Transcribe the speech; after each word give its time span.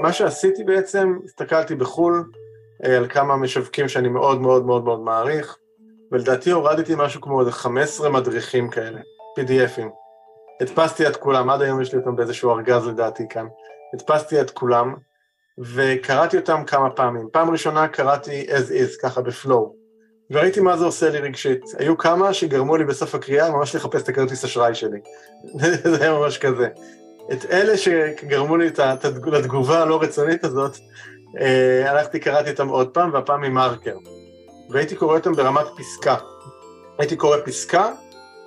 מה 0.00 0.12
שעשיתי 0.12 0.64
בעצם, 0.64 1.18
הסתכלתי 1.24 1.74
בחו"ל 1.74 2.24
אה, 2.84 2.96
על 2.96 3.08
כמה 3.08 3.36
משווקים 3.36 3.88
שאני 3.88 4.08
מאוד 4.08 4.40
מאוד 4.40 4.66
מאוד 4.66 4.84
מאוד 4.84 5.00
מעריך, 5.00 5.56
ולדעתי 6.12 6.50
הורדתי 6.50 6.92
משהו 6.96 7.20
כמו 7.20 7.40
איזה 7.40 7.52
15 7.52 8.10
מדריכים 8.10 8.70
כאלה, 8.70 9.00
PDFים. 9.38 9.88
הדפסתי 10.60 11.06
את 11.06 11.16
כולם, 11.16 11.50
עד 11.50 11.62
היום 11.62 11.80
יש 11.80 11.92
לי 11.92 11.98
אותם 11.98 12.16
באיזשהו 12.16 12.50
ארגז 12.50 12.86
לדעתי 12.86 13.28
כאן. 13.30 13.46
הדפסתי 13.94 14.40
את 14.40 14.50
כולם, 14.50 14.94
וקראתי 15.58 16.36
אותם 16.36 16.64
כמה 16.66 16.90
פעמים. 16.90 17.28
פעם 17.32 17.50
ראשונה 17.50 17.88
קראתי 17.88 18.46
as 18.48 18.70
is, 18.70 19.02
ככה 19.02 19.20
בפלואו, 19.20 19.74
וראיתי 20.30 20.60
מה 20.60 20.76
זה 20.76 20.84
עושה 20.84 21.10
לי 21.10 21.18
רגשית. 21.18 21.60
היו 21.78 21.98
כמה 21.98 22.34
שגרמו 22.34 22.76
לי 22.76 22.84
בסוף 22.84 23.14
הקריאה 23.14 23.50
ממש 23.50 23.74
לחפש 23.74 24.02
את 24.02 24.08
הכרטיס 24.08 24.44
אשראי 24.44 24.74
שלי. 24.74 24.98
זה 25.94 26.00
היה 26.00 26.18
ממש 26.18 26.38
כזה. 26.38 26.68
את 27.32 27.44
אלה 27.50 27.76
שגרמו 27.76 28.56
לי 28.56 28.70
לתגובה 29.26 29.82
הלא 29.82 30.02
רצונית 30.02 30.44
הזאת, 30.44 30.78
אה, 31.40 31.90
הלכתי, 31.90 32.20
קראתי 32.20 32.50
אותם 32.50 32.68
עוד 32.68 32.88
פעם, 32.88 33.12
והפעם 33.12 33.44
עם 33.44 33.54
מרקר. 33.54 33.96
והייתי 34.70 34.96
קורא 34.96 35.16
אותם 35.16 35.32
ברמת 35.32 35.66
פסקה. 35.76 36.16
הייתי 36.98 37.16
קורא 37.16 37.36
פסקה, 37.44 37.92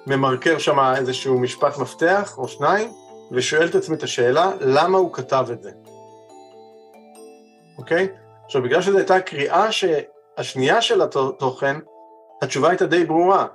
ממרקר 0.08 0.58
שם 0.58 0.80
איזשהו 0.98 1.40
משפט 1.40 1.78
מפתח 1.78 2.38
או 2.38 2.48
שניים, 2.48 2.92
ושואל 3.32 3.68
את 3.68 3.76
עצמי 3.76 3.96
את 3.96 4.04
השאלה, 4.04 4.52
למה 4.60 4.98
הוא 4.98 5.14
כתב 5.14 5.46
את 5.52 5.64
זה? 5.64 5.72
אוקיי? 7.78 8.08
עכשיו, 8.46 8.62
בגלל 8.62 8.82
שזו 8.82 8.98
הייתה 8.98 9.20
קריאה 9.20 9.68
השנייה 10.38 10.82
של 10.82 11.02
התוכן, 11.02 11.78
התשובה 12.42 12.70
הייתה 12.70 12.86
די 12.86 13.06
ברורה. 13.06 13.46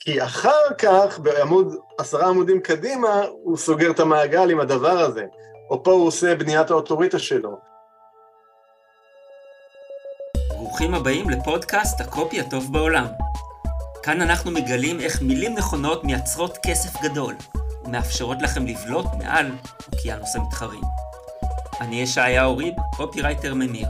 כי 0.00 0.22
אחר 0.24 0.74
כך, 0.78 1.18
בעמוד, 1.18 1.76
עשרה 1.98 2.28
עמודים 2.28 2.60
קדימה, 2.60 3.22
הוא 3.42 3.56
סוגר 3.56 3.90
את 3.90 4.00
המעגל 4.00 4.50
עם 4.50 4.60
הדבר 4.60 4.98
הזה. 4.98 5.24
או 5.70 5.84
פה 5.84 5.90
הוא 5.92 6.06
עושה 6.06 6.34
בניית 6.34 6.70
האוטוריטה 6.70 7.18
שלו. 7.18 7.58
ברוכים 10.48 10.94
הבאים 10.94 11.30
לפודקאסט 11.30 12.00
הקופי 12.00 12.40
הטוב 12.40 12.72
בעולם. 12.72 13.06
כאן 14.02 14.22
אנחנו 14.22 14.50
מגלים 14.50 15.00
איך 15.00 15.22
מילים 15.22 15.54
נכונות 15.54 16.04
מייצרות 16.04 16.58
כסף 16.62 17.02
גדול, 17.02 17.34
ומאפשרות 17.84 18.42
לכם 18.42 18.66
לבלוט 18.66 19.06
מעל 19.18 19.52
אוקיינוס 19.92 20.36
המתחרים. 20.36 20.82
אני 21.80 22.02
ישעיהו 22.02 22.56
ריב, 22.56 22.74
קופירייטר 22.96 23.54
ממיר, 23.54 23.88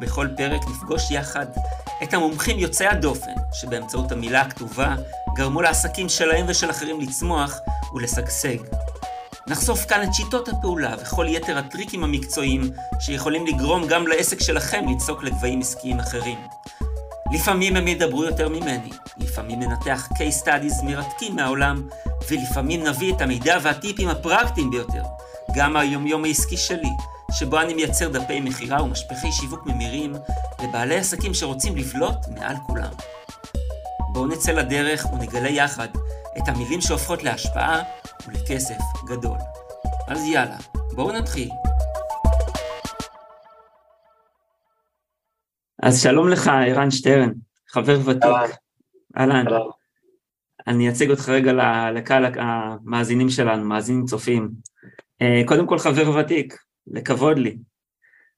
ובכל 0.00 0.28
פרק 0.36 0.60
נפגוש 0.68 1.10
יחד 1.10 1.46
את 2.02 2.14
המומחים 2.14 2.58
יוצאי 2.58 2.86
הדופן, 2.86 3.32
שבאמצעות 3.52 4.12
המילה 4.12 4.40
הכתובה 4.40 4.94
גרמו 5.34 5.62
לעסקים 5.62 6.08
שלהם 6.08 6.46
ושל 6.48 6.70
אחרים 6.70 7.00
לצמוח 7.00 7.58
ולשגשג. 7.94 8.56
נחשוף 9.46 9.84
כאן 9.84 10.02
את 10.02 10.14
שיטות 10.14 10.48
הפעולה 10.48 10.94
וכל 11.02 11.26
יתר 11.28 11.58
הטריקים 11.58 12.04
המקצועיים 12.04 12.70
שיכולים 13.00 13.46
לגרום 13.46 13.86
גם 13.86 14.06
לעסק 14.06 14.40
שלכם 14.40 14.84
לצעוק 14.88 15.22
לגבהים 15.22 15.60
עסקיים 15.60 16.00
אחרים. 16.00 16.38
לפעמים 17.32 17.76
הם 17.76 17.88
ידברו 17.88 18.24
יותר 18.24 18.48
ממני, 18.48 18.90
לפעמים 19.18 19.60
ננתח 19.60 20.08
case 20.12 20.44
studies 20.44 20.84
מרתקים 20.84 21.36
מהעולם, 21.36 21.88
ולפעמים 22.30 22.86
נביא 22.86 23.14
את 23.14 23.20
המידע 23.20 23.58
והטיפים 23.62 24.08
הפרקטיים 24.08 24.70
ביותר, 24.70 25.02
גם 25.56 25.76
היומיום 25.76 26.24
העסקי 26.24 26.56
שלי, 26.56 26.90
שבו 27.32 27.60
אני 27.60 27.74
מייצר 27.74 28.08
דפי 28.08 28.40
מכירה 28.40 28.82
ומשפחי 28.82 29.32
שיווק 29.32 29.66
ממירים 29.66 30.12
לבעלי 30.64 30.96
עסקים 30.96 31.34
שרוצים 31.34 31.76
לבלוט 31.76 32.16
מעל 32.34 32.56
כולם. 32.66 32.92
בואו 34.12 34.26
נצא 34.26 34.52
לדרך 34.52 35.06
ונגלה 35.12 35.48
יחד 35.48 35.88
את 36.38 36.42
המילים 36.46 36.80
שהופכות 36.80 37.22
להשפעה 37.22 37.82
ולכסף 38.26 38.78
גדול. 39.06 39.38
אז 40.08 40.24
יאללה, 40.24 40.56
בואו 40.92 41.12
נתחיל. 41.12 41.50
אז 45.82 46.02
שלום 46.02 46.28
לך, 46.28 46.46
ערן 46.46 46.90
שטרן, 46.90 47.30
חבר 47.68 47.98
ותיק. 48.04 48.56
אהלן. 49.18 49.44
אני 50.66 50.88
אציג 50.88 51.10
אותך 51.10 51.28
רגע 51.28 51.52
לקהל 51.94 52.24
המאזינים 52.38 53.28
שלנו, 53.28 53.64
מאזינים 53.64 54.04
צופים. 54.04 54.50
אה, 55.22 55.42
קודם 55.46 55.66
כל 55.66 55.78
חבר 55.78 56.10
ותיק, 56.10 56.69
לכבוד 56.90 57.38
לי. 57.38 57.56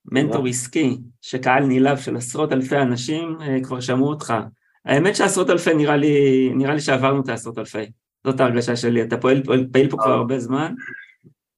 מנטור 0.05 0.47
עסקי, 0.47 0.99
שקהל 1.21 1.65
נלהב 1.67 1.99
של 1.99 2.17
עשרות 2.17 2.53
אלפי 2.53 2.77
אנשים 2.77 3.39
אה, 3.41 3.59
כבר 3.63 3.81
שמעו 3.81 4.09
אותך. 4.09 4.35
האמת 4.85 5.17
שעשרות 5.17 5.51
אלפי 5.51 5.75
נראה 5.75 5.97
לי, 5.97 6.51
נראה 6.55 6.75
לי 6.75 6.81
שעברנו 6.81 7.21
את 7.21 7.29
העשרות 7.29 7.59
אלפי. 7.59 7.93
זאת 8.27 8.41
ההרגשה 8.41 8.77
שלי, 8.77 9.03
אתה 9.03 9.17
פועל, 9.17 9.43
פועל 9.43 9.67
פעיל 9.73 9.91
פה 9.91 9.97
כבר 9.97 10.11
אה. 10.11 10.17
הרבה 10.17 10.39
זמן. 10.39 10.75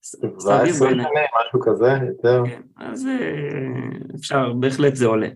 זה 0.03 0.55
עשרים 0.63 0.75
שנים, 0.75 0.99
משהו 1.01 1.61
כזה, 1.63 1.89
יותר. 2.07 2.43
כן, 2.47 2.63
אז 2.77 3.09
אפשר, 4.15 4.53
בהחלט 4.53 4.95
זה 4.95 5.07
עולה. 5.07 5.29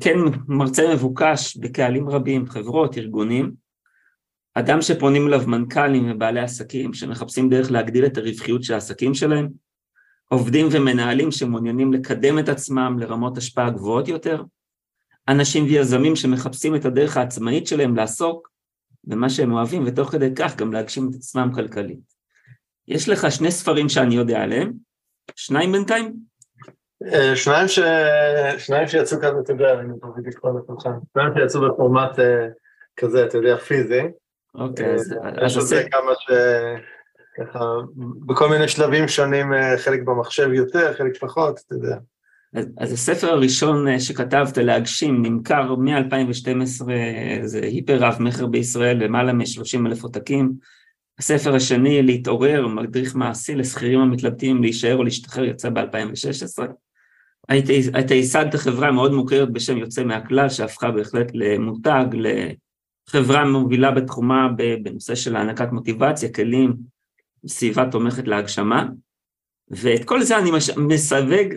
כן, 0.00 0.18
מרצה 0.48 0.94
מבוקש 0.94 1.56
בקהלים 1.56 2.08
רבים, 2.08 2.46
חברות, 2.46 2.98
ארגונים. 2.98 3.52
אדם 4.54 4.82
שפונים 4.82 5.26
אליו 5.26 5.42
מנכ"לים 5.46 6.10
ובעלי 6.10 6.40
עסקים 6.40 6.92
שמחפשים 6.92 7.48
דרך 7.48 7.70
להגדיל 7.70 8.06
את 8.06 8.18
הרווחיות 8.18 8.62
של 8.62 8.74
העסקים 8.74 9.14
שלהם, 9.14 9.48
עובדים 10.28 10.68
ומנהלים 10.72 11.30
שמעוניינים 11.30 11.92
לקדם 11.92 12.38
את 12.38 12.48
עצמם 12.48 12.96
לרמות 13.00 13.38
השפעה 13.38 13.70
גבוהות 13.70 14.08
יותר, 14.08 14.42
אנשים 15.28 15.64
ויזמים 15.64 16.16
שמחפשים 16.16 16.74
את 16.74 16.84
הדרך 16.84 17.16
העצמאית 17.16 17.66
שלהם 17.66 17.96
לעסוק 17.96 18.50
במה 19.04 19.30
שהם 19.30 19.52
אוהבים 19.52 19.82
ותוך 19.86 20.10
כדי 20.10 20.34
כך 20.36 20.56
גם 20.56 20.72
להגשים 20.72 21.08
את 21.10 21.14
עצמם 21.14 21.50
כלכלית. 21.54 22.14
יש 22.88 23.08
לך 23.08 23.32
שני 23.32 23.50
ספרים 23.50 23.88
שאני 23.88 24.14
יודע 24.14 24.42
עליהם, 24.42 24.72
שניים 25.36 25.72
בינתיים? 25.72 26.14
אה, 27.12 27.36
שניים, 27.36 27.68
ש... 27.68 27.78
שניים 28.58 28.88
שיצאו 28.88 29.20
כאן, 29.20 29.40
אתה 29.44 29.52
יודע, 29.52 29.72
אני 29.72 29.88
מביא 29.88 30.22
לקרוא 30.26 30.60
לכולכם, 30.60 30.90
שניים 31.12 31.32
שיצאו 31.38 31.60
בפורמט 31.60 32.18
אה, 32.18 32.48
כזה, 32.96 33.24
אתה 33.24 33.38
יודע, 33.38 33.56
פיזי. 33.56 34.02
אוקיי, 34.54 34.94
אז... 34.94 35.12
אה, 35.12 35.46
יש 35.46 35.56
לזה 35.56 35.82
כמה 35.90 36.12
ש... 36.18 36.30
ככה, 37.36 37.64
בכל 38.26 38.48
מיני 38.48 38.68
שלבים 38.68 39.08
שונים, 39.08 39.52
אה, 39.52 39.78
חלק 39.78 40.02
במחשב 40.02 40.52
יותר, 40.52 40.94
חלק 40.94 41.16
פחות, 41.20 41.60
אתה 41.66 41.74
יודע. 41.74 41.96
אז, 42.54 42.66
אז 42.78 42.92
הספר 42.92 43.26
הראשון 43.26 43.88
אה, 43.88 44.00
שכתבת 44.00 44.58
להגשים 44.58 45.22
נמכר 45.22 45.74
מ-2012, 45.74 46.84
זה 47.44 47.60
היפר 47.62 47.96
רב 47.98 48.16
מכר 48.20 48.46
בישראל, 48.46 49.04
למעלה 49.04 49.32
מ-30 49.32 49.86
אלף 49.86 50.02
עותקים. 50.02 50.52
הספר 51.18 51.54
השני, 51.54 52.02
להתעורר, 52.02 52.66
מדריך 52.66 53.16
מעשי 53.16 53.54
לשכירים 53.54 54.00
המתלבטים 54.00 54.62
להישאר 54.62 54.96
או 54.96 55.04
להשתחרר, 55.04 55.44
יצא 55.44 55.70
ב-2016. 55.70 56.64
אתה 57.98 58.14
ייסדת 58.14 58.54
חברה 58.54 58.92
מאוד 58.92 59.12
מוכרת 59.12 59.52
בשם 59.52 59.78
יוצא 59.78 60.04
מהכלל, 60.04 60.48
שהפכה 60.48 60.90
בהחלט 60.90 61.30
למותג, 61.34 62.04
לחברה 63.08 63.44
מובילה 63.44 63.90
בתחומה 63.90 64.48
בנושא 64.82 65.14
של 65.14 65.36
הענקת 65.36 65.72
מוטיבציה, 65.72 66.32
כלים, 66.32 66.93
סביבה 67.46 67.90
תומכת 67.90 68.28
להגשמה, 68.28 68.86
ואת 69.68 70.04
כל 70.04 70.22
זה 70.22 70.38
אני 70.38 70.50
מש... 70.50 70.70
מסווג, 70.70 71.54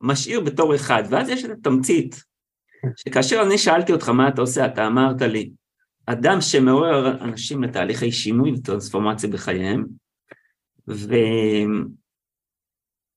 משאיר 0.00 0.40
בתור 0.40 0.74
אחד, 0.74 1.02
ואז 1.10 1.28
יש 1.28 1.44
את 1.44 1.50
התמצית, 1.50 2.24
שכאשר 2.96 3.42
אני 3.46 3.58
שאלתי 3.58 3.92
אותך 3.92 4.08
מה 4.08 4.28
אתה 4.28 4.40
עושה, 4.40 4.66
אתה 4.66 4.86
אמרת 4.86 5.22
לי, 5.22 5.50
אדם 6.06 6.40
שמעורר 6.40 7.24
אנשים 7.24 7.62
לתהליכי 7.62 8.12
שינוי 8.12 8.52
וטרנספורמציה 8.52 9.30
בחייהם, 9.30 9.84
ו... 10.88 11.14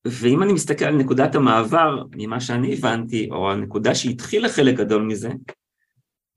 ואם 0.06 0.44
אני 0.44 0.54
מסתכל 0.54 0.86
על 0.86 0.96
נקודת 0.96 1.36
המעבר, 1.36 2.04
ממה 2.16 2.42
שאני 2.42 2.74
הבנתי, 2.74 3.30
או 3.32 3.52
הנקודה 3.52 3.96
שהתחילה 3.96 4.50
חלק 4.50 4.76
גדול 4.76 5.02
מזה, 5.02 5.30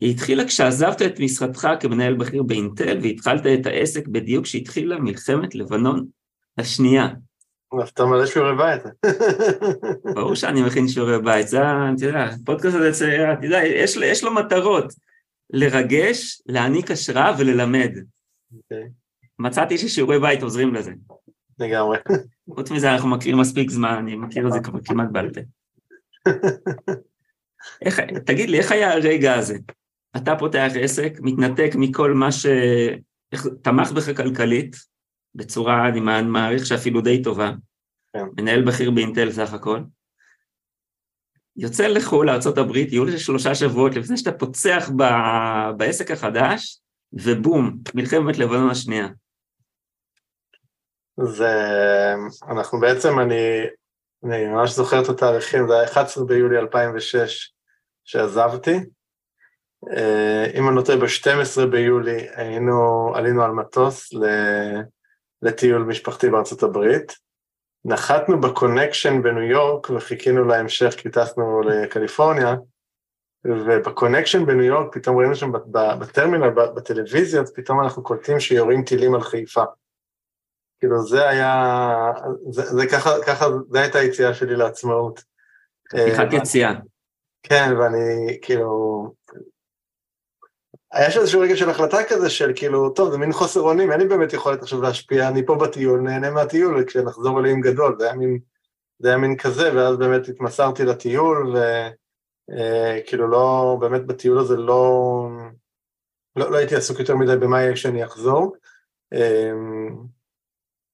היא 0.04 0.10
התחילה 0.10 0.44
כשעזבת 0.44 1.02
את 1.02 1.20
משרדך 1.20 1.68
כמנהל 1.80 2.14
בכיר 2.14 2.42
באינטל 2.42 2.98
והתחלת 3.02 3.46
את 3.46 3.66
העסק 3.66 4.08
בדיוק 4.08 4.44
כשהתחילה 4.44 4.98
מלחמת 4.98 5.54
לבנון 5.54 6.06
השנייה. 6.58 7.08
אתה 7.88 8.04
מלא 8.04 8.26
שיעורי 8.26 8.56
בית. 8.56 8.82
ברור 10.14 10.34
שאני 10.34 10.62
מכין 10.62 10.88
שיעורי 10.88 11.22
בית, 11.22 11.48
זה, 11.48 11.58
אתה 11.62 12.06
יודע, 12.06 12.24
הפודקאסט 12.24 12.76
הזה, 12.76 13.32
אתה 13.32 13.46
יודע, 13.46 13.64
יש, 13.64 13.96
יש 13.96 14.24
לו 14.24 14.34
מטרות, 14.34 14.94
לרגש, 15.50 16.42
להעניק 16.46 16.90
השראה 16.90 17.34
וללמד. 17.38 17.90
Okay. 17.96 18.56
אוקיי. 18.56 18.88
מצאתי 19.38 19.78
ששיעורי 19.78 20.20
בית 20.20 20.42
עוזרים 20.42 20.74
לזה. 20.74 20.92
לגמרי. 21.58 21.98
חוץ 22.54 22.70
מזה 22.70 22.92
אנחנו 22.92 23.08
מכירים 23.08 23.38
מספיק 23.38 23.70
זמן, 23.70 23.94
אני 23.98 24.16
מכיר 24.16 24.46
את 24.46 24.52
זה 24.52 24.60
כבר 24.60 24.78
כמעט 24.84 25.08
בעל 25.12 25.30
פה. 25.30 25.40
איך, 27.84 28.00
תגיד 28.00 28.50
לי, 28.50 28.58
איך 28.58 28.72
היה 28.72 28.92
הרגע 28.92 29.34
הזה? 29.34 29.56
אתה 30.16 30.36
פותח 30.38 30.68
עסק, 30.80 31.12
מתנתק 31.20 31.70
מכל 31.74 32.12
מה 32.12 32.28
שתמך 32.32 33.92
בך 33.92 34.16
כלכלית, 34.16 34.76
בצורה, 35.34 35.88
אני 35.88 36.00
מעריך 36.22 36.66
שאפילו 36.66 37.00
די 37.00 37.22
טובה, 37.22 37.52
כן. 38.12 38.24
מנהל 38.36 38.64
בכיר 38.64 38.90
באינטל 38.90 39.32
סך 39.32 39.52
הכל, 39.52 39.80
יוצא 41.56 41.86
לחו"ל 41.86 42.26
לארה"ב, 42.26 42.76
יהיו 42.76 43.04
לזה 43.04 43.18
שלושה 43.18 43.54
שבועות 43.54 43.94
לפני 43.96 44.16
שאתה 44.16 44.32
פוצח 44.32 44.90
ב... 44.96 45.02
בעסק 45.76 46.10
החדש, 46.10 46.80
ובום, 47.12 47.78
מלחמת 47.94 48.38
לבנון 48.38 48.70
השנייה. 48.70 49.08
זה, 51.20 51.54
אנחנו 52.50 52.80
בעצם, 52.80 53.18
אני, 53.18 53.62
אני 54.24 54.46
ממש 54.46 54.70
זוכר 54.70 55.02
את 55.02 55.08
התאריכים, 55.08 55.68
זה 55.68 55.74
היה 55.74 55.84
11 55.84 56.24
ביולי 56.24 56.58
2006 56.58 57.52
שעזבתי. 58.04 58.76
אה, 59.90 60.46
אם 60.54 60.68
אני 60.68 60.74
נוטה, 60.74 60.96
ב-12 60.96 61.66
ביולי 61.66 62.26
היינו, 62.34 63.12
עלינו 63.14 63.42
על 63.44 63.50
מטוס 63.50 64.10
לטיול 65.42 65.82
משפחתי 65.82 66.30
בארצות 66.30 66.62
הברית. 66.62 67.12
נחתנו 67.84 68.40
בקונקשן 68.40 69.22
בניו 69.22 69.42
יורק 69.42 69.90
וחיכינו 69.90 70.44
להמשך 70.44 70.94
כי 70.96 71.10
טסנו 71.10 71.60
לקליפורניה, 71.60 72.54
ובקונקשן 73.44 74.46
בניו 74.46 74.64
יורק 74.64 74.94
פתאום 74.94 75.18
ראינו 75.18 75.34
שם 75.34 75.52
בטרמינל, 76.00 76.48
בטלוויזיות, 76.50 77.48
פתאום 77.54 77.80
אנחנו 77.80 78.02
קולטים 78.02 78.40
שיורים 78.40 78.82
טילים 78.84 79.14
על 79.14 79.20
חיפה. 79.20 79.64
כאילו 80.80 81.02
זה 81.02 81.28
היה, 81.28 82.12
זה, 82.50 82.62
זה 82.62 82.86
ככה, 82.86 83.10
ככה, 83.26 83.46
זה 83.70 83.80
הייתה 83.80 83.98
היציאה 83.98 84.34
שלי 84.34 84.56
לעצמאות. 84.56 85.22
פתיחת 85.90 86.32
אה, 86.32 86.38
יציאה. 86.38 86.72
כן, 87.42 87.74
ואני 87.78 88.38
כאילו, 88.42 89.12
היה 90.94 91.10
שם 91.10 91.20
איזשהו 91.20 91.40
רגע 91.40 91.56
של 91.56 91.70
החלטה 91.70 91.98
כזה 92.08 92.30
של 92.30 92.52
כאילו, 92.56 92.90
טוב, 92.90 93.10
זה 93.10 93.18
מין 93.18 93.32
חוסר 93.32 93.60
אונים, 93.60 93.92
אין 93.92 94.00
לי 94.00 94.06
באמת 94.06 94.32
יכולת 94.32 94.62
עכשיו 94.62 94.82
להשפיע, 94.82 95.28
אני 95.28 95.46
פה 95.46 95.54
בטיול, 95.54 96.00
נהנה 96.00 96.30
מהטיול, 96.30 96.82
וכשנחזור 96.82 97.40
אלוהים 97.40 97.60
גדול, 97.60 97.96
זה 97.98 98.04
היה 98.04 98.14
מין, 98.14 98.38
זה 98.98 99.08
היה 99.08 99.16
מין 99.16 99.36
כזה, 99.36 99.76
ואז 99.76 99.96
באמת 99.96 100.28
התמסרתי 100.28 100.84
לטיול, 100.84 101.56
וכאילו 102.48 103.24
אה, 103.24 103.30
לא, 103.30 103.76
באמת 103.80 104.06
בטיול 104.06 104.38
הזה 104.38 104.56
לא, 104.56 105.28
לא, 106.36 106.50
לא 106.50 106.56
הייתי 106.56 106.76
עסוק 106.76 106.98
יותר 106.98 107.16
מדי 107.16 107.36
במה 107.36 107.62
יהיה 107.62 107.74
כשאני 107.74 108.04
אחזור. 108.04 108.56
אה, 109.12 109.52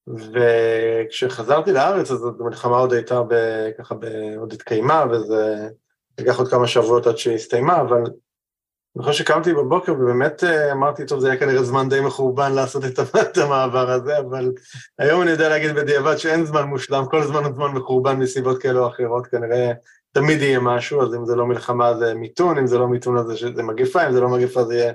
וכשחזרתי 0.08 1.72
לארץ, 1.72 2.10
אז 2.10 2.24
המלחמה 2.40 2.76
עוד 2.76 2.92
הייתה 2.92 3.22
ב, 3.22 3.34
ככה, 3.78 3.94
ב, 3.94 4.04
עוד 4.38 4.52
התקיימה, 4.52 5.04
וזה 5.10 5.68
לקח 6.20 6.38
עוד 6.38 6.48
כמה 6.48 6.66
שבועות 6.66 7.06
עד 7.06 7.16
שהיא 7.16 7.34
הסתיימה, 7.34 7.80
אבל 7.80 8.02
אני 8.96 9.04
חושב 9.04 9.24
שקמתי 9.24 9.54
בבוקר 9.54 9.92
ובאמת 9.92 10.44
אה, 10.44 10.72
אמרתי, 10.72 11.06
טוב, 11.06 11.20
זה 11.20 11.30
היה 11.30 11.40
כנראה 11.40 11.62
זמן 11.62 11.88
די 11.88 12.00
מחורבן 12.00 12.52
לעשות 12.52 12.84
את 12.84 13.38
המעבר 13.38 13.90
הזה, 13.90 14.18
אבל 14.18 14.52
היום 14.98 15.22
אני 15.22 15.30
יודע 15.30 15.48
להגיד 15.48 15.74
בדיעבד 15.74 16.16
שאין 16.16 16.46
זמן 16.46 16.62
מושלם, 16.62 17.04
כל 17.10 17.22
זמן 17.22 17.44
הוא 17.44 17.54
זמן 17.54 17.72
מחורבן 17.72 18.16
מסיבות 18.16 18.62
כאלה 18.62 18.80
או 18.80 18.88
אחרות, 18.88 19.26
כנראה 19.26 19.72
תמיד 20.12 20.42
יהיה 20.42 20.60
משהו, 20.60 21.02
אז 21.02 21.14
אם 21.14 21.26
זה 21.26 21.36
לא 21.36 21.46
מלחמה 21.46 21.94
זה 21.94 22.14
מיתון, 22.14 22.58
אם 22.58 22.66
זה 22.66 22.78
לא 22.78 22.88
מיתון 22.88 23.18
אז 23.18 23.26
זה 23.56 23.62
מגפה, 23.62 24.06
אם 24.06 24.12
זה 24.12 24.20
לא 24.20 24.28
מגפה 24.28 24.64
זה 24.64 24.74
יהיה 24.74 24.92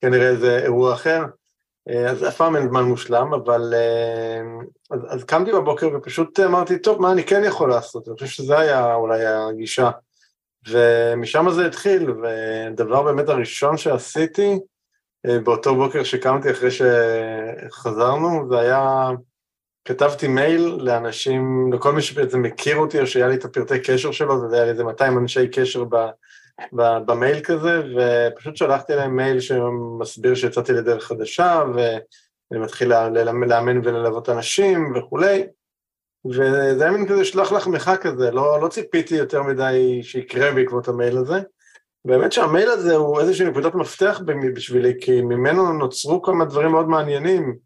כנראה 0.00 0.28
איזה 0.28 0.58
אירוע 0.58 0.94
אחר. 0.94 1.24
אה, 1.88 2.10
אז 2.10 2.28
אף 2.28 2.36
פעם 2.36 2.56
אין 2.56 2.68
זמן 2.68 2.84
מושלם, 2.84 3.34
אבל... 3.34 3.74
אה, 3.74 4.40
אז, 4.90 5.00
אז 5.08 5.24
קמתי 5.24 5.52
בבוקר 5.52 5.88
ופשוט 5.94 6.40
אמרתי, 6.40 6.78
טוב, 6.78 7.02
מה 7.02 7.12
אני 7.12 7.24
כן 7.24 7.42
יכול 7.44 7.70
לעשות? 7.70 8.08
אני 8.08 8.14
חושב 8.14 8.26
שזה 8.26 8.58
היה 8.58 8.94
אולי 8.94 9.26
הגישה. 9.26 9.90
ומשם 10.68 11.50
זה 11.50 11.66
התחיל, 11.66 12.10
ודבר 12.10 13.02
באמת 13.02 13.28
הראשון 13.28 13.76
שעשיתי 13.76 14.58
אה, 15.26 15.38
באותו 15.38 15.74
בוקר 15.74 16.04
שקמתי 16.04 16.50
אחרי 16.50 16.70
שחזרנו, 16.70 18.48
זה 18.50 18.58
היה, 18.58 19.10
כתבתי 19.84 20.28
מייל 20.28 20.78
לאנשים, 20.80 21.72
לכל 21.72 21.92
מי 21.92 22.02
שבעצם 22.02 22.42
מכיר 22.42 22.76
אותי 22.76 23.00
או 23.00 23.06
שהיה 23.06 23.28
לי 23.28 23.34
את 23.34 23.44
הפרטי 23.44 23.80
קשר 23.80 24.12
שלו, 24.12 24.50
זה 24.50 24.56
היה 24.56 24.64
לי 24.64 24.70
איזה 24.70 24.84
200 24.84 25.18
אנשי 25.18 25.48
קשר 25.48 25.84
ב, 25.84 25.96
ב, 26.72 26.82
במייל 27.06 27.40
כזה, 27.40 27.82
ופשוט 27.96 28.56
שלחתי 28.56 28.92
להם 28.92 29.16
מייל 29.16 29.40
שמסביר 29.40 30.34
שיצאתי 30.34 30.72
לדרך 30.72 31.04
חדשה, 31.04 31.62
ואני 31.74 32.64
מתחיל 32.64 32.92
לאמן 33.22 33.78
וללוות 33.84 34.28
אנשים 34.28 34.92
וכולי. 34.96 35.46
וזה 36.30 36.84
היה 36.84 36.90
מין 36.90 37.08
כזה 37.08 37.24
שלח 37.24 37.52
לחמך 37.52 37.90
כזה, 38.00 38.30
לא, 38.30 38.60
לא 38.60 38.68
ציפיתי 38.68 39.14
יותר 39.14 39.42
מדי 39.42 40.00
שיקרה 40.02 40.52
בעקבות 40.52 40.88
המייל 40.88 41.18
הזה. 41.18 41.40
באמת 42.04 42.32
שהמייל 42.32 42.68
הזה 42.68 42.94
הוא 42.94 43.20
איזושהי 43.20 43.46
נקודת 43.46 43.74
מפתח 43.74 44.20
בשבילי, 44.54 44.94
כי 45.00 45.20
ממנו 45.20 45.72
נוצרו 45.72 46.22
כמה 46.22 46.44
דברים 46.44 46.70
מאוד 46.70 46.88
מעניינים. 46.88 47.56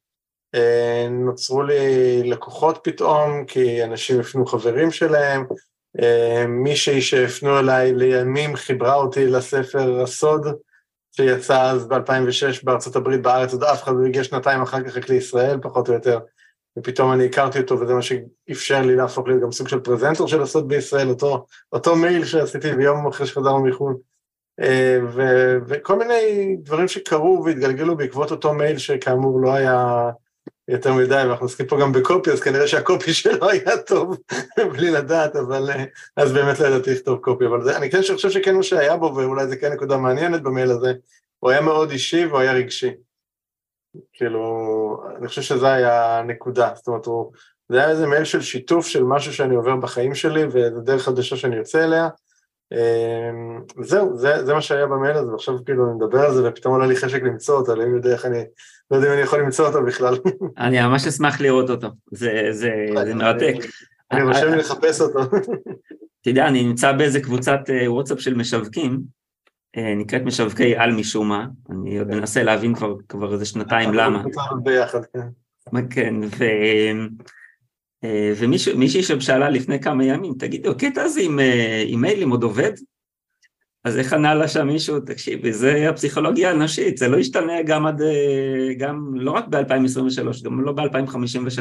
אה, 0.54 1.08
נוצרו 1.10 1.62
לי 1.62 2.22
לקוחות 2.22 2.78
פתאום, 2.82 3.44
כי 3.44 3.84
אנשים 3.84 4.20
הפנו 4.20 4.46
חברים 4.46 4.90
שלהם, 4.90 5.46
אה, 6.02 6.46
מישהי 6.46 7.00
שהפנו 7.00 7.58
אליי 7.58 7.94
לימים 7.94 8.56
חיברה 8.56 8.94
אותי 8.94 9.26
לספר 9.26 10.00
הסוד, 10.02 10.46
שיצא 11.16 11.62
אז 11.62 11.86
ב-2006 11.86 12.64
בארצות 12.64 12.96
הברית, 12.96 13.22
בארץ, 13.22 13.52
עוד 13.52 13.64
אף 13.64 13.82
אחד 13.82 13.92
לא 13.92 14.06
הגיע 14.06 14.24
שנתיים 14.24 14.62
אחר 14.62 14.82
כך 14.82 14.96
רק 14.96 15.08
לישראל, 15.08 15.58
פחות 15.62 15.88
או 15.88 15.94
יותר. 15.94 16.18
ופתאום 16.78 17.12
אני 17.12 17.26
הכרתי 17.26 17.60
אותו, 17.60 17.80
וזה 17.80 17.94
מה 17.94 18.02
שאפשר 18.02 18.82
לי 18.82 18.96
להפוך 18.96 19.28
להיות 19.28 19.42
גם 19.42 19.52
סוג 19.52 19.68
של 19.68 19.80
פרזנטור 19.80 20.28
של 20.28 20.42
הסוד 20.42 20.68
בישראל, 20.68 21.08
אותו, 21.08 21.46
אותו 21.72 21.96
מייל 21.96 22.24
שעשיתי 22.24 22.72
ביום 22.72 23.06
אחרי 23.06 23.26
שחזרנו 23.26 23.64
מחו"ל. 23.64 23.96
אה, 24.60 24.98
ו- 25.08 25.56
וכל 25.66 25.98
מיני 25.98 26.56
דברים 26.62 26.88
שקרו 26.88 27.42
והתגלגלו 27.44 27.96
בעקבות 27.96 28.30
אותו 28.30 28.54
מייל 28.54 28.78
שכאמור 28.78 29.40
לא 29.40 29.52
היה 29.54 30.10
יותר 30.68 30.92
מדי, 30.92 31.14
ואנחנו 31.14 31.46
עוסקים 31.46 31.66
פה 31.66 31.80
גם 31.80 31.92
בקופי, 31.92 32.30
אז 32.30 32.40
כנראה 32.40 32.68
שהקופי 32.68 33.14
שלו 33.22 33.50
היה 33.50 33.76
טוב, 33.86 34.16
בלי 34.72 34.90
לדעת, 34.90 35.36
אבל 35.36 35.70
אה, 35.70 35.84
אז 36.16 36.32
באמת 36.32 36.60
לא 36.60 36.66
ידעתי 36.66 36.90
לכתוב 36.90 37.18
קופי, 37.18 37.46
אבל 37.46 37.64
זה, 37.64 37.76
אני 37.76 37.90
כן 37.90 38.00
חושב 38.14 38.30
שכן 38.30 38.56
מה 38.56 38.62
שהיה 38.62 38.96
בו, 38.96 39.14
ואולי 39.16 39.46
זה 39.46 39.56
כן 39.56 39.72
נקודה 39.72 39.96
מעניינת 39.96 40.42
במייל 40.42 40.70
הזה, 40.70 40.92
הוא 41.38 41.50
היה 41.50 41.60
מאוד 41.60 41.90
אישי 41.90 42.26
והוא 42.26 42.38
היה 42.38 42.52
רגשי. 42.52 42.90
כאילו, 44.12 44.42
אני 45.18 45.28
חושב 45.28 45.42
שזו 45.42 45.66
היה 45.66 46.18
הנקודה, 46.18 46.70
זאת 46.74 46.88
אומרת, 46.88 47.06
הוא, 47.06 47.32
זה 47.68 47.78
היה 47.78 47.90
איזה 47.90 48.06
מייל 48.06 48.24
של 48.24 48.40
שיתוף 48.40 48.86
של 48.86 49.02
משהו 49.04 49.32
שאני 49.32 49.54
עובר 49.54 49.76
בחיים 49.76 50.14
שלי, 50.14 50.44
וזו 50.44 50.80
דרך 50.80 51.02
חדשה 51.02 51.36
שאני 51.36 51.56
יוצא 51.56 51.84
אליה. 51.84 52.08
אמ, 52.72 53.60
זהו, 53.82 54.16
זה, 54.16 54.44
זה 54.44 54.54
מה 54.54 54.60
שהיה 54.60 54.86
במייל 54.86 55.16
הזה, 55.16 55.30
ועכשיו 55.32 55.54
כאילו 55.64 55.86
אני 55.86 55.94
מדבר 55.94 56.20
על 56.20 56.34
זה, 56.34 56.48
ופתאום 56.48 56.74
עולה 56.74 56.86
לי 56.86 56.96
חשק 56.96 57.22
למצוא 57.22 57.58
אותו, 57.58 57.72
אלוהים 57.72 57.96
יודע 57.96 58.12
איך 58.12 58.26
אני, 58.26 58.44
לא 58.90 58.96
יודע 58.96 59.08
אם 59.08 59.12
אני 59.12 59.20
יכול 59.20 59.40
למצוא 59.40 59.66
אותו 59.66 59.84
בכלל. 59.84 60.14
אני 60.58 60.82
ממש 60.82 61.06
אשמח 61.06 61.40
לראות 61.40 61.70
אותו, 61.70 61.88
זה, 62.12 62.48
זה, 62.50 62.70
זה 63.04 63.14
מרתק. 63.14 63.54
אני 64.12 64.32
חושב 64.32 64.46
לחפש 64.46 65.00
אותו. 65.00 65.20
אתה 66.20 66.30
יודע, 66.30 66.46
אני 66.46 66.64
נמצא 66.64 66.92
באיזה 66.92 67.20
קבוצת 67.20 67.60
אה, 67.68 67.92
וואטסאפ 67.92 68.20
של 68.20 68.34
משווקים, 68.34 68.92
אה, 68.92 68.96
נקראת 69.76 70.22
משווקי 70.22 70.76
על 70.76 70.92
משום 70.92 71.28
מה, 71.28 71.46
אני 71.70 71.98
עוד 71.98 72.08
מנסה 72.08 72.42
להבין 72.42 72.74
כבר, 72.74 72.94
כבר 73.08 73.32
איזה 73.32 73.44
שנתיים 73.44 73.94
למה. 73.94 74.22
ביחד, 74.62 75.00
כן. 75.04 75.86
כן, 75.90 76.14
ו... 76.38 76.44
אה, 78.04 78.32
ומישהי 78.36 79.02
שם 79.02 79.20
שאלה 79.20 79.50
לפני 79.50 79.80
כמה 79.80 80.04
ימים, 80.04 80.34
תגידי, 80.38 80.68
הקטע 80.68 81.02
הזה 81.02 81.20
עם 81.20 81.38
אימיילים 81.86 82.30
עוד 82.30 82.42
עובד? 82.42 82.72
אז 83.84 83.98
איך 83.98 84.12
ענה 84.12 84.34
לה 84.34 84.48
שם 84.48 84.66
מישהו, 84.66 85.00
תקשיבי, 85.00 85.52
זה 85.52 85.88
הפסיכולוגיה 85.90 86.50
הנשית, 86.50 86.98
זה 86.98 87.08
לא 87.08 87.16
ישתנה 87.16 87.62
גם 87.62 87.86
עד, 87.86 88.02
אה, 88.02 88.74
גם 88.78 89.14
לא 89.14 89.30
רק 89.30 89.44
ב-2023, 89.48 90.44
גם 90.44 90.60
לא 90.60 90.72
ב-2053. 90.72 91.60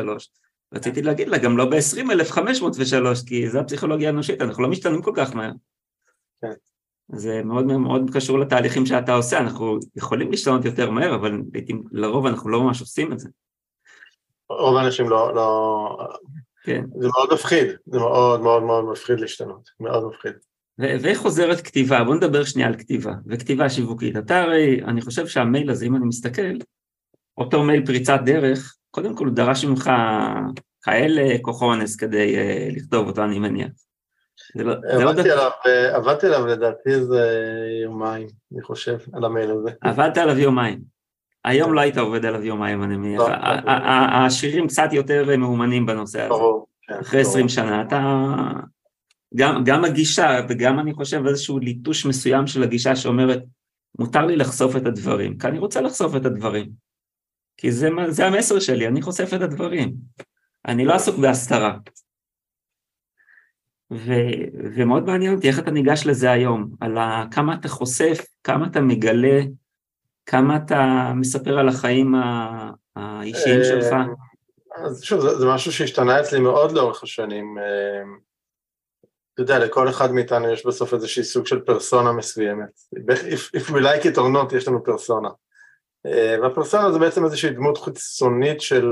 רציתי 0.73 1.01
להגיד 1.01 1.27
לה, 1.27 1.37
גם 1.37 1.57
לא 1.57 1.65
ב-20,503, 1.65 3.27
כי 3.27 3.49
זה 3.49 3.59
הפסיכולוגיה 3.59 4.09
הנשית, 4.09 4.41
אנחנו 4.41 4.63
לא 4.63 4.69
משתנים 4.69 5.01
כל 5.01 5.11
כך 5.15 5.35
מהר. 5.35 5.51
כן. 6.41 6.53
זה 7.13 7.41
מאוד 7.43 7.65
מאוד 7.65 8.09
קשור 8.13 8.39
לתהליכים 8.39 8.85
שאתה 8.85 9.13
עושה, 9.13 9.39
אנחנו 9.39 9.79
יכולים 9.95 10.31
להשתנות 10.31 10.65
יותר 10.65 10.91
מהר, 10.91 11.15
אבל 11.15 11.41
לעתים, 11.53 11.83
לרוב 11.91 12.25
אנחנו 12.25 12.49
לא 12.49 12.61
ממש 12.61 12.81
עושים 12.81 13.13
את 13.13 13.19
זה. 13.19 13.29
רוב 14.49 14.77
האנשים 14.77 15.09
לא, 15.09 15.35
לא... 15.35 15.97
כן. 16.63 16.83
זה 16.99 17.07
מאוד 17.07 17.33
מפחיד, 17.33 17.67
זה 17.85 17.99
מאוד 17.99 18.41
מאוד 18.41 18.63
מאוד 18.63 18.85
מפחיד 18.85 19.19
להשתנות, 19.19 19.69
מאוד 19.79 20.07
מפחיד. 20.07 20.33
ואיך 20.77 21.17
חוזרת 21.17 21.61
כתיבה? 21.61 22.03
בוא 22.03 22.15
נדבר 22.15 22.43
שנייה 22.43 22.67
על 22.67 22.77
כתיבה, 22.77 23.13
וכתיבה 23.27 23.69
שיווקית. 23.69 24.17
אתה 24.17 24.41
הרי, 24.41 24.81
אני 24.83 25.01
חושב 25.01 25.27
שהמייל 25.27 25.69
הזה, 25.69 25.85
אם 25.85 25.95
אני 25.95 26.05
מסתכל, 26.05 26.51
אותו 27.37 27.63
מייל 27.63 27.85
פריצת 27.85 28.19
דרך, 28.25 28.75
קודם 28.91 29.15
כל 29.15 29.25
הוא 29.25 29.35
דרש 29.35 29.65
ממך 29.65 29.91
כאלה 30.81 31.37
כוחונס 31.41 31.95
כדי 31.95 32.35
uh, 32.35 32.75
לכתוב 32.75 33.07
אותו, 33.07 33.23
אני 33.23 33.39
מניח. 33.39 33.71
לא, 34.55 34.75
לא 34.83 35.09
עבדתי 35.09 35.31
עליו, 35.31 35.51
עבדתי 35.93 36.27
עליו 36.27 36.47
לדעתי 36.47 36.89
איזה 36.89 37.37
יומיים, 37.83 38.27
אני 38.53 38.61
חושב, 38.61 38.97
על 39.13 39.25
המייל 39.25 39.51
הזה. 39.51 39.69
עבדת 39.81 40.17
עליו 40.17 40.37
יומיים. 40.39 40.79
היום. 41.45 41.73
לא 41.73 41.81
היית 41.81 41.97
עובד 41.97 42.25
עליו 42.25 42.43
יומיים, 42.43 42.83
אני 42.83 42.97
מניח. 42.97 43.21
לא, 43.21 43.27
השירים 44.25 44.67
קצת 44.67 44.89
יותר 44.91 45.37
מאומנים 45.37 45.85
בנושא 45.85 46.21
הזה. 46.21 46.41
כן, 46.87 46.99
אחרי 46.99 47.21
עשרים 47.21 47.49
שנה, 47.49 47.81
אתה... 47.81 48.25
גם, 49.35 49.63
גם 49.63 49.85
הגישה, 49.85 50.39
וגם 50.49 50.79
אני 50.79 50.93
חושב 50.93 51.25
איזשהו 51.27 51.59
ליטוש 51.59 52.05
מסוים 52.05 52.47
של 52.47 52.63
הגישה 52.63 52.95
שאומרת, 52.95 53.43
מותר 53.99 54.25
לי 54.25 54.35
לחשוף 54.35 54.75
את 54.75 54.85
הדברים, 54.85 55.37
כי 55.37 55.47
אני 55.47 55.59
רוצה 55.59 55.81
לחשוף 55.81 56.15
את 56.15 56.25
הדברים. 56.25 56.69
כי 57.57 57.71
זה, 57.71 57.89
זה 58.07 58.25
המסר 58.25 58.59
שלי, 58.59 58.87
אני 58.87 59.01
חושף 59.01 59.33
את 59.33 59.41
הדברים. 59.41 59.93
אני 60.67 60.85
לא 60.85 60.93
עסוק 60.93 61.17
בהסתרה. 61.17 61.77
ו, 63.91 64.13
ומאוד 64.75 65.03
מעניין 65.05 65.35
אותי 65.35 65.47
איך 65.47 65.59
אתה 65.59 65.71
ניגש 65.71 66.05
לזה 66.05 66.31
היום, 66.31 66.69
על 66.81 66.97
ה, 66.97 67.23
כמה 67.31 67.53
אתה 67.53 67.67
חושף, 67.67 68.25
כמה 68.43 68.67
אתה 68.67 68.81
מגלה, 68.81 69.41
כמה 70.25 70.57
אתה 70.57 71.11
מספר 71.15 71.59
על 71.59 71.69
החיים 71.69 72.15
האישיים 72.95 73.63
שלך. 73.63 73.95
אז 74.75 75.03
שוב, 75.03 75.21
זה, 75.21 75.39
זה 75.39 75.45
משהו 75.47 75.71
שהשתנה 75.71 76.19
אצלי 76.19 76.39
מאוד 76.39 76.71
לאורך 76.71 77.03
השנים. 77.03 77.57
אה, 77.57 78.03
אתה 79.33 79.41
יודע, 79.41 79.59
לכל 79.59 79.89
אחד 79.89 80.11
מאיתנו 80.11 80.49
יש 80.49 80.65
בסוף 80.65 80.93
איזושהי 80.93 81.23
סוג 81.23 81.47
של 81.47 81.59
פרסונה 81.59 82.11
מסוימת. 82.11 82.69
If, 83.09 83.57
if 83.57 83.69
we 83.69 83.79
like 83.79 84.05
it 84.05 84.17
or 84.17 84.35
not, 84.35 84.55
יש 84.55 84.67
לנו 84.67 84.83
פרסונה. 84.83 85.29
אה, 86.05 86.35
והפרסונה 86.41 86.91
זה 86.91 86.99
בעצם 86.99 87.25
איזושהי 87.25 87.49
דמות 87.49 87.77
חיצונית 87.77 88.61
של 88.61 88.85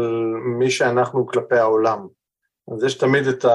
מי 0.60 0.72
שאנחנו 0.72 1.28
כלפי 1.28 1.56
העולם. 1.56 2.08
אז 2.74 2.84
יש 2.84 2.94
תמיד 2.98 3.28
את 3.28 3.46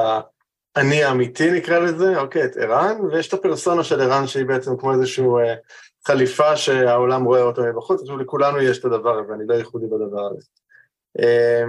האני 0.77 1.05
האמיתי 1.05 1.51
נקרא 1.51 1.79
לזה, 1.79 2.21
אוקיי, 2.21 2.45
את 2.45 2.57
ערן, 2.57 3.01
ויש 3.01 3.29
את 3.29 3.33
הפרסונה 3.33 3.85
של 3.85 4.01
ערן 4.01 4.27
שהיא 4.27 4.47
בעצם 4.47 4.77
כמו 4.77 4.93
איזושהי 4.93 5.25
אה, 5.25 5.55
חליפה 6.07 6.57
שהעולם 6.57 7.25
רואה 7.25 7.43
אותו 7.43 7.63
מבחוץ, 7.63 8.01
עכשיו 8.01 8.17
לכולנו 8.17 8.61
יש 8.61 8.79
את 8.79 8.85
הדבר 8.85 9.19
הזה, 9.19 9.35
אני 9.35 9.45
לא 9.47 9.55
ייחודי 9.55 9.87
בדבר 9.87 10.29
הזה. 10.31 10.47
אה, 11.21 11.65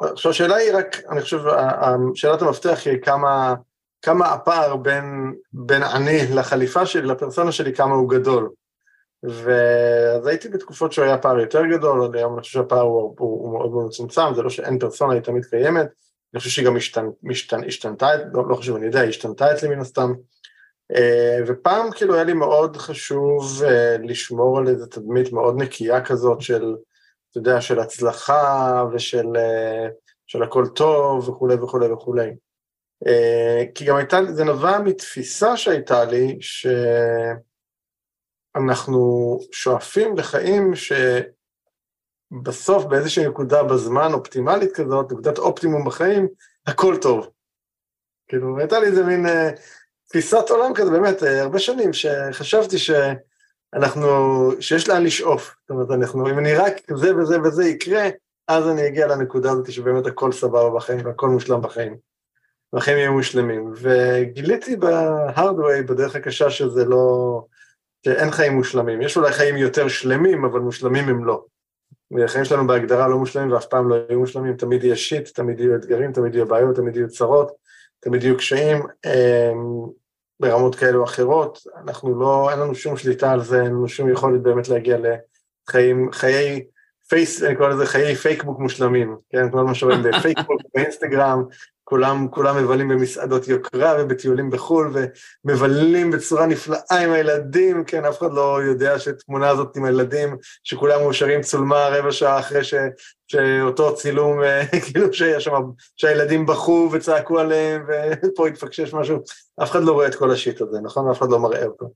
עכשיו 0.00 0.30
השאלה 0.30 0.56
היא 0.56 0.74
רק, 0.74 0.96
אני 1.10 1.20
חושב, 1.20 1.38
שאלת 2.14 2.42
המפתח 2.42 2.80
היא 2.84 2.98
כמה, 3.02 3.54
כמה 4.02 4.26
הפער 4.26 4.76
בין, 4.76 5.34
בין 5.52 5.82
אני 5.82 6.18
לחליפה 6.34 6.86
שלי, 6.86 7.06
לפרסונה 7.06 7.52
שלי, 7.52 7.74
כמה 7.74 7.94
הוא 7.94 8.10
גדול. 8.10 8.50
ואז 9.22 10.26
הייתי 10.26 10.48
בתקופות 10.48 10.92
שהוא 10.92 11.04
היה 11.04 11.18
פער 11.18 11.38
יותר 11.38 11.66
גדול, 11.66 12.16
היום 12.16 12.34
אני 12.34 12.42
חושב 12.42 12.52
שהפער 12.52 12.80
הוא, 12.80 13.14
הוא, 13.18 13.42
הוא 13.42 13.52
מאוד 13.52 13.70
מאוד 13.70 13.86
מצומצם, 13.86 14.34
זה 14.34 14.42
לא 14.42 14.50
שאין 14.50 14.78
פרסונה, 14.78 15.12
היא 15.12 15.20
תמיד 15.20 15.44
קיימת, 15.44 15.86
אני 16.34 16.38
חושב 16.38 16.50
שהיא 16.50 16.66
גם 16.66 16.76
השתנ, 16.76 17.06
משתנ, 17.22 17.64
השתנתה, 17.64 18.16
לא, 18.32 18.48
לא 18.48 18.54
חושב, 18.54 18.74
אני 18.74 18.86
יודע, 18.86 19.00
היא 19.00 19.08
השתנתה 19.08 19.52
אצלי 19.52 19.68
מן 19.68 19.80
הסתם, 19.80 20.12
אה, 20.94 21.38
ופעם 21.46 21.90
כאילו 21.90 22.14
היה 22.14 22.24
לי 22.24 22.32
מאוד 22.32 22.76
חשוב 22.76 23.62
אה, 23.64 23.96
לשמור 23.98 24.58
על 24.58 24.68
איזו 24.68 24.86
תדמית 24.86 25.32
מאוד 25.32 25.62
נקייה 25.62 26.04
כזאת 26.04 26.40
של, 26.40 26.74
אתה 27.30 27.38
יודע, 27.38 27.60
של 27.60 27.78
הצלחה 27.78 28.84
ושל 28.92 29.26
אה, 29.36 29.88
של 30.26 30.42
הכל 30.42 30.66
טוב 30.74 31.28
וכולי 31.28 31.54
וכולי 31.54 31.92
וכולי. 31.92 32.30
כי 33.74 33.84
גם 33.84 33.96
הייתה, 33.96 34.18
זה 34.32 34.44
נבע 34.44 34.78
מתפיסה 34.78 35.56
שהייתה 35.56 36.04
לי, 36.04 36.36
ש... 36.40 36.66
אנחנו 38.56 39.38
שואפים 39.52 40.16
לחיים 40.16 40.74
שבסוף 42.32 42.84
באיזושהי 42.84 43.28
נקודה 43.28 43.62
בזמן 43.62 44.12
אופטימלית 44.12 44.72
כזאת, 44.72 45.12
נקודת 45.12 45.38
אופטימום 45.38 45.84
בחיים, 45.84 46.28
הכל 46.66 46.96
טוב. 46.96 47.28
כאילו, 48.28 48.58
הייתה 48.58 48.80
לי 48.80 48.86
איזה 48.86 49.04
מין 49.04 49.26
אה, 49.26 49.50
תפיסת 50.08 50.50
עולם 50.50 50.74
כזה, 50.74 50.90
באמת, 50.90 51.22
אה, 51.22 51.42
הרבה 51.42 51.58
שנים, 51.58 51.92
שחשבתי 51.92 52.76
שאנחנו, 52.78 54.08
שיש 54.60 54.88
לאן 54.88 55.04
לשאוף. 55.04 55.54
זאת 55.60 55.70
אומרת, 55.70 55.90
אנחנו, 55.90 56.30
אם 56.30 56.38
אני 56.38 56.54
רק 56.54 56.74
זה 56.96 57.16
וזה 57.16 57.40
וזה 57.40 57.64
יקרה, 57.64 58.08
אז 58.48 58.68
אני 58.68 58.86
אגיע 58.86 59.06
לנקודה 59.06 59.50
הזאת 59.50 59.72
שבאמת 59.72 60.06
הכל 60.06 60.32
סבבה 60.32 60.70
בחיים 60.70 61.06
והכל 61.06 61.28
מושלם 61.28 61.62
בחיים. 61.62 61.96
והחיים 62.72 62.98
יהיו 62.98 63.12
מושלמים. 63.12 63.72
וגיליתי 63.76 64.76
בהארד 64.76 65.56
בדרך 65.86 66.16
הקשה 66.16 66.50
שזה 66.50 66.84
לא... 66.84 67.44
שאין 68.04 68.30
חיים 68.30 68.52
מושלמים. 68.52 69.02
יש 69.02 69.16
אולי 69.16 69.32
חיים 69.32 69.56
יותר 69.56 69.88
שלמים, 69.88 70.44
אבל 70.44 70.60
מושלמים 70.60 71.08
הם 71.08 71.24
לא. 71.24 71.44
החיים 72.24 72.44
שלנו 72.44 72.66
בהגדרה 72.66 73.08
לא 73.08 73.18
מושלמים 73.18 73.52
ואף 73.52 73.66
פעם 73.66 73.88
לא 73.88 73.96
יהיו 74.08 74.20
מושלמים, 74.20 74.56
תמיד 74.56 74.84
יהיה 74.84 74.96
shit, 74.96 75.28
תמיד 75.28 75.60
יהיו 75.60 75.76
אתגרים, 75.76 76.12
תמיד 76.12 76.34
יהיו 76.34 76.46
בעיות, 76.46 76.76
תמיד 76.76 76.96
יהיו 76.96 77.08
צרות, 77.08 77.52
תמיד 78.00 78.22
יהיו 78.22 78.36
קשיים 78.36 78.78
אמ, 79.06 79.86
ברמות 80.40 80.74
כאלו 80.74 80.98
או 81.00 81.04
אחרות. 81.04 81.58
אנחנו 81.84 82.20
לא, 82.20 82.50
אין 82.50 82.58
לנו 82.58 82.74
שום 82.74 82.96
שליטה 82.96 83.32
על 83.32 83.42
זה, 83.42 83.62
אין 83.62 83.66
לנו 83.66 83.88
שום 83.88 84.10
יכולת 84.10 84.42
באמת 84.42 84.68
להגיע 84.68 84.98
לחיים, 84.98 86.12
חיי 86.12 86.64
פייס, 87.08 87.42
אני 87.42 87.56
קורא 87.56 87.68
לזה 87.68 87.86
חיי 87.86 88.14
פייקבוק 88.14 88.58
מושלמים, 88.58 89.16
כן, 89.30 89.50
כל 89.50 89.64
מה 89.64 89.74
שרואים 89.74 90.02
בפייקבוק, 90.02 90.60
באינסטגרם, 90.74 91.44
כולם, 91.92 92.28
כולם 92.28 92.56
מבלים 92.56 92.88
במסעדות 92.88 93.48
יוקרה 93.48 93.96
ובטיולים 93.98 94.50
בחו"ל 94.50 94.92
ומבלים 95.44 96.10
בצורה 96.10 96.46
נפלאה 96.46 96.98
עם 97.02 97.10
הילדים, 97.10 97.84
כן, 97.84 98.04
אף 98.04 98.18
אחד 98.18 98.32
לא 98.32 98.62
יודע 98.62 98.98
שתמונה 98.98 99.48
הזאת 99.48 99.76
עם 99.76 99.84
הילדים, 99.84 100.36
שכולם 100.64 101.00
מאושרים 101.00 101.40
צולמה 101.40 101.88
רבע 101.88 102.12
שעה 102.12 102.38
אחרי 102.38 102.64
ש, 102.64 102.74
שאותו 103.26 103.94
צילום, 103.94 104.42
אה, 104.42 104.66
כאילו 104.84 105.12
שיש 105.12 105.44
שם, 105.44 105.52
שהילדים 105.96 106.46
בכו 106.46 106.88
וצעקו 106.92 107.38
עליהם 107.38 107.86
ופה 108.22 108.48
התפקשש 108.48 108.94
משהו, 108.94 109.18
אף 109.62 109.70
אחד 109.70 109.82
לא 109.82 109.92
רואה 109.92 110.06
את 110.06 110.14
כל 110.14 110.30
השיט 110.30 110.60
הזה, 110.60 110.80
נכון? 110.82 111.10
אף 111.10 111.18
אחד 111.18 111.30
לא 111.30 111.38
מראה 111.38 111.64
אותו. 111.64 111.90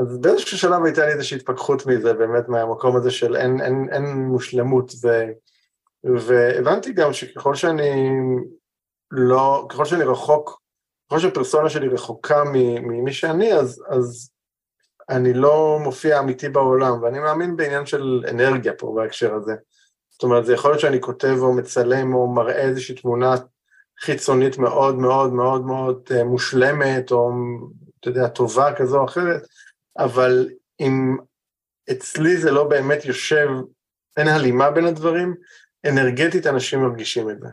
אז 0.00 0.18
באיזשהו 0.18 0.58
שלב 0.58 0.84
הייתה 0.84 1.06
לי 1.06 1.12
איזושהי 1.12 1.36
התפכחות 1.36 1.86
מזה, 1.86 2.12
באמת 2.12 2.48
מהמקום 2.48 2.96
הזה 2.96 3.10
של 3.10 3.36
אין, 3.36 3.60
אין, 3.60 3.88
אין 3.92 4.04
מושלמות, 4.04 4.92
ו, 5.04 5.08
והבנתי 6.04 6.92
גם 6.92 7.12
שככל 7.12 7.54
שאני 7.54 8.10
לא, 9.10 9.66
ככל 9.68 9.84
שאני 9.84 10.04
רחוק, 10.04 10.60
ככל 11.06 11.18
שהפרסונה 11.18 11.70
שלי 11.70 11.88
רחוקה 11.88 12.44
ממי 12.44 13.12
שאני, 13.12 13.52
אז, 13.52 13.84
אז 13.88 14.30
אני 15.08 15.32
לא 15.32 15.78
מופיע 15.82 16.18
אמיתי 16.18 16.48
בעולם, 16.48 17.02
ואני 17.02 17.18
מאמין 17.18 17.56
בעניין 17.56 17.86
של 17.86 18.24
אנרגיה 18.30 18.72
פה 18.78 18.94
בהקשר 18.96 19.34
הזה. 19.34 19.54
זאת 20.10 20.22
אומרת, 20.22 20.46
זה 20.46 20.54
יכול 20.54 20.70
להיות 20.70 20.80
שאני 20.80 21.00
כותב 21.00 21.36
או 21.40 21.52
מצלם 21.52 22.14
או 22.14 22.34
מראה 22.34 22.60
איזושהי 22.60 22.94
תמונה 22.94 23.34
חיצונית 24.00 24.58
מאוד 24.58 24.94
מאוד 24.94 25.32
מאוד 25.32 25.66
מאוד 25.66 26.08
אה, 26.10 26.24
מושלמת, 26.24 27.10
או 27.10 27.30
אתה 28.00 28.08
יודע, 28.08 28.28
טובה 28.28 28.74
כזו 28.74 28.98
או 28.98 29.04
אחרת, 29.04 29.42
אבל 29.98 30.48
אם 30.80 31.16
אצלי 31.90 32.36
זה 32.36 32.50
לא 32.50 32.64
באמת 32.64 33.04
יושב, 33.04 33.48
אין 34.16 34.28
הלימה 34.28 34.70
בין 34.70 34.84
הדברים, 34.84 35.34
אנרגטית 35.86 36.46
אנשים 36.46 36.80
מרגישים 36.80 37.30
את 37.30 37.40
זה. 37.40 37.48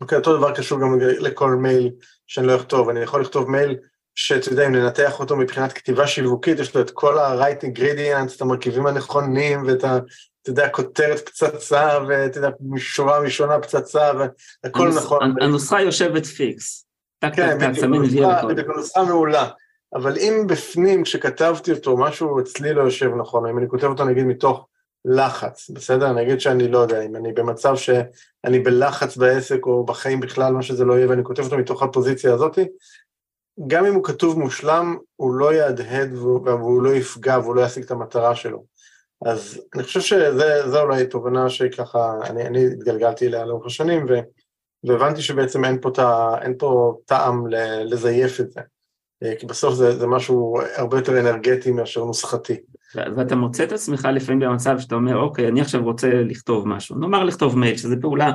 אוקיי, 0.00 0.18
אותו 0.18 0.36
דבר 0.36 0.54
קשור 0.54 0.80
גם 0.80 0.98
לכל 1.00 1.50
מייל 1.50 1.90
שאני 2.26 2.46
לא 2.46 2.56
אכתוב, 2.56 2.88
אני 2.88 3.00
יכול 3.00 3.20
לכתוב 3.20 3.50
מייל 3.50 3.76
שאתה 4.14 4.48
יודע, 4.48 4.66
אם 4.66 4.74
ננתח 4.74 5.20
אותו 5.20 5.36
מבחינת 5.36 5.72
כתיבה 5.72 6.06
שיווקית, 6.06 6.58
יש 6.58 6.74
לו 6.76 6.80
את 6.80 6.90
כל 6.90 7.18
ה-right 7.18 7.64
ingredients, 7.64 8.36
את 8.36 8.40
המרכיבים 8.40 8.86
הנכונים, 8.86 9.66
ואת 9.66 9.84
ה... 9.84 9.98
אתה 10.42 10.50
יודע, 10.50 10.68
כותרת 10.68 11.28
פצצה, 11.28 11.98
ואתה 12.08 12.38
יודע, 12.38 12.48
משורה 12.60 13.18
ראשונה 13.18 13.60
פצצה, 13.60 14.10
והכל 14.64 14.88
נכון. 14.88 15.34
הנוסחה 15.40 15.80
יושבת 15.80 16.26
פיקס. 16.26 16.86
כן, 17.20 17.72
בדיוק, 18.48 18.68
הנוסחה 18.74 19.04
מעולה. 19.04 19.48
אבל 19.94 20.16
אם 20.18 20.46
בפנים, 20.46 21.02
כשכתבתי 21.02 21.72
אותו, 21.72 21.96
משהו 21.96 22.40
אצלי 22.40 22.74
לא 22.74 22.82
יושב 22.82 23.10
נכון, 23.20 23.48
אם 23.48 23.58
אני 23.58 23.68
כותב 23.68 23.84
אותו 23.84 24.04
נגיד 24.04 24.24
מתוך 24.24 24.66
לחץ, 25.04 25.70
בסדר? 25.70 26.10
אני 26.10 26.22
אגיד 26.22 26.40
שאני 26.40 26.68
לא 26.68 26.78
יודע, 26.78 27.02
אם 27.02 27.16
אני 27.16 27.32
במצב 27.32 27.76
שאני 27.76 28.58
בלחץ 28.58 29.16
בעסק 29.16 29.66
או 29.66 29.86
בחיים 29.86 30.20
בכלל, 30.20 30.52
מה 30.52 30.62
שזה 30.62 30.84
לא 30.84 30.94
יהיה, 30.94 31.08
ואני 31.08 31.24
כותב 31.24 31.42
אותו 31.42 31.58
מתוך 31.58 31.82
הפוזיציה 31.82 32.34
הזאת, 32.34 32.58
גם 33.66 33.86
אם 33.86 33.94
הוא 33.94 34.04
כתוב 34.04 34.38
מושלם, 34.38 34.96
הוא 35.16 35.34
לא 35.34 35.54
יהדהד 35.54 36.14
והוא 36.14 36.82
לא 36.82 36.90
יפגע 36.94 37.38
והוא 37.38 37.56
לא 37.56 37.60
ישיג 37.60 37.84
את 37.84 37.90
המטרה 37.90 38.34
שלו. 38.34 38.64
אז 39.24 39.60
אני 39.74 39.82
חושב 39.82 40.00
שזה 40.00 40.80
אולי 40.80 41.06
תובנה 41.06 41.50
שככה, 41.50 42.18
אני, 42.22 42.46
אני 42.46 42.66
התגלגלתי 42.66 43.26
אליה 43.26 43.44
לאורך 43.44 43.66
השנים, 43.66 44.06
ו, 44.08 44.12
והבנתי 44.84 45.22
שבעצם 45.22 45.64
אין 45.64 45.80
פה, 45.80 45.90
תא, 45.94 46.34
אין 46.42 46.54
פה 46.58 46.98
טעם 47.04 47.46
לזייף 47.84 48.40
את 48.40 48.50
זה. 48.50 48.60
כי 49.38 49.46
בסוף 49.46 49.74
זה, 49.74 49.98
זה 49.98 50.06
משהו 50.06 50.58
הרבה 50.76 50.98
יותר 50.98 51.20
אנרגטי 51.20 51.70
מאשר 51.70 52.04
נוסחתי. 52.04 52.60
ואתה 53.16 53.36
מוצא 53.36 53.64
את 53.64 53.72
עצמך 53.72 54.08
לפעמים 54.12 54.40
במצב 54.40 54.78
שאתה 54.78 54.94
אומר, 54.94 55.16
אוקיי, 55.16 55.48
אני 55.48 55.60
עכשיו 55.60 55.84
רוצה 55.84 56.08
לכתוב 56.08 56.68
משהו, 56.68 56.98
נאמר 56.98 57.24
לכתוב 57.24 57.58
מייל, 57.58 57.76
שזו 57.76 57.96
פעולה. 58.00 58.32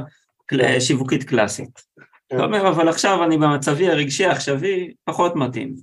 שיווקית 0.79 1.23
קלאסית. 1.23 1.81
כן. 2.29 2.35
אתה 2.35 2.45
אומר, 2.45 2.69
אבל 2.69 2.89
עכשיו 2.89 3.23
אני 3.23 3.37
במצבי 3.37 3.89
הרגשי 3.89 4.25
העכשווי 4.25 4.93
פחות 5.03 5.35
מתאים. 5.35 5.75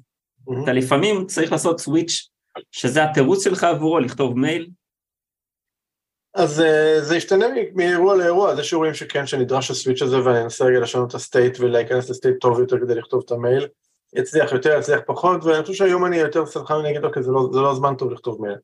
אתה 0.63 0.73
לפעמים 0.73 1.27
צריך 1.27 1.53
לעשות 1.53 1.81
סוויץ', 1.81 2.29
שזה 2.73 3.05
התירוץ 3.05 3.45
שלך 3.45 3.65
עבורו, 3.65 3.99
לכתוב 3.99 4.39
מייל. 4.39 4.69
אז 6.35 6.61
אה, 6.61 7.03
זה 7.05 7.17
ישתנה 7.17 7.47
מאירוע 7.75 8.17
לאירוע, 8.17 8.53
אז 8.53 8.59
יש 8.59 8.73
אירועים 8.73 8.95
שכן, 8.95 9.27
שנדרש 9.27 9.71
הסוויץ' 9.71 10.03
הזה, 10.03 10.25
ואני 10.25 10.43
אנסה 10.43 10.65
רגע 10.65 10.81
לשנות 10.81 11.11
את 11.11 11.15
ה 11.15 11.23
state 11.23 11.61
ולהיכנס 11.61 12.11
ל 12.11 12.15
state 12.15 12.37
טוב 12.41 12.61
יותר 12.61 12.77
כדי 12.81 12.95
לכתוב 12.95 13.23
את 13.27 13.31
המייל. 13.31 13.67
יצליח 14.17 14.53
יותר, 14.53 14.79
יצליח 14.79 15.01
פחות, 15.07 15.45
ואני 15.45 15.63
חושב 15.63 15.75
שהיום 15.75 16.05
אני 16.05 16.17
יותר 16.17 16.47
סלחן 16.47 16.75
ואני 16.75 16.91
אגיד, 16.91 17.05
אוקיי, 17.05 17.23
זה 17.23 17.33
לא, 17.33 17.49
זה 17.53 17.61
לא 17.61 17.75
זמן 17.75 17.95
טוב 17.95 18.13
לכתוב 18.13 18.43
מייל. 18.43 18.57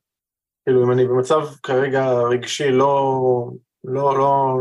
כאילו, 0.65 0.85
אם 0.85 0.93
אני 0.93 1.07
במצב 1.07 1.47
כרגע 1.63 2.13
רגשי 2.13 2.71
לא, 2.71 3.51
לא, 3.85 4.19
לא, 4.19 4.57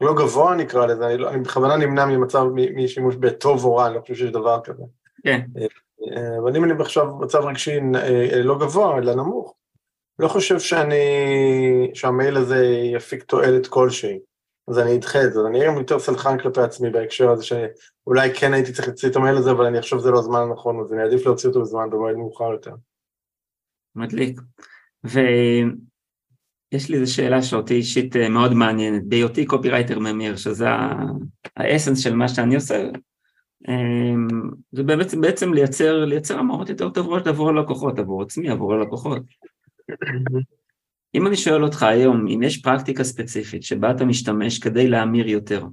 לא 0.00 0.14
גבוה 0.14 0.54
נקרא 0.54 0.86
לזה, 0.86 1.06
אני, 1.06 1.18
לא, 1.18 1.30
אני 1.30 1.40
בכוונה 1.40 1.76
נמנע 1.76 2.06
ממצב, 2.06 2.44
משימוש 2.74 3.16
בטוב 3.16 3.64
או 3.64 3.76
רע, 3.76 3.86
אני 3.86 3.94
לא 3.94 4.00
חושב 4.00 4.14
שיש 4.14 4.30
דבר 4.30 4.60
כזה. 4.64 4.82
כן. 5.24 5.40
אה, 5.58 6.38
אבל 6.42 6.56
אם 6.56 6.64
אני 6.64 6.72
עכשיו 6.80 7.16
במצב 7.18 7.38
רגשי 7.38 7.78
אה, 7.94 8.42
לא 8.42 8.58
גבוה, 8.58 8.98
אלא 8.98 9.14
נמוך, 9.14 9.54
לא 10.18 10.28
חושב 10.28 10.58
שאני, 10.58 11.04
שהמייל 11.94 12.36
הזה 12.36 12.66
יפיק 12.66 13.22
תועלת 13.22 13.66
כלשהי. 13.66 14.18
אז 14.70 14.78
אני 14.78 14.96
אדחה 14.96 15.24
את 15.24 15.32
זה, 15.32 15.40
אני 15.48 15.60
אהיה 15.60 15.72
יותר 15.78 15.98
סלחן 15.98 16.38
כלפי 16.38 16.60
עצמי 16.60 16.90
בהקשר 16.90 17.30
הזה, 17.30 17.44
שאולי 17.44 18.34
כן 18.34 18.52
הייתי 18.52 18.72
צריך 18.72 18.88
להוציא 18.88 19.08
את 19.08 19.16
המייל 19.16 19.36
הזה, 19.36 19.50
אבל 19.50 19.66
אני 19.66 19.80
חושב 19.80 19.98
שזה 19.98 20.10
לא 20.10 20.18
הזמן 20.18 20.40
הנכון, 20.40 20.80
אז 20.80 20.92
אני 20.92 21.02
אעדיף 21.02 21.26
להוציא 21.26 21.48
אותו 21.48 21.60
בזמן 21.60 21.90
במועד 21.90 22.16
מאוחר 22.16 22.52
יותר. 22.52 22.74
מדליק. 23.96 24.40
יש 26.72 26.88
לי 26.88 26.96
איזו 26.96 27.14
שאלה 27.14 27.42
שאותי 27.42 27.74
אישית 27.74 28.16
אה, 28.16 28.28
מאוד 28.28 28.54
מעניינת. 28.54 29.04
בהיותי 29.04 29.46
קופירייטר 29.46 29.98
ממיר, 29.98 30.36
שזה 30.36 30.66
האסנס 31.56 31.98
של 31.98 32.14
מה 32.14 32.28
שאני 32.28 32.54
עושה, 32.54 32.88
אמ, 33.68 34.28
זה 34.72 34.82
בעצם, 34.82 35.20
בעצם 35.20 35.54
לייצר, 35.54 36.04
לייצר 36.04 36.40
אמרות 36.40 36.68
יותר 36.68 36.90
טובות 36.90 37.26
עבור 37.26 37.48
הלקוחות, 37.48 37.98
עבור 37.98 38.22
עצמי, 38.22 38.50
עבור 38.50 38.74
הלקוחות. 38.74 39.22
אם 41.14 41.26
אני 41.26 41.36
שואל 41.36 41.64
אותך 41.64 41.82
היום, 41.82 42.26
אם 42.26 42.42
יש 42.42 42.62
פרקטיקה 42.62 43.04
ספציפית 43.04 43.62
שבה 43.62 43.90
אתה 43.90 44.04
משתמש 44.04 44.58
כדי 44.58 44.88
להמיר 44.88 45.28
יותר, 45.28 45.64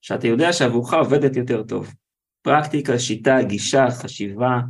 שאתה 0.00 0.26
יודע 0.26 0.52
שעבורך 0.52 0.94
עובדת 0.94 1.36
יותר 1.36 1.62
טוב, 1.62 1.94
פרקטיקה, 2.42 2.98
שיטה, 2.98 3.42
גישה, 3.42 3.86
חשיבה, 3.90 4.60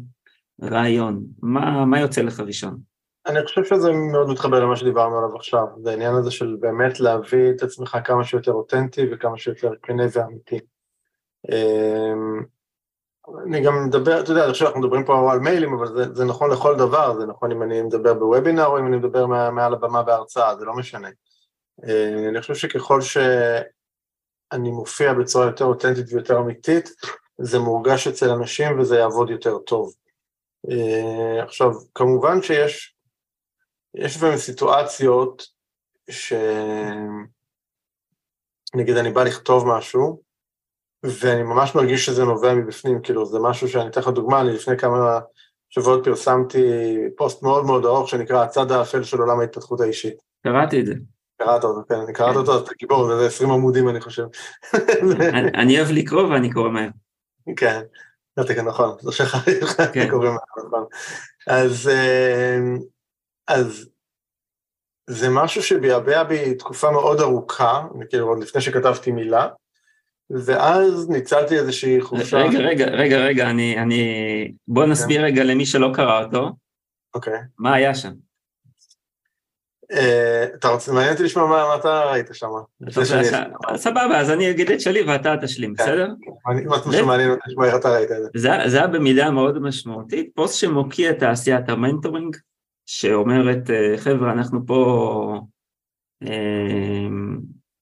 רעיון, 0.63 1.25
מה, 1.43 1.85
מה 1.85 2.01
יוצא 2.01 2.23
לך 2.23 2.41
ראשון? 2.41 2.79
אני 3.27 3.47
חושב 3.47 3.65
שזה 3.65 3.93
מאוד 4.13 4.29
מתחבר 4.31 4.61
למה 4.61 4.77
שדיברנו 4.77 5.19
עליו 5.19 5.37
עכשיו, 5.37 5.67
זה 5.83 5.91
העניין 5.91 6.15
הזה 6.15 6.31
של 6.31 6.57
באמת 6.61 7.01
להביא 7.01 7.51
את 7.57 7.63
עצמך 7.63 7.99
כמה 8.05 8.25
שיותר 8.25 8.53
אותנטי 8.53 9.03
וכמה 9.13 9.39
שיותר 9.39 9.71
כנה 9.83 10.05
ואמיתי. 10.13 10.59
אני 13.47 13.65
גם 13.65 13.87
מדבר, 13.87 14.21
אתה 14.21 14.31
יודע, 14.31 14.51
עכשיו 14.51 14.67
אנחנו 14.67 14.81
מדברים 14.81 15.05
פה 15.05 15.33
על 15.33 15.39
מיילים, 15.39 15.75
אבל 15.75 15.87
זה, 15.87 16.15
זה 16.15 16.25
נכון 16.25 16.51
לכל 16.51 16.77
דבר, 16.77 17.19
זה 17.21 17.27
נכון 17.27 17.53
אם 17.53 17.63
אני 17.63 17.83
מדבר 17.83 18.15
בוובינר 18.15 18.67
או 18.67 18.79
אם 18.79 18.87
אני 18.87 18.97
מדבר 18.97 19.27
מעל 19.27 19.75
הבמה 19.75 20.03
בהרצאה, 20.03 20.57
זה 20.57 20.65
לא 20.65 20.75
משנה. 20.75 21.09
אמ, 21.85 22.29
אני 22.29 22.41
חושב 22.41 22.55
שככל 22.55 23.01
שאני 23.01 24.71
מופיע 24.71 25.13
בצורה 25.13 25.47
יותר 25.47 25.65
אותנטית 25.65 26.07
ויותר 26.09 26.39
אמיתית, 26.39 26.91
זה 27.39 27.59
מורגש 27.59 28.07
אצל 28.07 28.31
אנשים 28.31 28.81
וזה 28.81 28.97
יעבוד 28.97 29.31
יותר 29.31 29.59
טוב. 29.59 29.95
אמ, 30.71 31.39
עכשיו, 31.43 31.71
כמובן 31.95 32.43
שיש 32.43 32.95
יש 33.95 34.17
לפעמים 34.17 34.37
סיטואציות 34.37 35.43
שנגיד 36.11 36.47
אני 38.97 39.13
בא 39.13 39.25
לכתוב 39.25 39.65
משהו, 39.69 40.23
ואני 41.05 41.43
ממש 41.43 41.75
מרגיש 41.75 42.07
שזה 42.07 42.25
נובע 42.25 42.55
מבפנים, 42.55 43.01
כאילו 43.03 43.27
זה 43.27 43.39
משהו 43.39 43.69
שאני 43.69 43.89
אתן 43.89 44.01
לך 44.01 44.09
דוגמה, 44.09 44.41
אני 44.41 44.53
לפני 44.53 44.79
כמה 44.79 45.21
שבועות 45.71 46.05
פרסמתי 46.05 46.67
פוסט 47.17 47.43
מאוד 47.43 47.65
מאוד 47.65 47.85
ארוך 47.85 48.09
שנקרא 48.09 48.45
הצד 48.45 48.73
האפל 48.73 49.03
של 49.03 49.19
עולם 49.19 49.41
ההתפתחות 49.41 49.81
האישית. 49.81 50.15
קראתי 50.43 50.81
את 50.81 50.87
זה. 50.87 50.95
קראת 51.39 51.65
אותו, 51.65 51.89
כן, 51.89 51.95
אני 51.95 52.13
קראת 52.13 52.33
כן. 52.33 52.39
אותו, 52.39 52.59
אתה 52.59 52.71
גיבור, 52.79 53.17
זה 53.17 53.27
20 53.27 53.51
עמודים 53.51 53.89
אני 53.89 54.01
חושב. 54.01 54.25
אני 55.61 55.79
אוהב 55.79 55.91
לקרוא 55.91 56.23
ואני 56.23 56.53
קורא 56.53 56.69
מהר. 56.69 56.89
כן, 57.57 57.83
זה 58.41 58.63
נכון, 58.63 58.97
זה 59.01 59.13
שלך, 59.13 59.37
כן. 59.95 60.11
קוראים 60.11 60.33
מהר, 60.33 60.67
נכון. 60.67 60.85
אה, 61.49 61.63
אז 63.49 63.91
זה 65.11 65.29
משהו 65.31 65.63
שביעבע 65.63 66.23
בי 66.23 66.55
תקופה 66.55 66.91
מאוד 66.91 67.21
ארוכה, 67.21 67.83
כאילו 68.11 68.29
עוד 68.29 68.43
לפני 68.43 68.61
שכתבתי 68.61 69.13
מילה, 69.13 69.49
ואז 70.31 71.09
ניצלתי 71.09 71.59
איזושהי 71.59 72.01
חופשה... 72.01 72.37
רגע, 72.37 72.59
רגע, 72.59 72.87
רגע, 72.87 73.19
רגע, 73.19 73.51
אני... 73.51 73.79
אני... 73.79 74.53
בוא 74.69 74.85
כן. 74.85 74.91
נסביר 74.91 75.21
okay. 75.21 75.25
רגע 75.25 75.45
למי 75.45 75.67
שלא 75.67 75.91
קרא 75.95 76.25
אותו. 76.25 76.53
אוקיי. 77.15 77.35
Okay. 77.35 77.43
מה 77.59 77.75
היה 77.75 77.95
שם? 77.95 78.13
Uh, 79.93 80.55
אתה 80.55 80.69
רוצה, 80.69 80.93
מעניין 80.93 81.13
אותי 81.13 81.23
לשמוע 81.23 81.47
מה, 81.47 81.65
מה 81.69 81.77
אתה 81.77 82.01
ראית 82.01 82.27
שם. 82.33 82.47
סבבה, 83.77 84.21
אז 84.21 84.31
אני 84.31 84.51
אגיד 84.51 84.71
את 84.71 84.81
שלי 84.81 85.03
ואתה 85.03 85.35
תשלים, 85.43 85.75
כן. 85.75 85.83
בסדר? 85.83 86.09
מעניין 87.07 87.31
אותי 87.31 87.43
לשמוע 87.49 87.67
איך 87.67 87.75
אתה 87.75 87.89
ראית 87.89 88.11
את 88.11 88.17
זה. 88.33 88.69
זה 88.69 88.79
היה 88.79 88.87
במידה 88.87 89.31
מאוד 89.31 89.59
משמעותית, 89.59 90.31
פוסט 90.35 90.59
שמוקיע 90.59 91.11
את 91.11 91.19
תעשיית 91.19 91.69
המנטורינג, 91.69 92.37
שאומרת, 92.87 93.71
אה, 93.71 93.99
חבר'ה, 93.99 94.33
אנחנו 94.33 94.67
פה 94.67 95.41
אה, 96.23 97.09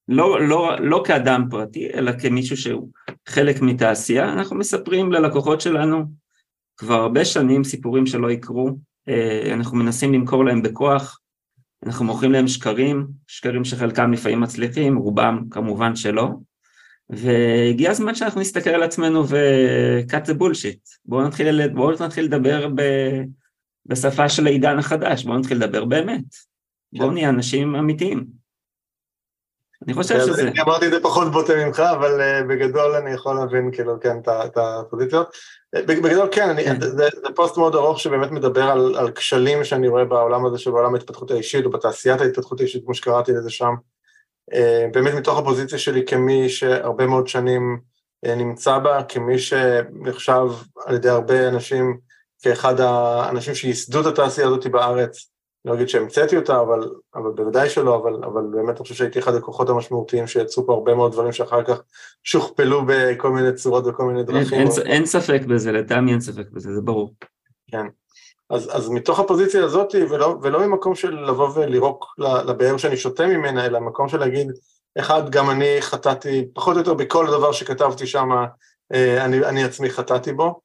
לא, 0.07 0.47
לא, 0.47 0.75
לא 0.79 1.03
כאדם 1.05 1.45
פרטי, 1.49 1.89
אלא 1.93 2.11
כמישהו 2.21 2.57
שהוא 2.57 2.89
חלק 3.27 3.61
מתעשייה, 3.61 4.33
אנחנו 4.33 4.55
מספרים 4.55 5.11
ללקוחות 5.11 5.61
שלנו 5.61 6.03
כבר 6.77 7.01
הרבה 7.01 7.25
שנים 7.25 7.63
סיפורים 7.63 8.05
שלא 8.05 8.31
יקרו, 8.31 8.69
אה, 9.09 9.53
אנחנו 9.53 9.77
מנסים 9.77 10.13
למכור 10.13 10.45
להם 10.45 10.61
בכוח, 10.61 11.19
אנחנו 11.85 12.05
מוכרים 12.05 12.31
להם 12.31 12.47
שקרים, 12.47 13.07
שקרים 13.27 13.65
שחלקם 13.65 14.11
לפעמים 14.11 14.41
מצליחים, 14.41 14.97
רובם 14.97 15.43
כמובן 15.51 15.95
שלא, 15.95 16.29
והגיע 17.09 17.91
הזמן 17.91 18.15
שאנחנו 18.15 18.41
נסתכל 18.41 18.69
על 18.69 18.83
עצמנו 18.83 19.27
ו-cut 19.27 20.29
the 20.29 20.33
bullshit, 20.33 20.97
בואו 21.05 21.27
נתחיל, 21.27 21.67
בואו 21.67 22.05
נתחיל 22.05 22.25
לדבר 22.25 22.67
ב... 22.75 22.81
בשפה 23.85 24.29
של 24.29 24.47
העידן 24.47 24.79
החדש, 24.79 25.23
בואו 25.23 25.37
נתחיל 25.37 25.57
לדבר 25.57 25.85
באמת. 25.85 26.23
בואו 26.93 27.07
כן. 27.07 27.13
נהיה 27.13 27.29
אנשים 27.29 27.75
אמיתיים. 27.75 28.42
אני 29.87 29.93
חושב 29.93 30.19
שזה... 30.19 30.41
אני 30.41 30.61
אמרתי 30.61 30.87
את 30.87 30.91
זה 30.91 30.99
פחות 30.99 31.31
בוטה 31.31 31.55
ממך, 31.55 31.79
אבל 31.79 32.21
uh, 32.21 32.43
בגדול 32.43 32.95
אני 32.95 33.11
יכול 33.11 33.35
להבין 33.35 33.71
כאילו, 33.71 33.99
כן, 33.99 34.17
את 34.27 34.57
הפוזיציות. 34.57 35.27
אה, 35.75 35.81
בגדול 35.81 36.27
כן, 36.31 36.49
אני, 36.49 36.63
כן. 36.63 36.81
זה, 36.81 37.07
פוסט 37.35 37.57
מאוד 37.57 37.75
ארוך 37.75 37.99
שבאמת 37.99 38.31
מדבר 38.31 38.63
על, 38.63 39.11
כשלים 39.15 39.63
שאני 39.63 39.87
רואה 39.87 40.05
בעולם 40.05 40.45
הזה 40.45 40.57
של 40.57 40.71
עולם 40.71 40.93
ההתפתחות 40.95 41.31
האישית, 41.31 41.65
או 41.65 41.69
בתעשיית 41.71 42.21
ההתפתחות 42.21 42.59
האישית, 42.59 42.85
כמו 42.85 42.93
שקראתי 42.93 43.31
לזה 43.31 43.49
שם. 43.49 43.73
Uh, 44.51 44.55
באמת 44.93 45.13
מתוך 45.13 45.39
הפוזיציה 45.39 45.77
שלי 45.77 46.05
כמי 46.05 46.49
שהרבה 46.49 47.07
מאוד 47.07 47.27
שנים 47.27 47.79
נמצא 48.25 48.77
בה, 48.77 49.03
כמי 49.03 49.39
שנחשב 49.39 50.45
על 50.85 50.95
ידי 50.95 51.09
הרבה 51.09 51.47
אנשים 51.47 51.97
כאחד 52.41 52.79
האנשים 52.79 53.55
שייסדו 53.55 54.01
את 54.01 54.05
התעשייה 54.05 54.47
הזאת 54.47 54.67
בארץ, 54.67 55.32
לא 55.65 55.73
אגיד 55.73 55.89
שהמצאתי 55.89 56.37
אותה, 56.37 56.61
אבל, 56.61 56.91
אבל 57.15 57.31
בוודאי 57.31 57.69
שלא, 57.69 57.95
אבל, 57.95 58.23
אבל 58.23 58.43
באמת 58.51 58.75
אני 58.75 58.83
חושב 58.83 58.95
שהייתי 58.95 59.19
אחד 59.19 59.35
הכוחות 59.35 59.69
המשמעותיים 59.69 60.27
שיצאו 60.27 60.65
פה 60.65 60.73
הרבה 60.73 60.95
מאוד 60.95 61.11
דברים 61.11 61.31
שאחר 61.31 61.63
כך 61.63 61.81
שוכפלו 62.23 62.81
בכל 62.87 63.29
מיני 63.29 63.53
צורות 63.53 63.87
וכל 63.87 64.03
מיני 64.03 64.23
דרכים. 64.23 64.59
אין, 64.59 64.67
אין, 64.67 64.87
אין 64.87 65.05
ספק 65.05 65.41
בזה, 65.47 65.71
לטעמי 65.71 66.11
אין 66.11 66.21
ספק 66.21 66.49
בזה, 66.51 66.73
זה 66.75 66.81
ברור. 66.81 67.13
כן. 67.71 67.85
אז, 68.49 68.69
אז 68.73 68.89
מתוך 68.89 69.19
הפוזיציה 69.19 69.63
הזאת, 69.63 69.95
ולא, 70.09 70.37
ולא 70.41 70.67
ממקום 70.67 70.95
של 70.95 71.13
לבוא 71.13 71.49
ולירוק 71.55 72.15
לבאר 72.17 72.77
שאני 72.77 72.97
שותה 72.97 73.27
ממנה, 73.27 73.65
אלא 73.65 73.79
מקום 73.79 74.09
של 74.09 74.19
להגיד, 74.19 74.51
אחד, 74.99 75.29
גם 75.29 75.49
אני 75.49 75.77
חטאתי, 75.81 76.45
פחות 76.53 76.73
או 76.73 76.79
יותר 76.79 76.93
בכל 76.93 77.27
דבר 77.27 77.51
שכתבתי 77.51 78.07
שם, 78.07 78.29
אה, 78.93 79.25
אני, 79.25 79.45
אני 79.45 79.63
עצמי 79.63 79.89
חטאתי 79.89 80.33
בו. 80.33 80.59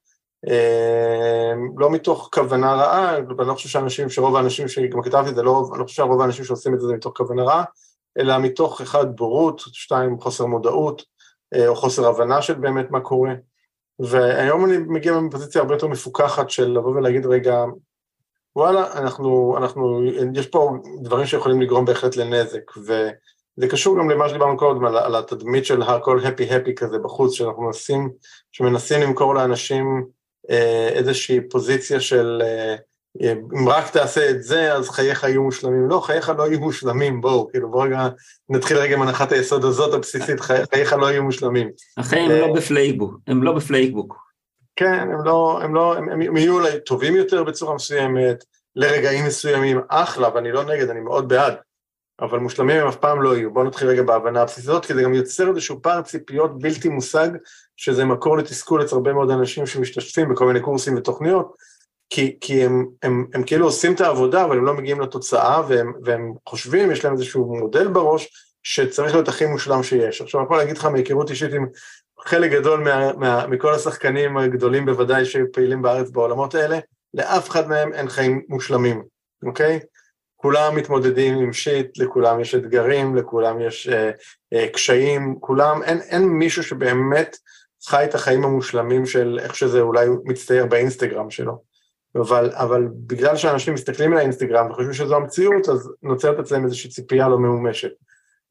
אמ, 0.47 1.79
לא 1.79 1.91
מתוך 1.91 2.29
כוונה 2.33 2.75
רעה, 2.75 3.15
ואני 3.37 3.49
לא 3.49 3.55
חושב 3.55 3.69
שאנשים, 3.69 4.09
שרוב 4.09 4.37
האנשים 4.37 4.69
שגם 4.69 5.03
כתבתי 5.03 5.31
את 5.31 5.35
זה, 5.35 5.43
לא, 5.43 5.69
אני 5.73 5.79
לא 5.81 5.85
חושב 5.85 5.97
שרוב 5.97 6.21
האנשים 6.21 6.45
שעושים 6.45 6.75
את 6.75 6.81
זה 6.81 6.95
מתוך 6.95 7.17
כוונה 7.17 7.43
רעה, 7.43 7.65
אלא 8.19 8.39
מתוך 8.39 8.81
אחד 8.81 9.17
בורות, 9.17 9.63
שתיים 9.73 10.21
חוסר 10.21 10.47
מודעות, 10.47 11.03
אה, 11.55 11.69
או 11.69 11.77
חוסר 11.77 12.07
הבנה 12.07 12.43
של 12.43 12.55
באמת 12.55 12.91
מה 12.91 13.01
קורה. 13.01 13.33
והיום 13.99 14.65
אני 14.65 14.79
מגיע 14.79 15.21
מפוזיציה 15.21 15.61
הרבה 15.61 15.75
יותר 15.75 15.87
מפוקחת 15.87 16.51
של 16.51 16.69
לבוא 16.71 16.95
ולהגיד 16.95 17.27
רגע, 17.27 17.65
וואלה, 18.57 18.93
אנחנו, 18.93 19.57
אנחנו, 19.59 20.03
יש 20.35 20.47
פה 20.47 20.73
דברים 21.03 21.27
שיכולים 21.27 21.61
לגרום 21.61 21.85
בהחלט 21.85 22.17
לנזק, 22.17 22.77
וזה 22.77 23.69
קשור 23.71 23.99
גם 23.99 24.11
למה 24.11 24.29
שדיברנו 24.29 24.57
קודם, 24.57 24.85
על, 24.85 24.97
על 24.97 25.15
התדמית 25.15 25.65
של 25.65 25.83
הכל 25.83 26.21
הפי 26.25 26.55
הפי 26.55 26.75
כזה 26.75 26.99
בחוץ, 26.99 27.33
שאנחנו 27.33 27.63
מנסים, 27.63 28.11
שמנסים 28.53 29.01
למכור 29.01 29.35
לאנשים 29.35 30.07
איזושהי 30.95 31.41
פוזיציה 31.49 32.01
של 32.01 32.43
אה, 32.45 32.77
אם 33.23 33.69
רק 33.69 33.91
תעשה 33.91 34.31
את 34.31 34.43
זה, 34.43 34.73
אז 34.73 34.89
חייך 34.91 35.25
יהיו 35.25 35.43
מושלמים. 35.43 35.89
לא, 35.89 36.01
חייך 36.01 36.33
לא 36.39 36.49
יהיו 36.49 36.61
מושלמים, 36.61 37.21
בואו, 37.21 37.49
כאילו 37.51 37.71
בואו 37.71 37.83
רגע 37.83 38.09
נתחיל 38.49 38.77
רגע 38.77 38.95
עם 38.95 39.03
הנחת 39.03 39.33
היסוד 39.33 39.65
הזאת 39.65 39.95
הבסיסית, 39.95 40.41
חייך 40.41 40.93
לא 40.93 41.07
יהיו 41.07 41.23
מושלמים. 41.23 41.71
החיים 41.97 42.31
הם 42.31 42.39
לא 42.39 42.47
אה, 42.47 42.53
בפייקבוק, 42.53 43.19
הם 43.27 43.43
לא 43.43 43.53
בפייקבוק. 43.53 44.17
כן, 44.77 44.99
הם 45.13 45.25
לא, 45.25 45.61
הם 45.63 45.75
לא, 45.75 45.97
הם, 45.97 46.09
הם 46.09 46.37
יהיו 46.37 46.55
אולי 46.55 46.81
טובים 46.87 47.17
יותר 47.17 47.45
בצורה 47.45 47.75
מסוימת, 47.75 48.45
לרגעים 48.77 49.27
מסוימים, 49.27 49.81
אחלה, 49.89 50.29
ואני 50.35 50.53
לא 50.53 50.65
נגד, 50.65 50.91
אני 50.91 51.01
מאוד 51.01 51.29
בעד. 51.29 51.55
אבל 52.21 52.39
מושלמים 52.39 52.81
הם 52.81 52.89
אף 52.89 52.97
פעם 52.97 53.23
לא 53.23 53.37
יהיו. 53.37 53.53
בואו 53.53 53.65
נתחיל 53.65 53.89
רגע 53.89 54.03
בהבנה 54.03 54.43
הבסיסית 54.43 54.85
כי 54.85 54.95
זה 54.95 55.03
גם 55.03 55.15
יוצר 55.15 55.49
איזשהו 55.49 55.83
פער 55.83 56.03
ציפיות 56.03 56.59
בלתי 56.59 56.89
מושג, 56.89 57.29
שזה 57.77 58.05
מקור 58.05 58.39
לתסכול 58.39 58.83
אצל 58.83 58.95
הרבה 58.95 59.13
מאוד 59.13 59.31
אנשים 59.31 59.67
שמשתתפים 59.67 60.29
בכל 60.29 60.47
מיני 60.47 60.61
קורסים 60.61 60.97
ותוכניות, 60.97 61.55
כי, 62.11 62.37
כי 62.41 62.65
הם, 62.65 62.87
הם, 63.03 63.27
הם 63.35 63.43
כאילו 63.43 63.65
עושים 63.65 63.95
את 63.95 64.01
העבודה, 64.01 64.45
אבל 64.45 64.59
הם 64.59 64.65
לא 64.65 64.75
מגיעים 64.75 65.01
לתוצאה, 65.01 65.63
והם, 65.69 65.93
והם 66.05 66.33
חושבים, 66.49 66.91
יש 66.91 67.05
להם 67.05 67.13
איזשהו 67.13 67.57
מודל 67.57 67.89
בראש, 67.89 68.29
שצריך 68.63 69.15
להיות 69.15 69.29
הכי 69.29 69.47
מושלם 69.47 69.83
שיש. 69.83 70.21
עכשיו, 70.21 70.41
אני 70.41 70.47
יכול 70.47 70.57
להגיד 70.57 70.77
לך 70.79 70.85
מהיכרות 70.85 71.31
אישית 71.31 71.53
עם 71.53 71.67
חלק 72.21 72.51
גדול 72.51 72.81
מה, 72.81 73.13
מה, 73.13 73.47
מכל 73.47 73.75
השחקנים 73.75 74.37
הגדולים 74.37 74.87
בוודאי 74.87 75.25
שפעילים 75.25 75.83
בארץ 75.83 76.11
בעולמות 76.11 76.55
האלה, 76.55 76.79
לאף 77.15 77.49
אחד 77.51 77.69
מהם 77.69 77.93
אין 77.93 78.09
חיים 78.09 78.43
מושלמים, 78.49 79.03
אוקיי? 79.47 79.81
כולם 80.41 80.77
מתמודדים 80.77 81.39
עם 81.39 81.53
שיט, 81.53 81.99
לכולם 81.99 82.41
יש 82.41 82.55
אתגרים, 82.55 83.17
לכולם 83.17 83.61
יש 83.61 83.89
אה, 83.89 84.11
אה, 84.53 84.69
קשיים, 84.69 85.37
כולם, 85.41 85.83
אין, 85.83 86.01
אין 86.01 86.23
מישהו 86.23 86.63
שבאמת 86.63 87.37
חי 87.87 88.05
את 88.05 88.15
החיים 88.15 88.45
המושלמים 88.45 89.07
של 89.07 89.39
איך 89.43 89.57
שזה 89.57 89.81
אולי 89.81 90.07
מצטייר 90.25 90.67
באינסטגרם 90.67 91.31
שלו. 91.31 91.63
אבל, 92.17 92.51
אבל 92.55 92.89
בגלל 93.07 93.37
שאנשים 93.37 93.75
מסתכלים 93.75 94.13
על 94.13 94.19
האינסטגרם 94.19 94.71
וחושבים 94.71 94.93
שזו 94.93 95.17
המציאות, 95.17 95.69
אז 95.69 95.91
נוצרת 96.03 96.39
אצלם 96.39 96.65
איזושהי 96.65 96.91
ציפייה 96.91 97.29
לא 97.29 97.39
ממומשת. 97.39 97.91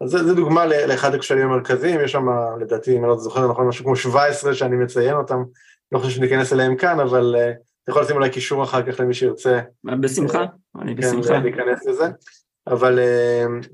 אז 0.01 0.09
זה 0.09 0.35
דוגמה 0.35 0.65
לאחד 0.65 1.13
הכשלים 1.13 1.51
המרכזיים, 1.51 2.01
יש 2.03 2.11
שם, 2.11 2.25
לדעתי, 2.61 2.97
אם 2.97 3.03
אני 3.03 3.09
לא 3.09 3.17
זוכר 3.17 3.47
נכון, 3.47 3.67
משהו 3.67 3.85
כמו 3.85 3.95
17 3.95 4.53
שאני 4.53 4.75
מציין 4.75 5.13
אותם, 5.13 5.43
לא 5.91 5.99
חושב 5.99 6.15
שניכנס 6.15 6.53
אליהם 6.53 6.75
כאן, 6.75 6.99
אבל 6.99 7.35
uh, 7.35 7.66
אתה 7.87 7.93
יכול 7.93 8.03
לשים 8.03 8.15
אולי 8.15 8.29
קישור 8.29 8.63
אחר 8.63 8.91
כך 8.91 8.99
למי 8.99 9.13
שירצה. 9.13 9.59
בשמחה, 9.83 10.45
אני 10.81 10.95
כן, 10.95 11.01
בשמחה. 11.01 11.37
להיכנס 11.37 11.85
לזה. 11.85 12.05
אבל, 12.67 12.99
uh, 12.99 13.67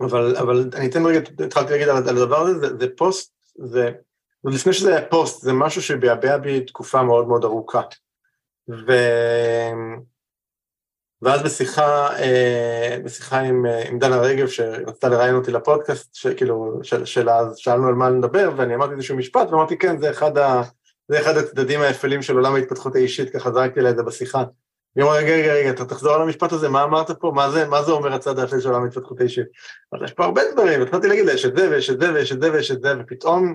אבל, 0.00 0.36
אבל 0.36 0.70
אני 0.74 0.86
אתן 0.86 1.06
רגע, 1.06 1.20
התחלתי 1.44 1.72
להגיד 1.72 1.88
על, 1.88 1.96
על 1.96 2.16
הדבר 2.16 2.40
הזה, 2.40 2.58
זה, 2.58 2.76
זה 2.78 2.86
פוסט, 2.96 3.34
זה, 3.56 3.90
לפני 4.44 4.72
שזה 4.72 4.96
היה 4.96 5.06
פוסט, 5.06 5.42
זה 5.42 5.52
משהו 5.52 5.82
שביעבע 5.82 6.36
בי 6.36 6.60
תקופה 6.60 7.02
מאוד 7.02 7.28
מאוד 7.28 7.44
ארוכה. 7.44 7.80
ו... 8.68 8.92
ואז 11.22 11.42
בשיחה, 11.42 12.16
אה, 12.18 12.98
בשיחה 13.04 13.40
עם, 13.40 13.66
אה, 13.66 13.88
עם 13.88 13.98
דנה 13.98 14.16
רגב, 14.16 14.46
שרצתה 14.46 15.08
לראיין 15.08 15.34
אותי 15.34 15.50
לפודקאסט, 15.52 16.14
שכאילו, 16.14 16.78
של, 16.82 17.04
של 17.04 17.30
אז 17.30 17.56
שאלנו 17.56 17.88
על 17.88 17.94
מה 17.94 18.10
לדבר, 18.10 18.50
ואני 18.56 18.74
אמרתי 18.74 18.92
איזשהו 18.92 19.16
משפט, 19.16 19.50
ואמרתי, 19.50 19.78
כן, 19.78 19.98
זה 20.00 20.10
אחד, 20.10 20.38
ה, 20.38 20.62
זה 21.08 21.20
אחד 21.20 21.36
הצדדים 21.36 21.80
האפלים 21.80 22.22
של 22.22 22.36
עולם 22.36 22.54
ההתפתחות 22.54 22.94
האישית, 22.94 23.30
ככה 23.30 23.52
זרקתי 23.52 23.80
לה 23.80 23.90
את 23.90 23.96
זה 23.96 24.02
בשיחה. 24.02 24.44
היא 24.96 25.04
אמרה, 25.04 25.16
רגע, 25.16 25.32
רגע, 25.32 25.52
רגע, 25.52 25.70
אתה 25.70 25.84
תחזור 25.84 26.14
על 26.14 26.22
המשפט 26.22 26.52
הזה, 26.52 26.68
מה 26.68 26.82
אמרת 26.82 27.10
פה? 27.10 27.32
מה 27.34 27.50
זה, 27.50 27.66
מה 27.66 27.82
זה 27.82 27.92
אומר 27.92 28.14
הצד 28.14 28.38
האפל 28.38 28.60
של 28.60 28.68
עולם 28.68 28.84
ההתפתחות 28.84 29.20
האישית? 29.20 29.46
אז 29.92 30.00
יש 30.04 30.12
פה 30.12 30.24
הרבה 30.24 30.42
דברים, 30.52 30.82
התחלתי 30.82 31.08
להגיד 31.08 31.26
לה, 31.26 31.32
יש 31.32 31.44
את 31.44 31.56
זה, 31.56 31.70
ויש 31.70 31.90
את 31.90 32.00
זה, 32.00 32.12
ויש 32.12 32.32
את 32.32 32.40
זה, 32.40 32.52
ויש 32.52 32.70
את 32.70 32.82
זה, 32.82 32.94
ופתאום, 33.00 33.46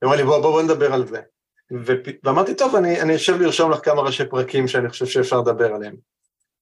היא 0.00 0.06
אמרה 0.06 0.16
לי, 0.16 0.24
בוא, 0.24 0.38
בוא, 0.38 0.50
בוא 0.50 0.62
נדבר 0.62 0.92
על 0.92 1.06
זה. 1.06 1.20
ופ... 1.84 2.08
ואמרתי, 2.24 2.54
טוב, 2.54 2.76
אני, 2.76 3.00
אני 3.00 3.16
אשב 3.16 3.40
לרשום 3.40 3.70
לך 3.70 3.84
כמה 3.84 4.02
ראשי 4.02 4.24
פרקים 4.24 4.68
שאני 4.68 4.88
חושב 4.88 5.06
שאפשר 5.06 5.40
לדבר 5.40 5.74
עליהם. 5.74 5.94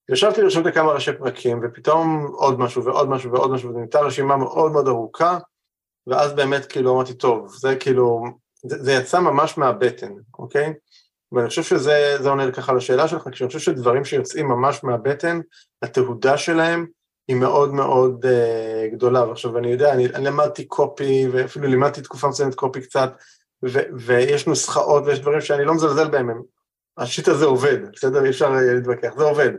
ישבתי 0.08 0.42
לרשום 0.42 0.68
את 0.68 0.74
כמה 0.74 0.92
ראשי 0.92 1.12
פרקים, 1.12 1.60
ופתאום 1.62 2.32
עוד 2.32 2.60
משהו 2.60 2.84
ועוד 2.84 3.08
משהו 3.08 3.32
ועוד 3.32 3.50
משהו, 3.50 3.68
וזו 3.68 3.78
נהייתה 3.78 4.00
רשימה 4.00 4.36
מאוד 4.36 4.72
מאוד 4.72 4.88
ארוכה, 4.88 5.38
ואז 6.06 6.32
באמת 6.32 6.66
כאילו 6.66 6.94
אמרתי, 6.94 7.14
טוב, 7.14 7.54
זה 7.54 7.76
כאילו, 7.76 8.24
זה, 8.66 8.82
זה 8.82 8.92
יצא 8.92 9.20
ממש 9.20 9.58
מהבטן, 9.58 10.12
אוקיי? 10.38 10.72
ואני 11.32 11.48
חושב 11.48 11.62
שזה 11.62 12.28
עונה 12.28 12.52
ככה 12.52 12.72
לשאלה 12.72 13.08
שלך, 13.08 13.28
כשאני 13.32 13.48
חושב 13.48 13.58
שדברים 13.58 14.04
שיוצאים 14.04 14.48
ממש 14.48 14.84
מהבטן, 14.84 15.40
התהודה 15.82 16.38
שלהם 16.38 16.86
היא 17.28 17.36
מאוד 17.36 17.74
מאוד 17.74 18.24
uh, 18.24 18.94
גדולה. 18.94 19.28
ועכשיו 19.28 19.58
אני 19.58 19.68
יודע, 19.72 19.92
אני, 19.92 20.06
אני 20.06 20.24
למדתי 20.24 20.64
קופי, 20.64 21.28
ואפילו 21.32 21.68
לימדתי 21.68 22.02
תקופה 22.02 22.28
מסוימת 22.28 22.54
קופי 22.54 22.80
קצת, 22.80 23.12
ו- 23.64 23.88
ויש 23.98 24.46
נוסחאות 24.46 25.02
ויש 25.06 25.20
דברים 25.20 25.40
שאני 25.40 25.64
לא 25.64 25.74
מזלזל 25.74 26.08
בהם, 26.08 26.30
הם, 26.30 26.42
השיט 26.96 27.28
הזה 27.28 27.44
עובד, 27.44 27.92
בסדר? 27.92 28.24
אי 28.24 28.30
אפשר 28.30 28.50
להתווכח, 28.50 29.14
זה 29.18 29.24
עובד. 29.24 29.50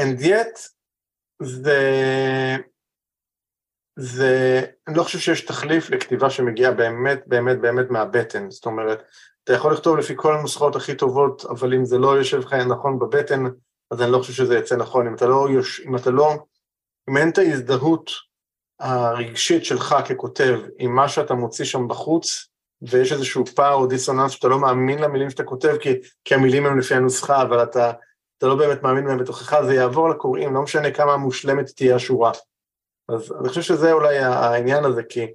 And 0.00 0.22
yet, 0.22 0.68
זה, 1.42 1.80
זה, 4.00 4.62
אני 4.88 4.96
לא 4.96 5.02
חושב 5.02 5.18
שיש 5.18 5.40
תחליף 5.40 5.90
לכתיבה 5.90 6.30
שמגיעה 6.30 6.72
באמת, 6.72 7.22
באמת, 7.26 7.60
באמת 7.60 7.90
מהבטן, 7.90 8.50
זאת 8.50 8.66
אומרת, 8.66 9.02
אתה 9.44 9.52
יכול 9.52 9.72
לכתוב 9.72 9.96
לפי 9.96 10.12
כל 10.16 10.36
הנוסחאות 10.36 10.76
הכי 10.76 10.94
טובות, 10.94 11.44
אבל 11.44 11.74
אם 11.74 11.84
זה 11.84 11.98
לא 11.98 12.18
יושב 12.18 12.38
לך 12.38 12.52
נכון 12.52 12.98
בבטן, 12.98 13.44
אז 13.90 14.02
אני 14.02 14.12
לא 14.12 14.18
חושב 14.18 14.32
שזה 14.32 14.58
יצא 14.58 14.76
נכון. 14.76 15.06
אם 15.06 15.14
אתה 15.14 15.26
לא, 15.26 15.48
יוש... 15.50 15.80
אם 15.80 15.96
אתה 15.96 16.10
לא, 16.10 16.34
אם 17.10 17.16
אין 17.16 17.28
את 17.28 17.38
ההזדהות 17.38 18.10
הרגשית 18.80 19.64
שלך 19.64 19.96
ככותב 20.08 20.60
עם 20.78 20.94
מה 20.94 21.08
שאתה 21.08 21.34
מוציא 21.34 21.64
שם 21.64 21.88
בחוץ, 21.88 22.48
ויש 22.82 23.12
איזשהו 23.12 23.46
פער 23.46 23.74
או 23.74 23.86
דיסוננס 23.86 24.30
שאתה 24.30 24.48
לא 24.48 24.58
מאמין 24.58 24.98
למילים 24.98 25.30
שאתה 25.30 25.44
כותב, 25.44 25.76
כי, 25.80 25.94
כי 26.24 26.34
המילים 26.34 26.66
הם 26.66 26.78
לפי 26.78 26.94
הנוסחה, 26.94 27.42
אבל 27.42 27.62
אתה, 27.62 27.92
אתה 28.38 28.46
לא 28.46 28.54
באמת 28.54 28.82
מאמין 28.82 29.04
בהם 29.04 29.18
בתוכך, 29.18 29.60
זה 29.66 29.74
יעבור 29.74 30.08
לקוראים, 30.08 30.54
לא 30.54 30.62
משנה 30.62 30.90
כמה 30.90 31.16
מושלמת 31.16 31.70
תהיה 31.76 31.96
השורה. 31.96 32.32
אז 33.14 33.34
אני 33.40 33.48
חושב 33.48 33.62
שזה 33.62 33.92
אולי 33.92 34.18
העניין 34.18 34.84
הזה, 34.84 35.02
כי 35.02 35.26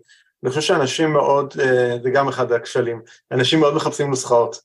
אני 0.44 0.50
חושב 0.50 0.62
שאנשים 0.62 1.14
מאוד, 1.14 1.54
אה, 1.60 1.98
זה 2.04 2.10
גם 2.10 2.28
אחד 2.28 2.52
הכשלים, 2.52 3.02
אנשים 3.32 3.60
מאוד 3.60 3.76
מחפשים 3.76 4.10
נוסחאות. 4.10 4.62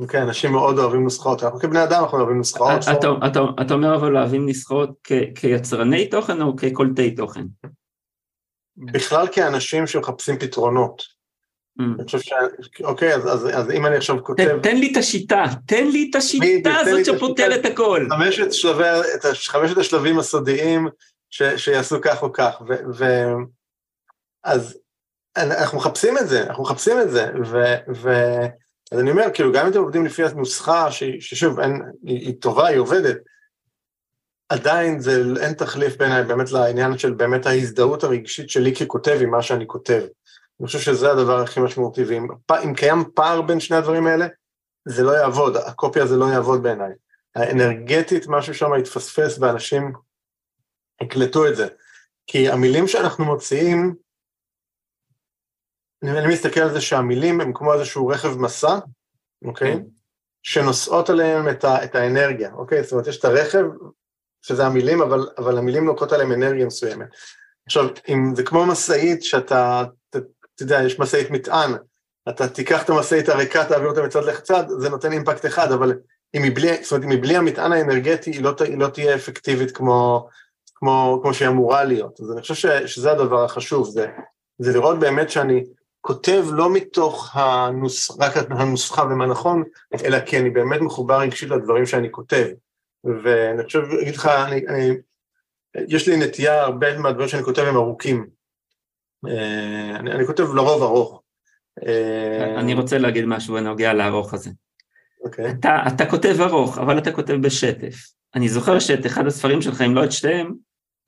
אוקיי, 0.00 0.22
אנשים 0.22 0.52
מאוד 0.52 0.78
אוהבים 0.78 1.02
נוסחאות, 1.02 1.42
אנחנו 1.42 1.60
כבני 1.60 1.84
אדם 1.84 2.02
אנחנו 2.02 2.18
אוהבים 2.18 2.36
נוסחאות. 2.36 2.82
אתה, 2.82 3.08
אתה, 3.26 3.40
אתה 3.62 3.74
אומר 3.74 3.96
אבל 3.96 4.16
אוהבים 4.16 4.46
נוסחאות 4.46 5.08
כיצרני 5.34 6.08
תוכן 6.08 6.42
או 6.42 6.56
כקולטי 6.56 7.14
תוכן? 7.14 7.44
בכלל 8.76 9.26
כאנשים 9.32 9.86
שמחפשים 9.86 10.38
פתרונות. 10.38 11.20
אני 11.80 12.04
חושב 12.04 12.20
ש... 12.20 12.32
אוקיי, 12.82 13.14
אז, 13.14 13.26
אז, 13.32 13.48
אז 13.54 13.70
אם 13.70 13.86
אני 13.86 13.96
עכשיו 13.96 14.24
כותב... 14.24 14.48
תן, 14.48 14.60
תן 14.60 14.76
לי 14.76 14.92
את 14.92 14.96
השיטה, 14.96 15.44
תן 15.66 15.86
לי 15.86 16.08
את 16.10 16.16
השיטה 16.16 16.76
הזאת 16.76 17.04
שפותרת 17.04 17.66
הכל. 17.66 18.06
חמשת, 18.10 18.52
שלבי, 18.52 18.84
את 19.14 19.24
חמשת 19.46 19.78
השלבים 19.78 20.18
הסודיים 20.18 20.88
ש, 21.30 21.42
שיעשו 21.42 21.96
כך 22.02 22.22
או 22.22 22.32
כך, 22.32 22.62
ו, 22.68 22.74
ו... 22.94 23.04
אז 24.44 24.78
אנחנו 25.36 25.78
מחפשים 25.78 26.18
את 26.18 26.28
זה, 26.28 26.46
אנחנו 26.46 26.62
מחפשים 26.62 27.00
את 27.00 27.10
זה, 27.10 27.30
ו... 27.44 27.56
ו... 27.94 28.10
אז 28.92 29.00
אני 29.00 29.10
אומר, 29.10 29.24
כאילו, 29.34 29.52
גם 29.52 29.66
אם 29.66 29.72
אתם 29.72 29.78
עובדים 29.78 30.06
לפי 30.06 30.24
הנוסחה, 30.24 30.88
ששוב, 31.20 31.60
אין, 31.60 31.82
היא, 32.02 32.18
היא 32.18 32.34
טובה, 32.40 32.66
היא 32.66 32.78
עובדת, 32.78 33.16
עדיין 34.48 35.00
זה, 35.00 35.22
אין 35.40 35.52
תחליף 35.52 35.96
בעיניי 35.96 36.24
באמת 36.24 36.52
לעניין 36.52 36.98
של 36.98 37.12
באמת 37.12 37.46
ההזדהות 37.46 38.04
הרגשית 38.04 38.50
שלי 38.50 38.74
ככותב 38.74 39.18
עם 39.22 39.30
מה 39.30 39.42
שאני 39.42 39.66
כותב. 39.66 40.02
אני 40.60 40.66
חושב 40.66 40.78
שזה 40.78 41.10
הדבר 41.10 41.40
הכי 41.40 41.60
משמעותי, 41.60 42.04
ואם 42.04 42.74
קיים 42.74 43.04
פער 43.14 43.42
בין 43.42 43.60
שני 43.60 43.76
הדברים 43.76 44.06
האלה, 44.06 44.26
זה 44.88 45.02
לא 45.02 45.10
יעבוד, 45.10 45.56
הקופי 45.56 46.00
הזה 46.00 46.16
לא 46.16 46.24
יעבוד 46.24 46.62
בעיניי. 46.62 46.92
האנרגטית, 47.36 48.26
משהו 48.28 48.54
שם 48.54 48.70
יתפספס 48.78 49.38
ואנשים 49.38 49.92
יקלטו 51.02 51.48
את 51.48 51.56
זה. 51.56 51.66
כי 52.26 52.48
המילים 52.48 52.88
שאנחנו 52.88 53.24
מוציאים, 53.24 53.94
אני, 56.02 56.34
מסתכל 56.34 56.60
על 56.60 56.72
זה 56.72 56.80
שהמילים 56.80 57.40
הם 57.40 57.52
כמו 57.52 57.74
איזשהו 57.74 58.08
רכב 58.08 58.38
מסע, 58.38 58.78
אוקיי? 59.44 59.74
Okay? 59.74 59.78
שנושאות 60.42 61.10
עליהם 61.10 61.48
את, 61.48 61.64
ה, 61.64 61.84
את 61.84 61.94
האנרגיה, 61.94 62.52
אוקיי? 62.52 62.82
זאת 62.82 62.92
אומרת, 62.92 63.06
יש 63.06 63.18
את 63.18 63.24
הרכב, 63.24 63.64
שזה 64.42 64.66
המילים, 64.66 65.02
אבל, 65.02 65.28
אבל 65.38 65.58
המילים 65.58 65.86
לוקחות 65.86 66.12
עליהם 66.12 66.32
אנרגיה 66.32 66.66
מסוימת. 66.66 67.08
עכשיו, 67.66 67.88
אם 68.08 68.34
זה 68.34 68.42
כמו 68.42 68.66
משאית 68.66 69.22
שאתה 69.22 69.84
אתה 70.60 70.72
יודע, 70.72 70.82
יש 70.82 70.98
משאית 70.98 71.30
מטען, 71.30 71.72
אתה 72.28 72.48
תיקח 72.48 72.82
את 72.82 72.90
המשאית 72.90 73.28
הריקה, 73.28 73.64
תעביר 73.64 73.88
אותה 73.88 74.02
מצד 74.02 74.24
לצד, 74.24 74.64
זה 74.78 74.90
נותן 74.90 75.12
אימפקט 75.12 75.46
אחד, 75.46 75.72
אבל 75.72 75.98
אם 76.36 76.42
מבלי, 76.42 76.82
זאת 76.82 76.92
אומרת, 76.92 77.04
אם 77.04 77.10
מבלי 77.10 77.36
המטען 77.36 77.72
האנרגטי, 77.72 78.30
היא 78.30 78.42
לא, 78.42 78.54
היא 78.64 78.78
לא 78.78 78.88
תהיה 78.88 79.14
אפקטיבית 79.14 79.70
כמו, 79.70 80.28
כמו, 80.80 81.20
כמו 81.22 81.34
שהיא 81.34 81.48
אמורה 81.48 81.84
להיות. 81.84 82.20
אז 82.20 82.32
אני 82.32 82.40
חושב 82.40 82.54
ש, 82.54 82.66
שזה 82.66 83.12
הדבר 83.12 83.44
החשוב, 83.44 83.88
זה, 83.88 84.06
זה 84.58 84.72
לראות 84.72 84.98
באמת 84.98 85.30
שאני 85.30 85.64
כותב 86.00 86.44
לא 86.52 86.72
מתוך 86.72 87.30
הנוס, 87.36 88.10
רק 88.20 88.32
הנוסחה 88.50 89.02
ומה 89.02 89.26
נכון, 89.26 89.62
אלא 90.04 90.20
כי 90.20 90.38
אני 90.38 90.50
באמת 90.50 90.80
מחובר 90.80 91.18
רגשית 91.20 91.50
לדברים 91.50 91.86
שאני 91.86 92.10
כותב. 92.10 92.46
ואני 93.04 93.64
חושב, 93.64 93.82
אגיד 94.02 94.16
לך, 94.16 94.26
אני, 94.26 94.66
אני, 94.68 94.96
יש 95.88 96.08
לי 96.08 96.16
נטייה, 96.16 96.62
הרבה 96.62 96.98
מהדברים 96.98 97.28
שאני 97.28 97.42
כותב 97.42 97.62
הם 97.62 97.76
ארוכים. 97.76 98.26
אה, 99.28 99.96
אני, 99.96 100.12
אני 100.12 100.26
כותב 100.26 100.54
לרוב 100.54 100.82
ארוך. 100.82 101.22
אה, 101.86 102.60
אני 102.60 102.74
רוצה 102.74 102.98
להגיד 102.98 103.24
משהו 103.24 103.54
בנוגע 103.54 103.92
לארוך 103.92 104.34
הזה. 104.34 104.50
אוקיי. 105.24 105.46
Okay. 105.46 105.54
אתה, 105.60 105.82
אתה 105.94 106.06
כותב 106.06 106.36
ארוך, 106.40 106.78
אבל 106.78 106.98
אתה 106.98 107.12
כותב 107.12 107.34
בשטף. 107.34 107.94
אני 108.34 108.48
זוכר 108.48 108.78
שאת 108.78 109.06
אחד 109.06 109.26
הספרים 109.26 109.62
שלך, 109.62 109.80
אם 109.80 109.94
לא 109.94 110.04
את 110.04 110.12
שתיהם, 110.12 110.54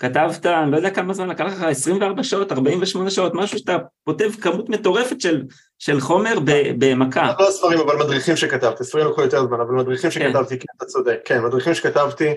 כתבת, 0.02 0.46
אני 0.46 0.70
לא 0.70 0.76
יודע 0.76 0.90
כמה 0.90 1.14
זמן 1.14 1.28
לקח 1.28 1.44
לך, 1.44 1.62
24 1.62 2.22
שעות, 2.22 2.52
48 2.52 3.10
שעות, 3.10 3.34
משהו 3.34 3.58
שאתה 3.58 3.76
כותב 4.04 4.30
כמות 4.40 4.68
מטורפת 4.68 5.20
של, 5.20 5.42
של 5.78 6.00
חומר 6.00 6.38
במכה. 6.78 7.32
לא 7.38 7.50
ספרים, 7.50 7.80
אבל 7.80 7.96
מדריכים 7.96 8.36
שכתבתי, 8.36 8.84
ספרים 8.84 9.06
לקחו 9.06 9.22
יותר 9.22 9.46
זמן, 9.46 9.60
אבל 9.60 9.74
מדריכים 9.74 10.10
כן. 10.10 10.20
שכתבתי, 10.20 10.58
כן, 10.58 10.66
אתה 10.76 10.84
צודק, 10.84 11.20
כן, 11.24 11.44
מדריכים 11.44 11.74
שכתבתי, 11.74 12.34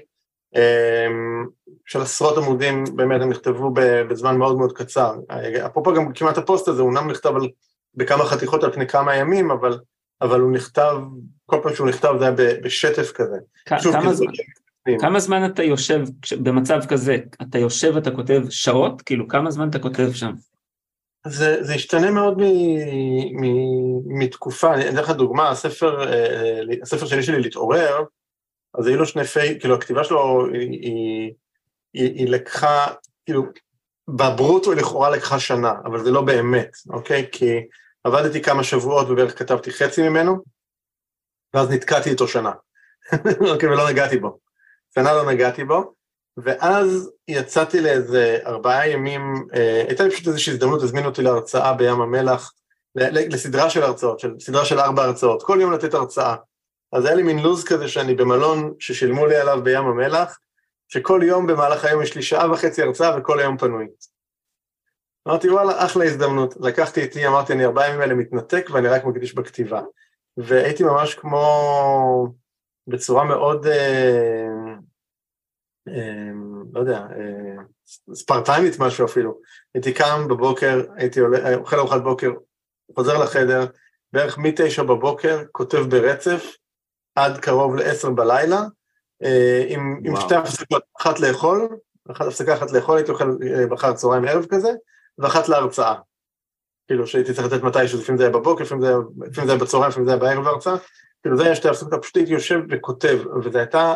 אמ, 0.55 1.45
של 1.85 2.01
עשרות 2.01 2.37
עמודים, 2.37 2.83
באמת 2.95 3.21
הם 3.21 3.29
נכתבו 3.29 3.71
בזמן 4.09 4.37
מאוד 4.37 4.57
מאוד 4.57 4.73
קצר. 4.73 5.13
אפרופו 5.65 5.93
גם 5.93 6.13
כמעט 6.13 6.37
הפוסט 6.37 6.67
הזה, 6.67 6.81
הוא 6.81 6.89
אומנם 6.89 7.11
נכתב 7.11 7.35
על, 7.35 7.47
בכמה 7.95 8.25
חתיכות 8.25 8.63
על 8.63 8.71
פני 8.71 8.87
כמה 8.87 9.15
ימים, 9.15 9.51
אבל, 9.51 9.79
אבל 10.21 10.39
הוא 10.39 10.51
נכתב, 10.51 10.97
כל 11.45 11.59
פעם 11.63 11.75
שהוא 11.75 11.87
נכתב 11.87 12.13
זה 12.19 12.23
היה 12.25 12.33
בשטף 12.63 13.11
כזה. 13.11 13.37
שוב, 13.79 13.93
כמה, 13.93 14.13
זמן, 14.13 14.27
כמה 14.99 15.19
זמן 15.19 15.45
אתה 15.45 15.63
יושב, 15.63 16.01
במצב 16.43 16.79
כזה, 16.89 17.17
אתה 17.41 17.57
יושב, 17.57 17.97
אתה 17.97 18.11
כותב 18.11 18.41
שעות? 18.49 19.01
כאילו, 19.01 19.27
כמה 19.27 19.51
זמן 19.51 19.69
אתה 19.69 19.79
כותב 19.79 20.11
שם? 20.13 20.31
זה, 21.27 21.63
זה 21.63 21.73
השתנה 21.73 22.11
מאוד 22.11 22.37
מ, 22.37 22.43
מ, 23.41 24.19
מתקופה, 24.19 24.73
אני 24.73 24.89
אתן 24.89 24.95
לך 24.95 25.09
דוגמה, 25.09 25.49
הספר, 25.49 26.13
אה, 26.13 26.61
הספר 26.81 27.05
שלי 27.05 27.23
שלי, 27.23 27.41
להתעורר, 27.41 28.03
אז 28.77 28.87
היו 28.87 28.97
לו 28.97 29.05
שני 29.05 29.23
פייק, 29.23 29.59
כאילו 29.59 29.75
הכתיבה 29.75 30.03
שלו 30.03 30.45
היא, 30.53 30.69
היא, 30.69 31.33
היא, 31.93 32.13
היא 32.13 32.27
לקחה, 32.27 32.85
כאילו, 33.25 33.43
בברוטו 34.07 34.71
היא 34.71 34.79
לכאורה 34.79 35.09
לקחה 35.09 35.39
שנה, 35.39 35.73
אבל 35.85 36.03
זה 36.03 36.11
לא 36.11 36.21
באמת, 36.21 36.77
אוקיי? 36.89 37.27
כי 37.31 37.53
עבדתי 38.03 38.41
כמה 38.41 38.63
שבועות 38.63 39.09
ובערך 39.09 39.39
כתבתי 39.39 39.71
חצי 39.71 40.09
ממנו, 40.09 40.43
ואז 41.53 41.69
נתקעתי 41.69 42.09
איתו 42.09 42.27
שנה. 42.27 42.51
אוקיי, 43.51 43.69
ולא 43.69 43.89
נגעתי 43.89 44.17
בו. 44.17 44.44
שנה 44.99 45.13
לא 45.13 45.31
נגעתי 45.31 45.63
בו, 45.63 45.93
ואז 46.37 47.11
יצאתי 47.27 47.81
לאיזה 47.81 48.37
ארבעה 48.45 48.89
ימים, 48.89 49.47
אה, 49.55 49.83
הייתה 49.87 50.03
לי 50.03 50.11
פשוט 50.11 50.27
איזושהי 50.27 50.53
הזדמנות, 50.53 50.81
הזמינו 50.81 51.07
אותי 51.07 51.21
להרצאה 51.21 51.73
בים 51.73 52.01
המלח, 52.01 52.53
לסדרה 52.95 53.69
של 53.69 53.83
הרצאות, 53.83 54.19
של, 54.19 54.33
סדרה 54.39 54.65
של 54.65 54.79
ארבע 54.79 55.03
הרצאות, 55.03 55.43
כל 55.43 55.57
יום 55.61 55.73
לתת 55.73 55.93
הרצאה. 55.93 56.35
אז 56.93 57.05
היה 57.05 57.15
לי 57.15 57.23
מין 57.23 57.39
לו"ז 57.39 57.63
כזה 57.63 57.87
שאני 57.87 58.15
במלון 58.15 58.73
ששילמו 58.79 59.25
לי 59.25 59.35
עליו 59.35 59.59
בים 59.63 59.85
המלח, 59.85 60.39
שכל 60.87 61.21
יום 61.23 61.47
במהלך 61.47 61.85
היום 61.85 62.01
יש 62.01 62.15
לי 62.15 62.21
שעה 62.21 62.51
וחצי 62.51 62.81
הרצאה 62.81 63.19
וכל 63.19 63.39
היום 63.39 63.57
פנוי. 63.57 63.87
אמרתי, 65.27 65.49
וואלה, 65.49 65.85
אחלה 65.85 66.05
הזדמנות. 66.05 66.53
לקחתי 66.59 67.01
איתי, 67.01 67.27
אמרתי, 67.27 67.53
אני 67.53 67.65
ארבעה 67.65 67.87
ימים 67.87 68.01
האלה 68.01 68.13
מתנתק 68.13 68.69
ואני 68.73 68.87
רק 68.87 69.05
מקדיש 69.05 69.33
בכתיבה. 69.33 69.81
והייתי 70.37 70.83
ממש 70.83 71.15
כמו, 71.15 72.27
בצורה 72.87 73.23
מאוד, 73.23 73.67
אה, 73.67 74.75
אה, 75.87 76.31
לא 76.73 76.79
יודע, 76.79 76.97
אה, 76.97 77.63
ספרטנית 78.13 78.79
משהו 78.79 79.05
אפילו. 79.05 79.39
הייתי 79.73 79.93
קם 79.93 80.27
בבוקר, 80.29 80.81
הייתי 80.95 81.19
עולה, 81.19 81.55
אוכל 81.55 81.79
ארוחת 81.79 82.01
בוקר, 82.01 82.31
חוזר 82.95 83.23
לחדר, 83.23 83.65
בערך 84.13 84.37
מתשע 84.37 84.83
בבוקר, 84.83 85.43
כותב 85.51 85.77
ברצף, 85.89 86.55
עד 87.15 87.37
קרוב 87.37 87.75
לעשר 87.75 88.09
בלילה, 88.09 88.61
אה, 89.23 89.65
עם, 89.67 90.01
עם 90.03 90.15
שתי 90.15 90.35
הפסקות, 90.35 90.83
אחת 91.01 91.19
לאכול, 91.19 91.69
אחת 92.11 92.27
הפסקה 92.27 92.53
אחת 92.53 92.71
לאכול, 92.71 92.97
הייתי 92.97 93.11
אוכל 93.11 93.37
אה, 93.47 93.67
בחר 93.67 93.93
צהריים 93.93 94.25
ערב 94.25 94.45
כזה, 94.49 94.69
ואחת 95.17 95.49
להרצאה. 95.49 95.95
כאילו 96.87 97.07
שהייתי 97.07 97.33
צריך 97.33 97.47
לתת 97.47 97.63
מתישהו, 97.63 97.99
לפעמים 97.99 98.17
זה 98.17 98.23
היה 98.23 98.33
בבוקר, 98.33 98.63
לפעמים 98.63 98.81
זה 98.81 98.87
היה, 98.87 98.97
לפעמים 99.17 99.47
זה 99.47 99.53
היה 99.53 99.61
בצהריים, 99.61 99.89
לפעמים 99.89 100.05
זה 100.05 100.11
היה 100.11 100.19
בערב 100.19 100.47
ההרצאה, 100.47 100.75
כאילו 101.25 101.37
זה 101.37 101.55
שתי 101.55 101.69
הפסקות, 101.69 102.01
פשוט 102.01 102.17
הייתי 102.17 102.33
יושב 102.33 102.59
וכותב, 102.69 103.19
וזה 103.43 103.59
הייתה, 103.59 103.95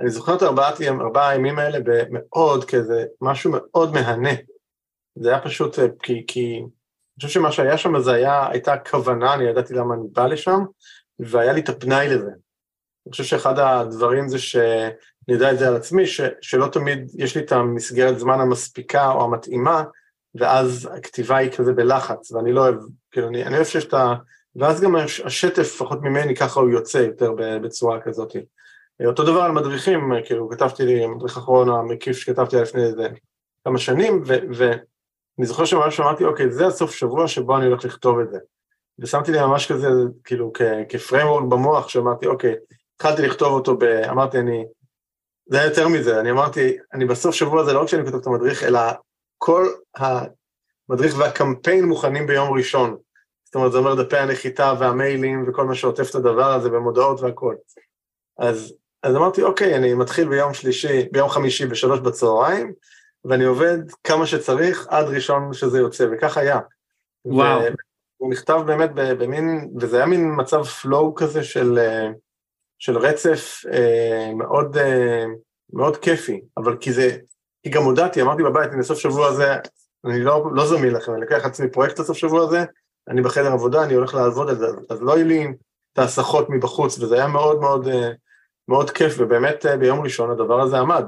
אני 0.00 0.10
זוכר 0.10 0.36
את 0.36 0.42
ארבעת 0.42 0.80
ארבעה 0.80 1.28
הימים 1.28 1.58
האלה 1.58 1.78
במאוד 1.84 2.64
כזה, 2.64 3.04
משהו 3.20 3.52
מאוד 3.54 3.92
מהנה. 3.92 4.30
זה 5.18 5.28
היה 5.28 5.40
פשוט, 5.40 5.78
אה, 5.78 5.86
כי, 6.02 6.24
כי 6.26 6.58
אני 6.58 7.16
חושב 7.16 7.28
שמה 7.28 7.52
שהיה 7.52 7.78
שם 7.78 7.98
זה 7.98 8.12
היה, 8.12 8.48
הייתה 8.50 8.76
כוונה, 8.90 9.34
אני 9.34 9.44
ידעתי 9.44 9.74
למה 9.74 9.94
אני 9.94 10.02
בא 10.12 10.26
לשם, 10.26 10.60
והיה 11.18 11.52
לי 11.52 11.60
את 11.60 11.68
הפנאי 11.68 12.08
לזה. 12.08 12.30
אני 13.06 13.10
חושב 13.10 13.24
שאחד 13.24 13.58
הדברים 13.58 14.28
זה 14.28 14.38
שאני 14.38 14.92
יודע 15.28 15.52
את 15.52 15.58
זה 15.58 15.68
על 15.68 15.76
עצמי, 15.76 16.06
ש, 16.06 16.20
שלא 16.40 16.66
תמיד 16.66 17.10
יש 17.18 17.36
לי 17.36 17.42
את 17.42 17.52
המסגרת 17.52 18.18
זמן 18.18 18.40
המספיקה 18.40 19.10
או 19.10 19.24
המתאימה, 19.24 19.84
ואז 20.34 20.88
הכתיבה 20.96 21.36
היא 21.36 21.50
כזה 21.50 21.72
בלחץ, 21.72 22.32
ואני 22.32 22.52
לא 22.52 22.60
אוהב, 22.60 22.76
כאילו, 23.10 23.28
אני, 23.28 23.44
אני 23.44 23.54
אוהב 23.54 23.66
שיש 23.66 23.84
את 23.84 23.94
ה... 23.94 24.14
ואז 24.56 24.80
גם 24.80 24.96
השטף, 25.24 25.58
לפחות 25.58 26.02
ממני, 26.02 26.36
ככה 26.36 26.60
הוא 26.60 26.70
יוצא 26.70 26.98
יותר 26.98 27.32
בצורה 27.62 28.00
כזאת. 28.00 28.36
אותו 29.06 29.24
דבר 29.24 29.40
על 29.40 29.52
מדריכים, 29.52 30.12
כאילו, 30.24 30.48
כתבתי 30.48 30.84
לי, 30.84 31.04
המדריך 31.04 31.36
האחרון 31.36 31.68
המקיף 31.68 32.16
שכתבתי 32.16 32.56
לפני 32.56 32.82
איזה 32.82 33.08
כמה 33.64 33.78
שנים, 33.78 34.22
ואני 34.26 35.46
זוכר 35.46 35.64
שממש 35.64 36.00
אמרתי, 36.00 36.24
אוקיי, 36.24 36.50
זה 36.50 36.66
הסוף 36.66 36.94
שבוע 36.94 37.28
שבו 37.28 37.56
אני 37.56 37.66
הולך 37.66 37.84
לכתוב 37.84 38.18
את 38.18 38.30
זה. 38.30 38.38
ושמתי 38.98 39.32
לי 39.32 39.40
ממש 39.40 39.72
כזה, 39.72 39.88
כאילו, 40.24 40.52
כפריימוורק 40.88 41.44
במוח, 41.44 41.88
שאמרתי, 41.88 42.26
אוקיי, 42.26 42.54
התחלתי 42.96 43.22
לכתוב 43.22 43.52
אותו, 43.52 43.76
ב, 43.76 43.84
אמרתי, 43.84 44.38
אני, 44.38 44.64
זה 45.46 45.58
היה 45.58 45.68
יותר 45.68 45.88
מזה, 45.88 46.20
אני 46.20 46.30
אמרתי, 46.30 46.76
אני 46.92 47.04
בסוף 47.04 47.34
שבוע 47.34 47.62
הזה, 47.62 47.72
לא 47.72 47.82
רק 47.82 47.88
שאני 47.88 48.04
כותב 48.04 48.16
את 48.16 48.26
המדריך, 48.26 48.62
אלא 48.62 48.80
כל 49.38 49.66
המדריך 49.96 51.18
והקמפיין 51.18 51.84
מוכנים 51.84 52.26
ביום 52.26 52.52
ראשון. 52.56 52.96
זאת 53.54 53.58
אומרת, 53.58 53.72
זה 53.72 53.78
אומר 53.78 53.94
דפי 53.94 54.16
הנחיתה 54.16 54.74
והמיילים 54.78 55.44
וכל 55.48 55.64
מה 55.64 55.74
שעוטף 55.74 56.10
את 56.10 56.14
הדבר 56.14 56.52
הזה 56.52 56.70
במודעות 56.70 57.20
והכל. 57.20 57.54
אז, 58.38 58.74
אז 59.02 59.16
אמרתי, 59.16 59.42
אוקיי, 59.42 59.76
אני 59.76 59.94
מתחיל 59.94 60.28
ביום 60.28 60.54
שלישי, 60.54 61.08
ביום 61.12 61.28
חמישי 61.28 61.66
בשלוש 61.66 62.00
בצהריים, 62.00 62.72
ואני 63.24 63.44
עובד 63.44 63.78
כמה 64.04 64.26
שצריך 64.26 64.86
עד 64.88 65.06
ראשון 65.06 65.52
שזה 65.52 65.78
יוצא, 65.78 66.06
וכך 66.12 66.36
היה. 66.36 66.60
וואו. 67.24 67.60
הוא 68.16 68.30
נכתב 68.30 68.60
באמת 68.66 68.90
במין, 68.94 69.70
וזה 69.80 69.96
היה 69.96 70.06
מין 70.06 70.32
מצב 70.36 70.64
פלואו 70.64 71.14
כזה 71.14 71.42
של, 71.42 71.78
של 72.78 72.98
רצף 72.98 73.62
אה, 73.72 74.34
מאוד, 74.34 74.76
אה, 74.76 75.24
מאוד 75.72 75.96
כיפי, 75.96 76.40
אבל 76.56 76.76
כי 76.80 76.92
זה, 76.92 77.16
כי 77.62 77.70
גם 77.70 77.82
הודעתי, 77.82 78.22
אמרתי 78.22 78.42
בבית, 78.42 78.72
אני 78.72 78.82
סוף 78.82 78.98
שבוע 78.98 79.26
הזה, 79.26 79.54
אני 80.04 80.20
לא, 80.20 80.44
לא 80.54 80.66
זמין 80.66 80.94
לכם, 80.94 81.12
אני 81.12 81.20
לוקח 81.20 81.44
לעצמי 81.44 81.70
פרויקט 81.70 81.98
לסוף 81.98 82.16
שבוע 82.16 82.42
הזה, 82.42 82.64
אני 83.08 83.22
בחדר 83.22 83.52
עבודה, 83.52 83.84
אני 83.84 83.94
הולך 83.94 84.14
לעבוד 84.14 84.48
על 84.48 84.56
זה, 84.56 84.66
אז 84.90 85.02
לא 85.02 85.12
יהיו 85.12 85.26
לי 85.26 85.46
את 85.92 85.98
ההסחות 85.98 86.50
מבחוץ, 86.50 86.98
וזה 86.98 87.14
היה 87.14 87.26
מאוד 87.26 87.60
מאוד, 87.60 87.88
אה, 87.88 88.10
מאוד 88.68 88.90
כיף, 88.90 89.14
ובאמת 89.18 89.66
ביום 89.78 90.00
ראשון 90.00 90.30
הדבר 90.30 90.60
הזה 90.60 90.78
עמד. 90.78 91.04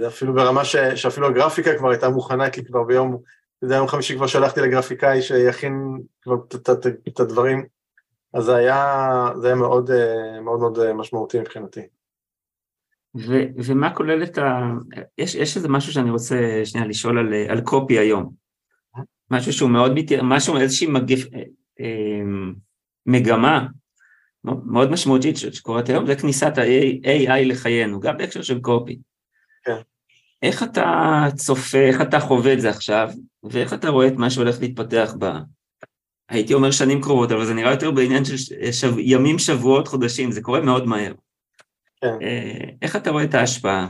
זה 0.00 0.08
אפילו 0.08 0.34
ברמה 0.34 0.64
ש, 0.64 0.76
שאפילו 0.76 1.26
הגרפיקה 1.26 1.78
כבר 1.78 1.90
הייתה 1.90 2.08
מוכנה, 2.08 2.50
כי 2.50 2.64
כבר 2.64 2.82
ביום, 2.82 3.22
זה 3.60 3.74
יום 3.74 3.88
חמישי 3.88 4.16
כבר 4.16 4.26
שלחתי 4.26 4.60
לגרפיקאי 4.60 5.22
שיכין 5.22 6.00
כבר 6.22 6.34
את 7.08 7.20
הדברים, 7.20 7.66
אז 8.34 8.44
זה 8.44 8.54
היה, 8.54 9.28
זה 9.40 9.46
היה 9.46 9.56
מאוד 9.56 9.90
מאוד, 10.42 10.60
מאוד 10.62 10.92
משמעותי 10.92 11.40
מבחינתי. 11.40 11.80
ו- 13.16 13.64
ומה 13.64 13.94
כולל 13.94 14.22
את 14.22 14.38
ה... 14.38 14.60
יש, 15.18 15.34
יש 15.34 15.56
איזה 15.56 15.68
משהו 15.68 15.92
שאני 15.92 16.10
רוצה 16.10 16.36
שנייה 16.64 16.86
לשאול 16.86 17.18
על, 17.18 17.34
על 17.48 17.60
קופי 17.60 17.98
היום. 17.98 18.45
משהו 19.30 19.52
שהוא 19.52 19.70
מאוד, 19.70 19.92
מת... 19.94 20.12
משהו, 20.22 20.56
איזושהי 20.56 20.86
מגף... 20.86 21.24
אה, 21.80 22.20
מגמה 23.06 23.66
מאוד 24.44 24.90
משמעותית 24.90 25.36
שקורית 25.36 25.88
היום, 25.88 26.06
זה 26.06 26.16
כניסת 26.16 26.58
ה-AI 26.58 27.44
לחיינו, 27.44 28.00
גם 28.00 28.16
בהקשר 28.16 28.42
של 28.42 28.60
קופי. 28.60 28.98
כן. 29.64 29.76
איך 30.42 30.62
אתה 30.62 31.24
צופה, 31.34 31.78
איך 31.78 32.00
אתה 32.00 32.20
חווה 32.20 32.52
את 32.52 32.60
זה 32.60 32.70
עכשיו, 32.70 33.10
ואיך 33.42 33.72
אתה 33.72 33.88
רואה 33.88 34.06
את 34.06 34.12
מה 34.16 34.30
שהולך 34.30 34.60
להתפתח 34.60 35.14
ב... 35.18 35.26
הייתי 36.28 36.54
אומר 36.54 36.70
שנים 36.70 37.00
קרובות, 37.00 37.32
אבל 37.32 37.44
זה 37.44 37.54
נראה 37.54 37.70
יותר 37.70 37.90
בעניין 37.90 38.24
של 38.24 38.36
שב... 38.72 38.98
ימים, 38.98 39.38
שבועות, 39.38 39.88
חודשים, 39.88 40.30
זה 40.30 40.42
קורה 40.42 40.60
מאוד 40.60 40.86
מהר. 40.86 41.12
כן. 42.00 42.14
אה, 42.22 42.68
איך 42.82 42.96
אתה 42.96 43.10
רואה 43.10 43.24
את 43.24 43.34
ההשפעה? 43.34 43.88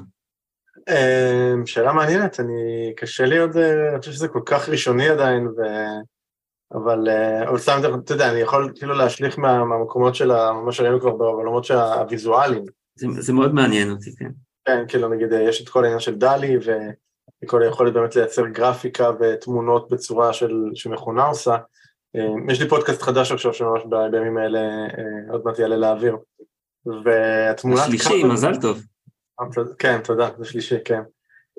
אמ, 0.88 1.66
שאלה 1.66 1.92
מעניינת, 1.92 2.40
אני, 2.40 2.92
קשה 2.96 3.24
לי 3.24 3.38
עוד, 3.38 3.56
אה, 3.56 3.90
אני 3.90 3.98
חושב 3.98 4.12
שזה 4.12 4.28
כל 4.28 4.40
כך 4.46 4.68
ראשוני 4.68 5.08
עדיין, 5.08 5.46
ו... 5.46 5.62
אבל, 6.74 7.08
אה, 7.08 7.48
אבל 7.48 7.58
סתם, 7.58 7.80
אתה 8.04 8.12
יודע, 8.12 8.30
אני 8.30 8.40
יכול 8.40 8.72
כאילו 8.74 8.94
להשליך 8.94 9.38
מה, 9.38 9.64
מהמקומות 9.64 10.14
של 10.14 10.32
מה 10.64 10.72
שראינו 10.72 11.00
כבר 11.00 11.16
בעולמות 11.16 11.70
הוויזואליים. 11.70 12.64
זה, 12.98 13.06
זה 13.10 13.32
מאוד 13.32 13.54
מעניין 13.54 13.90
אותי, 13.90 14.16
כן. 14.16 14.30
כן, 14.64 14.84
כאילו 14.88 15.08
נגיד 15.08 15.28
יש 15.32 15.62
את 15.62 15.68
כל 15.68 15.84
העניין 15.84 16.00
של 16.00 16.14
דלי, 16.14 16.56
וכל 17.44 17.62
היכולת 17.62 17.92
באמת 17.92 18.16
לייצר 18.16 18.46
גרפיקה 18.46 19.10
ותמונות 19.20 19.90
בצורה 19.90 20.32
של, 20.32 20.52
שמכונה 20.74 21.24
עושה. 21.24 21.56
יש 22.48 22.60
לי 22.60 22.68
פודקאסט 22.68 23.02
חדש 23.02 23.32
עכשיו 23.32 23.54
שממש 23.54 23.82
בימים 24.10 24.36
האלה 24.36 24.60
עוד 25.30 25.42
מעט 25.44 25.58
יעלה 25.58 25.76
לאוויר. 25.76 26.16
והתמונת... 27.04 27.80
השלישי. 27.80 28.24
מזל 28.24 28.56
טוב. 28.60 28.82
כן, 29.78 30.00
תודה, 30.02 30.28
זה 30.38 30.44
שלישי, 30.44 30.76
כן. 30.84 31.02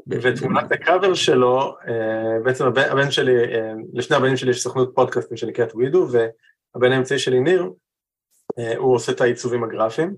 ותמונת 0.08 0.72
הקאבר 0.72 1.14
שלו, 1.14 1.76
אה, 1.88 2.40
בעצם 2.44 2.66
הבן, 2.66 3.12
שלי, 3.12 3.56
אה, 3.56 3.74
לשני 3.94 4.18
הבנים 4.18 4.38
שלי 4.38 4.52
יש 4.52 4.64
סוכנות 4.64 4.92
פודקאסטים 4.96 5.38
שנקראת 5.38 5.76
ווידו, 5.76 6.08
והבן 6.12 6.92
האמצעי 6.92 7.20
שלי, 7.20 7.40
ניר, 7.40 7.72
אה, 8.60 8.78
הוא 8.78 8.96
עושה 8.96 9.12
את 9.12 9.22
העיצובים 9.22 9.64
הגרפיים, 9.64 10.16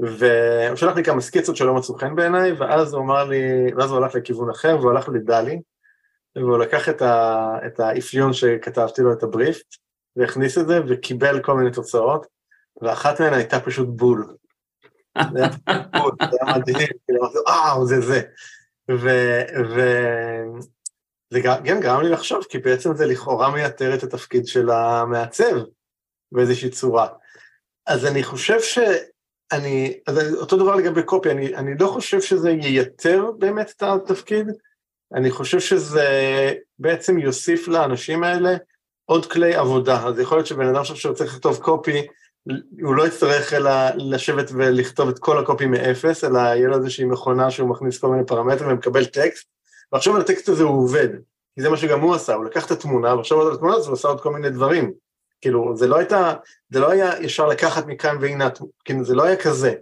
והוא 0.00 0.76
שלח 0.76 0.96
לי 0.96 1.04
כמה 1.04 1.20
סקיצות 1.20 1.56
שלא 1.56 1.74
מצאו 1.74 1.94
חן 1.94 2.14
בעיניי, 2.14 2.52
ואז 2.52 2.94
הוא 2.94 3.02
אמר 3.02 3.24
לי, 3.24 3.42
ואז 3.76 3.90
הוא 3.90 3.98
הלך 3.98 4.14
לכיוון 4.14 4.50
אחר, 4.50 4.76
והוא 4.80 4.90
הלך 4.90 5.08
לדלי, 5.08 5.60
והוא 6.36 6.58
לקח 6.58 6.88
את, 6.88 7.02
ה, 7.02 7.56
את 7.66 7.80
האפיון 7.80 8.32
שכתבתי 8.32 9.02
לו, 9.02 9.12
את 9.12 9.22
הבריף, 9.22 9.62
והכניס 10.16 10.58
את 10.58 10.66
זה, 10.66 10.80
וקיבל 10.88 11.40
כל 11.40 11.54
מיני 11.54 11.70
תוצאות, 11.70 12.26
ואחת 12.82 13.20
מהן 13.20 13.34
הייתה 13.34 13.60
פשוט 13.60 13.88
בול. 13.88 14.36
זה 15.18 15.44
היה 15.66 15.78
זה 16.30 16.38
מדהים, 16.56 16.88
כאילו, 17.06 17.22
וואו, 17.46 17.86
זה 17.86 18.00
זה. 18.00 18.22
וזה 21.30 21.40
גם 21.42 21.80
גרם 21.80 22.02
לי 22.02 22.08
לחשוב, 22.08 22.44
כי 22.48 22.58
בעצם 22.58 22.94
זה 22.94 23.06
לכאורה 23.06 23.50
מייתר 23.50 23.94
את 23.94 24.02
התפקיד 24.02 24.46
של 24.46 24.70
המעצב 24.70 25.56
באיזושהי 26.32 26.70
צורה. 26.70 27.08
אז 27.86 28.06
אני 28.06 28.22
חושב 28.22 28.60
שאני, 28.60 30.00
אז 30.06 30.34
אותו 30.34 30.56
דבר 30.56 30.74
לגבי 30.74 31.02
קופי, 31.02 31.30
אני, 31.30 31.56
אני 31.56 31.74
לא 31.80 31.86
חושב 31.88 32.20
שזה 32.20 32.50
ייתר 32.50 33.30
באמת 33.38 33.72
את 33.76 33.82
התפקיד, 33.82 34.46
אני 35.14 35.30
חושב 35.30 35.60
שזה 35.60 36.08
בעצם 36.78 37.18
יוסיף 37.18 37.68
לאנשים 37.68 38.24
האלה 38.24 38.50
עוד 39.04 39.26
כלי 39.26 39.54
עבודה. 39.54 40.06
אז 40.06 40.18
יכול 40.18 40.38
להיות 40.38 40.46
שבן 40.46 40.66
אדם 40.66 40.80
עכשיו 40.80 40.96
שרוצה 40.96 41.24
לכתוב 41.24 41.58
קופי, 41.62 42.06
הוא 42.82 42.94
לא 42.94 43.06
יצטרך 43.06 43.52
אלא 43.52 43.70
לשבת 43.96 44.50
ולכתוב 44.54 45.08
את 45.08 45.18
כל 45.18 45.38
הקופי 45.38 45.66
מאפס, 45.66 46.24
אלא 46.24 46.38
יהיה 46.38 46.68
לו 46.68 46.76
איזושהי 46.76 47.04
מכונה 47.04 47.50
שהוא 47.50 47.68
מכניס 47.68 47.98
כל 47.98 48.08
מיני 48.08 48.26
פרמטרים 48.26 48.70
ומקבל 48.70 49.04
טקסט, 49.04 49.46
ועכשיו 49.92 50.14
על 50.14 50.20
הטקסט 50.20 50.48
הזה 50.48 50.62
הוא 50.62 50.82
עובד, 50.82 51.08
כי 51.54 51.62
זה 51.62 51.70
מה 51.70 51.76
שגם 51.76 52.00
הוא 52.00 52.14
עשה, 52.14 52.34
הוא 52.34 52.44
לקח 52.44 52.66
את 52.66 52.70
התמונה, 52.70 53.14
ועכשיו 53.14 53.40
על 53.40 53.54
התמונה 53.54 53.74
הזאת 53.74 53.86
הוא 53.86 53.94
עשה 53.94 54.08
עוד 54.08 54.20
כל 54.20 54.32
מיני 54.32 54.50
דברים. 54.50 54.92
כאילו, 55.40 55.76
זה 55.76 55.86
לא 55.86 55.96
הייתה, 55.96 56.34
זה 56.70 56.80
לא 56.80 56.90
היה 56.90 57.12
ישר 57.20 57.46
לקחת 57.46 57.86
מכאן 57.86 58.16
והנה, 58.20 58.48
כאילו, 58.84 59.04
זה 59.04 59.14
לא 59.14 59.22
היה 59.22 59.36
כזה. 59.36 59.74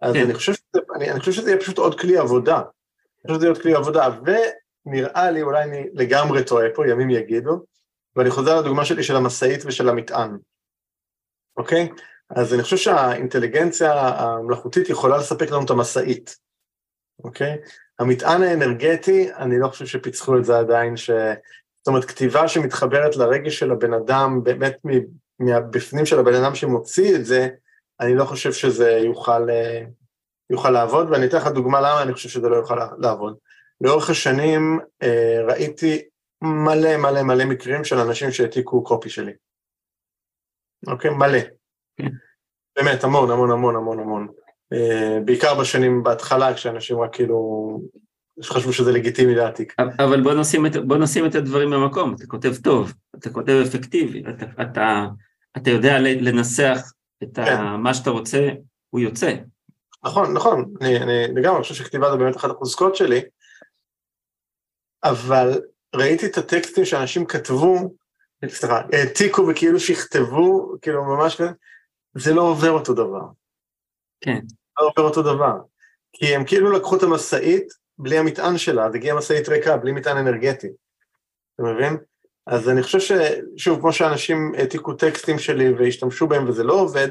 אז 0.00 0.14
כן. 0.14 0.24
אני, 0.24 0.34
חושב 0.34 0.52
שזה, 0.52 0.82
אני, 0.94 1.10
אני 1.10 1.20
חושב 1.20 1.32
שזה 1.32 1.50
יהיה 1.50 1.60
פשוט 1.60 1.78
עוד 1.78 2.00
כלי 2.00 2.18
עבודה. 2.18 2.56
אני 2.56 3.26
חושב 3.26 3.34
שזה 3.34 3.46
יהיה 3.46 3.52
עוד 3.52 3.62
כלי 3.62 3.74
עבודה, 3.74 4.08
ונראה 4.86 5.30
לי, 5.30 5.42
אולי 5.42 5.64
אני 5.64 5.86
לגמרי 5.92 6.44
טועה 6.44 6.66
פה, 6.74 6.88
ימים 6.88 7.10
יגידו, 7.10 7.64
ואני 8.16 8.30
חוזר 8.30 8.60
לדוגמה 8.60 8.84
שלי 8.84 9.02
של 9.02 9.16
המשאית 9.16 9.62
ושל 9.66 9.88
המטען, 9.88 10.36
אוקיי? 11.56 11.88
אז 12.30 12.54
אני 12.54 12.62
חושב 12.62 12.76
שהאינטליגנציה 12.76 13.92
המלאכותית 13.92 14.90
יכולה 14.90 15.16
לספק 15.16 15.50
לנו 15.50 15.64
את 15.64 15.70
המשאית, 15.70 16.36
אוקיי? 17.24 17.56
המטען 17.98 18.42
האנרגטי, 18.42 19.34
אני 19.34 19.58
לא 19.58 19.68
חושב 19.68 19.86
שפיצחו 19.86 20.38
את 20.38 20.44
זה 20.44 20.58
עדיין, 20.58 20.96
ש... 20.96 21.10
זאת 21.78 21.88
אומרת, 21.88 22.04
כתיבה 22.04 22.48
שמתחברת 22.48 23.16
לרגש 23.16 23.58
של 23.58 23.70
הבן 23.70 23.94
אדם, 23.94 24.44
באמת 24.44 24.76
מהבפנים 25.38 26.06
של 26.06 26.18
הבן 26.18 26.34
אדם 26.34 26.54
שמוציא 26.54 27.16
את 27.16 27.24
זה, 27.24 27.48
אני 28.00 28.14
לא 28.14 28.24
חושב 28.24 28.52
שזה 28.52 28.90
יוכל, 28.90 29.50
אה, 29.50 29.82
יוכל 30.50 30.70
לעבוד, 30.70 31.10
ואני 31.10 31.26
אתן 31.26 31.36
לך 31.36 31.46
דוגמה 31.46 31.80
למה 31.80 32.02
אני 32.02 32.12
חושב 32.12 32.28
שזה 32.28 32.48
לא 32.48 32.56
יוכל 32.56 32.78
לעבוד. 32.98 33.36
לאורך 33.80 34.10
השנים 34.10 34.80
אה, 35.02 35.42
ראיתי 35.48 36.02
מלא 36.42 36.96
מלא 36.96 37.22
מלא 37.22 37.44
מקרים 37.44 37.84
של 37.84 37.98
אנשים 37.98 38.30
שהעתיקו 38.30 38.84
קופי 38.84 39.10
שלי. 39.10 39.32
אוקיי? 40.86 41.10
מלא. 41.10 41.38
באמת, 42.76 43.04
המון, 43.04 43.30
המון, 43.30 43.50
המון, 43.50 43.76
המון, 43.76 44.00
המון. 44.00 44.28
אה, 44.72 45.18
בעיקר 45.24 45.60
בשנים 45.60 46.02
בהתחלה, 46.02 46.54
כשאנשים 46.54 47.00
רק 47.00 47.14
כאילו 47.14 47.80
חשבו 48.42 48.72
שזה 48.72 48.92
לגיטימי 48.92 49.34
להעתיק. 49.34 49.74
אבל 49.98 50.22
בוא 50.22 50.34
נשים, 50.34 50.66
את, 50.66 50.76
בוא 50.76 50.96
נשים 50.96 51.26
את 51.26 51.34
הדברים 51.34 51.70
במקום, 51.70 52.14
אתה 52.14 52.26
כותב 52.26 52.52
טוב, 52.64 52.92
אתה 53.18 53.30
כותב 53.30 53.62
אפקטיבי, 53.66 54.22
אתה, 54.30 54.62
אתה, 54.62 55.06
אתה 55.56 55.70
יודע 55.70 55.98
לנסח 55.98 56.92
את 57.22 57.36
כן. 57.36 57.42
ה, 57.42 57.76
מה 57.76 57.94
שאתה 57.94 58.10
רוצה, 58.10 58.48
הוא 58.90 59.00
יוצא. 59.00 59.34
נכון, 60.04 60.32
נכון, 60.32 60.74
אני, 60.80 60.96
אני 60.96 61.34
לגמרי 61.34 61.62
חושב 61.62 61.74
שכתיבה 61.74 62.10
זה 62.10 62.16
באמת 62.16 62.36
אחת 62.36 62.50
החוזקות 62.50 62.96
שלי, 62.96 63.20
אבל 65.04 65.60
ראיתי 65.96 66.26
את 66.26 66.38
הטקסטים 66.38 66.84
שאנשים 66.84 67.26
כתבו, 67.26 67.94
סליחה, 68.48 68.82
העתיקו 68.92 69.48
וכאילו 69.48 69.80
שכתבו, 69.80 70.74
כאילו 70.82 71.04
ממש 71.04 71.40
זה 72.14 72.34
לא 72.34 72.42
עובר 72.42 72.70
אותו 72.70 72.94
דבר. 72.94 73.22
כן. 74.20 74.40
לא 74.80 74.86
עובר 74.86 75.08
אותו 75.08 75.22
דבר. 75.22 75.58
כי 76.12 76.34
הם 76.34 76.44
כאילו 76.44 76.72
לקחו 76.72 76.96
את 76.96 77.02
המשאית 77.02 77.72
בלי 77.98 78.18
המטען 78.18 78.58
שלה, 78.58 78.86
אז 78.86 78.94
הגיעה 78.94 79.16
משאית 79.16 79.48
ריקה, 79.48 79.76
בלי 79.76 79.92
מטען 79.92 80.16
אנרגטי. 80.16 80.68
אתה 81.54 81.62
מבין? 81.62 81.96
אז 82.46 82.68
אני 82.68 82.82
חושב 82.82 82.98
ששוב, 83.00 83.80
כמו 83.80 83.92
שאנשים 83.92 84.52
העתיקו 84.58 84.92
טקסטים 84.92 85.38
שלי 85.38 85.72
והשתמשו 85.72 86.26
בהם 86.26 86.48
וזה 86.48 86.64
לא 86.64 86.72
עובד, 86.72 87.08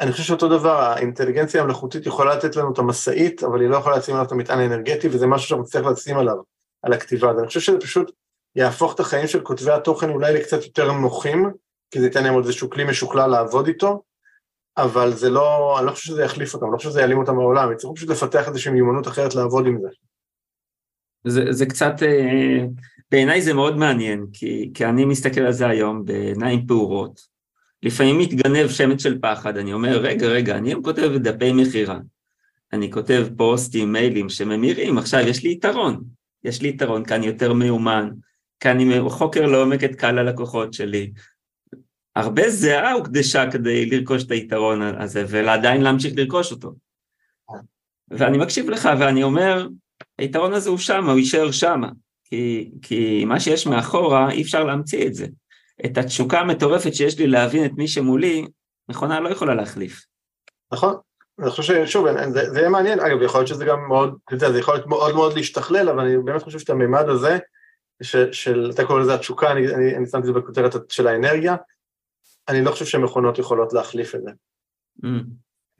אני 0.00 0.12
חושב 0.12 0.24
שאותו 0.24 0.48
דבר, 0.48 0.80
האינטליגנציה 0.80 1.62
המלאכותית 1.62 2.06
יכולה 2.06 2.34
לתת 2.34 2.56
לנו 2.56 2.72
את 2.72 2.78
המשאית, 2.78 3.42
אבל 3.42 3.60
היא 3.60 3.68
לא 3.68 3.76
יכולה 3.76 3.98
לשים 3.98 4.14
עליו 4.14 4.26
את 4.26 4.32
המטען 4.32 4.58
האנרגטי, 4.58 5.08
וזה 5.08 5.26
משהו 5.26 5.48
שאנחנו 5.48 5.64
נצטרך 5.64 5.86
לשים 5.86 6.18
עליו, 6.18 6.36
על 6.82 6.92
הכתיבה. 6.92 7.30
אז 7.30 7.38
אני 7.38 7.46
חושב 7.46 7.60
שזה 7.60 7.80
פשוט 7.80 8.12
יהפוך 8.56 8.94
את 8.94 9.00
החיים 9.00 9.26
של 9.26 9.40
כותבי 9.40 9.70
התוכן 9.70 10.10
אולי 10.10 10.34
לקצת 10.34 10.64
יותר 10.64 10.92
נוחים, 10.92 11.50
כי 11.90 12.00
זה 12.00 12.06
ייתן 12.06 12.24
להם 12.24 12.34
עוד 12.34 12.44
איזשהו 12.44 12.70
כלי 12.70 12.84
משוכלל 12.84 13.30
לעבוד 13.30 13.66
איתו, 13.66 14.02
אבל 14.76 15.12
זה 15.12 15.30
לא, 15.30 15.78
אני 15.78 15.86
לא 15.86 15.92
חושב 15.92 16.06
שזה 16.06 16.22
יחליף 16.22 16.54
אותם, 16.54 16.64
אני 16.64 16.72
לא 16.72 16.76
חושב 16.76 16.90
שזה 16.90 17.00
יעלים 17.00 17.18
אותם 17.18 17.36
מהעולם, 17.36 17.72
יצטרכו 17.72 17.94
פשוט 17.94 18.10
לפתח 18.10 18.48
איזושהי 18.48 18.72
מיומנות 18.72 19.08
אחרת 19.08 19.34
לעבוד 19.34 19.66
עם 19.66 19.78
זה. 19.80 19.88
זה, 21.24 21.52
זה 21.52 21.66
קצת, 21.66 22.02
אה, 22.02 22.64
בעיניי 23.10 23.42
זה 23.42 23.54
מאוד 23.54 23.76
מעניין, 23.76 24.26
כי, 24.32 24.70
כי 24.74 24.84
אני 24.84 25.04
מסתכל 25.04 25.40
על 25.40 25.52
זה 25.52 25.68
היום 25.68 26.04
בעיניים 26.04 26.66
פעורות. 26.66 27.20
לפעמים 27.82 28.18
מתגנב 28.18 28.68
שמץ 28.68 29.02
של 29.02 29.18
פחד, 29.20 29.56
אני 29.56 29.72
אומר, 29.72 29.98
רגע, 29.98 30.26
רגע, 30.26 30.56
אני 30.56 30.68
היום 30.68 30.82
כותב 30.82 31.10
דפי 31.16 31.52
מכירה. 31.52 31.98
אני 32.72 32.90
כותב 32.90 33.26
פוסטים, 33.36 33.92
מיילים 33.92 34.28
שממירים, 34.28 34.98
עכשיו 34.98 35.20
יש 35.28 35.44
לי 35.44 35.52
יתרון. 35.52 36.04
יש 36.44 36.62
לי 36.62 36.68
יתרון, 36.68 37.04
כי 37.04 37.14
אני 37.14 37.26
יותר 37.26 37.52
מיומן, 37.52 38.10
כי 38.60 38.70
אני 38.70 39.00
חוקר 39.08 39.46
לעומק 39.46 39.84
את 39.84 39.94
קהל 39.94 40.18
הלקוחות 40.18 40.74
שלי. 40.74 41.12
הרבה 42.16 42.50
זיעה 42.50 42.92
הוקדשה 42.92 43.50
כדי 43.50 43.86
לרכוש 43.86 44.24
את 44.24 44.30
היתרון 44.30 44.82
הזה, 44.82 45.24
ועדיין 45.28 45.82
להמשיך 45.82 46.12
לרכוש 46.16 46.52
אותו. 46.52 46.74
ואני 48.10 48.38
מקשיב 48.38 48.70
לך 48.70 48.88
ואני 49.00 49.22
אומר, 49.22 49.68
היתרון 50.18 50.52
הזה 50.52 50.70
הוא 50.70 50.78
שם, 50.78 51.08
הוא 51.08 51.18
יישאר 51.18 51.50
שם, 51.50 51.82
כי, 52.24 52.70
כי 52.82 53.24
מה 53.24 53.40
שיש 53.40 53.66
מאחורה, 53.66 54.30
אי 54.30 54.42
אפשר 54.42 54.64
להמציא 54.64 55.06
את 55.06 55.14
זה. 55.14 55.26
את 55.84 55.98
התשוקה 55.98 56.40
המטורפת 56.40 56.94
שיש 56.94 57.18
לי 57.18 57.26
להבין 57.26 57.64
את 57.64 57.70
מי 57.76 57.88
שמולי, 57.88 58.46
מכונה 58.88 59.20
לא 59.20 59.28
יכולה 59.28 59.54
להחליף. 59.54 60.04
נכון, 60.72 60.94
אני 61.38 61.50
חושב 61.50 61.86
ששוב, 61.86 62.06
זה, 62.32 62.50
זה 62.50 62.58
יהיה 62.58 62.68
מעניין, 62.68 63.00
אגב, 63.00 63.22
יכול 63.22 63.40
להיות 63.40 63.48
שזה 63.48 63.64
גם 63.64 63.88
מאוד, 63.88 64.18
אתה 64.24 64.34
יודע, 64.34 64.52
זה 64.52 64.58
יכול 64.58 64.74
להיות 64.74 64.86
מאוד 64.86 65.14
מאוד 65.14 65.36
להשתכלל, 65.36 65.88
אבל 65.88 66.00
אני 66.00 66.18
באמת 66.24 66.42
חושב 66.42 66.58
שאת 66.58 66.70
הממד 66.70 67.08
הזה, 67.08 67.38
ש, 68.02 68.16
של, 68.16 68.70
אתה 68.74 68.84
קורא 68.84 69.00
לזה 69.00 69.14
התשוקה, 69.14 69.52
אני, 69.52 69.74
אני, 69.74 69.96
אני 69.96 70.06
שמתי 70.06 70.18
את 70.18 70.34
זה 70.34 70.40
בכותרת 70.40 70.74
של 70.88 71.06
האנרגיה, 71.06 71.56
אני 72.48 72.64
לא 72.64 72.70
חושב 72.70 72.84
שמכונות 72.84 73.38
יכולות 73.38 73.72
להחליף 73.72 74.14
את 74.14 74.20
זה. 74.22 74.30
Mm. 75.04 75.08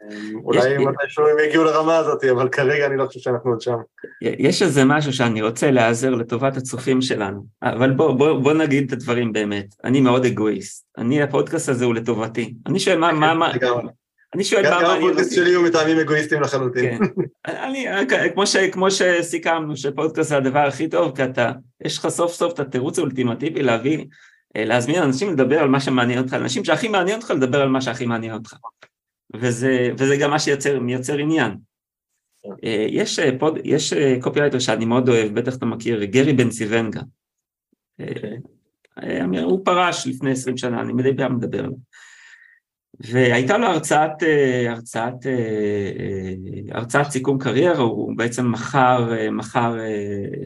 אמ, 0.03 0.41
אולי 0.45 0.79
מתישהו 0.79 1.27
הם 1.27 1.37
יגיעו 1.49 1.65
לרמה 1.65 1.97
הזאת, 1.97 2.25
אבל 2.25 2.49
כרגע 2.49 2.87
אני 2.87 2.97
לא 2.97 3.07
חושב 3.07 3.21
שאנחנו 3.21 3.51
עוד 3.51 3.61
שם. 3.61 3.77
יש 4.23 4.63
איזה 4.63 4.85
משהו 4.85 5.13
שאני 5.13 5.43
רוצה 5.43 5.71
להיעזר 5.71 6.11
לטובת 6.11 6.57
הצופים 6.57 7.03
שלנו, 7.03 7.47
אבל 7.63 7.91
בוא, 7.91 8.13
בוא, 8.13 8.41
בוא 8.41 8.53
נגיד 8.53 8.87
את 8.87 8.93
הדברים 8.93 9.33
באמת. 9.33 9.75
אני 9.85 10.01
מאוד 10.01 10.25
אגואיסט. 10.25 10.87
אני, 10.99 11.23
הפודקאסט 11.23 11.69
הזה 11.69 11.85
הוא 11.85 11.95
לטובתי. 11.95 12.55
אני 12.67 12.81
שואל 12.81 12.99
מה, 12.99 13.13
מה, 13.13 13.35
מה... 13.35 13.53
אני 14.35 14.45
שואל 14.45 14.63
מה 14.63 14.71
מעניין 14.71 14.91
אותי. 14.91 15.01
גם 15.01 15.07
הפודקאסט 15.07 15.35
שלי 15.35 15.55
הוא 15.55 15.67
מטעמים 15.67 15.99
אגואיסטים 15.99 16.41
לחלוטין. 16.41 16.99
כן. 16.99 17.23
אני, 17.47 17.87
כמו, 18.35 18.47
ש, 18.47 18.57
כמו 18.57 18.91
שסיכמנו, 18.91 19.77
שפודקאסט 19.77 20.29
זה 20.29 20.37
הדבר 20.37 20.59
הכי 20.59 20.89
טוב, 20.89 21.17
כי 21.17 21.25
אתה, 21.25 21.53
יש 21.85 21.99
לך 21.99 22.09
סוף 22.09 22.33
סוף 22.33 22.53
את 22.55 22.61
התירוץ 22.61 22.99
האולטימטיבי 22.99 23.63
להביא, 23.63 24.05
אה, 24.57 24.65
להזמין 24.65 25.03
אנשים 25.03 25.33
לדבר 25.33 25.59
על 25.59 25.69
מה 25.69 25.81
שמעניין 25.81 26.19
אותך, 26.19 26.35
אנשים 26.35 26.65
שהכי 26.65 26.89
מעניין 26.89 27.17
אותך 27.17 27.31
לדבר 27.31 27.61
על 27.61 27.69
מה 27.69 27.81
שהכי 27.81 28.07
מעניין 28.07 28.33
אותך. 28.33 28.55
וזה, 29.37 29.91
וזה 29.99 30.17
גם 30.17 30.31
מה 30.31 30.39
שמייצר 30.39 31.19
עניין. 31.19 31.57
אה, 32.65 32.87
יש, 32.89 33.19
אה, 33.19 33.39
פוד, 33.39 33.59
יש 33.65 33.93
קופירייטר 34.21 34.59
שאני 34.59 34.85
מאוד 34.85 35.09
אוהב, 35.09 35.35
בטח 35.35 35.57
אתה 35.57 35.67
מכיר, 35.67 36.05
גרי 36.05 36.33
בנסיבנגה. 36.33 37.01
אוקיי. 38.03 39.41
הוא 39.43 39.65
פרש 39.65 40.07
לפני 40.07 40.31
עשרים 40.31 40.57
שנה, 40.57 40.81
אני 40.81 40.93
מדי 40.93 41.17
פעם 41.17 41.37
מדבר 41.37 41.59
עליו. 41.59 41.73
והייתה 43.01 43.59
לו 43.59 43.67
הרצאת, 43.67 44.11
הרצאת, 44.69 45.15
הרצאת 46.71 47.11
סיכום 47.11 47.39
קריירה, 47.39 47.79
הוא 47.83 48.17
בעצם 48.17 48.53
מכר, 48.53 49.13
מכר 49.33 49.77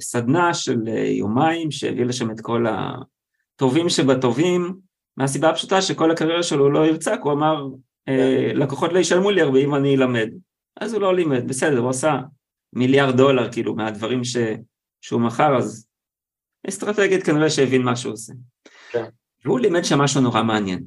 סדנה 0.00 0.54
של 0.54 0.88
יומיים 1.18 1.70
שהביא 1.70 2.04
לשם 2.04 2.30
את 2.30 2.40
כל 2.40 2.66
הטובים 2.66 3.88
שבטובים, 3.88 4.74
מהסיבה 5.16 5.50
הפשוטה 5.50 5.82
שכל 5.82 6.10
הקריירה 6.10 6.42
שלו 6.42 6.70
לא 6.70 6.86
ירצק, 6.86 7.18
הוא 7.22 7.32
אמר, 7.32 7.66
לקוחות 8.54 8.92
לא 8.92 8.98
ישלמו 8.98 9.30
לי 9.30 9.40
הרבה 9.40 9.58
אם 9.58 9.74
אני 9.74 9.96
אלמד. 9.96 10.28
אז 10.80 10.92
הוא 10.92 11.02
לא 11.02 11.14
לימד, 11.14 11.48
בסדר, 11.48 11.78
הוא 11.78 11.90
עשה 11.90 12.20
מיליארד 12.72 13.16
דולר 13.16 13.52
כאילו 13.52 13.74
מהדברים 13.74 14.24
ש, 14.24 14.36
שהוא 15.00 15.20
מכר, 15.20 15.56
אז 15.56 15.86
אסטרטגית 16.68 17.22
כנראה 17.22 17.50
שהבין 17.50 17.82
מה 17.82 17.96
שהוא 17.96 18.12
עושה. 18.12 18.32
כן. 18.90 19.04
והוא 19.44 19.60
לימד 19.60 19.84
שם 19.84 19.98
משהו 19.98 20.20
נורא 20.20 20.42
מעניין. 20.42 20.84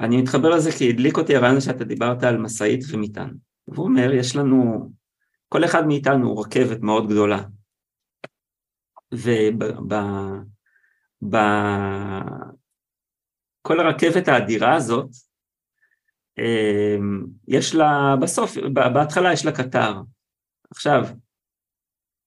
אני 0.00 0.22
מתחבר 0.22 0.50
לזה 0.50 0.70
כי 0.78 0.88
הדליק 0.88 1.18
אותי 1.18 1.36
הרעיון 1.36 1.60
שאתה 1.60 1.84
דיברת 1.84 2.22
על 2.22 2.38
משאית 2.38 2.80
ומטען. 2.92 3.34
והוא 3.68 3.86
אומר, 3.86 4.12
יש 4.12 4.36
לנו, 4.36 4.90
כל 5.48 5.64
אחד 5.64 5.86
מאיתנו 5.86 6.28
הוא 6.28 6.40
רכבת 6.40 6.80
מאוד 6.80 7.08
גדולה. 7.08 7.42
וב... 9.12 9.92
כל 13.62 13.80
הרכבת 13.80 14.28
האדירה 14.28 14.74
הזאת, 14.74 15.10
אמ, 16.38 17.26
יש 17.48 17.74
לה, 17.74 18.16
בסוף, 18.22 18.56
בהתחלה 18.74 19.32
יש 19.32 19.44
לה 19.44 19.52
קטר. 19.52 20.00
עכשיו, 20.70 21.04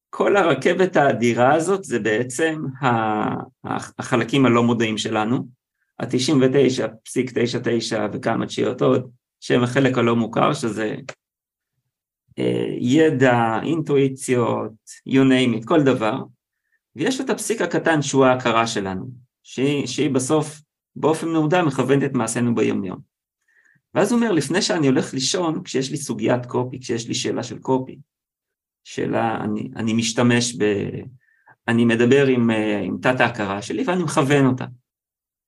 כל 0.10 0.36
הרכבת 0.36 0.96
האדירה 0.96 1.54
הזאת 1.56 1.84
זה 1.84 2.00
בעצם 2.00 2.62
החלקים 4.00 4.46
הלא 4.46 4.64
מודעים 4.64 4.98
שלנו, 4.98 5.48
ה-99.99 6.00 7.96
וכמה 8.14 8.46
תשיעות 8.46 8.82
עוד, 8.82 9.12
שהם 9.40 9.64
החלק 9.64 9.98
הלא 9.98 10.16
מוכר, 10.16 10.54
שזה 10.54 10.96
אה, 12.40 12.68
ידע, 12.80 13.60
אינטואיציות, 13.64 14.72
you 15.10 15.22
name 15.22 15.62
it, 15.62 15.66
כל 15.66 15.84
דבר, 15.84 16.24
ויש 16.96 17.22
את 17.22 17.30
הפסיק 17.30 17.62
הקטן 17.62 18.02
שהוא 18.02 18.26
ההכרה 18.26 18.68
שלנו, 18.68 19.06
שהיא, 19.44 19.88
שהיא 19.88 20.10
בסוף 20.12 20.62
באופן 20.96 21.30
מודע 21.30 21.64
מכוונת 21.64 22.04
את 22.04 22.14
מעשינו 22.14 22.56
ביומיום. 22.56 23.00
ואז 23.94 24.12
הוא 24.12 24.20
אומר, 24.20 24.32
לפני 24.32 24.62
שאני 24.62 24.88
הולך 24.88 25.14
לישון, 25.14 25.64
כשיש 25.64 25.92
לי 25.92 25.98
סוגיית 25.98 26.46
קופי, 26.46 26.80
כשיש 26.80 27.08
לי 27.08 27.14
שאלה 27.14 27.44
של 27.44 27.60
קופי, 27.60 28.00
שאלה, 28.84 29.38
אני, 29.44 29.70
אני 29.76 29.94
משתמש 29.94 30.56
ב... 30.56 30.64
אני 31.68 31.86
מדבר 31.86 32.28
עם, 32.28 32.52
אה, 32.52 32.80
עם 32.80 32.98
תת 33.02 33.20
ההכרה 33.20 33.62
שלי 33.62 33.84
ואני 33.88 34.04
מכוון 34.04 34.46
אותה. 34.46 34.66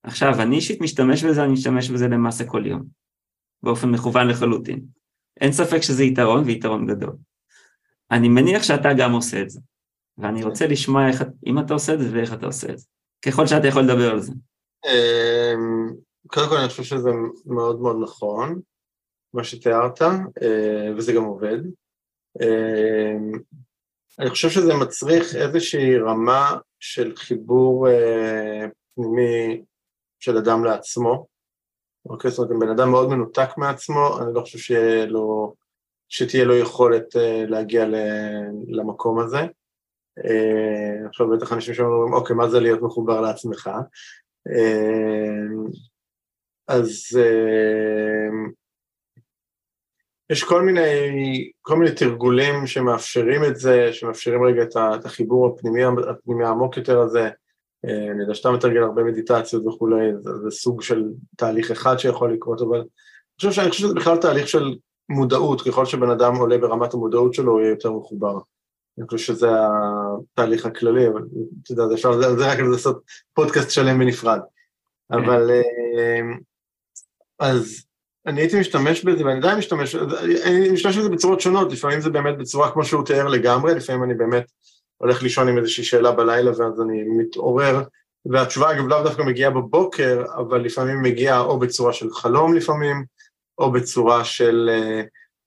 עכשיו, 0.06 0.42
אני 0.42 0.56
אישית 0.56 0.82
משתמש 0.82 1.24
בזה, 1.24 1.44
אני 1.44 1.54
משתמש 1.54 1.90
בזה 1.90 2.08
למעשה 2.08 2.46
כל 2.46 2.66
יום, 2.66 2.84
באופן 3.64 3.90
מכוון 3.90 4.28
לחלוטין. 4.28 4.86
אין 5.42 5.52
ספק 5.52 5.82
שזה 5.82 6.04
יתרון 6.04 6.44
ויתרון 6.44 6.86
גדול. 6.88 7.16
אני 8.12 8.30
מניח 8.30 8.64
שאתה 8.64 8.90
גם 8.98 9.12
עושה 9.12 9.42
את 9.42 9.50
זה, 9.50 9.60
ואני. 10.18 10.44
רוצה 10.44 10.68
לשמוע 10.68 11.08
איך, 11.08 11.24
אם 11.46 11.60
אתה 11.60 11.74
עושה 11.74 11.94
את 11.94 12.00
זה 12.00 12.10
ואיך 12.14 12.34
אתה 12.34 12.46
עושה 12.46 12.72
את 12.72 12.78
זה, 12.78 12.86
ככל 13.26 13.48
שאתה 13.48 13.68
יכול 13.68 13.82
לדבר 13.82 14.12
על 14.12 14.22
זה. 14.22 14.34
אמ, 14.86 15.94
קודם 16.28 16.50
כל 16.50 16.58
אני 16.58 16.70
חושב 16.70 16.84
שזה 16.84 17.10
מאוד 17.46 17.82
מאוד 17.82 17.98
נכון, 18.04 18.62
מה 19.34 19.44
שתיארת, 19.44 20.02
אה, 20.02 20.94
וזה 20.98 21.14
גם 21.14 21.24
עובד. 21.24 21.60
אמ, 22.42 23.32
אני 24.20 24.30
חושב 24.30 24.50
שזה 24.50 24.74
מצריך 24.74 25.36
איזושהי 25.36 25.98
רמה 25.98 26.58
של 26.80 27.16
חיבור 27.16 27.90
אה, 27.90 28.66
פנימי 28.96 29.62
של 30.26 30.38
אדם 30.38 30.66
לעצמו. 30.66 31.28
אוקיי, 32.06 32.32
זאת 32.32 32.40
אומרת, 32.40 32.52
אם 32.52 32.60
בן 32.60 32.70
אדם 32.70 32.92
מאוד 32.92 33.10
מנותק 33.10 33.50
מעצמו, 33.58 34.20
אני 34.22 34.34
לא 34.34 34.42
חושב 34.42 34.58
שתהיה 34.58 35.06
לו, 35.06 35.56
שתהיה 36.10 36.46
לו 36.46 36.56
יכולת 36.56 37.16
אה, 37.16 37.44
להגיע 37.48 37.86
למקום 38.68 39.20
הזה. 39.20 39.42
אה, 40.26 41.08
עכשיו 41.10 41.30
בטח 41.30 41.54
אנשים 41.54 41.74
שאומרים, 41.74 42.14
אוקיי, 42.14 42.36
מה 42.36 42.50
זה 42.50 42.60
להיות 42.60 42.82
מחובר 42.82 43.22
לעצמך? 43.22 43.70
אז 46.68 47.20
יש 50.30 50.44
כל 50.44 50.62
מיני, 50.62 51.52
כל 51.62 51.76
מיני 51.76 51.96
תרגולים 51.96 52.68
שמאפשרים 52.68 53.44
את 53.44 53.56
זה, 53.56 53.94
שמאפשרים 53.94 54.46
רגע 54.46 54.64
את 54.64 55.06
החיבור 55.06 55.48
הפנימי, 55.48 55.84
הפנימי 55.84 56.46
העמוק 56.46 56.78
יותר 56.78 57.00
הזה. 57.00 57.30
אה, 57.86 58.12
אני 58.12 58.22
יודע 58.22 58.34
שאתה 58.34 58.52
מתרגל 58.52 58.84
הרבה 58.84 59.04
מדיטציות 59.04 59.66
וכולי, 59.68 60.12
זה, 60.20 60.30
זה 60.44 60.52
סוג 60.52 60.82
של 60.82 61.04
תהליך 61.38 61.72
אחד 61.72 61.98
שיכול 61.98 62.34
לקרות, 62.34 62.62
אבל 62.62 62.78
אני 62.78 62.88
חושב, 63.38 63.52
שאני 63.52 63.70
חושב 63.70 63.84
שזה 63.84 63.94
בכלל 63.94 64.18
תהליך 64.18 64.48
של 64.48 64.76
מודעות, 65.10 65.62
ככל 65.62 65.86
שבן 65.86 66.10
אדם 66.10 66.36
עולה 66.36 66.58
ברמת 66.58 66.94
המודעות 66.94 67.34
שלו, 67.34 67.52
הוא 67.52 67.62
יהיה 67.62 67.70
יותר 67.70 67.92
מחובר. 67.92 68.40
אני 68.98 69.08
חושב 69.08 69.34
שזה 69.34 69.48
התהליך 70.34 70.66
הכללי, 70.66 71.08
אבל 71.08 71.22
אתה 71.64 71.72
יודע, 71.72 71.96
אפשר 71.96 72.10
על 72.12 72.40
זה 72.40 72.52
רק 72.52 72.60
לעשות 72.60 73.02
פודקאסט 73.34 73.72
שלם 73.72 74.00
בנפרד. 74.00 74.40
אבל 75.12 75.52
אה, 75.52 76.22
אז 77.40 77.86
אני 78.26 78.42
הייתי 78.42 78.60
משתמש 78.60 79.04
בזה, 79.04 79.26
ואני 79.26 79.38
עדיין 79.40 79.58
משתמש, 79.58 79.96
אני 80.46 80.70
משתמש 80.70 80.98
בזה 80.98 81.10
בצורות 81.10 81.42
שונות, 81.42 81.72
לפעמים 81.72 82.02
זה 82.02 82.10
באמת 82.10 82.38
בצורה 82.38 82.72
כמו 82.72 82.86
שהוא 82.86 83.06
תיאר 83.06 83.28
לגמרי, 83.28 83.76
לפעמים 83.76 84.04
אני 84.04 84.14
באמת 84.14 84.46
הולך 84.98 85.24
לישון 85.24 85.48
עם 85.48 85.58
איזושהי 85.58 85.84
שאלה 85.84 86.12
בלילה 86.12 86.52
ואז 86.52 86.82
אני 86.82 87.04
מתעורר, 87.18 87.82
והתשובה 88.26 88.72
אגב 88.72 88.88
לאו 88.88 89.04
דווקא 89.04 89.22
מגיעה 89.22 89.52
בבוקר, 89.52 90.24
אבל 90.36 90.62
לפעמים 90.62 91.02
מגיעה 91.02 91.40
או 91.40 91.60
בצורה 91.60 91.94
של 91.94 92.10
חלום 92.14 92.54
לפעמים, 92.54 93.06
או 93.58 93.72
בצורה 93.72 94.24
של 94.24 94.70
אה, 94.72 95.02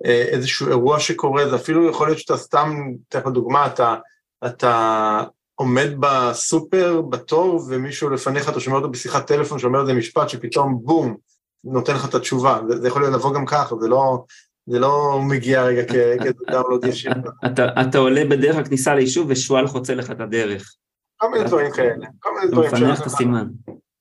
אה, 0.05 0.23
איזשהו 0.23 0.69
אירוע 0.69 1.01
שקורה, 1.01 1.49
זה 1.49 1.57
אפילו 1.57 1.91
יכול 1.91 2.07
להיות 2.07 2.19
שאתה 2.19 2.37
סתם, 2.37 2.75
אתן 3.09 3.19
לך 3.19 3.27
דוגמה, 3.27 3.67
אתה, 3.67 3.97
אתה 4.47 5.23
עומד 5.55 5.89
בסופר 6.01 7.01
בתור 7.01 7.63
ומישהו 7.69 8.11
לפניך, 8.11 8.49
אתה 8.49 8.61
שומע 8.61 8.77
אותו 8.77 8.91
בשיחת 8.91 9.27
טלפון 9.27 9.59
שאומר 9.59 9.81
איזה 9.81 9.95
משפט 9.95 10.29
שפתאום 10.29 10.79
בום, 10.83 11.17
נותן 11.65 11.95
לך 11.95 12.09
את 12.09 12.15
התשובה, 12.15 12.61
זה, 12.69 12.81
זה 12.81 12.89
יכול 12.89 13.07
לבוא 13.07 13.35
גם 13.35 13.47
ככה, 13.47 13.77
זה 13.81 13.89
לא, 13.89 14.25
זה 14.71 14.79
לא 14.79 15.21
מגיע 15.29 15.63
רגע 15.63 15.83
כדאונלוד 15.85 16.85
ישיר. 16.89 17.13
אתה 17.81 17.99
עולה 17.99 18.25
בדרך 18.25 18.57
הכניסה 18.57 18.95
ליישוב 18.95 19.27
ושועל 19.31 19.67
חוצה 19.67 19.95
לך 19.95 20.11
את 20.11 20.21
הדרך. 20.21 20.75
כל 21.17 21.31
מיני 21.31 21.45
דברים 21.45 21.73
כאלה, 21.73 22.07
כל 22.19 22.31
מיני 22.35 22.53
דברים 22.53 22.69
מפענח 22.69 23.01
את 23.01 23.07
הסימן. 23.07 23.49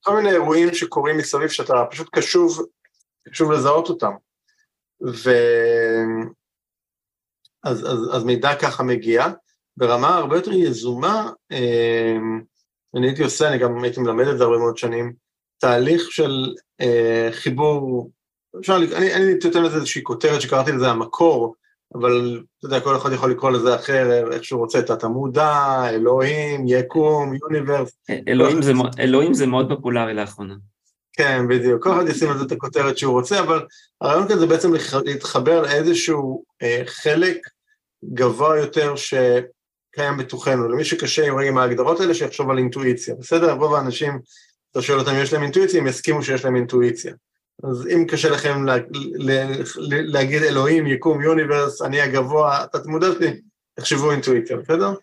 כל 0.04 0.16
מיני 0.16 0.32
אירועים 0.32 0.74
שקורים 0.74 1.18
מסביב 1.18 1.48
שאתה 1.48 1.74
פשוט 1.92 2.10
קשוב, 2.12 2.66
קשוב 3.32 3.52
לזהות 3.52 3.90
אותם. 3.90 4.12
ו... 5.08 5.32
אז, 7.64 7.86
אז, 7.86 8.00
אז 8.16 8.24
מידע 8.24 8.56
ככה 8.56 8.84
מגיע. 8.84 9.28
ברמה 9.78 10.16
הרבה 10.16 10.36
יותר 10.36 10.54
יזומה, 10.54 11.32
אה, 11.52 12.16
אני 12.96 13.08
הייתי 13.08 13.24
עושה, 13.24 13.50
אני 13.50 13.58
גם 13.58 13.84
הייתי 13.84 14.00
מלמד 14.00 14.28
את 14.28 14.38
זה 14.38 14.44
הרבה 14.44 14.58
מאוד 14.58 14.78
שנים, 14.78 15.14
תהליך 15.58 16.12
של 16.12 16.54
אה, 16.82 17.30
חיבור, 17.32 18.12
אפשר, 18.60 18.76
אני, 18.76 19.14
אני 19.14 19.34
נותן 19.44 19.64
לזה 19.64 19.76
איזושהי 19.76 20.04
כותרת 20.04 20.42
שקראתי 20.42 20.72
לזה 20.72 20.88
המקור, 20.90 21.56
אבל 21.96 22.44
אתה 22.60 22.66
יודע, 22.66 22.80
כל 22.80 22.96
אחד 22.96 23.12
יכול 23.12 23.32
לקרוא 23.32 23.52
לזה 23.52 23.76
אחר, 23.76 24.32
איך 24.32 24.44
שהוא 24.44 24.60
רוצה, 24.60 24.82
תת 24.82 25.04
המודע, 25.04 25.84
אלוהים, 25.90 26.64
יקום, 26.68 27.34
יוניברס. 27.44 27.98
אלוהים 28.28 28.62
זה, 28.62 28.72
אלוהים 29.00 29.34
זה 29.34 29.48
מאוד 29.48 29.70
פופולרי 29.70 30.14
לאחרונה. 30.14 30.56
כן, 31.14 31.48
בדיוק. 31.50 31.84
כל 31.84 31.92
אחד 31.92 32.10
ישים 32.10 32.30
על 32.30 32.38
זה 32.38 32.44
את 32.44 32.52
הכותרת 32.52 32.98
שהוא 32.98 33.14
רוצה, 33.14 33.40
אבל 33.40 33.66
הרעיון 34.02 34.28
כזה 34.28 34.48
בעצם 34.48 34.74
להתחבר 35.06 35.62
לאיזשהו 35.62 36.44
אה, 36.64 36.82
חלק 36.86 37.38
גבוה 38.14 38.58
יותר 38.58 38.96
שקיים 38.96 40.18
בתוכנו. 40.18 40.70
למי 40.70 40.84
שקשה 40.84 41.26
עם 41.48 41.58
ההגדרות 41.58 42.00
האלה, 42.00 42.14
שיחשוב 42.14 42.50
על 42.50 42.58
אינטואיציה. 42.58 43.16
בסדר? 43.16 43.54
רוב 43.54 43.74
האנשים 43.74 44.20
אתה 44.72 44.82
שואל 44.82 45.00
אותם 45.00 45.12
אם 45.12 45.22
יש 45.22 45.34
להם 45.34 45.44
אינטואיציה, 45.44 45.80
הם 45.80 45.88
יסכימו 45.88 46.24
שיש 46.24 46.46
להם 46.46 46.56
אינטואיציה. 46.56 47.14
אז 47.64 47.88
אם 47.88 48.06
קשה 48.08 48.30
לכם 48.30 48.66
לה, 48.66 48.76
לה, 49.16 49.48
לה, 49.78 50.02
להגיד 50.02 50.44
אלוהים, 50.44 50.88
יקום, 50.88 51.22
יוניברס, 51.22 51.82
אני 51.82 52.02
הגבוה, 52.02 52.64
אתה 52.64 52.78
מודע 52.86 53.08
אותי, 53.08 53.42
תחשבו 53.74 54.12
אינטואיציה, 54.12 54.58
בסדר? 54.58 54.94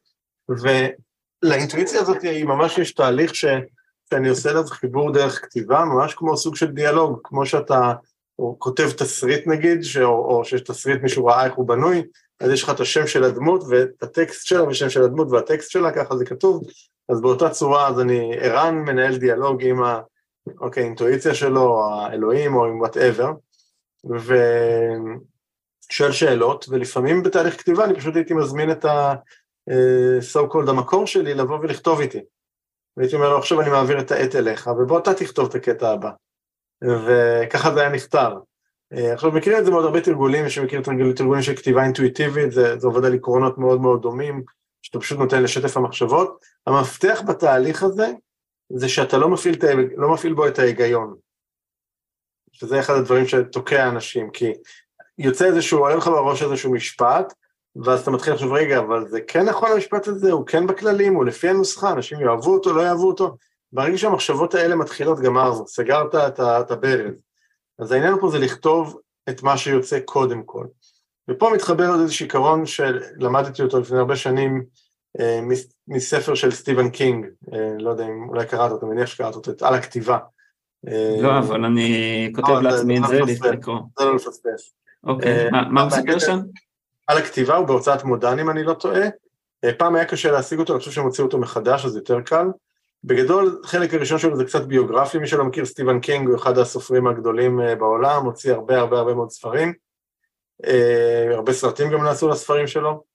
ולאינטואיציה 0.48 2.00
הזאת 2.00 2.22
היא 2.22 2.44
ממש 2.44 2.78
יש 2.78 2.92
תהליך 2.92 3.34
ש, 3.34 3.44
שאני 4.10 4.28
עושה 4.28 4.52
לזה 4.52 4.74
חיבור 4.74 5.12
דרך 5.12 5.44
כתיבה, 5.44 5.84
ממש 5.84 6.14
כמו 6.14 6.36
סוג 6.36 6.56
של 6.56 6.66
דיאלוג, 6.66 7.20
כמו 7.24 7.46
שאתה 7.46 7.92
או 8.38 8.56
כותב 8.58 8.90
תסריט 8.90 9.46
נגיד, 9.46 9.82
ש, 9.82 9.96
או, 9.96 10.10
או 10.10 10.44
שיש 10.44 10.60
תסריט, 10.60 11.02
מישהו 11.02 11.26
ראה 11.26 11.44
איך 11.44 11.54
הוא 11.54 11.68
בנוי, 11.68 12.02
אז 12.40 12.50
יש 12.50 12.62
לך 12.62 12.70
את 12.70 12.80
השם 12.80 13.06
של 13.06 13.24
הדמות 13.24 13.64
ואת 13.68 14.02
הטקסט 14.02 14.46
שלה 14.46 14.64
ושם 14.64 14.90
של 14.90 15.02
הדמות 15.02 15.28
והטקסט 15.30 15.70
שלה, 15.70 15.92
ככה 15.92 16.16
זה 16.16 16.24
כתוב, 16.24 16.62
אז 17.08 17.20
באותה 17.20 17.50
צורה, 17.50 17.88
אז 17.88 18.00
אני 18.00 18.36
ערן 18.38 18.74
מנהל 18.74 19.16
דיאלוג 19.16 19.64
עם 19.64 19.82
ה... 19.82 20.00
אוקיי, 20.60 20.82
האינטואיציה 20.82 21.34
שלו, 21.34 21.84
האלוהים 21.84 22.54
או 22.54 22.64
עם 22.64 22.80
whatever, 22.80 23.32
ושואל 24.04 26.12
שאלות, 26.12 26.66
ולפעמים 26.68 27.22
בתהליך 27.22 27.60
כתיבה 27.60 27.84
אני 27.84 27.94
פשוט 27.94 28.16
הייתי 28.16 28.34
מזמין 28.34 28.70
את 28.70 28.84
ה-so 28.84 30.38
אה, 30.38 30.46
called 30.52 30.70
המקור 30.70 31.06
שלי 31.06 31.34
לבוא 31.34 31.58
ולכתוב 31.58 32.00
איתי. 32.00 32.20
והייתי 32.96 33.16
אומר 33.16 33.28
לו, 33.28 33.38
עכשיו 33.38 33.60
אני 33.60 33.70
מעביר 33.70 34.00
את 34.00 34.12
העט 34.12 34.34
אליך, 34.34 34.66
ובוא 34.66 34.98
אתה 34.98 35.14
תכתוב 35.14 35.48
את 35.48 35.54
הקטע 35.54 35.90
הבא. 35.90 36.10
וככה 36.82 37.74
זה 37.74 37.80
היה 37.80 37.88
נפתר. 37.88 38.38
אה, 38.92 39.12
עכשיו 39.12 39.32
מכירים 39.32 39.58
את 39.58 39.64
זה 39.64 39.70
מאוד 39.70 39.84
הרבה 39.84 40.00
תרגולים, 40.00 40.44
מי 40.44 40.50
שמכיר 40.50 40.82
תרגולים 41.16 41.42
של 41.42 41.56
כתיבה 41.56 41.84
אינטואיטיבית, 41.84 42.52
זה, 42.52 42.78
זה 42.78 42.86
עובד 42.86 43.04
על 43.04 43.14
עקרונות 43.14 43.58
מאוד 43.58 43.80
מאוד 43.80 44.02
דומים, 44.02 44.42
שאתה 44.82 44.98
פשוט 44.98 45.18
נותן 45.18 45.42
לשטף 45.42 45.76
המחשבות. 45.76 46.44
המפתח 46.66 47.22
בתהליך 47.26 47.82
הזה, 47.82 48.12
זה 48.76 48.88
שאתה 48.88 49.18
לא 49.18 49.28
מפעיל, 49.28 49.56
לא 49.96 50.12
מפעיל 50.12 50.34
בו 50.34 50.48
את 50.48 50.58
ההיגיון. 50.58 51.14
שזה 52.52 52.80
אחד 52.80 52.94
הדברים 52.94 53.26
שתוקע 53.26 53.88
אנשים, 53.88 54.30
כי 54.30 54.52
יוצא 55.18 55.44
איזשהו, 55.44 55.78
עולה 55.78 55.94
לך 55.94 56.06
בראש 56.06 56.42
איזשהו 56.42 56.72
משפט, 56.72 57.34
ואז 57.76 58.00
אתה 58.00 58.10
מתחיל 58.10 58.32
לחשוב, 58.32 58.52
רגע, 58.52 58.78
אבל 58.78 59.08
זה 59.08 59.20
כן 59.20 59.44
נכון 59.44 59.72
המשפט 59.72 60.08
הזה, 60.08 60.32
הוא 60.32 60.46
כן 60.46 60.66
בכללים, 60.66 61.14
הוא 61.14 61.24
לפי 61.24 61.48
הנוסחה, 61.48 61.92
אנשים 61.92 62.20
יאהבו 62.20 62.54
אותו, 62.54 62.72
לא 62.72 62.82
יאהבו 62.82 63.08
אותו. 63.08 63.36
ברגע 63.72 63.98
שהמחשבות 63.98 64.54
האלה 64.54 64.76
מתחילות, 64.76 65.20
גמרנו, 65.20 65.68
סגרת 65.68 66.14
את 66.40 66.70
הברז. 66.70 67.14
אז 67.78 67.92
העניין 67.92 68.14
פה 68.20 68.30
זה 68.30 68.38
לכתוב 68.38 69.00
את 69.28 69.42
מה 69.42 69.56
שיוצא 69.56 70.00
קודם 70.00 70.42
כל. 70.42 70.66
ופה 71.30 71.50
מתחבר 71.54 71.88
עוד 71.88 72.00
איזשהו 72.00 72.24
עיקרון 72.24 72.66
שלמדתי 72.66 73.62
אותו 73.62 73.80
לפני 73.80 73.98
הרבה 73.98 74.16
שנים 74.16 74.64
מספר 75.88 76.34
של 76.34 76.50
סטיבן 76.50 76.90
קינג, 76.90 77.26
אה, 77.52 77.72
לא 77.78 77.90
יודע 77.90 78.04
אם 78.04 78.28
אולי 78.28 78.46
קראת 78.46 78.70
אותו, 78.70 78.86
מניח 78.86 79.06
שקראת 79.06 79.34
אותו, 79.34 79.66
על 79.66 79.74
הכתיבה. 79.74 80.18
אה, 80.88 81.16
לא, 81.20 81.38
אבל 81.38 81.64
אני 81.64 82.32
כותב 82.34 82.52
לעצמי 82.52 82.98
את 82.98 83.02
זה 83.08 83.50
לקרוא. 83.50 83.78
זה 83.98 84.04
לא 84.04 84.14
לפספס. 84.14 84.74
אוקיי, 85.04 85.50
מה 85.50 85.82
הוא 85.82 85.88
מספר 85.88 86.18
שם? 86.18 86.38
על 87.06 87.18
הכתיבה, 87.18 87.56
הוא 87.56 87.66
בהוצאת 87.66 88.04
מודן 88.04 88.38
אם 88.38 88.50
אני 88.50 88.64
לא 88.64 88.74
טועה. 88.74 89.08
פעם 89.78 89.94
היה 89.94 90.04
קשה 90.04 90.30
להשיג 90.30 90.58
אותו, 90.58 90.72
אני 90.72 90.78
חושב 90.78 90.90
שהם 90.90 91.04
הוציאו 91.04 91.26
אותו 91.26 91.38
מחדש, 91.38 91.84
אז 91.84 91.96
יותר 91.96 92.20
קל. 92.20 92.46
בגדול, 93.04 93.60
החלק 93.64 93.94
הראשון 93.94 94.18
שלו 94.18 94.36
זה 94.36 94.44
קצת 94.44 94.62
ביוגרפי, 94.62 95.18
מי 95.18 95.26
שלא 95.26 95.44
מכיר, 95.44 95.64
סטיבן 95.64 96.00
קינג 96.00 96.28
הוא 96.28 96.36
אחד 96.36 96.58
הסופרים 96.58 97.06
הגדולים 97.06 97.60
בעולם, 97.78 98.24
הוציא 98.24 98.52
הרבה 98.52 98.78
הרבה 98.78 98.98
הרבה 98.98 99.14
מאוד 99.14 99.30
ספרים. 99.30 99.72
הרבה 101.34 101.52
סרטים 101.52 101.90
גם 101.90 102.04
נעשו 102.04 102.28
לספרים 102.28 102.66
שלו. 102.66 103.13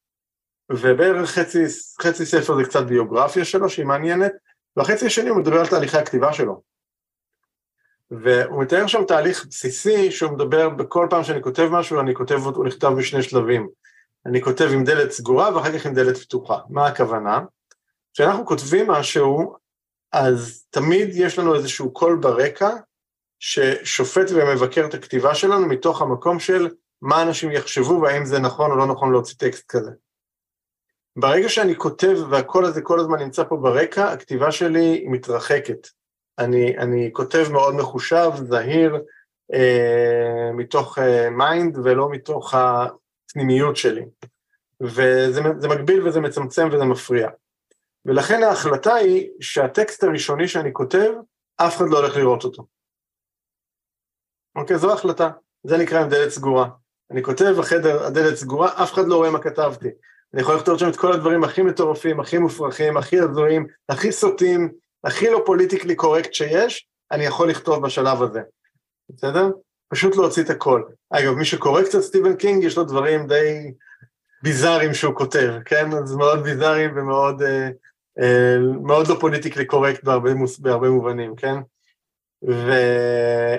ובערך 0.72 1.30
חצי, 1.30 1.63
חצי 2.01 2.26
ספר 2.26 2.55
זה 2.55 2.63
קצת 2.63 2.84
ביוגרפיה 2.84 3.45
שלו 3.45 3.70
שהיא 3.70 3.86
מעניינת, 3.86 4.32
והחצי 4.78 5.05
השני 5.05 5.30
הוא 5.30 5.38
מדבר 5.38 5.59
על 5.59 5.67
תהליכי 5.67 5.97
הכתיבה 5.97 6.34
שלו. 6.34 6.61
והוא 8.11 8.63
מתאר 8.63 8.88
שם 8.88 9.03
תהליך 9.03 9.45
בסיסי 9.49 10.11
שהוא 10.11 10.32
מדבר 10.32 10.70
בכל 10.70 11.07
פעם 11.09 11.24
שאני 11.24 11.41
כותב 11.41 11.67
משהו, 11.72 11.99
אני 11.99 12.15
כותב 12.15 12.45
אותו, 12.45 12.57
הוא 12.57 12.65
נכתב 12.65 12.91
בשני 12.97 13.24
שלבים. 13.24 13.70
אני 14.26 14.41
כותב 14.41 14.70
עם 14.74 14.84
דלת 14.84 15.11
סגורה 15.11 15.55
ואחר 15.55 15.80
כך 15.80 15.86
עם 15.86 15.93
דלת 15.93 16.17
פתוחה. 16.17 16.57
מה 16.70 16.88
הכוונה? 16.88 17.39
כשאנחנו 18.13 18.45
כותבים 18.45 18.88
משהו, 18.88 19.55
אז 20.11 20.65
תמיד 20.70 21.09
יש 21.13 21.39
לנו 21.39 21.55
איזשהו 21.55 21.93
קול 21.93 22.15
ברקע 22.15 22.70
ששופט 23.39 24.32
ומבקר 24.36 24.86
את 24.86 24.93
הכתיבה 24.93 25.36
שלנו 25.36 25.67
מתוך 25.67 26.01
המקום 26.01 26.39
של 26.39 26.70
מה 27.01 27.22
אנשים 27.22 27.51
יחשבו 27.51 28.01
והאם 28.01 28.26
זה 28.26 28.39
נכון 28.39 28.72
או 28.72 28.76
לא 28.76 28.88
נכון 28.88 29.11
להוציא 29.11 29.36
טקסט 29.38 29.65
כזה. 29.70 29.91
ברגע 31.20 31.49
שאני 31.49 31.76
כותב 31.76 32.15
והקול 32.30 32.65
הזה 32.65 32.82
כל 32.82 32.99
הזמן 32.99 33.20
נמצא 33.20 33.43
פה 33.43 33.57
ברקע, 33.57 34.11
הכתיבה 34.11 34.51
שלי 34.51 35.05
מתרחקת. 35.07 35.88
אני, 36.39 36.78
אני 36.78 37.09
כותב 37.13 37.45
מאוד 37.51 37.76
מחושב, 37.76 38.30
זהיר, 38.36 38.95
אה, 39.53 40.51
מתוך 40.53 40.97
mind 41.32 41.78
אה, 41.78 41.82
ולא 41.84 42.09
מתוך 42.09 42.53
הפנימיות 42.53 43.78
שלי. 43.78 44.05
וזה 44.82 45.41
מגביל 45.70 46.07
וזה 46.07 46.22
מצמצם 46.22 46.67
וזה 46.72 46.86
מפריע. 46.86 47.30
ולכן 48.05 48.43
ההחלטה 48.43 48.93
היא 48.93 49.30
שהטקסט 49.39 50.03
הראשוני 50.03 50.47
שאני 50.47 50.74
כותב, 50.74 51.11
אף 51.57 51.78
אחד 51.78 51.86
לא 51.89 51.99
הולך 51.99 52.17
לראות 52.17 52.43
אותו. 52.43 52.65
אוקיי, 54.55 54.78
זו 54.78 54.91
ההחלטה. 54.91 55.30
זה 55.63 55.78
נקרא 55.78 56.01
עם 56.01 56.09
דלת 56.09 56.30
סגורה. 56.30 56.70
אני 57.11 57.24
כותב, 57.24 57.55
החדר, 57.59 58.03
הדלת 58.03 58.36
סגורה, 58.36 58.84
אף 58.84 58.93
אחד 58.93 59.07
לא 59.07 59.15
רואה 59.15 59.32
מה 59.32 59.41
כתבתי. 59.41 59.89
אני 60.34 60.41
יכול 60.41 60.55
לכתוב 60.55 60.80
שם 60.80 60.89
את 60.89 60.95
כל 60.95 61.13
הדברים 61.13 61.43
הכי 61.43 61.61
מטורפים, 61.61 62.19
הכי 62.19 62.38
מופרכים, 62.38 62.97
הכי 62.97 63.19
הזויים, 63.19 63.67
הכי 63.89 64.11
סוטים, 64.11 64.69
הכי 65.03 65.30
לא 65.30 65.43
politically 65.45 65.95
correct 65.95 66.34
שיש, 66.34 66.88
אני 67.11 67.25
יכול 67.25 67.49
לכתוב 67.49 67.86
בשלב 67.86 68.23
הזה. 68.23 68.41
בסדר? 69.09 69.49
פשוט 69.89 70.15
להוציא 70.15 70.43
את 70.43 70.49
הכל. 70.49 70.84
אגב, 71.09 71.34
מי 71.34 71.45
שקורא 71.45 71.82
קצת 71.82 71.99
סטיבן 71.99 72.36
קינג, 72.36 72.63
יש 72.63 72.77
לו 72.77 72.84
דברים 72.84 73.27
די 73.27 73.71
ביזאריים 74.43 74.93
שהוא 74.93 75.15
כותב, 75.15 75.53
כן? 75.65 75.93
אז 76.03 76.15
מאוד 76.15 76.43
ביזאריים 76.43 76.91
ומאוד 76.97 77.41
אה, 77.41 77.69
אה, 78.19 78.57
מאוד 78.84 79.07
לא 79.07 79.17
politically 79.20 79.66
correct 79.66 80.03
בהרבה, 80.03 80.30
בהרבה 80.59 80.89
מובנים, 80.89 81.36
כן? 81.36 81.55
ו... 82.49 82.71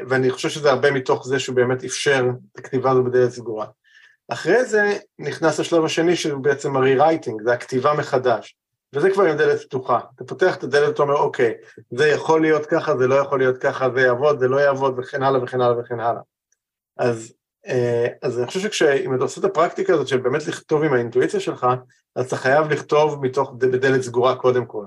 ואני 0.08 0.30
חושב 0.30 0.48
שזה 0.48 0.70
הרבה 0.70 0.90
מתוך 0.90 1.26
זה 1.26 1.38
שהוא 1.38 1.56
באמת 1.56 1.84
אפשר 1.84 2.26
את 2.52 2.58
הכתיבה 2.58 2.90
הזו 2.90 3.04
בדלת 3.04 3.30
סגורה. 3.30 3.66
אחרי 4.32 4.64
זה 4.64 4.98
נכנס 5.18 5.60
השלב 5.60 5.84
השני 5.84 6.16
שהוא 6.16 6.42
בעצם 6.42 6.76
ה-rewriting, 6.76 7.42
זה 7.44 7.52
הכתיבה 7.52 7.94
מחדש, 7.94 8.56
וזה 8.94 9.10
כבר 9.10 9.24
עם 9.24 9.36
דלת 9.36 9.60
פתוחה. 9.60 10.00
אתה 10.14 10.24
פותח 10.24 10.56
את 10.56 10.62
הדלת 10.62 10.88
ואתה 10.88 11.02
אומר, 11.02 11.14
אוקיי, 11.14 11.54
זה 11.90 12.08
יכול 12.08 12.40
להיות 12.40 12.66
ככה, 12.66 12.96
זה 12.96 13.06
לא 13.06 13.14
יכול 13.14 13.38
להיות 13.38 13.58
ככה, 13.58 13.88
זה 13.94 14.00
יעבוד, 14.00 14.38
זה 14.38 14.48
לא 14.48 14.56
יעבוד, 14.56 14.98
וכן 14.98 15.22
הלאה 15.22 15.42
וכן 15.42 15.60
הלאה 15.60 15.78
וכן 15.78 16.00
הלאה. 16.00 16.22
אז, 16.96 17.32
אה, 17.66 18.06
אז 18.22 18.38
אני 18.38 18.46
חושב 18.46 18.70
שאם 18.70 19.14
אתה 19.14 19.22
עושה 19.22 19.40
את 19.40 19.44
הפרקטיקה 19.44 19.94
הזאת 19.94 20.08
של 20.08 20.18
באמת 20.18 20.46
לכתוב 20.46 20.82
עם 20.82 20.92
האינטואיציה 20.92 21.40
שלך, 21.40 21.66
אז 22.16 22.26
אתה 22.26 22.36
חייב 22.36 22.70
לכתוב 22.70 23.24
מתוך, 23.26 23.52
בדלת 23.58 24.00
סגורה 24.00 24.36
קודם 24.36 24.66
כל, 24.66 24.86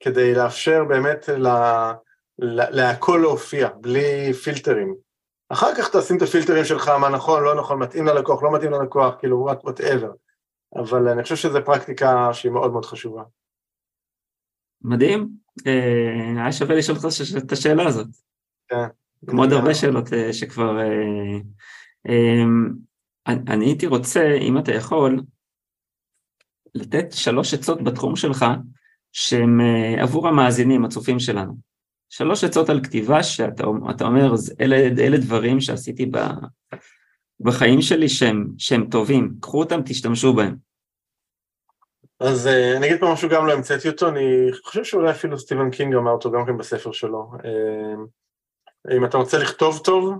כדי 0.00 0.34
לאפשר 0.34 0.84
באמת 0.84 1.28
לה, 1.28 1.94
להכל 2.38 3.18
להופיע, 3.22 3.68
בלי 3.80 4.32
פילטרים. 4.32 5.05
אחר 5.48 5.74
כך 5.74 5.96
תשים 5.96 6.16
את 6.16 6.22
הפילטרים 6.22 6.64
שלך, 6.64 6.88
מה 6.88 7.08
נכון, 7.08 7.44
לא 7.44 7.54
נכון, 7.54 7.78
מתאים 7.78 8.06
ללקוח, 8.06 8.42
לא 8.42 8.52
מתאים 8.54 8.72
ללקוח, 8.72 9.14
כאילו, 9.18 9.48
whatever. 9.50 10.12
אבל 10.76 11.08
אני 11.08 11.22
חושב 11.22 11.36
שזו 11.36 11.58
פרקטיקה 11.64 12.28
שהיא 12.32 12.52
מאוד 12.52 12.72
מאוד 12.72 12.84
חשובה. 12.84 13.22
מדהים, 14.82 15.28
אה, 15.66 16.42
היה 16.42 16.52
שווה 16.52 16.74
לשאול 16.74 16.96
אותך 16.96 17.08
את 17.44 17.52
השאלה 17.52 17.86
הזאת. 17.86 18.06
כן. 18.68 18.86
כמו 19.26 19.42
עוד 19.42 19.52
הרבה 19.52 19.74
שאלות 19.74 20.12
אה, 20.12 20.32
שכבר... 20.32 20.78
אה, 22.08 22.44
אני 23.26 23.64
הייתי 23.64 23.86
רוצה, 23.86 24.38
אם 24.40 24.58
אתה 24.58 24.72
יכול, 24.72 25.20
לתת 26.74 27.06
שלוש 27.12 27.54
עצות 27.54 27.84
בתחום 27.84 28.16
שלך, 28.16 28.44
שהם 29.12 29.60
עבור 29.98 30.28
המאזינים, 30.28 30.84
הצופים 30.84 31.18
שלנו. 31.18 31.56
שלוש 32.16 32.44
עצות 32.44 32.68
על 32.68 32.80
כתיבה 32.84 33.22
שאתה 33.22 33.64
אומר, 34.04 34.34
אלה, 34.60 34.76
אלה 34.76 35.16
דברים 35.18 35.60
שעשיתי 35.60 36.06
ב, 36.06 36.18
בחיים 37.40 37.82
שלי 37.82 38.08
שהם, 38.08 38.46
שהם 38.58 38.86
טובים, 38.90 39.34
קחו 39.40 39.58
אותם, 39.58 39.80
תשתמשו 39.84 40.32
בהם. 40.32 40.56
אז 42.20 42.46
uh, 42.46 42.76
אני 42.76 42.86
אגיד 42.86 43.00
פה 43.00 43.12
משהו, 43.12 43.28
גם 43.28 43.46
לא 43.46 43.52
המצאתי 43.52 43.88
אותו, 43.88 44.08
אני 44.08 44.48
חושב 44.64 44.84
שאולי 44.84 45.10
אפילו 45.10 45.38
סטיבן 45.38 45.70
קינג 45.70 45.94
אמר 45.94 46.10
אותו 46.10 46.32
גם 46.32 46.46
כן 46.46 46.58
בספר 46.58 46.92
שלו. 46.92 47.30
Uh, 47.34 48.96
אם 48.96 49.04
אתה 49.04 49.18
רוצה 49.18 49.38
לכתוב 49.38 49.80
טוב, 49.84 50.14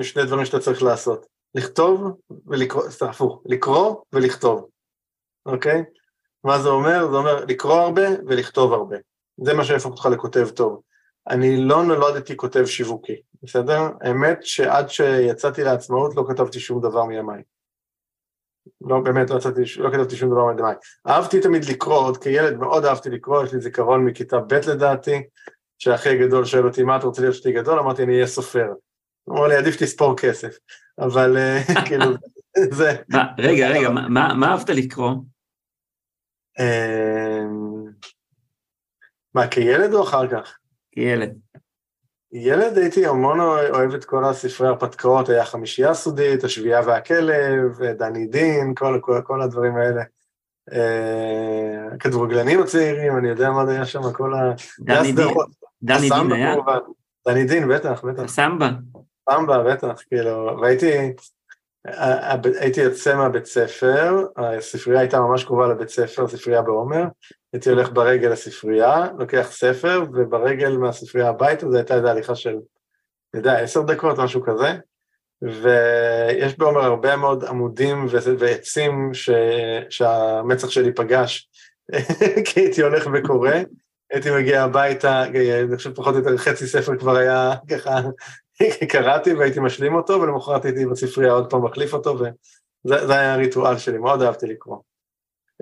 יש 0.00 0.10
שני 0.10 0.24
דברים 0.24 0.44
שאתה 0.44 0.58
צריך 0.58 0.82
לעשות. 0.82 1.26
לכתוב 1.54 2.16
ולקרוא, 2.46 2.90
סתם 2.90 3.06
הפוך, 3.06 3.42
לקרוא 3.46 3.96
ולכתוב, 4.12 4.68
אוקיי? 5.46 5.84
מה 6.44 6.58
זה 6.58 6.68
אומר? 6.68 7.10
זה 7.10 7.16
אומר 7.16 7.44
לקרוא 7.44 7.74
הרבה 7.74 8.06
ולכתוב 8.26 8.72
הרבה. 8.72 8.96
זה 9.44 9.54
מה 9.54 9.64
שיהפוך 9.64 9.92
אותך 9.92 10.06
לכותב 10.06 10.48
טוב. 10.48 10.82
אני 11.28 11.56
לא 11.56 11.84
נולדתי 11.84 12.36
כותב 12.36 12.64
שיווקי, 12.66 13.16
בסדר? 13.42 13.80
האמת 14.00 14.38
שעד 14.42 14.90
שיצאתי 14.90 15.64
לעצמאות 15.64 16.16
לא 16.16 16.24
כתבתי 16.28 16.60
שום 16.60 16.80
דבר 16.80 17.04
מימיי. 17.04 17.42
לא, 18.80 19.00
באמת, 19.00 19.30
לא, 19.30 19.36
יצאתי, 19.36 19.60
לא 19.78 19.90
כתבתי 19.90 20.16
שום 20.16 20.30
דבר 20.30 20.44
מימיי. 20.44 20.74
אהבתי 21.06 21.40
תמיד 21.40 21.64
לקרוא, 21.64 21.98
עוד 21.98 22.16
כילד 22.16 22.56
מאוד 22.56 22.84
אהבתי 22.84 23.10
לקרוא, 23.10 23.44
יש 23.44 23.54
לי 23.54 23.60
זיכרון 23.60 24.04
מכיתה 24.04 24.38
ב' 24.38 24.54
לדעתי, 24.54 25.22
שאחי 25.78 26.08
הגדול 26.08 26.44
שואל 26.44 26.66
אותי, 26.66 26.82
מה 26.82 26.96
אתה 26.96 27.06
רוצה 27.06 27.22
להיות 27.22 27.34
שתי 27.34 27.52
גדול? 27.52 27.78
אמרתי, 27.78 28.02
אני 28.02 28.14
אהיה 28.14 28.26
סופר. 28.26 28.66
הוא 29.24 29.38
אמר 29.38 29.46
לי, 29.46 29.56
עדיף 29.56 29.76
תספור 29.82 30.16
כסף. 30.16 30.56
אבל 30.98 31.36
אה, 31.36 31.62
כאילו, 31.88 32.06
זה... 32.70 32.96
רגע, 33.38 33.68
רגע, 33.68 33.88
מה 33.90 34.52
אהבת 34.52 34.70
לקרוא? 34.70 35.10
אמ, 36.60 37.86
מה, 39.34 39.48
כילד 39.48 39.94
או 39.94 40.02
אחר 40.02 40.28
כך? 40.28 40.58
כילד. 40.96 41.38
ילד 42.32 42.78
הייתי 42.78 43.06
המון 43.06 43.40
אוהב 43.40 43.94
את 43.94 44.04
כל 44.04 44.24
הספרי 44.24 44.68
הרפתקאות, 44.68 45.28
היה 45.28 45.44
חמישייה 45.44 45.94
סודית, 45.94 46.44
השביעייה 46.44 46.80
והכלב, 46.86 47.82
דני 47.98 48.26
דין, 48.26 48.74
כל, 48.74 48.98
כל, 49.02 49.20
כל 49.24 49.42
הדברים 49.42 49.76
האלה. 49.76 50.02
אה, 50.72 51.94
הכדורגלנים 51.94 52.62
הצעירים, 52.62 53.16
אני 53.16 53.28
יודע 53.28 53.50
מה 53.50 53.70
היה 53.70 53.86
שם, 53.86 54.12
כל 54.12 54.34
ה... 54.34 54.52
דני 54.80 55.12
דין, 55.12 55.28
דני 55.82 56.08
דין 56.10 56.32
היה? 56.32 56.54
דני 57.28 57.44
דין, 57.44 57.68
בטח, 57.68 58.04
בטח. 58.04 58.26
סמבה. 58.26 58.70
סמבה, 59.30 59.62
בטח, 59.62 60.02
כאילו, 60.08 60.58
והייתי, 60.60 61.12
הייתי 62.60 62.80
יוצא 62.80 63.16
מהבית 63.16 63.46
ספר, 63.46 64.26
הספרייה 64.36 65.00
הייתה 65.00 65.20
ממש 65.20 65.44
קרובה 65.44 65.68
לבית 65.68 65.88
ספר, 65.88 66.28
ספרייה 66.28 66.62
בעומר, 66.62 67.04
הייתי 67.52 67.70
הולך 67.70 67.90
ברגל 67.92 68.28
לספרייה, 68.28 69.06
לוקח 69.18 69.48
ספר, 69.50 70.04
וברגל 70.12 70.76
מהספרייה 70.76 71.28
הביתה, 71.28 71.70
זו 71.70 71.76
הייתה 71.76 71.94
איזו 71.94 72.08
הליכה 72.08 72.34
של, 72.34 72.50
אני 73.34 73.40
יודע, 73.40 73.58
עשר 73.58 73.82
דקות, 73.82 74.18
משהו 74.18 74.42
כזה, 74.42 74.74
ויש 75.42 76.58
בעומר 76.58 76.80
הרבה 76.80 77.16
מאוד 77.16 77.44
עמודים 77.44 78.06
ועצים 78.38 79.10
ש... 79.14 79.30
שהמצח 79.90 80.70
שלי 80.70 80.92
פגש, 80.92 81.48
כי 82.46 82.60
הייתי 82.60 82.82
הולך 82.82 83.08
וקורא, 83.14 83.50
הייתי 84.12 84.30
מגיע 84.30 84.62
הביתה, 84.62 85.24
אני 85.24 85.76
חושב 85.76 85.94
פחות 85.94 86.14
או 86.14 86.18
יותר 86.18 86.36
חצי 86.36 86.66
ספר 86.66 86.98
כבר 86.98 87.16
היה 87.16 87.54
ככה 87.70 88.00
קראתי 88.92 89.34
והייתי 89.34 89.60
משלים 89.60 89.94
אותו, 89.94 90.12
ולמחרת 90.12 90.64
הייתי 90.64 90.86
בספרייה 90.86 91.32
עוד 91.32 91.50
פעם 91.50 91.64
מחליף 91.64 91.94
אותו, 91.94 92.18
וזה 92.18 93.18
היה 93.18 93.34
הריטואל 93.34 93.78
שלי, 93.78 93.98
מאוד 93.98 94.22
אהבתי 94.22 94.46
לקרוא. 94.46 94.78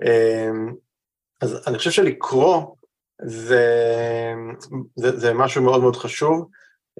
אמ, 0.01 0.73
אז 1.41 1.63
אני 1.67 1.77
חושב 1.77 1.91
שלקרוא 1.91 2.75
זה, 3.21 3.65
זה, 4.95 5.19
זה 5.19 5.33
משהו 5.33 5.63
מאוד 5.63 5.81
מאוד 5.81 5.95
חשוב, 5.95 6.49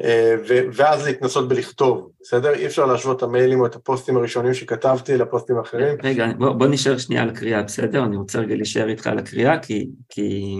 אה, 0.04 0.36
ואז 0.74 1.06
להתנסות 1.06 1.50
בלכתוב, 1.50 2.10
בסדר? 2.22 2.54
אי 2.54 2.66
אפשר 2.66 2.86
להשוות 2.86 3.18
את 3.18 3.24
המיילים 3.24 3.60
או 3.60 3.66
את 3.66 3.76
הפוסטים 3.76 4.18
הראשונים 4.18 4.54
שכתבתי 4.54 5.18
לפוסטים 5.18 5.58
האחרים. 5.58 5.98
רגע, 6.04 6.28
בוא, 6.38 6.50
בוא 6.50 6.68
נשאר 6.68 6.98
שנייה 6.98 7.24
על 7.24 7.30
הקריאה, 7.30 7.64
בסדר? 7.64 8.04
אני 8.06 8.16
רוצה 8.16 8.40
רגע 8.40 8.56
להישאר 8.56 8.90
איתך 8.90 9.08
על 9.08 9.20
הקריאה, 9.20 9.60
כי, 9.60 9.88
כי, 10.10 10.58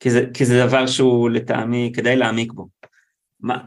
כי, 0.00 0.10
זה, 0.10 0.24
כי 0.34 0.44
זה 0.44 0.66
דבר 0.66 0.86
שהוא 0.86 1.30
לטעמי, 1.30 1.92
כדאי 1.96 2.16
להעמיק 2.16 2.52
בו. 2.52 2.68
מה, 3.40 3.58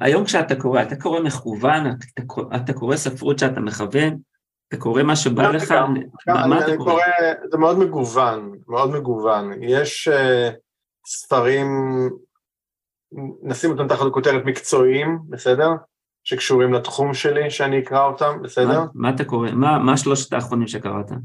היום 0.00 0.24
כשאתה 0.24 0.56
קורא, 0.56 0.82
אתה 0.82 0.96
קורא 0.96 1.20
מכוון, 1.20 1.86
אתה, 1.86 2.56
אתה 2.56 2.72
קורא 2.72 2.96
ספרות 2.96 3.38
שאתה 3.38 3.60
מכוון, 3.60 4.18
אתה 4.68 4.76
קורא 4.76 5.02
מה 5.02 5.16
שבא 5.16 5.48
לך, 5.48 5.70
גם, 5.72 5.94
מה, 6.26 6.44
אני, 6.44 6.50
מה 6.50 6.58
אתה 6.58 6.76
קורא? 6.76 6.90
קורא? 6.90 7.02
זה 7.50 7.58
מאוד 7.58 7.78
מגוון, 7.78 8.58
מאוד 8.68 8.90
מגוון. 8.90 9.62
יש 9.62 10.08
uh, 10.08 10.54
ספרים, 11.06 11.68
נשים 13.42 13.70
אותם 13.70 13.88
תחת 13.88 14.12
כותרת 14.12 14.44
מקצועיים, 14.44 15.18
בסדר? 15.28 15.68
שקשורים 16.24 16.72
לתחום 16.72 17.14
שלי, 17.14 17.50
שאני 17.50 17.78
אקרא 17.78 18.04
אותם, 18.04 18.42
בסדר? 18.42 18.80
מה, 18.80 18.86
מה 18.94 19.10
אתה 19.10 19.24
קורא? 19.24 19.50
מה, 19.50 19.78
מה 19.78 19.96
שלושת 19.96 20.32
האחרונים 20.32 20.68
שקראת? 20.68 21.10
Uh, 21.10 21.16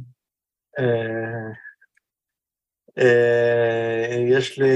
יש 4.29 4.59
לי, 4.59 4.67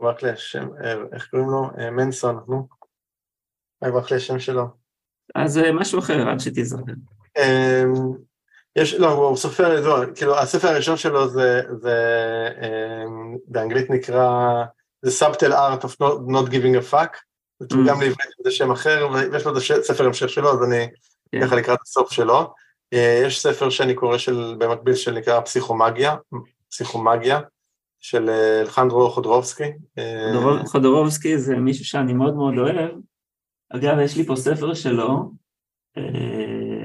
רק 0.00 0.22
לי 0.22 0.30
השם, 0.30 0.68
אה, 0.84 0.94
איך 1.12 1.28
קוראים 1.30 1.50
לו? 1.50 1.70
אה, 1.78 1.90
מנסון, 1.90 2.40
נו. 2.48 2.68
רק 3.82 4.12
השם 4.12 4.38
שלו. 4.38 4.64
אז 5.34 5.60
משהו 5.74 5.98
אחר, 5.98 6.28
עד 6.28 6.40
שתזכר. 6.40 6.82
יש, 8.76 8.94
לא, 8.94 9.12
הוא 9.12 9.36
סופר, 9.36 9.80
לא, 9.80 10.14
כאילו, 10.14 10.38
הספר 10.38 10.68
הראשון 10.68 10.96
שלו 10.96 11.28
זה, 11.28 11.62
זה 11.80 11.94
באנגלית 13.48 13.90
נקרא 13.90 14.64
The 15.06 15.08
Subtle 15.08 15.52
Art 15.52 15.84
of 15.84 15.96
Not, 16.00 16.28
not 16.28 16.50
Giving 16.50 16.76
a 16.76 16.92
Fuck, 16.92 17.16
זה 17.60 17.68
תורגם 17.68 17.96
mm. 17.96 18.00
לעברית, 18.00 18.30
זה 18.44 18.50
שם 18.50 18.70
אחר, 18.70 19.08
ויש 19.12 19.44
לו 19.44 19.52
את 19.52 19.56
הספר 19.56 20.06
המשך 20.06 20.28
שלו, 20.28 20.52
אז 20.52 20.68
אני 20.68 20.86
כן. 21.32 21.46
ככה 21.46 21.56
לקראת 21.56 21.78
הסוף 21.82 22.12
שלו. 22.12 22.52
אה, 22.92 23.22
יש 23.26 23.42
ספר 23.42 23.70
שאני 23.70 23.94
קורא 23.94 24.18
של, 24.18 24.54
במקביל 24.58 24.94
שנקרא 24.94 25.40
פסיכומגיה, 25.40 26.14
פסיכומגיה, 26.70 27.40
של 28.00 28.30
אה, 28.30 28.60
אלחנדרו 28.60 29.10
חודרובסקי. 29.10 29.72
חודרובסקי 30.66 31.38
זה 31.38 31.56
מישהו 31.56 31.84
שאני 31.84 32.12
מאוד 32.12 32.34
מאוד 32.34 32.54
אוהב. 32.58 32.90
אגב, 33.70 33.98
יש 33.98 34.16
לי 34.16 34.24
פה 34.24 34.36
ספר 34.36 34.74
שלו. 34.74 35.30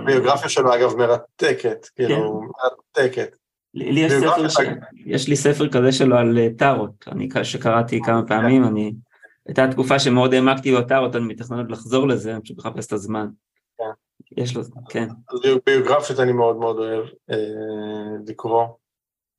הביוגרפיה 0.02 0.50
שלו, 0.50 0.76
אגב, 0.76 0.96
מרתקת, 0.96 1.86
כאילו, 1.96 2.42
כן. 2.42 3.02
מרתקת. 3.02 3.36
לי 3.74 4.00
יש 4.00 4.12
ספר, 4.12 4.50
ש... 4.50 4.58
יש 5.06 5.28
לי 5.28 5.36
ספר 5.36 5.70
כזה 5.70 5.92
שלו 5.92 6.18
על 6.18 6.38
טארות, 6.58 7.06
אני 7.08 7.30
שקראתי 7.44 8.00
כמה 8.06 8.28
פעמים, 8.28 8.64
אני... 8.64 8.94
הייתה 9.48 9.68
תקופה 9.72 10.00
שמאוד 10.00 10.34
העמקתי 10.34 10.76
בטארות, 10.76 11.16
אני 11.16 11.26
מתכנן 11.26 11.58
עוד 11.58 11.72
לחזור 11.72 12.08
לזה, 12.08 12.32
אני 12.34 12.42
פשוט 12.42 12.58
מחפש 12.58 12.88
את 12.88 12.92
הזמן. 12.92 13.28
כן. 13.78 13.92
יש 14.38 14.56
לו, 14.56 14.62
כן. 14.90 15.08
אז 15.30 15.40
ביוגרפית 15.66 16.20
אני 16.20 16.32
מאוד 16.32 16.58
מאוד 16.58 16.78
אוהב 16.78 17.06
אה, 17.32 17.38
לקרוא. 18.28 18.68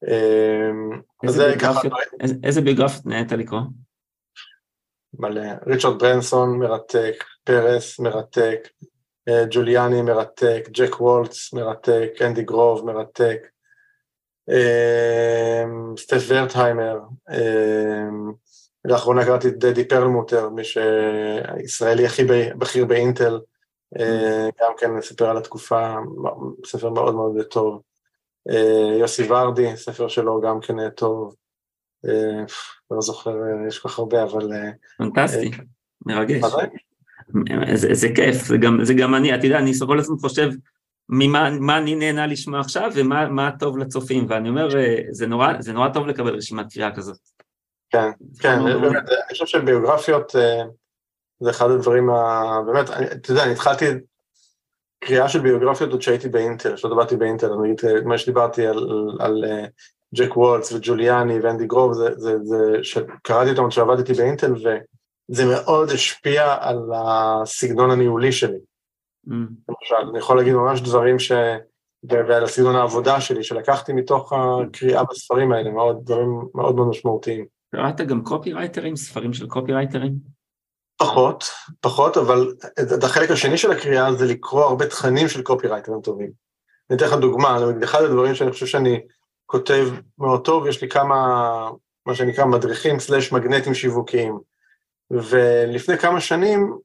אה, 0.09 0.71
איזה 2.43 2.61
ביוגרפיות 2.61 3.07
נהנית 3.07 3.33
לקרוא? 3.33 3.61
מלא. 5.19 5.43
ריצ'רד 5.67 5.99
ברנסון 6.03 6.59
מרתק, 6.59 7.25
פרס 7.45 8.01
מרתק, 8.01 8.69
אה, 9.29 9.45
ג'וליאני 9.51 10.03
מרתק, 10.03 10.69
ג'ק 10.71 11.01
וולטס 11.01 11.53
מרתק, 11.53 12.11
אנדי 12.21 12.43
גרוב 12.43 12.87
מרתק, 12.87 13.39
סטף 15.97 16.23
ורטהיימר, 16.29 16.99
לאחרונה 18.85 19.25
קראתי 19.25 19.49
את 19.49 19.59
דדי 19.59 19.89
פרלמוטר, 19.89 20.49
מי 20.49 20.65
שהישראלי 20.65 22.07
הכי 22.07 22.25
בכיר 22.59 22.85
באינטל, 22.85 23.41
אה, 23.99 24.49
גם 24.61 24.73
כן 24.79 24.91
מספר 24.91 25.31
על 25.31 25.37
התקופה, 25.37 25.95
ספר 26.67 26.91
מאוד 26.91 27.15
מאוד 27.15 27.43
טוב. 27.43 27.83
אה, 28.51 28.97
יוסי 29.01 29.33
ורדי, 29.33 29.77
ספר 29.77 30.09
שלו 30.09 30.41
גם 30.41 30.61
כן 30.61 30.91
טוב. 30.91 31.35
אה, 32.09 32.45
לא 32.91 33.01
זוכר, 33.01 33.37
יש 33.69 33.79
כל 33.79 33.89
כך 33.89 33.99
הרבה, 33.99 34.23
אבל... 34.23 34.49
פנטסטי, 34.99 35.51
מרגש. 36.07 36.43
איזה 37.67 38.09
כיף, 38.15 38.45
זה 38.45 38.57
גם, 38.57 38.85
זה 38.85 38.95
גם 38.95 39.15
אני, 39.15 39.35
אתה 39.35 39.47
יודע, 39.47 39.59
אני 39.59 39.73
כל 39.87 39.99
הזמן 39.99 40.17
חושב 40.17 40.51
ממה 41.09 41.51
מה 41.51 41.79
אני 41.79 41.95
נהנה 41.95 42.27
לשמוע 42.27 42.61
עכשיו 42.61 42.91
ומה 42.95 43.51
טוב 43.59 43.79
לצופים, 43.79 44.27
ואני 44.29 44.49
אומר, 44.49 44.69
זה 45.11 45.27
נורא, 45.27 45.53
זה 45.61 45.73
נורא 45.73 45.89
טוב 45.89 46.07
לקבל 46.07 46.35
רשימת 46.35 46.73
קריאה 46.73 46.95
כזאת. 46.95 47.19
כן, 47.91 48.11
כן, 48.41 48.65
באמת, 48.65 49.03
אני 49.09 49.33
חושב 49.33 49.47
שביוגרפיות 49.47 50.37
אה, 50.37 50.63
זה 51.41 51.51
אחד 51.51 51.71
הדברים 51.71 52.11
ה... 52.11 52.43
באמת, 52.67 52.91
אתה 52.91 53.31
יודע, 53.33 53.45
אני 53.45 53.53
התחלתי 53.53 53.85
קריאה 55.05 55.29
של 55.29 55.41
ביוגרפיות 55.41 55.93
עוד 55.93 56.03
שהייתי 56.03 56.29
באינטל, 56.29 56.77
כשלא 56.77 56.91
דיברתי 56.91 57.17
באינטל, 57.17 57.53
אני 57.53 57.73
אגיד, 57.73 58.05
מה 58.05 58.19
שדיברתי 58.19 58.67
על 59.19 59.45
אה, 59.45 59.65
ג'ק 60.15 60.37
וולץ 60.37 60.73
וג'וליאני 60.73 61.41
ואנדי 61.41 61.67
גרוב, 61.67 61.93
זה, 61.93 62.09
זה, 62.17 62.37
זה 62.43 62.79
שקראתי 62.83 63.51
אותם 63.51 63.69
כשעבדתי 63.69 64.13
באינטל, 64.13 64.53
וזה 64.53 65.45
מאוד 65.47 65.91
השפיע 65.91 66.57
על 66.61 66.79
הסגנון 66.95 67.91
הניהולי 67.91 68.33
שלי. 68.33 68.59
Mm. 69.29 69.33
למשל, 69.69 70.09
אני 70.11 70.19
יכול 70.19 70.37
להגיד 70.37 70.55
ממש 70.55 70.81
דברים 70.81 71.19
ש... 71.19 71.33
ועל 72.09 72.45
הסגנון 72.45 72.77
העבודה 72.77 73.21
שלי, 73.21 73.45
שלקחתי 73.45 73.93
מתוך 73.93 74.33
הקריאה 74.33 75.05
בספרים 75.05 75.53
האלה, 75.53 75.71
מאוד, 75.71 76.01
דברים 76.05 76.29
מאוד 76.55 76.75
מאוד 76.75 76.89
משמעותיים. 76.89 77.47
קראת 77.75 78.01
גם 78.01 78.25
קופירייטרים, 78.25 78.97
ספרים 78.97 79.33
של 79.33 79.47
קופירייטרים? 79.47 80.13
פחות, 81.03 81.45
פחות, 81.81 82.17
אבל 82.17 82.55
החלק 83.03 83.31
השני 83.31 83.59
של 83.59 83.73
הקריאה 83.73 84.15
זה 84.15 84.27
לקרוא 84.27 84.65
הרבה 84.65 84.87
תכנים 84.87 85.29
של 85.29 85.43
קופירייטרים 85.43 86.01
טובים. 86.01 86.31
אני 86.91 86.97
אתן 86.97 87.07
לך 87.07 87.13
דוגמה, 87.13 87.59
אחד 87.85 88.03
הדברים 88.03 88.35
שאני 88.35 88.53
חושב 88.53 88.67
שאני 88.67 89.01
כותב 89.47 89.89
מאוד 90.19 90.45
טוב, 90.45 90.67
יש 90.67 90.83
לי 90.83 90.89
כמה, 90.89 91.71
מה 92.07 92.15
שנקרא 92.15 92.45
מדריכים 92.45 93.01
סלאש 93.01 93.33
מגנטים 93.33 93.75
שיווקיים. 93.75 94.39
ולפני 95.11 95.99
כמה 95.99 96.21
שנים 96.21 96.79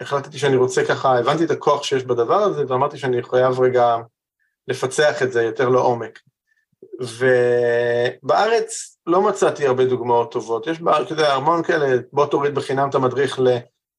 החלטתי 0.00 0.38
שאני 0.38 0.56
רוצה 0.56 0.84
ככה, 0.84 1.18
הבנתי 1.18 1.44
את 1.44 1.50
הכוח 1.50 1.82
שיש 1.82 2.04
בדבר 2.04 2.38
הזה, 2.38 2.64
ואמרתי 2.68 2.98
שאני 2.98 3.22
חייב 3.22 3.60
רגע 3.60 3.96
לפצח 4.68 5.22
את 5.22 5.32
זה 5.32 5.42
יותר 5.42 5.68
לעומק. 5.68 6.18
ובארץ 7.00 8.89
לא 9.06 9.22
מצאתי 9.22 9.66
הרבה 9.66 9.84
דוגמאות 9.84 10.32
טובות. 10.32 10.66
יש 10.66 10.80
בה, 10.80 11.02
אתה 11.02 11.12
יודע, 11.12 11.34
המון 11.34 11.62
כאלה, 11.62 11.96
בוא 12.12 12.26
תוריד 12.26 12.54
בחינם 12.54 12.88
את 12.88 12.94
המדריך 12.94 13.40
ל... 13.40 13.48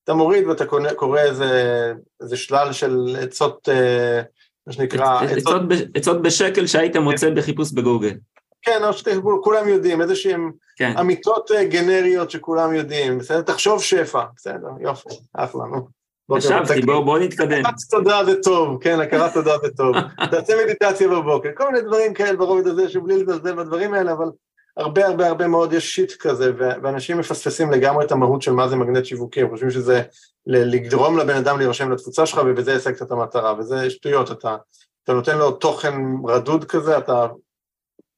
אתה 0.04 0.14
מוריד 0.14 0.48
ואתה 0.48 0.66
קונה, 0.66 0.94
קורא 0.94 1.20
איזה, 1.20 1.94
איזה 2.22 2.38
שלל 2.38 2.74
של 2.74 3.16
עצות, 3.22 3.70
אה, 3.70 4.22
מה 4.68 4.74
שנקרא... 4.74 5.22
עצות, 5.22 5.62
עצות 5.96 6.22
בשקל 6.22 6.68
שהיית 6.68 6.96
מוצא 6.96 7.30
בחיפוש 7.30 7.72
בגוגל. 7.72 8.14
כן, 8.62 8.84
או 8.84 8.94
שכולם 8.94 9.68
יודעים, 9.68 10.02
איזה 10.02 10.16
שהם 10.16 10.52
כן. 10.78 10.98
אמיתות 11.00 11.52
אה, 11.52 11.66
גנריות 11.66 12.32
שכולם 12.32 12.76
יודעים, 12.76 13.18
בסדר? 13.18 13.42
תחשוב 13.42 13.84
שפע, 13.84 14.24
בסדר, 14.36 14.70
יופי, 14.82 15.10
אחלה, 15.34 15.62
נו. 15.66 16.02
חשבתי, 16.38 16.82
בואו 16.82 17.06
בוא 17.06 17.20
נתקדם. 17.20 17.66
הכרת 17.66 17.76
תודה 17.90 18.26
זה 18.26 18.42
טוב, 18.42 18.84
כן, 18.84 19.00
הכרת 19.00 19.34
תודה 19.34 19.58
זה 19.58 19.70
טוב. 19.78 19.96
תעשה 20.32 20.54
מדיטציה 20.64 21.08
בבוקר, 21.08 21.50
כל 21.58 21.72
מיני 21.72 21.82
דברים 21.82 22.14
כאלה 22.14 22.38
ברובד 22.38 22.68
הזה, 22.68 22.90
שבלי 22.90 23.24
לזלזל 23.24 23.56
בדברים 23.56 23.94
האלה, 23.94 24.12
אבל 24.12 24.30
הרבה 24.78 25.08
הרבה 25.08 25.28
הרבה 25.28 25.48
מאוד 25.48 25.74
יש 25.74 25.96
שיט 25.96 26.14
כזה, 26.20 26.52
ואנשים 26.58 27.18
מפספסים 27.18 27.72
לגמרי 27.72 28.06
את 28.06 28.12
המהות 28.12 28.42
של 28.42 28.52
מה 28.52 28.68
זה 28.68 28.76
מגנט 28.76 29.06
שיווקי, 29.06 29.42
הם 29.42 29.50
חושבים 29.50 29.72
שזה 29.72 30.02
לגרום 30.46 31.18
לבן 31.18 31.36
אדם 31.36 31.58
להירשם 31.58 31.92
לתפוצה 31.92 32.26
שלך, 32.26 32.42
ובזה 32.46 32.76
השגת 32.76 33.02
את 33.02 33.12
המטרה, 33.12 33.60
וזה 33.60 33.90
שטויות, 33.90 34.32
אתה, 34.32 34.56
אתה 35.04 35.14
נותן 35.14 35.38
לו 35.38 35.52
תוכן 35.52 35.94
רדוד 36.28 36.66
כזה, 36.66 36.98
אתה, 36.98 37.28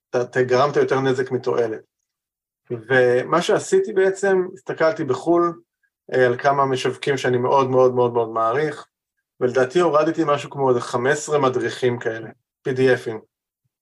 אתה, 0.10 0.22
אתה 0.22 0.43
גרמת 0.43 0.76
יותר 0.76 0.99
נזק 0.99 1.32
מתועלת. 1.32 1.82
ומה 2.72 3.41
שעשיתי 3.41 3.93
בעצם, 3.93 4.47
הסתכלתי 4.54 5.04
בחו"ל, 5.04 5.54
אה, 6.14 6.26
על 6.26 6.38
כמה 6.38 6.66
משווקים 6.66 7.18
שאני 7.18 7.38
מאוד 7.38 7.70
מאוד 7.70 7.95
מאוד 7.95 8.14
מאוד 8.14 8.30
מעריך, 8.30 8.88
ולדעתי 9.39 9.80
הורדתי 9.80 10.22
משהו 10.26 10.49
כמו 10.49 10.70
איזה 10.70 10.82
15 10.82 11.39
מדריכים 11.39 11.99
כאלה, 11.99 12.30
PDFים. 12.70 13.33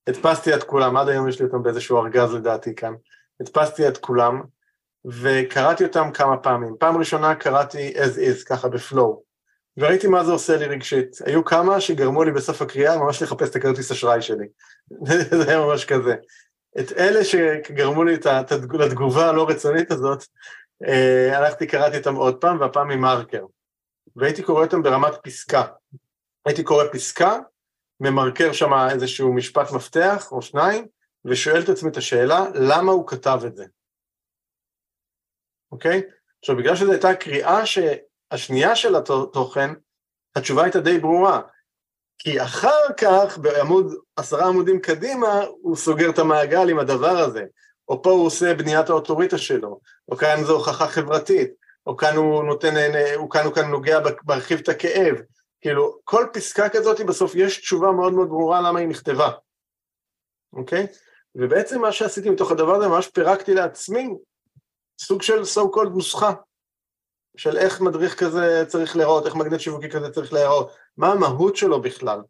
הדפסתי 0.07 0.53
את 0.53 0.63
כולם, 0.63 0.97
עד 0.97 1.09
היום 1.09 1.27
יש 1.27 1.39
לי 1.39 1.45
אותם 1.45 1.63
באיזשהו 1.63 1.97
ארגז 1.97 2.33
לדעתי 2.33 2.75
כאן. 2.75 2.93
הדפסתי 3.41 3.87
את 3.87 3.97
כולם, 3.97 4.41
וקראתי 5.05 5.83
אותם 5.83 6.11
כמה 6.13 6.37
פעמים. 6.37 6.75
פעם 6.79 6.97
ראשונה 6.97 7.35
קראתי 7.35 7.93
as 7.95 8.17
is, 8.17 8.45
ככה 8.45 8.69
בפלואו, 8.69 9.23
וראיתי 9.77 10.07
מה 10.07 10.23
זה 10.23 10.31
עושה 10.31 10.57
לי 10.57 10.65
רגשית. 10.65 11.17
היו 11.25 11.45
כמה 11.45 11.81
שגרמו 11.81 12.23
לי 12.23 12.31
בסוף 12.31 12.61
הקריאה 12.61 12.97
ממש 12.97 13.23
לחפש 13.23 13.49
את 13.49 13.55
הכרטיס 13.55 13.91
אשראי 13.91 14.21
שלי. 14.21 14.47
זה 15.43 15.47
היה 15.47 15.59
ממש 15.59 15.85
כזה. 15.85 16.15
את 16.79 16.91
אלה 16.97 17.23
שגרמו 17.23 18.03
לי 18.03 18.17
לתגובה 18.73 19.29
הלא 19.29 19.49
רצונית 19.49 19.91
הזאת, 19.91 20.23
אה, 20.87 21.37
הלכתי, 21.37 21.67
קראתי 21.67 21.97
אותם 21.97 22.15
עוד 22.15 22.41
פעם, 22.41 22.59
והפעם 22.59 22.91
עם 22.91 22.99
מרקר. 23.01 23.45
והייתי 24.15 24.43
קורא 24.43 24.63
אותם 24.63 24.83
ברמת 24.83 25.13
פסקה. 25.23 25.63
הייתי 26.45 26.63
קורא 26.63 26.83
פסקה, 26.91 27.37
ממרקר 28.01 28.53
שם 28.53 28.73
איזשהו 28.91 29.33
משפט 29.33 29.71
מפתח 29.71 30.31
או 30.31 30.41
שניים, 30.41 30.87
ושואל 31.25 31.61
את 31.63 31.69
עצמי 31.69 31.89
את 31.89 31.97
השאלה, 31.97 32.45
למה 32.55 32.91
הוא 32.91 33.07
כתב 33.07 33.39
את 33.47 33.55
זה? 33.55 33.65
אוקיי? 35.71 36.01
עכשיו, 36.39 36.55
בגלל 36.57 36.75
שזו 36.75 36.91
הייתה 36.91 37.15
קריאה 37.15 37.61
השנייה 38.31 38.75
של 38.75 38.95
התוכן, 38.95 39.69
התשובה 40.35 40.63
הייתה 40.63 40.79
די 40.79 40.99
ברורה. 40.99 41.41
כי 42.17 42.43
אחר 42.43 42.93
כך, 42.97 43.37
בעמוד, 43.37 43.95
עשרה 44.15 44.47
עמודים 44.47 44.79
קדימה, 44.79 45.43
הוא 45.61 45.75
סוגר 45.75 46.09
את 46.09 46.19
המעגל 46.19 46.69
עם 46.69 46.79
הדבר 46.79 47.17
הזה. 47.17 47.43
או 47.89 48.01
פה 48.01 48.11
הוא 48.11 48.25
עושה 48.25 48.53
בניית 48.53 48.89
האוטוריטה 48.89 49.37
שלו, 49.37 49.79
או 50.09 50.17
כאן 50.17 50.43
זו 50.43 50.53
הוכחה 50.53 50.87
חברתית, 50.87 51.51
או 51.85 51.97
כאן 51.97 52.15
הוא 52.15 52.43
נותן, 52.43 52.73
הוא 53.15 53.29
כאן 53.29 53.45
הוא 53.45 53.53
כאן 53.53 53.69
נוגע, 53.71 53.99
מרחיב 54.27 54.59
את 54.59 54.69
הכאב. 54.69 55.15
כאילו, 55.61 55.99
כל 56.03 56.25
פסקה 56.33 56.69
כזאת 56.69 57.01
בסוף 57.01 57.35
יש 57.35 57.57
תשובה 57.59 57.91
מאוד 57.91 58.13
מאוד 58.13 58.27
ברורה 58.27 58.61
למה 58.61 58.79
היא 58.79 58.87
נכתבה, 58.87 59.31
אוקיי? 60.53 60.87
ובעצם 61.35 61.81
מה 61.81 61.91
שעשיתי 61.91 62.29
מתוך 62.29 62.51
הדבר 62.51 62.75
הזה, 62.75 62.87
ממש 62.87 63.07
פירקתי 63.07 63.53
לעצמי 63.53 64.09
סוג 65.01 65.21
של 65.21 65.41
so 65.41 65.75
called 65.75 65.89
נוסחה, 65.89 66.33
של 67.37 67.57
איך 67.57 67.81
מדריך 67.81 68.19
כזה 68.19 68.63
צריך 68.67 68.95
להיראות, 68.95 69.25
איך 69.25 69.35
מגנט 69.35 69.59
שיווקי 69.59 69.89
כזה 69.89 70.09
צריך 70.09 70.33
להיראות, 70.33 70.71
מה 70.97 71.11
המהות 71.11 71.55
שלו 71.55 71.81
בכלל. 71.81 72.21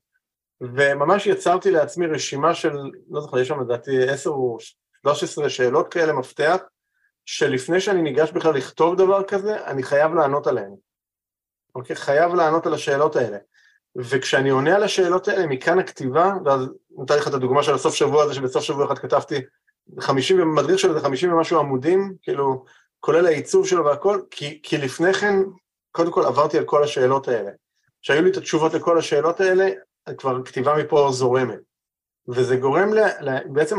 וממש 0.61 1.27
יצרתי 1.27 1.71
לעצמי 1.71 2.07
רשימה 2.07 2.55
של, 2.55 2.73
לא 3.09 3.21
זוכר, 3.21 3.39
יש 3.39 3.47
שם 3.47 3.61
לדעתי 3.61 4.09
עשר 4.09 4.29
או 4.29 4.57
13 5.03 5.49
שאלות 5.49 5.88
כאלה 5.88 6.13
מפתח, 6.13 6.57
שלפני 7.25 7.82
שאני 7.82 8.01
ניגש 8.01 8.32
בכלל 8.32 8.53
לכתוב 8.53 8.95
דבר 8.95 9.23
כזה, 9.23 9.65
אני 9.65 9.84
חייב 9.84 10.13
לענות 10.13 10.47
עליהן. 10.47 10.75
אוקיי? 11.76 11.95
חייב 11.95 12.34
לענות 12.34 12.65
על 12.65 12.74
השאלות 12.74 13.15
האלה. 13.15 13.38
וכשאני 13.95 14.49
עונה 14.49 14.76
על 14.76 14.84
השאלות 14.84 15.28
האלה, 15.28 15.47
מכאן 15.47 15.80
הכתיבה, 15.80 16.34
ואז 16.45 16.69
נתן 16.97 17.17
לך 17.17 17.28
את 17.28 17.34
הדוגמה 17.34 17.63
של 17.63 17.74
הסוף 17.74 17.95
שבוע 17.95 18.24
הזה, 18.24 18.34
שבסוף 18.34 18.63
שבוע 18.63 18.86
אחד 18.86 18.97
כתבתי 18.97 19.41
50, 19.99 20.55
מדריך 20.55 20.80
שלו 20.80 20.93
זה 20.93 20.99
50 20.99 21.34
ומשהו 21.34 21.59
עמודים, 21.59 22.13
כאילו, 22.22 22.65
כולל 22.99 23.26
העיצוב 23.26 23.67
שלו 23.67 23.86
והכל, 23.86 24.22
כי, 24.32 24.59
כי 24.63 24.78
לפני 24.78 25.13
כן, 25.13 25.36
קודם 25.91 26.11
כל 26.11 26.26
עברתי 26.26 26.57
על 26.57 26.65
כל 26.65 26.84
השאלות 26.84 27.28
האלה. 27.28 27.51
שהיו 28.01 28.22
לי 28.22 28.32
את 28.32 28.38
התשובות 28.38 28.74
לכל 28.74 28.97
השאלות 28.97 29.39
האלה, 29.39 29.69
כבר 30.17 30.43
כתיבה 30.43 30.76
מפה 30.78 31.09
זורמת. 31.11 31.59
וזה 32.28 32.55
גורם 32.55 32.93
ל... 32.93 32.99
בעצם, 33.45 33.78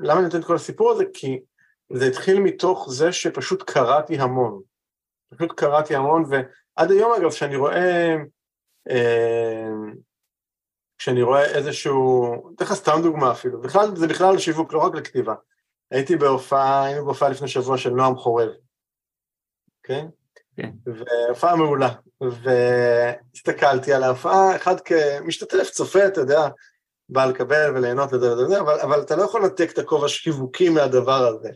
למה 0.00 0.14
אני 0.14 0.24
נותן 0.24 0.40
את 0.40 0.44
כל 0.44 0.54
הסיפור 0.54 0.90
הזה? 0.90 1.04
כי 1.14 1.40
זה 1.92 2.06
התחיל 2.06 2.40
מתוך 2.40 2.88
זה 2.90 3.12
שפשוט 3.12 3.62
קראתי 3.62 4.18
המון. 4.18 4.60
פשוט 5.34 5.52
קראתי 5.52 5.96
המון, 5.96 6.24
ועד 6.76 6.90
היום 6.90 7.12
אגב, 7.12 7.30
כשאני 7.30 7.56
רואה, 7.56 8.16
אה, 8.90 9.68
כשאני 10.98 11.22
רואה 11.22 11.44
איזשהו, 11.44 12.34
אתן 12.56 12.64
לך 12.64 12.74
סתם 12.74 13.00
דוגמה 13.02 13.32
אפילו, 13.32 13.60
בכלל, 13.60 13.96
זה 13.96 14.06
בכלל 14.06 14.38
שיווק, 14.38 14.72
לא 14.72 14.78
רק 14.78 14.94
לכתיבה. 14.94 15.34
הייתי 15.90 16.16
בהופעה, 16.16 16.84
היינו 16.84 17.04
בהופעה 17.04 17.28
לפני 17.28 17.48
שבוע 17.48 17.78
של 17.78 17.90
נועם 17.90 18.16
חורב, 18.16 18.48
אוקיי? 19.78 20.04
כן. 20.56 20.70
והופעה 20.86 21.56
מעולה, 21.56 21.94
והסתכלתי 22.20 23.92
על 23.92 24.02
ההופעה, 24.02 24.56
אחד 24.56 24.80
כמשתתף, 24.80 25.70
צופה, 25.70 26.06
אתה 26.06 26.20
יודע, 26.20 26.48
בא 27.08 27.24
לקבל 27.24 27.70
וליהנות 27.74 28.12
וזה 28.12 28.32
וזה 28.32 28.60
אבל, 28.60 28.80
אבל 28.80 29.00
אתה 29.00 29.16
לא 29.16 29.22
יכול 29.22 29.42
לנתק 29.42 29.70
את 29.72 29.78
הכובע 29.78 30.04
השיווקי 30.04 30.68
מהדבר 30.68 31.26
הזה. 31.26 31.50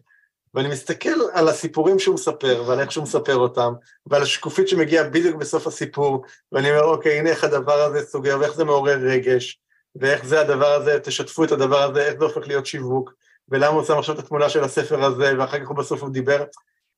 ואני 0.54 0.68
מסתכל 0.68 1.20
על 1.32 1.48
הסיפורים 1.48 1.98
שהוא 1.98 2.14
מספר, 2.14 2.64
ועל 2.66 2.80
איך 2.80 2.92
שהוא 2.92 3.02
מספר 3.02 3.36
אותם, 3.36 3.72
ועל 4.06 4.22
השקופית 4.22 4.68
שמגיעה 4.68 5.08
בדיוק 5.08 5.36
בסוף 5.36 5.66
הסיפור, 5.66 6.24
ואני 6.52 6.70
אומר, 6.70 6.84
אוקיי, 6.84 7.18
הנה 7.18 7.30
איך 7.30 7.44
הדבר 7.44 7.80
הזה 7.80 8.06
סוגר, 8.06 8.38
ואיך 8.40 8.54
זה 8.54 8.64
מעורר 8.64 8.98
רגש, 8.98 9.60
ואיך 9.96 10.24
זה 10.24 10.40
הדבר 10.40 10.72
הזה, 10.72 11.00
תשתפו 11.00 11.44
את 11.44 11.52
הדבר 11.52 11.82
הזה, 11.82 12.06
איך 12.06 12.18
זה 12.18 12.24
הופך 12.24 12.46
להיות 12.46 12.66
שיווק, 12.66 13.12
ולמה 13.48 13.66
הוא 13.66 13.84
שם 13.84 13.98
עכשיו 13.98 14.14
את 14.14 14.24
התמונה 14.24 14.48
של 14.48 14.64
הספר 14.64 15.04
הזה, 15.04 15.38
ואחר 15.38 15.60
כך 15.60 15.68
הוא 15.68 15.76
בסוף 15.76 16.02
הוא 16.02 16.10
דיבר. 16.10 16.44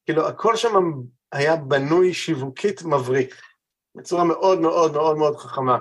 כאילו, 0.07 0.29
הכל 0.29 0.57
שם 0.57 0.75
היה 1.33 1.57
בנוי 1.57 2.15
שיווקית 2.15 2.83
מבריק, 2.83 3.35
בצורה 3.95 4.25
מאוד 4.25 4.61
מאוד 4.61 4.93
מאוד 4.93 5.17
מאוד 5.17 5.37
חכמה. 5.37 5.79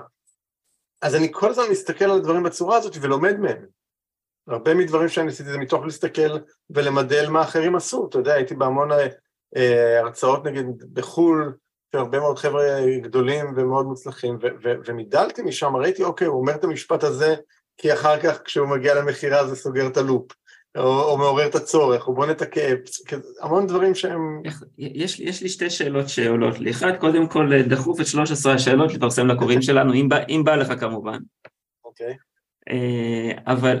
אז 1.02 1.14
אני 1.14 1.28
כל 1.32 1.50
הזמן 1.50 1.64
מסתכל 1.70 2.04
על 2.04 2.16
הדברים 2.18 2.42
בצורה 2.42 2.76
הזאת 2.76 2.96
ולומד 3.00 3.40
מהם. 3.40 3.79
הרבה 4.52 4.74
מדברים 4.74 5.08
שאני 5.08 5.28
עשיתי 5.28 5.50
זה 5.50 5.58
מתוך 5.58 5.84
להסתכל 5.84 6.38
ולמדל 6.70 7.28
מה 7.28 7.42
אחרים 7.42 7.76
עשו, 7.76 8.06
אתה 8.08 8.18
יודע, 8.18 8.34
הייתי 8.34 8.54
בהמון 8.54 8.88
אה, 9.56 10.00
הרצאות 10.00 10.44
נגיד 10.44 10.66
בחו"ל, 10.92 11.54
של 11.92 11.98
הרבה 11.98 12.20
מאוד 12.20 12.38
חבר'ה 12.38 12.62
גדולים 13.02 13.46
ומאוד 13.56 13.86
מוצלחים, 13.86 14.38
ומידלתי 14.86 15.42
משם, 15.42 15.76
ראיתי, 15.76 16.04
אוקיי, 16.04 16.26
הוא 16.26 16.40
אומר 16.40 16.54
את 16.54 16.64
המשפט 16.64 17.04
הזה, 17.04 17.34
כי 17.76 17.92
אחר 17.92 18.20
כך 18.20 18.42
כשהוא 18.44 18.68
מגיע 18.68 18.94
למכירה 18.94 19.46
זה 19.46 19.56
סוגר 19.56 19.86
את 19.86 19.96
הלופ. 19.96 20.32
או, 20.76 21.02
או 21.02 21.18
מעורר 21.18 21.46
את 21.46 21.54
הצורך, 21.54 22.08
או 22.08 22.14
בונה 22.14 22.32
את 22.32 22.42
הכאב, 22.42 22.78
המון 23.40 23.66
דברים 23.66 23.94
שהם... 23.94 24.42
יש, 24.78 25.20
יש 25.20 25.42
לי 25.42 25.48
שתי 25.48 25.70
שאלות 25.70 26.08
שעולות 26.08 26.58
לי. 26.58 26.70
אחד, 26.70 26.96
קודם 27.00 27.28
כל, 27.28 27.62
דחוף 27.62 28.00
את 28.00 28.06
13 28.06 28.54
השאלות 28.54 28.94
לפרסם 28.94 29.26
לקוראים 29.26 29.62
שלנו, 29.62 29.94
אם 29.94 30.08
בא, 30.08 30.18
אם 30.28 30.42
בא 30.44 30.56
לך 30.56 30.80
כמובן. 30.80 31.18
אוקיי. 31.84 32.16
אה, 32.70 33.52
אבל 33.52 33.80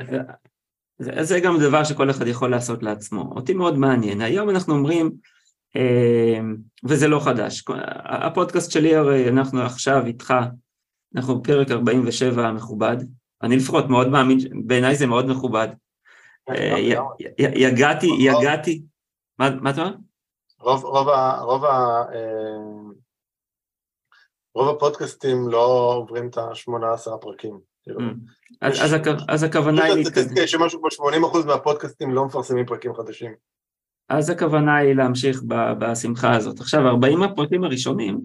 זה, 1.00 1.24
זה 1.24 1.40
גם 1.40 1.58
דבר 1.58 1.84
שכל 1.84 2.10
אחד 2.10 2.26
יכול 2.26 2.50
לעשות 2.50 2.82
לעצמו. 2.82 3.32
אותי 3.36 3.54
מאוד 3.54 3.78
מעניין. 3.78 4.20
היום 4.20 4.50
אנחנו 4.50 4.74
אומרים, 4.74 5.10
אה, 5.76 6.40
וזה 6.84 7.08
לא 7.08 7.20
חדש, 7.20 7.64
הפודקאסט 8.04 8.70
שלי 8.70 8.96
הרי 8.96 9.28
אנחנו 9.28 9.62
עכשיו 9.62 10.06
איתך, 10.06 10.34
אנחנו 11.16 11.40
בפרק 11.40 11.70
47 11.70 12.48
המכובד, 12.48 12.96
אני 13.42 13.56
לפחות 13.56 13.88
מאוד 13.88 14.08
מאמין, 14.08 14.38
בעיניי 14.66 14.96
זה 14.96 15.06
מאוד 15.06 15.26
מכובד. 15.26 15.68
יגעתי, 17.38 18.06
יגעתי, 18.18 18.82
מה 19.38 19.70
אתה 19.70 19.82
אומר? 19.82 19.94
רוב, 20.60 20.84
רוב, 20.84 21.64
אה, 21.64 22.10
רוב 24.54 24.76
הפודקאסטים 24.76 25.48
לא 25.48 25.94
עוברים 25.94 26.28
את 26.28 26.38
ה-18 26.38 27.14
הפרקים. 27.14 27.60
כאילו. 28.60 29.18
Mm. 29.18 29.24
אז 29.28 29.42
הכוונה 29.42 29.84
היא... 29.84 30.04
תזכיר 30.04 30.46
שמשהו 30.46 30.80
כמו 30.80 31.06
80% 31.42 31.46
מהפודקאסטים 31.46 32.14
לא 32.14 32.24
מפרסמים 32.24 32.66
פרקים 32.66 32.94
חדשים. 32.94 33.32
אז 34.08 34.30
הכוונה 34.30 34.76
היא 34.76 34.94
להמשיך 34.94 35.42
בשמחה 35.78 36.36
הזאת. 36.36 36.60
עכשיו, 36.60 36.86
40 36.86 37.22
הפרקים 37.22 37.64
הראשונים, 37.64 38.20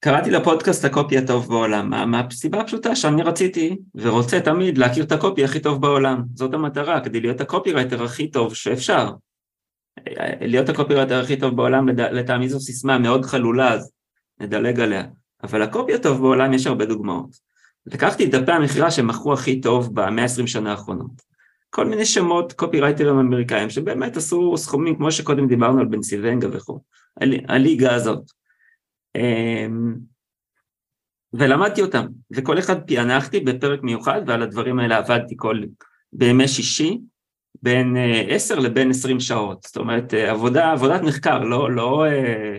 קראתי 0.00 0.30
לפודקאסט 0.30 0.84
הקופי 0.84 1.18
הטוב 1.18 1.48
בעולם, 1.48 2.10
מהסיבה 2.10 2.60
הפשוטה 2.60 2.96
שאני 2.96 3.22
רציתי 3.22 3.78
ורוצה 3.94 4.40
תמיד 4.40 4.78
להכיר 4.78 5.04
את 5.04 5.12
הקופי 5.12 5.44
הכי 5.44 5.60
טוב 5.60 5.82
בעולם, 5.82 6.22
זאת 6.34 6.54
המטרה, 6.54 7.00
כדי 7.00 7.20
להיות 7.20 7.40
הקופירייטר 7.40 8.04
הכי 8.04 8.30
טוב 8.30 8.54
שאפשר. 8.54 9.10
להיות 10.40 10.68
הקופירייטר 10.68 11.20
הכי 11.20 11.36
טוב 11.36 11.56
בעולם, 11.56 11.88
לטעמי 11.88 12.48
זו 12.48 12.60
סיסמה 12.60 12.98
מאוד 12.98 13.24
חלולה, 13.24 13.74
אז 13.74 13.92
נדלג 14.40 14.80
עליה. 14.80 15.04
אבל 15.42 15.62
הקופי 15.62 15.94
הטוב 15.94 16.20
בעולם 16.20 16.52
יש 16.52 16.66
הרבה 16.66 16.84
דוגמאות. 16.84 17.49
לקחתי 17.86 18.24
את 18.24 18.30
דפי 18.30 18.52
המכירה 18.52 18.90
שמכרו 18.90 19.32
הכי 19.32 19.60
טוב 19.60 19.94
במאה 19.94 20.24
עשרים 20.24 20.46
שנה 20.46 20.70
האחרונות. 20.70 21.30
כל 21.70 21.86
מיני 21.86 22.04
שמות 22.04 22.52
קופירייטרים 22.52 23.18
אמריקאים 23.18 23.70
שבאמת 23.70 24.16
עשו 24.16 24.56
סכומים 24.56 24.96
כמו 24.96 25.12
שקודם 25.12 25.48
דיברנו 25.48 25.80
על 25.80 25.86
בנסיבנגה 25.86 26.48
וכו', 26.52 26.80
הליגה 27.48 27.94
הזאת. 27.94 28.30
אמ, 29.16 29.94
ולמדתי 31.32 31.82
אותם, 31.82 32.06
וכל 32.30 32.58
אחד 32.58 32.82
פענחתי 32.82 33.40
בפרק 33.40 33.82
מיוחד, 33.82 34.22
ועל 34.26 34.42
הדברים 34.42 34.78
האלה 34.78 34.96
עבדתי 34.96 35.34
כל, 35.38 35.60
בימי 36.12 36.48
שישי, 36.48 37.00
בין 37.62 37.96
אה, 37.96 38.20
עשר 38.28 38.58
לבין 38.58 38.90
עשרים 38.90 39.20
שעות. 39.20 39.62
זאת 39.62 39.76
אומרת, 39.76 40.14
אה, 40.14 40.30
עבודה, 40.30 40.72
עבודת 40.72 41.00
מחקר, 41.02 41.38
לא, 41.38 41.70
לא, 41.70 42.06
אה, 42.06 42.58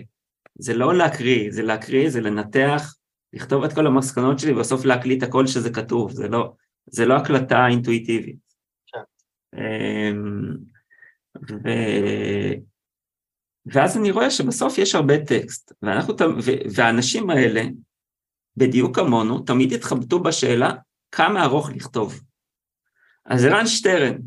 זה 0.59 0.74
לא 0.74 0.95
להקריא, 0.95 1.51
זה 1.51 1.63
להקריא, 1.63 2.09
זה 2.09 2.22
לנתח, 2.22 2.93
לכתוב 3.34 3.63
את 3.63 3.73
כל 3.73 3.88
המסקנות 3.88 4.39
שלי, 4.39 4.53
ובסוף 4.53 4.86
להקליט 4.86 5.23
הכל 5.23 5.47
שזה 5.47 5.69
כתוב, 5.73 6.11
זה 6.11 6.27
לא, 6.27 6.53
זה 6.86 7.05
לא 7.05 7.13
הקלטה 7.13 7.67
אינטואיטיבית. 7.67 8.39
כן. 8.88 8.99
אמ, 9.59 10.57
ו... 11.49 11.69
ואז 13.65 13.97
אני 13.97 14.11
רואה 14.11 14.32
שבסוף 14.32 14.77
יש 14.77 14.95
הרבה 14.95 15.25
טקסט, 15.25 15.73
ואנחנו, 15.82 16.13
והאנשים 16.75 17.29
האלה, 17.29 17.61
בדיוק 18.57 18.95
כמונו, 18.95 19.39
תמיד 19.39 19.73
התחבטו 19.73 20.19
בשאלה 20.19 20.71
כמה 21.11 21.43
ארוך 21.43 21.69
לכתוב. 21.69 22.21
אז 23.25 23.45
ערן 23.45 23.67
שטרן, 23.67 24.17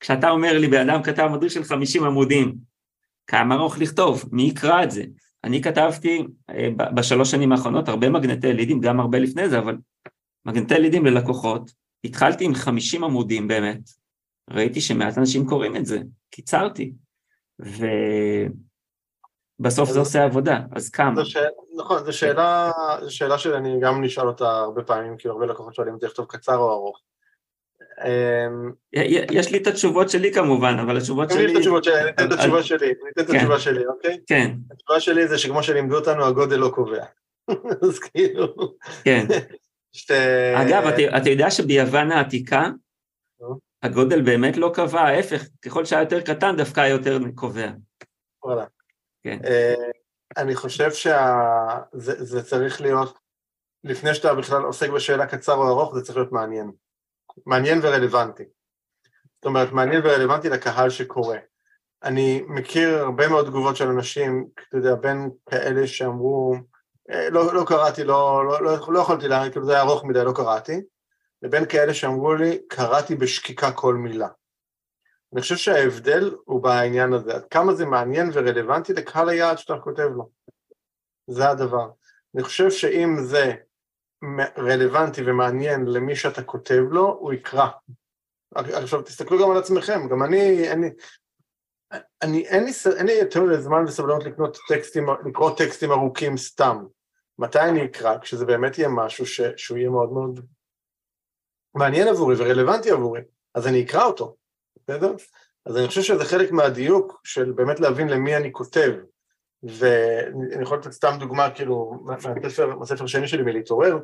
כשאתה 0.00 0.30
אומר 0.30 0.58
לי, 0.58 0.68
בן 0.68 0.90
אדם 0.90 1.02
כתב 1.02 1.28
מדריך 1.32 1.52
של 1.52 1.64
50 1.64 2.04
עמודים, 2.04 2.54
כמה 3.26 3.54
ארוך 3.54 3.78
לכתוב, 3.78 4.24
מי 4.32 4.42
יקרא 4.42 4.84
את 4.84 4.90
זה? 4.90 5.04
אני 5.44 5.62
כתבתי 5.62 6.26
אה, 6.50 6.68
בשלוש 6.94 7.30
שנים 7.30 7.52
האחרונות 7.52 7.88
הרבה 7.88 8.08
מגנטי 8.08 8.52
לידים, 8.52 8.80
גם 8.80 9.00
הרבה 9.00 9.18
לפני 9.18 9.48
זה, 9.48 9.58
אבל 9.58 9.76
מגנטי 10.44 10.74
לידים 10.74 11.06
ללקוחות, 11.06 11.70
התחלתי 12.04 12.44
עם 12.44 12.54
50 12.54 13.04
עמודים 13.04 13.48
באמת, 13.48 13.80
ראיתי 14.50 14.80
שמעט 14.80 15.18
אנשים 15.18 15.46
קוראים 15.46 15.76
את 15.76 15.86
זה, 15.86 15.98
קיצרתי, 16.30 16.92
ובסוף 19.60 19.90
זה 19.90 19.98
עושה 19.98 20.24
עבודה, 20.24 20.60
אז 20.72 20.90
כמה? 20.90 21.24
ש... 21.24 21.36
נכון, 21.76 22.04
זו 22.04 22.12
שאלה, 22.12 22.70
שאלה 23.08 23.38
שאני 23.38 23.80
גם 23.80 24.04
נשאל 24.04 24.26
אותה 24.26 24.50
הרבה 24.50 24.82
פעמים, 24.82 25.16
כי 25.16 25.28
הרבה 25.28 25.46
לקוחות 25.46 25.74
שואלים 25.74 25.94
אותי 25.94 26.06
לכתוב 26.06 26.26
קצר 26.26 26.56
או 26.56 26.72
ארוך. 26.72 27.00
אמ, 28.04 28.72
יש 29.32 29.52
לי 29.52 29.58
את 29.58 29.66
התשובות 29.66 30.10
שלי 30.10 30.32
כמובן, 30.32 30.76
אבל 30.82 30.96
התשובות 30.96 31.30
שלי... 31.30 31.44
אני 31.44 31.52
אתן 32.08 32.26
את 32.26 32.32
התשובה 32.32 32.62
שלי, 32.62 32.86
אני 32.86 33.10
אתן 33.12 33.22
את 33.22 33.30
כן. 33.30 33.36
התשובה 33.36 33.58
שלי, 33.58 33.86
אוקיי? 33.86 34.20
כן. 34.26 34.50
התשובה 34.70 35.00
שלי 35.00 35.28
זה 35.28 35.38
שכמו 35.38 35.62
שלימדו 35.62 35.96
אותנו, 35.96 36.24
הגודל 36.24 36.56
לא 36.56 36.68
קובע. 36.74 37.04
אז 37.82 37.98
כאילו... 37.98 38.54
כן. 39.04 39.26
אגב, 40.62 40.86
אתה 41.16 41.30
יודע 41.30 41.50
שביוון 41.50 42.12
העתיקה, 42.12 42.68
הגודל 43.82 44.22
באמת 44.22 44.56
לא 44.56 44.70
קבע, 44.74 45.00
ההפך, 45.00 45.44
ככל 45.62 45.84
שהיה 45.84 46.02
יותר 46.02 46.20
קטן 46.20 46.56
דווקא 46.56 46.80
היה 46.80 46.90
יותר 46.90 47.18
קובע. 47.34 47.70
וואלה. 48.44 48.64
כן. 49.22 49.38
אה, 49.44 49.74
אני 50.36 50.54
חושב 50.54 50.90
שזה 50.92 52.42
צריך 52.42 52.80
להיות, 52.80 53.18
לפני 53.84 54.14
שאתה 54.14 54.34
בכלל 54.34 54.62
עוסק 54.62 54.90
בשאלה 54.90 55.26
קצר 55.26 55.54
או 55.54 55.68
ארוך, 55.68 55.94
זה 55.94 56.02
צריך 56.02 56.16
להיות 56.16 56.32
מעניין. 56.32 56.70
מעניין 57.46 57.78
ורלוונטי. 57.82 58.44
זאת 59.34 59.44
אומרת, 59.44 59.72
מעניין 59.72 60.00
ורלוונטי 60.04 60.48
לקהל 60.48 60.90
שקורא. 60.90 61.36
אני 62.04 62.42
מכיר 62.48 62.98
הרבה 62.98 63.28
מאוד 63.28 63.46
תגובות 63.46 63.76
של 63.76 63.88
אנשים, 63.88 64.46
אתה 64.68 64.76
יודע, 64.76 64.94
בין 64.94 65.30
כאלה 65.50 65.86
שאמרו, 65.86 66.54
אה, 67.10 67.30
לא, 67.30 67.54
לא 67.54 67.64
קראתי, 67.66 68.04
לא, 68.04 68.46
לא, 68.46 68.62
לא, 68.62 68.92
לא 68.92 68.98
יכולתי, 68.98 69.26
כאילו 69.50 69.66
זה 69.66 69.72
היה 69.72 69.80
ארוך 69.80 70.04
מדי, 70.04 70.24
לא 70.24 70.32
קראתי, 70.32 70.80
לבין 71.42 71.66
כאלה 71.66 71.94
שאמרו 71.94 72.34
לי, 72.34 72.58
קראתי 72.68 73.14
בשקיקה 73.14 73.72
כל 73.72 73.94
מילה. 73.94 74.28
אני 75.32 75.40
חושב 75.40 75.56
שההבדל 75.56 76.34
הוא 76.44 76.62
בעניין 76.62 77.12
הזה, 77.12 77.34
עד 77.34 77.44
כמה 77.50 77.74
זה 77.74 77.86
מעניין 77.86 78.30
ורלוונטי 78.32 78.92
לקהל 78.92 79.28
היעד 79.28 79.58
שאתה 79.58 79.74
כותב 79.78 80.08
לו. 80.16 80.28
זה 81.26 81.50
הדבר. 81.50 81.88
אני 82.34 82.42
חושב 82.42 82.70
שאם 82.70 83.16
זה 83.22 83.54
רלוונטי 84.58 85.22
ומעניין 85.26 85.86
למי 85.86 86.16
שאתה 86.16 86.42
כותב 86.42 86.82
לו, 86.90 87.16
הוא 87.20 87.32
יקרא. 87.32 87.68
עכשיו 88.54 89.02
תסתכלו 89.02 89.42
גם 89.42 89.50
על 89.50 89.56
עצמכם, 89.56 90.08
גם 90.08 90.22
אני, 90.22 90.70
אני, 90.72 90.90
אני 92.22 92.46
אין, 92.46 92.64
לי, 92.64 92.72
אין 92.96 93.06
לי 93.06 93.12
יותר 93.12 93.60
זמן 93.60 93.84
וסבלנות 93.84 94.24
לקנות 94.24 94.58
טקסטים, 94.68 95.06
לקרוא 95.26 95.56
טקסטים 95.56 95.92
ארוכים 95.92 96.36
סתם. 96.36 96.84
מתי 97.38 97.60
אני 97.60 97.84
אקרא? 97.84 98.18
כשזה 98.18 98.46
באמת 98.46 98.78
יהיה 98.78 98.88
משהו 98.88 99.26
ש, 99.26 99.40
שהוא 99.56 99.78
יהיה 99.78 99.90
מאוד 99.90 100.12
מאוד 100.12 100.40
מעניין 101.74 102.08
עבורי 102.08 102.34
ורלוונטי 102.38 102.90
עבורי, 102.90 103.20
אז 103.54 103.66
אני 103.66 103.84
אקרא 103.84 104.04
אותו, 104.04 104.36
בסדר? 104.76 105.14
אז 105.66 105.76
אני 105.76 105.88
חושב 105.88 106.02
שזה 106.02 106.24
חלק 106.24 106.52
מהדיוק 106.52 107.20
של 107.24 107.52
באמת 107.52 107.80
להבין 107.80 108.08
למי 108.08 108.36
אני 108.36 108.52
כותב. 108.52 108.92
ואני 109.68 110.62
יכול 110.62 110.78
לתת 110.78 110.92
סתם 110.92 111.16
דוגמה, 111.18 111.50
כאילו, 111.50 111.90
מהספר, 112.04 112.76
מהספר 112.76 113.04
השני 113.04 113.28
שלי, 113.28 113.42
מלהתעורר, 113.42 113.98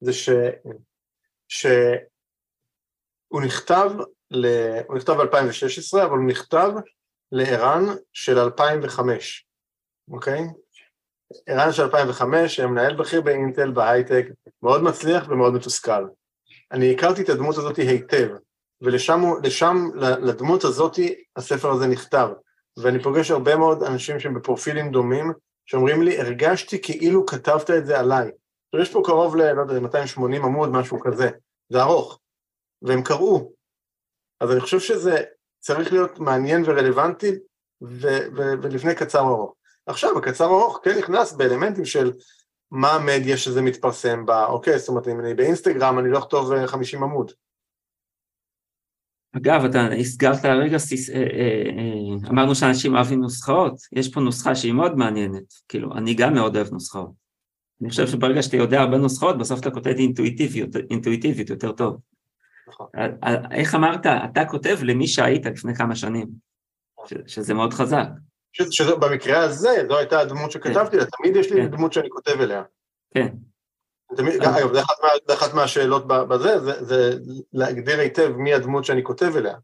זה 0.00 0.12
ש... 0.12 0.28
שהוא 1.48 3.42
נכתב, 3.44 3.90
ל... 4.30 4.46
הוא 4.86 4.96
נכתב 4.96 5.12
ב-2016, 5.12 6.02
אבל 6.04 6.18
הוא 6.18 6.26
נכתב 6.26 6.70
לערן 7.32 7.84
של 8.12 8.38
2005, 8.38 9.46
אוקיי? 10.10 10.40
ערן 11.46 11.72
של 11.72 11.82
2005, 11.82 12.60
מנהל 12.60 12.96
בכיר 12.96 13.20
באינטל, 13.20 13.70
בהייטק, 13.70 14.26
מאוד 14.62 14.82
מצליח 14.82 15.28
ומאוד 15.28 15.54
מתוסכל. 15.54 16.06
אני 16.72 16.94
הכרתי 16.94 17.22
את 17.22 17.28
הדמות 17.28 17.56
הזאת 17.56 17.76
היטב, 17.76 18.28
ולשם, 18.80 19.20
לשם, 19.42 19.76
לדמות 20.22 20.64
הזאת, 20.64 20.98
הספר 21.36 21.70
הזה 21.70 21.86
נכתב. 21.86 22.28
ואני 22.76 23.02
פוגש 23.02 23.30
הרבה 23.30 23.56
מאוד 23.56 23.82
אנשים 23.82 24.20
שהם 24.20 24.34
בפרופילים 24.34 24.90
דומים, 24.90 25.32
שאומרים 25.66 26.02
לי, 26.02 26.20
הרגשתי 26.20 26.82
כאילו 26.82 27.26
כתבת 27.26 27.70
את 27.70 27.86
זה 27.86 27.98
עליי. 27.98 28.30
יש 28.80 28.92
פה 28.92 29.02
קרוב 29.04 29.36
ל, 29.36 29.52
לא 29.52 29.62
יודע, 29.62 29.80
280 29.80 30.44
עמוד, 30.44 30.70
משהו 30.70 31.00
כזה, 31.00 31.28
זה 31.68 31.82
ארוך, 31.82 32.18
והם 32.82 33.02
קראו. 33.02 33.52
אז 34.40 34.50
אני 34.50 34.60
חושב 34.60 34.80
שזה 34.80 35.22
צריך 35.60 35.92
להיות 35.92 36.18
מעניין 36.18 36.62
ורלוונטי, 36.66 37.30
ו- 37.82 38.26
ו- 38.36 38.62
ולפני 38.62 38.94
קצר 38.94 39.20
ארוך. 39.20 39.54
עכשיו, 39.86 40.18
הקצר 40.18 40.44
ארוך 40.44 40.80
כן 40.82 40.98
נכנס 40.98 41.32
באלמנטים 41.32 41.84
של 41.84 42.12
מה 42.70 42.90
המדיה 42.90 43.36
שזה 43.36 43.62
מתפרסם 43.62 44.26
בה, 44.26 44.46
אוקיי, 44.46 44.78
זאת 44.78 44.88
אומרת, 44.88 45.08
אם 45.08 45.20
אני 45.20 45.34
באינסטגרם, 45.34 45.98
אני 45.98 46.10
לא 46.10 46.18
אכתוב 46.18 46.66
50 46.66 47.02
אה, 47.02 47.08
עמוד. 47.08 47.32
אגב, 49.36 49.64
אתה 49.64 49.86
הסגרת 49.86 50.44
הרגע, 50.44 50.76
אה, 51.14 51.22
אה, 51.22 52.28
אמרנו 52.30 52.54
שאנשים 52.54 52.94
אוהבים 52.94 53.20
נוסחאות, 53.20 53.74
יש 53.92 54.08
פה 54.08 54.20
נוסחה 54.20 54.54
שהיא 54.54 54.72
מאוד 54.72 54.96
מעניינת, 54.96 55.42
כאילו, 55.68 55.92
אני 55.94 56.14
גם 56.14 56.34
מאוד 56.34 56.56
אוהב 56.56 56.72
נוסחאות. 56.72 57.10
אני 57.82 57.90
חושב 57.90 58.06
שברגע 58.06 58.42
שאתה 58.42 58.56
יודע 58.56 58.80
הרבה 58.80 58.96
נוסחאות, 58.96 59.38
בסוף 59.38 59.60
אתה 59.60 59.70
כותב 59.70 59.94
אינטואיטיביות, 59.98 60.68
אינטואיטיביות 60.90 61.50
יותר 61.50 61.72
טוב. 61.72 61.96
נכון. 62.68 62.86
איך 63.50 63.74
אמרת, 63.74 64.06
אתה 64.06 64.44
כותב 64.44 64.76
למי 64.82 65.06
שהיית 65.06 65.46
לפני 65.46 65.74
כמה 65.74 65.96
שנים, 65.96 66.26
שזה 67.26 67.54
מאוד 67.54 67.74
חזק. 67.74 68.06
שבמקרה 68.70 69.38
הזה, 69.38 69.68
זו 69.88 69.98
הייתה 69.98 70.20
הדמות 70.20 70.52
שכתבתי 70.52 70.96
לה, 70.96 71.04
תמיד 71.04 71.36
יש 71.36 71.52
לי 71.52 71.62
כן. 71.62 71.70
דמות 71.70 71.92
שאני 71.92 72.10
כותב 72.10 72.40
אליה. 72.40 72.62
כן. 73.14 73.28
תמיד, 74.16 74.42
אגב, 74.42 74.72
זה 75.26 75.34
אחת, 75.34 75.54
מהשאלות 75.54 76.06
בזה, 76.06 76.58
זה, 76.84 77.18
להגדיר 77.52 78.00
היטב 78.00 78.36
מי 78.36 78.54
הדמות 78.54 78.84
שאני 78.84 79.04
כותב 79.04 79.36
אליה. 79.36 79.54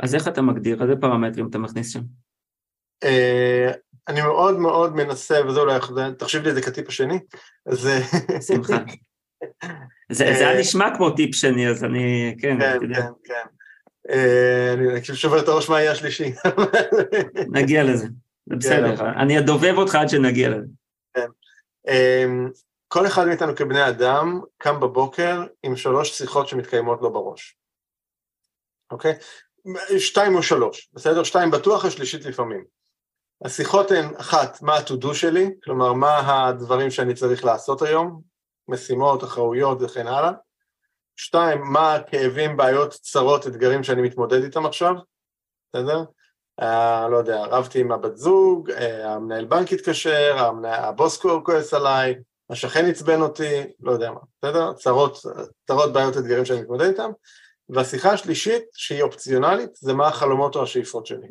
אז 0.00 0.14
איך 0.14 0.28
אתה 0.28 0.42
מגדיר? 0.42 0.82
איזה 0.82 0.94
פרמטרים 1.00 1.48
אתה 1.48 1.58
מכניס 1.58 1.92
שם? 1.92 2.00
Uh, 3.04 3.72
אני 4.08 4.22
מאוד 4.22 4.58
מאוד 4.58 4.96
מנסה, 4.96 5.46
וזה 5.46 5.60
אולי, 5.60 5.78
תחשיב 6.18 6.42
לי 6.42 6.50
את 6.50 6.54
זה 6.54 6.62
כטיפ 6.62 6.88
השני, 6.88 7.18
זה... 7.68 8.00
שמחה. 8.48 8.76
זה 10.12 10.24
היה 10.24 10.54
אה, 10.54 10.60
נשמע 10.60 10.96
כמו 10.96 11.10
טיפ 11.10 11.34
שני, 11.34 11.68
אז 11.68 11.84
אני, 11.84 12.36
כן, 12.38 12.60
כן, 12.60 12.78
כן, 12.94 13.08
כן. 13.24 13.46
אה, 14.10 14.72
אני 14.72 15.02
כאילו 15.02 15.18
שובר 15.18 15.40
את 15.42 15.48
הראש 15.48 15.68
מה 15.68 15.80
יהיה 15.80 15.92
השלישי. 15.92 16.32
נגיע 17.52 17.84
לזה, 17.84 18.06
זה 18.46 18.56
בסדר, 18.56 18.96
כן, 18.96 19.04
אני 19.04 19.38
אדובב 19.38 19.74
אותך 19.76 19.94
עד 19.94 20.08
שנגיע 20.08 20.48
לזה. 20.48 20.66
כל 22.94 23.06
אחד 23.06 23.26
מאיתנו 23.26 23.56
כבני 23.56 23.88
אדם 23.88 24.40
קם 24.58 24.80
בבוקר 24.80 25.44
עם 25.62 25.76
שלוש 25.76 26.18
שיחות 26.18 26.48
שמתקיימות 26.48 27.02
לו 27.02 27.12
בראש, 27.12 27.56
אוקיי? 28.90 29.18
שתיים 29.98 30.34
או 30.34 30.42
שלוש, 30.42 30.90
בסדר? 30.92 31.24
שתיים 31.24 31.50
בטוח, 31.50 31.84
השלישית 31.84 32.24
לפעמים. 32.24 32.64
השיחות 33.44 33.90
הן, 33.90 34.14
אחת, 34.16 34.62
מה 34.62 34.74
ה-to-do 34.74 35.14
שלי, 35.14 35.50
כלומר, 35.64 35.92
מה 35.92 36.48
הדברים 36.48 36.90
שאני 36.90 37.14
צריך 37.14 37.44
לעשות 37.44 37.82
היום, 37.82 38.22
משימות, 38.68 39.24
אחראויות 39.24 39.78
וכן 39.82 40.06
הלאה. 40.06 40.32
שתיים, 41.16 41.60
מה 41.72 41.94
הכאבים, 41.94 42.56
בעיות, 42.56 42.90
צרות, 42.90 43.46
אתגרים 43.46 43.84
שאני 43.84 44.02
מתמודד 44.02 44.42
איתם 44.42 44.66
עכשיו, 44.66 44.94
בסדר? 45.72 46.04
Uh, 46.60 47.08
לא 47.10 47.16
יודע, 47.16 47.44
רבתי 47.44 47.80
עם 47.80 47.92
הבת 47.92 48.16
זוג, 48.16 48.70
uh, 48.70 48.82
המנהל 49.04 49.44
בנק 49.44 49.72
התקשר, 49.72 50.36
המנה... 50.38 50.76
הבוס 50.76 51.16
כועס 51.44 51.74
עליי, 51.74 52.14
השכן 52.50 52.86
עצבן 52.86 53.20
אותי, 53.20 53.62
לא 53.80 53.92
יודע 53.92 54.10
מה, 54.10 54.20
בסדר? 54.38 54.72
צרות, 54.72 55.18
צרות, 55.66 55.92
בעיות, 55.92 56.16
אתגרים 56.16 56.44
שאני 56.44 56.60
מתמודד 56.60 56.86
איתם. 56.86 57.10
והשיחה 57.68 58.12
השלישית, 58.12 58.62
שהיא 58.72 59.02
אופציונלית, 59.02 59.70
זה 59.74 59.94
מה 59.94 60.08
החלומות 60.08 60.56
או 60.56 60.62
השאיפות 60.62 61.06
שלי. 61.06 61.28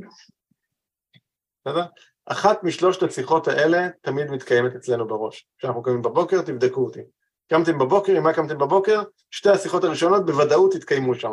בסדר? 1.65 1.85
אחת 2.25 2.63
משלושת 2.63 3.03
השיחות 3.03 3.47
האלה 3.47 3.87
תמיד 4.01 4.27
מתקיימת 4.31 4.75
אצלנו 4.75 5.07
בראש. 5.07 5.47
כשאנחנו 5.57 5.83
קמים 5.83 6.01
בבוקר, 6.01 6.41
תבדקו 6.41 6.85
אותי. 6.85 7.01
קמתם 7.49 7.77
בבוקר, 7.77 8.13
עם 8.13 8.23
מה 8.23 8.33
קמתם 8.33 8.57
בבוקר? 8.57 9.01
שתי 9.31 9.49
השיחות 9.49 9.83
הראשונות 9.83 10.25
בוודאות 10.25 10.75
יתקיימו 10.75 11.15
שם. 11.15 11.31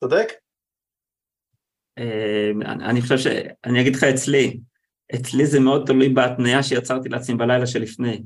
צודק? 0.00 0.32
אמ, 1.98 2.62
אני 2.62 3.02
חושב 3.02 3.18
ש... 3.18 3.26
אני 3.64 3.80
אגיד 3.80 3.96
לך 3.96 4.04
אצלי, 4.04 4.60
אצלי 5.14 5.46
זה 5.46 5.60
מאוד 5.60 5.86
תלוי 5.86 6.08
בהתניה 6.08 6.62
שיצרתי 6.62 7.08
לעצמי 7.08 7.36
בלילה 7.36 7.66
שלפני. 7.66 8.22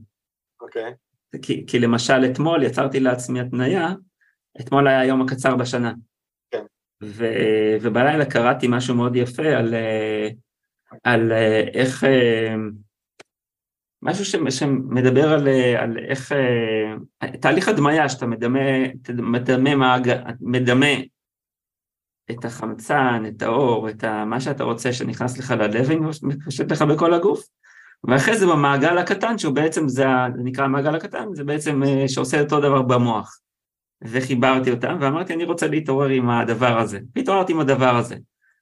אוקיי. 0.77 0.93
Okay. 0.93 1.39
כי, 1.43 1.65
כי 1.67 1.79
למשל 1.79 2.25
אתמול 2.33 2.63
יצרתי 2.63 3.01
לעצמי 3.01 3.41
התניה, 3.41 3.95
אתמול 4.61 4.89
היה 4.89 5.01
היום 5.01 5.23
הקצר 5.23 5.57
בשנה. 5.57 5.93
כן. 6.51 6.65
ו, 7.03 7.27
ובלילה 7.81 8.25
קראתי 8.25 8.67
משהו 8.71 8.95
מאוד 8.95 9.17
יפה 9.17 9.43
על, 9.43 9.75
על 11.05 11.33
איך, 11.75 12.05
משהו 14.03 14.41
שמדבר 14.51 15.33
על, 15.33 15.49
על 15.79 15.99
איך, 16.09 16.33
תהליך 17.41 17.69
הדמיה 17.69 18.09
שאתה 18.09 18.27
מדמה, 18.27 18.61
מדמה, 19.19 19.97
מדמה 20.41 20.95
את 22.31 22.45
החמצן, 22.45 23.23
את 23.29 23.43
האור, 23.43 23.89
את 23.89 24.05
מה 24.05 24.41
שאתה 24.41 24.65
רוצה 24.65 24.93
שנכנס 24.93 25.39
לך 25.39 25.51
ללב 25.51 25.87
ומפשט 25.89 26.73
לך 26.73 26.83
בכל 26.83 27.15
הגוף. 27.15 27.47
ואחרי 28.09 28.39
זה 28.39 28.47
במעגל 28.47 28.99
הקטן, 28.99 29.39
שהוא 29.39 29.55
בעצם, 29.55 29.89
זה, 29.89 30.05
נקרא 30.45 30.65
המעגל 30.65 30.95
הקטן, 30.95 31.35
זה 31.35 31.45
בעצם 31.45 31.83
אה, 31.83 32.09
שעושה 32.09 32.41
אותו 32.41 32.61
דבר 32.61 32.83
במוח. 32.83 33.41
וחיברתי 34.03 34.71
אותם, 34.71 34.99
ואמרתי, 35.01 35.35
אני 35.35 35.45
רוצה 35.45 35.67
להתעורר 35.67 36.09
עם 36.09 36.31
הדבר 36.31 36.79
הזה. 36.79 36.99
והתעוררתי 37.17 37.53
עם 37.53 37.61
הדבר 37.61 37.97
הזה. 37.97 38.17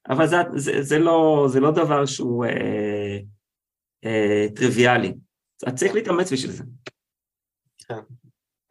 אבל 0.09 0.27
זה, 0.27 0.37
זה, 0.55 0.81
זה, 0.81 0.99
לא, 0.99 1.47
זה 1.49 1.59
לא 1.59 1.71
דבר 1.71 2.05
שהוא 2.05 2.45
אה, 2.45 3.17
אה, 4.05 4.45
טריוויאלי. 4.55 5.13
אז 5.67 5.73
צריך 5.73 5.93
להתאמץ 5.93 6.33
בשביל 6.33 6.51
זה. 6.51 6.63
כן, 7.87 7.99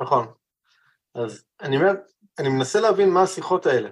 נכון. 0.03 0.27
אז 1.15 1.45
אני 1.61 1.77
אומר, 1.77 1.93
אני 2.39 2.49
מנסה 2.49 2.81
להבין 2.81 3.11
מה 3.11 3.23
השיחות 3.23 3.67
האלה. 3.67 3.91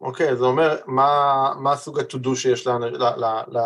אוקיי, 0.00 0.36
זה 0.36 0.44
אומר, 0.44 0.76
מה, 0.86 1.06
מה 1.60 1.72
הסוג 1.72 1.98
ה-to-do 1.98 2.36
שיש 2.36 2.66
ל, 2.66 2.70
ל, 2.70 3.04
ל, 3.04 3.24
ל, 3.48 3.58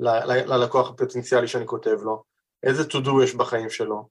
ללקוח 0.00 0.90
הפוטנציאלי 0.90 1.48
שאני 1.48 1.66
כותב 1.66 1.96
לו, 2.02 2.22
איזה 2.62 2.82
to 2.82 3.06
do 3.06 3.22
יש 3.24 3.34
בחיים 3.34 3.70
שלו, 3.70 4.08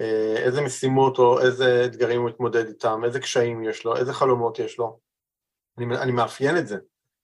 אה, 0.00 0.36
איזה 0.36 0.60
משימות 0.60 1.18
או 1.18 1.40
איזה 1.40 1.84
אתגרים 1.84 2.20
הוא 2.20 2.28
מתמודד 2.28 2.66
איתם, 2.66 3.00
איזה 3.04 3.20
קשיים 3.20 3.64
יש 3.64 3.84
לו, 3.84 3.96
איזה 3.96 4.12
חלומות 4.12 4.58
יש 4.58 4.78
לו. 4.78 4.98
אני, 5.78 5.96
אני 5.96 6.12
מאפיין 6.12 6.56
את 6.56 6.66
זה 6.66 6.76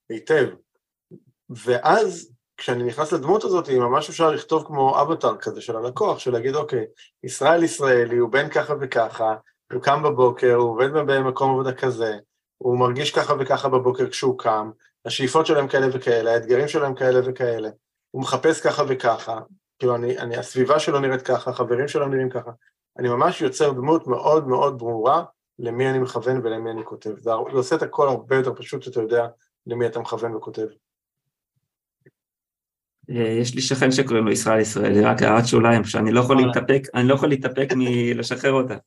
היטב. 0.09 0.49
ואז 1.49 2.33
כשאני 2.57 2.83
נכנס 2.83 3.11
לדמות 3.11 3.43
הזאת, 3.43 3.69
ממש 3.69 4.09
אפשר 4.09 4.31
לכתוב 4.31 4.63
כמו 4.67 5.01
אבטר 5.01 5.37
כזה 5.37 5.61
של 5.61 5.75
הלקוח, 5.75 6.19
של 6.19 6.31
להגיד, 6.31 6.55
אוקיי, 6.55 6.85
ישראל 7.23 7.63
ישראלי, 7.63 8.17
הוא 8.17 8.29
בן 8.29 8.49
ככה 8.49 8.73
וככה, 8.81 9.35
הוא 9.73 9.81
קם 9.81 10.03
בבוקר, 10.03 10.53
הוא 10.53 10.69
עובד 10.69 10.89
במקום 10.93 11.51
עבודה 11.51 11.73
כזה, 11.73 12.17
הוא 12.57 12.79
מרגיש 12.79 13.11
ככה 13.11 13.33
וככה 13.39 13.69
בבוקר 13.69 14.09
כשהוא 14.09 14.39
קם, 14.39 14.71
השאיפות 15.05 15.45
שלהם 15.45 15.67
כאלה 15.67 15.87
וכאלה, 15.93 16.33
האתגרים 16.33 16.67
שלהם 16.67 16.95
כאלה 16.95 17.19
וכאלה. 17.25 17.69
הוא 18.13 18.21
מחפש 18.21 18.61
ככה 18.61 18.83
וככה, 18.87 19.39
כאילו 19.79 19.95
אני, 19.95 20.17
אני, 20.17 20.37
הסביבה 20.37 20.79
שלו 20.79 20.99
נראית 20.99 21.21
ככה, 21.21 21.51
החברים 21.51 21.87
שלו 21.87 22.07
נראים 22.07 22.29
ככה, 22.29 22.51
אני 22.99 23.09
ממש 23.09 23.41
יוצר 23.41 23.71
דמות 23.71 24.07
מאוד 24.07 24.47
מאוד 24.47 24.77
ברורה 24.77 25.23
למי 25.59 25.89
אני 25.89 25.99
מכוון 25.99 26.41
ולמי 26.43 26.71
אני 26.71 26.85
כותב. 26.85 27.09
זה, 27.09 27.31
זה 27.51 27.57
עושה 27.57 27.75
את 27.75 27.81
הכל 27.81 28.07
הרבה 28.07 28.35
יותר 28.35 28.53
פשוט 28.55 28.81
שאתה 28.81 28.99
יודע 28.99 29.27
למי 29.67 29.85
אתה 29.85 29.99
מכוון 29.99 30.35
וכותב. 30.35 30.65
אה, 33.09 33.37
יש 33.41 33.55
לי 33.55 33.61
שכן 33.61 33.91
שקוראים 33.91 34.25
לו 34.25 34.31
ישראל 34.31 34.59
ישראלי, 34.59 35.01
רק 35.01 35.21
הערת 35.21 35.47
שוליים, 35.47 35.83
שאני 35.83 36.11
לא 36.11 36.19
יכול 36.19 36.37
להתאפק, 36.37 36.81
אני 36.93 37.07
לא 37.07 37.13
יכול 37.13 37.29
להתאפק 37.29 37.69
מלשחרר 37.77 38.51
אותה. 38.51 38.77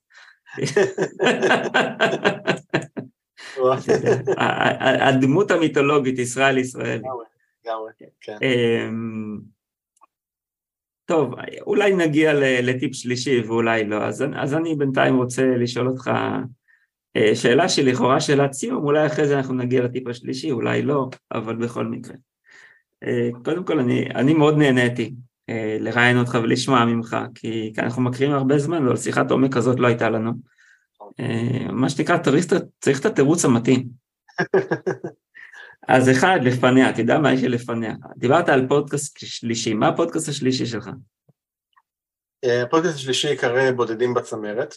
הדמות 5.07 5.51
המיתולוגית, 5.51 6.19
ישראל 6.19 6.57
ישראלי. 6.57 7.07
לגמרי, 7.67 7.91
כן. 8.21 8.37
אמ, 8.41 9.39
טוב, 11.05 11.33
אולי 11.61 11.95
נגיע 11.95 12.33
לטיפ 12.61 12.93
שלישי 12.93 13.41
ואולי 13.41 13.85
לא, 13.85 14.03
אז, 14.03 14.25
אז 14.35 14.53
אני 14.53 14.75
בינתיים 14.75 15.15
רוצה 15.17 15.45
לשאול 15.57 15.87
אותך 15.87 16.11
אה, 17.17 17.35
שאלה 17.35 17.69
שלכאורה 17.69 18.21
שאלת 18.21 18.53
סיום, 18.53 18.85
אולי 18.85 19.05
אחרי 19.05 19.27
זה 19.27 19.37
אנחנו 19.37 19.53
נגיע 19.53 19.83
לטיפ 19.83 20.07
השלישי, 20.07 20.51
אולי 20.51 20.81
לא, 20.81 21.09
אבל 21.31 21.55
בכל 21.55 21.85
מקרה. 21.85 22.15
אה, 23.03 23.29
קודם 23.45 23.63
כל, 23.63 23.79
אני, 23.79 24.05
אני 24.15 24.33
מאוד 24.33 24.57
נהניתי 24.57 25.13
אה, 25.49 25.77
לראיין 25.79 26.17
אותך 26.17 26.37
ולשמוע 26.43 26.85
ממך, 26.85 27.17
כי 27.35 27.73
אנחנו 27.77 28.01
מכירים 28.01 28.33
הרבה 28.33 28.57
זמן, 28.57 28.85
אבל 28.85 28.97
שיחת 28.97 29.31
עומק 29.31 29.53
כזאת 29.53 29.79
לא 29.79 29.87
הייתה 29.87 30.09
לנו. 30.09 30.31
מה 31.71 31.89
שנקרא, 31.89 32.17
צריך 32.79 32.99
את 32.99 33.05
התירוץ 33.05 33.45
המתאים. 33.45 33.87
אז 35.87 36.09
אחד, 36.09 36.39
לפניה, 36.43 36.91
יודע 36.97 37.19
מה 37.19 37.33
יש 37.33 37.43
לפניה. 37.43 37.93
דיברת 38.17 38.49
על 38.49 38.67
פודקאסט 38.67 39.17
שלישי, 39.17 39.73
מה 39.73 39.87
הפודקאסט 39.87 40.29
השלישי 40.29 40.65
שלך? 40.65 40.89
הפודקאסט 42.45 42.95
השלישי 42.95 43.29
יקרא 43.29 43.71
בודדים 43.71 44.13
בצמרת, 44.13 44.75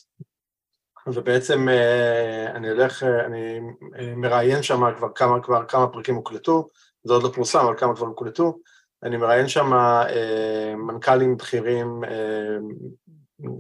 ובעצם 1.07 1.69
אה, 1.69 2.51
אני 2.51 2.71
הולך, 2.71 3.03
אה, 3.03 3.27
אני 3.27 3.61
אה, 3.99 4.15
מראיין 4.17 4.63
שם 4.63 4.81
כבר 4.99 5.09
כמה, 5.15 5.43
כבר 5.43 5.65
כמה 5.65 5.87
פרקים 5.87 6.15
הוקלטו, 6.15 6.69
זה 7.05 7.13
עוד 7.13 7.23
לא 7.23 7.31
פורסם, 7.35 7.59
אבל 7.59 7.79
כמה 7.79 7.97
כבר 7.97 8.07
הוקלטו, 8.07 8.59
אני 9.03 9.17
מראיין 9.17 9.49
שם 9.49 9.71
מנכ"לים 10.87 11.37
בכירים, 11.37 12.01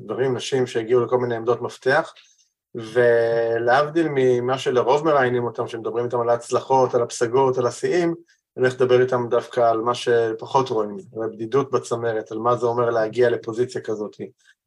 דברים, 0.04 0.36
נשים 0.36 0.66
שהגיעו 0.66 1.04
לכל 1.04 1.18
מיני 1.18 1.36
עמדות 1.36 1.62
מפתח, 1.62 2.12
ולהבדיל 2.74 4.06
ממה 4.10 4.58
שלרוב 4.58 5.04
מראיינים 5.04 5.44
אותם, 5.44 5.68
שמדברים 5.68 6.04
איתם 6.04 6.20
על 6.20 6.28
ההצלחות, 6.28 6.94
על 6.94 7.02
הפסגות, 7.02 7.58
על 7.58 7.66
השיאים, 7.66 8.14
אני 8.56 8.66
הולך 8.66 8.74
לדבר 8.74 9.00
איתם 9.00 9.26
דווקא 9.30 9.60
על 9.60 9.80
מה 9.80 9.94
שפחות 9.94 10.68
רואים, 10.68 10.96
על 11.16 11.22
הבדידות 11.22 11.70
בצמרת, 11.70 12.32
על 12.32 12.38
מה 12.38 12.56
זה 12.56 12.66
אומר 12.66 12.90
להגיע 12.90 13.30
לפוזיציה 13.30 13.80
כזאת, 13.80 14.16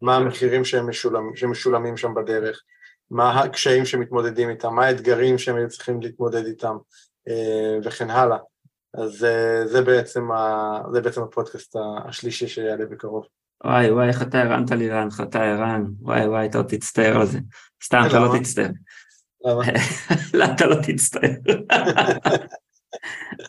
מה 0.01 0.15
המחירים 0.15 0.65
שמשולמים, 0.65 1.35
שמשולמים 1.35 1.97
שם 1.97 2.13
בדרך, 2.13 2.63
מה 3.11 3.41
הקשיים 3.41 3.85
שמתמודדים 3.85 4.49
איתם, 4.49 4.75
מה 4.75 4.85
האתגרים 4.85 5.37
שהם 5.37 5.55
היו 5.55 5.69
צריכים 5.69 6.01
להתמודד 6.01 6.45
איתם, 6.45 6.77
אה, 7.27 7.77
וכן 7.83 8.09
הלאה. 8.09 8.37
אז 8.93 9.23
אה, 9.23 9.67
זה 9.67 9.81
בעצם, 9.81 10.31
ה, 10.31 10.79
זה 10.93 11.01
בעצם 11.01 11.21
הפודקאסט 11.23 11.75
השלישי 12.05 12.47
שיעלה 12.47 12.85
בקרוב. 12.85 13.25
וואי 13.65 13.91
וואי, 13.91 14.07
איך 14.07 14.21
אתה 14.21 14.41
הרנת 14.41 14.71
לי 14.71 14.89
אתה 15.21 15.43
ערן, 15.43 15.83
וואי 15.99 16.27
וואי, 16.27 16.45
אתה 16.45 16.57
עוד 16.57 16.67
תצטער 16.67 17.19
על 17.19 17.25
זה. 17.25 17.39
סתם, 17.83 18.03
אתה 18.07 18.19
לא 18.19 18.39
תצטער. 18.39 18.69
למה? 19.45 19.63
לא, 20.33 20.45
אתה 20.45 20.65
לא 20.65 20.75
תצטער. 20.83 21.29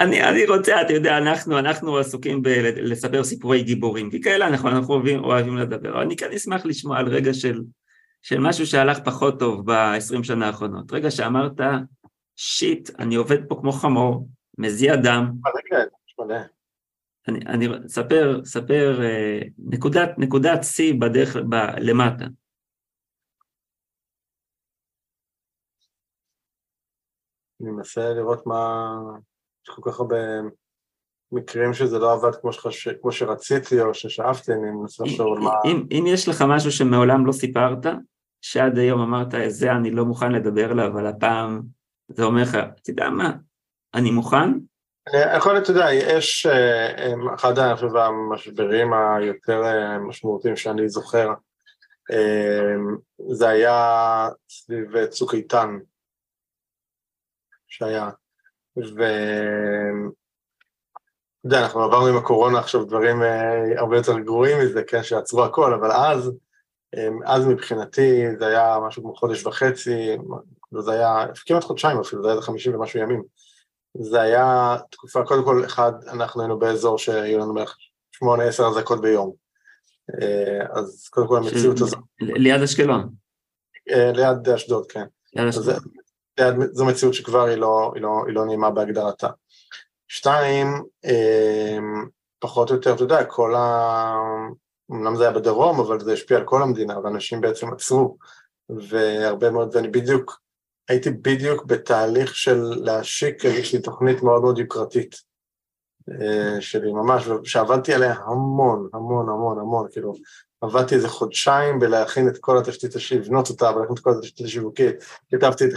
אני, 0.01 0.23
אני 0.23 0.47
רוצה, 0.47 0.83
אתה 0.83 0.93
יודע, 0.93 1.19
אנחנו, 1.19 1.59
אנחנו 1.59 1.99
עסוקים 1.99 2.43
בלספר 2.43 3.25
סיפורי 3.25 3.63
גיבורים, 3.63 4.11
כי 4.11 4.23
כאלה 4.23 4.47
אנחנו, 4.47 4.69
אנחנו 4.69 4.95
אוהבים, 4.95 5.25
אוהבים 5.25 5.57
לדבר, 5.57 6.03
אני 6.03 6.17
כן 6.17 6.33
אשמח 6.33 6.67
לשמוע 6.67 6.99
על 6.99 7.09
רגע 7.09 7.35
של, 7.35 7.63
של 8.23 8.39
משהו 8.39 8.67
שהלך 8.67 8.99
פחות 9.05 9.39
טוב 9.39 9.73
ב-20 9.73 10.23
שנה 10.23 10.47
האחרונות. 10.47 10.93
רגע 10.93 11.11
שאמרת, 11.11 11.61
שיט, 12.37 12.91
אני 12.99 13.15
עובד 13.15 13.39
פה 13.49 13.57
כמו 13.61 13.73
חמור, 13.73 14.29
מזיע 14.59 14.97
דם. 14.97 15.31
אני, 17.29 17.39
אני, 17.47 17.69
ספר, 17.89 18.41
ספר, 18.45 19.01
אה, 19.03 19.41
נקודת, 19.59 20.11
נקודת 20.19 20.65
שיא 20.65 20.95
בדרך, 21.01 21.37
ב, 21.37 21.55
למטה. 21.81 22.25
אני 27.61 27.71
מנסה 27.71 28.15
לראות 28.15 28.47
מה... 28.47 28.93
יש 29.69 29.75
כל 29.75 29.91
כך 29.91 30.01
הרבה 30.01 30.17
מקרים 31.33 31.73
שזה 31.73 31.99
לא 31.99 32.13
עבד 32.13 32.41
כמו, 32.41 32.53
שחש... 32.53 32.89
כמו 32.89 33.13
שרציתי 33.13 33.81
או 33.81 33.95
ששאפתי, 33.95 34.53
אני 34.53 34.71
מנסה 34.71 35.05
לחשוב 35.05 35.37
על 35.37 35.43
מה... 35.43 35.51
אם, 35.65 35.87
אם 35.91 36.05
יש 36.07 36.29
לך 36.29 36.45
משהו 36.49 36.73
שמעולם 36.73 37.27
לא 37.27 37.33
סיפרת, 37.33 37.87
שעד 38.41 38.79
היום 38.79 39.01
אמרת, 39.01 39.35
זה 39.49 39.73
אני 39.73 39.91
לא 39.91 40.05
מוכן 40.05 40.33
לדבר 40.33 40.71
עליו, 40.71 40.87
אבל 40.87 41.07
הפעם 41.07 41.63
זה 42.09 42.25
אומר 42.25 42.43
לך, 42.43 42.59
יודע 42.89 43.11
מה, 43.11 43.33
אני 43.95 44.11
מוכן? 44.11 44.51
יכול, 45.13 45.59
אתה 45.59 45.71
יודע, 45.71 45.93
יש 45.93 46.47
אה, 46.47 46.87
אה, 46.99 47.35
אחד, 47.35 47.59
המשברים 47.59 48.93
היותר 48.93 49.65
אה, 49.65 49.99
משמעותיים 49.99 50.57
שאני 50.57 50.89
זוכר, 50.89 51.33
זה 53.31 53.49
היה 53.49 54.29
סביב 54.49 55.07
צוק 55.07 55.35
איתן, 55.35 55.79
שהיה. 57.69 58.11
ו... 58.77 59.03
אתה 61.41 61.47
יודע, 61.47 61.63
אנחנו 61.63 61.83
עברנו 61.83 62.07
עם 62.07 62.17
הקורונה 62.17 62.59
עכשיו 62.59 62.85
דברים 62.85 63.23
הרבה 63.77 63.97
יותר 63.97 64.19
גרועים 64.19 64.59
מזה, 64.59 64.83
כן, 64.87 65.03
שעצרו 65.03 65.45
הכל, 65.45 65.75
אבל 65.75 65.93
אז, 65.93 66.33
אז 67.25 67.47
מבחינתי 67.47 68.37
זה 68.39 68.47
היה 68.47 68.77
משהו 68.87 69.03
כמו 69.03 69.15
חודש 69.15 69.47
וחצי, 69.47 70.17
זה 70.79 70.93
היה 70.93 71.27
כמעט 71.47 71.65
חודשיים 71.65 72.01
אפילו, 72.01 72.23
זה 72.23 72.33
היה 72.33 72.41
חמישים 72.41 72.75
ומשהו 72.75 73.01
ימים. 73.01 73.23
זה 74.01 74.21
היה 74.21 74.77
תקופה, 74.91 75.25
קודם 75.25 75.45
כל, 75.45 75.65
אחד, 75.65 75.93
אנחנו 76.09 76.41
היינו 76.41 76.59
באזור 76.59 76.99
שהיו 76.99 77.39
לנו 77.39 77.55
בערך 77.55 77.77
שמונה, 78.13 78.45
עשר 78.45 78.67
אזעקות 78.67 79.01
ביום. 79.01 79.33
אה, 80.23 80.67
אז 80.73 81.09
קודם 81.09 81.29
כל 81.29 81.37
המציאות 81.37 81.81
הזאת... 81.81 81.99
ליד 82.21 82.63
אשקלון. 82.63 83.09
ליד 83.87 84.49
אשדוד, 84.49 84.87
כן. 84.87 85.05
ליד 85.37 85.49
אשדוד. 85.49 85.75
זו 86.73 86.85
מציאות 86.85 87.15
שכבר 87.15 87.45
היא 87.45 87.57
לא, 87.57 87.93
היא 87.95 88.03
לא, 88.03 88.25
היא 88.27 88.35
לא 88.35 88.45
נעימה 88.47 88.71
בהגדרתה. 88.71 89.29
שתיים, 90.09 90.67
אמ, 91.05 92.05
פחות 92.39 92.71
או 92.71 92.75
יותר, 92.75 92.95
אתה 92.95 93.03
יודע, 93.03 93.25
כל 93.25 93.55
ה... 93.55 94.15
אמנם 94.93 95.17
זה 95.17 95.23
היה 95.25 95.33
בדרום, 95.33 95.81
אבל 95.81 96.01
זה 96.01 96.13
השפיע 96.13 96.37
על 96.37 96.45
כל 96.45 96.63
המדינה, 96.63 96.99
ואנשים 96.99 97.41
בעצם 97.41 97.73
עצרו, 97.73 98.17
והרבה 98.89 99.51
מאוד, 99.51 99.77
ואני 99.77 99.89
בדיוק, 99.89 100.41
הייתי 100.89 101.11
בדיוק 101.11 101.65
בתהליך 101.65 102.37
של 102.37 102.61
להשיק 102.61 103.45
איזושהי 103.45 103.83
תוכנית 103.83 104.23
מאוד 104.23 104.43
מאוד 104.43 104.59
יוקרתית 104.59 105.17
אה, 106.11 106.61
שלי, 106.61 106.93
ממש, 106.93 107.29
שעבדתי 107.45 107.95
עליה 107.95 108.15
המון, 108.15 108.89
המון, 108.95 109.29
המון, 109.29 109.59
המון, 109.59 109.87
כאילו, 109.93 110.15
עבדתי 110.61 110.95
איזה 110.95 111.09
חודשיים 111.09 111.79
בלהכין 111.79 112.29
את 112.29 112.39
כל 112.39 112.59
התשתית, 112.59 112.91
לבנות 113.13 113.51
אותה, 113.51 113.71
ולהכין 113.77 113.95
את 113.95 114.01
כל 114.01 114.11
התשתית 114.19 114.47
השיווקית, 114.47 114.97
כתבתי 115.31 115.65
את 115.65 115.71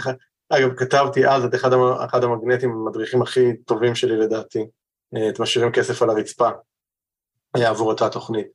אגב, 0.50 0.74
כתבתי 0.74 1.28
אז 1.28 1.46
את 1.46 1.56
אחד, 1.56 1.70
אחד 2.06 2.24
המגנטים, 2.24 2.72
המדריכים 2.72 3.22
הכי 3.22 3.58
טובים 3.66 3.96
שלי 3.96 4.18
לדעתי, 4.18 4.66
אה, 5.16 5.30
את 5.30 5.40
משאירים 5.40 5.72
כסף 5.72 6.02
על 6.02 6.10
הרצפה, 6.10 6.50
היה 7.54 7.70
עבור 7.70 7.90
אותה 7.92 8.10
תוכנית. 8.10 8.48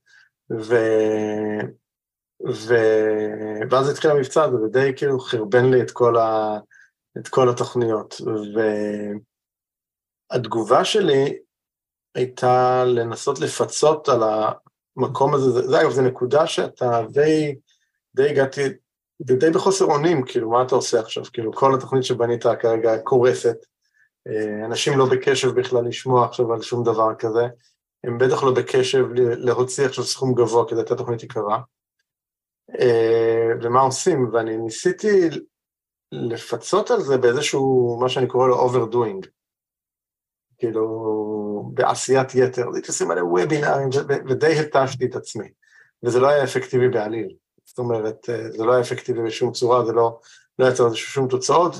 ו... 0.50 0.76
ו... 2.48 2.74
ואז 3.70 3.88
התחיל 3.90 4.10
המבצע 4.10 4.44
הזה, 4.44 4.56
ודי 4.56 4.92
כאילו 4.96 5.20
חרבן 5.20 5.70
לי 5.70 5.82
את 5.82 5.90
כל, 5.90 6.16
ה... 6.16 6.58
את 7.18 7.28
כל 7.28 7.48
התוכניות. 7.48 8.20
והתגובה 10.32 10.84
שלי 10.84 11.38
הייתה 12.14 12.84
לנסות 12.84 13.40
לפצות 13.40 14.08
על 14.08 14.22
המקום 14.96 15.34
הזה, 15.34 15.50
זה, 15.50 15.80
אגב, 15.80 15.90
זו 15.90 16.02
נקודה 16.02 16.46
שאתה 16.46 17.02
די, 17.10 17.54
די 18.14 18.30
הגעתי 18.30 18.62
ודי 19.26 19.50
בחוסר 19.50 19.84
אונים, 19.84 20.24
כאילו, 20.26 20.50
מה 20.50 20.62
אתה 20.62 20.74
עושה 20.74 21.00
עכשיו? 21.00 21.24
כאילו, 21.32 21.52
כל 21.52 21.74
התוכנית 21.74 22.04
שבנית 22.04 22.44
כרגע 22.60 22.98
קורסת, 22.98 23.56
אה, 24.28 24.66
אנשים 24.66 24.98
לא 24.98 25.06
בקשב 25.10 25.60
בכלל 25.60 25.84
לשמוע 25.84 26.26
עכשיו 26.26 26.52
על 26.52 26.62
שום 26.62 26.84
דבר 26.84 27.14
כזה, 27.18 27.46
הם 28.04 28.18
בטח 28.18 28.42
לא 28.42 28.52
בקשב 28.54 29.06
להוציא 29.14 29.86
עכשיו 29.86 30.04
סכום 30.04 30.34
גבוה 30.34 30.68
כדי 30.68 30.80
לתת 30.80 30.96
תוכנית 30.96 31.22
יקרה. 31.22 31.60
אה, 32.80 33.48
ומה 33.62 33.80
עושים? 33.80 34.30
ואני 34.32 34.56
ניסיתי 34.56 35.28
לפצות 36.12 36.90
על 36.90 37.00
זה 37.00 37.18
באיזשהו, 37.18 37.98
מה 38.00 38.08
שאני 38.08 38.26
קורא 38.26 38.48
לו 38.48 38.68
overdoing. 38.68 39.26
כאילו, 40.58 41.70
בעשיית 41.74 42.34
יתר, 42.34 42.66
הייתי 42.74 42.88
עושה 42.88 43.04
מלא 43.04 43.20
וובינארים, 43.20 43.88
ודי 44.28 44.58
התשתי 44.58 45.06
את 45.06 45.16
עצמי, 45.16 45.48
וזה 46.02 46.20
לא 46.20 46.28
היה 46.28 46.44
אפקטיבי 46.44 46.88
בעליל. 46.88 47.28
זאת 47.64 47.78
אומרת, 47.78 48.30
אה, 48.30 48.50
זה 48.50 48.64
לא 48.64 48.72
היה 48.72 48.80
אפקטיבי 48.80 49.22
בשום 49.22 49.52
צורה, 49.52 49.84
זה 49.84 49.92
לא, 49.92 50.20
לא 50.58 50.66
יצר 50.66 50.86
לזה 50.86 50.96
שום 50.96 51.28
תוצאות, 51.28 51.74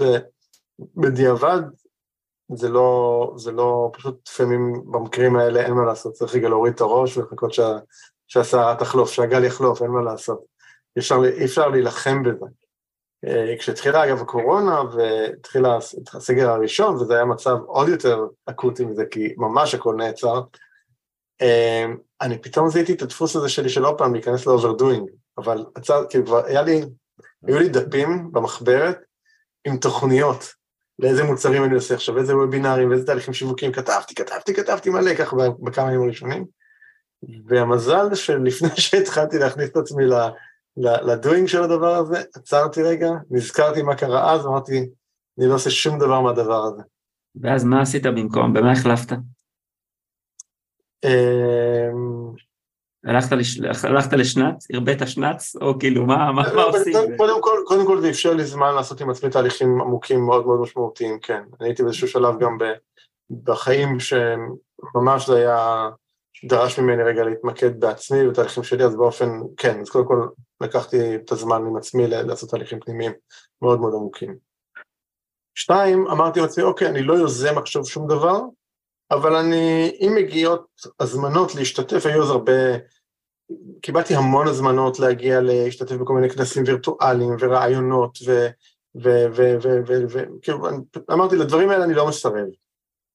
ובדיעבד 0.96 1.60
זה 2.54 2.68
לא, 2.68 3.32
זה 3.36 3.52
לא, 3.52 3.90
פשוט 3.92 4.28
לפעמים 4.28 4.72
במקרים 4.90 5.36
האלה 5.36 5.60
אין 5.60 5.72
מה 5.72 5.84
לעשות, 5.84 6.12
צריך 6.12 6.34
רגע 6.34 6.48
להוריד 6.48 6.74
את 6.74 6.80
הראש 6.80 7.16
ולחכות 7.16 7.52
שה, 7.52 7.78
שהסערה 8.26 8.76
תחלוף, 8.76 9.10
שהגל 9.10 9.44
יחלוף, 9.44 9.82
אין 9.82 9.90
מה 9.90 10.02
לעשות. 10.02 10.51
אי 10.96 11.00
אפשר, 11.00 11.20
אפשר 11.44 11.68
להילחם 11.68 12.22
בזה. 12.22 12.46
אה, 13.26 13.54
כשהתחילה 13.58 14.04
אגב 14.04 14.20
הקורונה 14.20 14.80
והתחיל 14.82 15.64
הסגר 16.14 16.50
הראשון, 16.50 16.94
וזה 16.94 17.14
היה 17.14 17.24
מצב 17.24 17.56
עוד 17.66 17.88
יותר 17.88 18.26
אקוטי 18.46 18.84
מזה, 18.84 19.04
כי 19.10 19.34
ממש 19.36 19.74
הכל 19.74 19.94
נעצר, 19.94 20.40
אה, 21.42 21.86
אני 22.20 22.38
פתאום 22.38 22.68
זיהיתי 22.68 22.92
את 22.92 23.02
הדפוס 23.02 23.36
הזה 23.36 23.48
שלי 23.48 23.68
של 23.68 23.84
עוד 23.84 23.98
פעם 23.98 24.12
להיכנס 24.14 24.46
ל 24.46 24.52
overdoing. 24.52 25.10
אבל 25.38 25.64
עצר, 25.74 26.04
כאילו 26.10 26.26
כבר 26.26 26.44
היה 26.46 26.62
לי, 26.62 26.80
היו 27.46 27.58
לי 27.58 27.68
דפים 27.68 28.32
במחברת 28.32 28.98
עם 29.64 29.76
תוכניות 29.76 30.54
לאיזה 30.98 31.24
מוצרים 31.24 31.64
אני 31.64 31.74
עושה 31.74 31.94
עכשיו, 31.94 32.18
איזה 32.18 32.36
וובינארים 32.36 32.90
ואיזה 32.90 33.06
תהליכים 33.06 33.34
שיווקיים, 33.34 33.72
כתבתי, 33.72 34.14
כתבתי, 34.14 34.54
כתבתי 34.54 34.90
מלא 34.90 35.14
ככה 35.14 35.36
בכמה 35.62 35.92
ימים 35.92 36.02
הראשונים, 36.02 36.44
והמזל 37.46 38.14
שלפני 38.14 38.68
שהתחלתי 38.76 39.38
להכניס 39.38 39.70
את 39.70 39.76
עצמי 39.76 40.06
ל 40.76 40.88
doing 40.88 41.48
של 41.48 41.62
הדבר 41.62 41.94
הזה, 41.94 42.22
עצרתי 42.34 42.82
רגע, 42.82 43.10
נזכרתי 43.30 43.82
מה 43.82 43.94
קרה 43.94 44.32
אז, 44.32 44.46
אמרתי, 44.46 44.88
אני 45.38 45.48
לא 45.48 45.54
עושה 45.54 45.70
שום 45.70 45.98
דבר 45.98 46.20
מהדבר 46.20 46.64
הזה. 46.64 46.82
ואז 47.40 47.64
מה 47.64 47.82
עשית 47.82 48.06
במקום? 48.06 48.52
במה 48.52 48.72
החלפת? 48.72 49.12
אמ, 51.04 52.32
הלכת, 53.04 53.32
לש... 53.32 53.60
הלכת 53.84 54.12
לשנץ? 54.12 54.66
הרבית 54.72 54.98
שנץ? 55.06 55.56
או 55.56 55.78
כאילו, 55.78 56.06
מה, 56.06 56.16
מה, 56.16 56.42
מה 56.42 56.52
לא, 56.52 56.68
עושים? 56.68 56.92
קודם 57.16 57.42
כל, 57.42 57.58
קודם 57.66 57.86
כל 57.86 58.00
זה 58.00 58.10
אפשר 58.10 58.34
לי 58.34 58.44
זמן 58.44 58.74
לעשות 58.74 59.00
עם 59.00 59.10
עצמי 59.10 59.30
תהליכים 59.30 59.80
עמוקים 59.80 60.20
מאוד 60.26 60.46
מאוד 60.46 60.60
משמעותיים, 60.60 61.18
כן. 61.22 61.42
אני 61.60 61.68
הייתי 61.68 61.82
באיזשהו 61.82 62.08
שלב 62.08 62.38
גם 62.38 62.58
בחיים 63.44 64.00
שממש 64.00 65.26
זה 65.26 65.36
היה, 65.36 65.90
דרש 66.44 66.78
ממני 66.78 67.02
רגע 67.02 67.24
להתמקד 67.24 67.80
בעצמי 67.80 68.28
בתהליכים 68.28 68.62
שלי, 68.62 68.84
אז 68.84 68.96
באופן, 68.96 69.30
כן, 69.56 69.80
אז 69.80 69.90
קודם 69.90 70.06
כל 70.06 70.26
לקחתי 70.60 71.16
את 71.16 71.32
הזמן 71.32 71.66
עם 71.66 71.76
עצמי 71.76 72.06
לעשות 72.06 72.50
תהליכים 72.50 72.80
פנימיים 72.80 73.12
מאוד 73.62 73.80
מאוד 73.80 73.94
עמוקים. 73.94 74.36
שתיים, 75.54 76.06
אמרתי 76.06 76.40
לעצמי, 76.40 76.64
אוקיי, 76.64 76.88
אני 76.88 77.02
לא 77.02 77.14
יוזם 77.14 77.58
עכשיו 77.58 77.84
שום 77.84 78.08
דבר, 78.08 78.40
אבל 79.10 79.36
אני, 79.36 79.92
אם 80.00 80.12
מגיעות 80.16 80.66
הזמנות 81.00 81.54
להשתתף, 81.54 82.06
היו 82.06 82.22
אז 82.22 82.30
הרבה, 82.30 82.52
קיבלתי 83.82 84.14
המון 84.14 84.46
הזמנות 84.46 84.98
להגיע 84.98 85.40
להשתתף 85.40 85.96
בכל 85.96 86.14
מיני 86.14 86.30
כנסים 86.30 86.62
וירטואליים 86.66 87.36
ורעיונות, 87.40 88.18
וכאילו, 88.94 90.68
אמרתי, 91.12 91.36
לדברים 91.36 91.70
האלה 91.70 91.84
אני 91.84 91.94
לא 91.94 92.08
מסרב. 92.08 92.46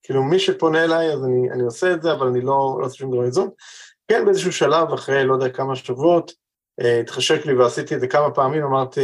כאילו, 0.07 0.23
מי 0.23 0.39
שפונה 0.39 0.83
אליי, 0.83 1.13
אז 1.13 1.23
אני, 1.25 1.51
אני 1.51 1.63
עושה 1.63 1.93
את 1.93 2.01
זה, 2.01 2.11
אבל 2.13 2.27
אני 2.27 2.41
לא, 2.41 2.77
לא 2.79 2.85
עושה 2.85 2.97
שום 2.97 3.11
דבר 3.11 3.23
איזון. 3.23 3.49
כן, 4.07 4.25
באיזשהו 4.25 4.51
שלב, 4.51 4.93
אחרי 4.93 5.25
לא 5.25 5.33
יודע 5.33 5.49
כמה 5.49 5.75
שבועות, 5.75 6.31
אה, 6.81 6.99
התחשק 6.99 7.45
לי 7.45 7.53
ועשיתי 7.53 7.95
את 7.95 7.99
זה 7.99 8.07
כמה 8.07 8.31
פעמים, 8.31 8.63
אמרתי, 8.63 9.01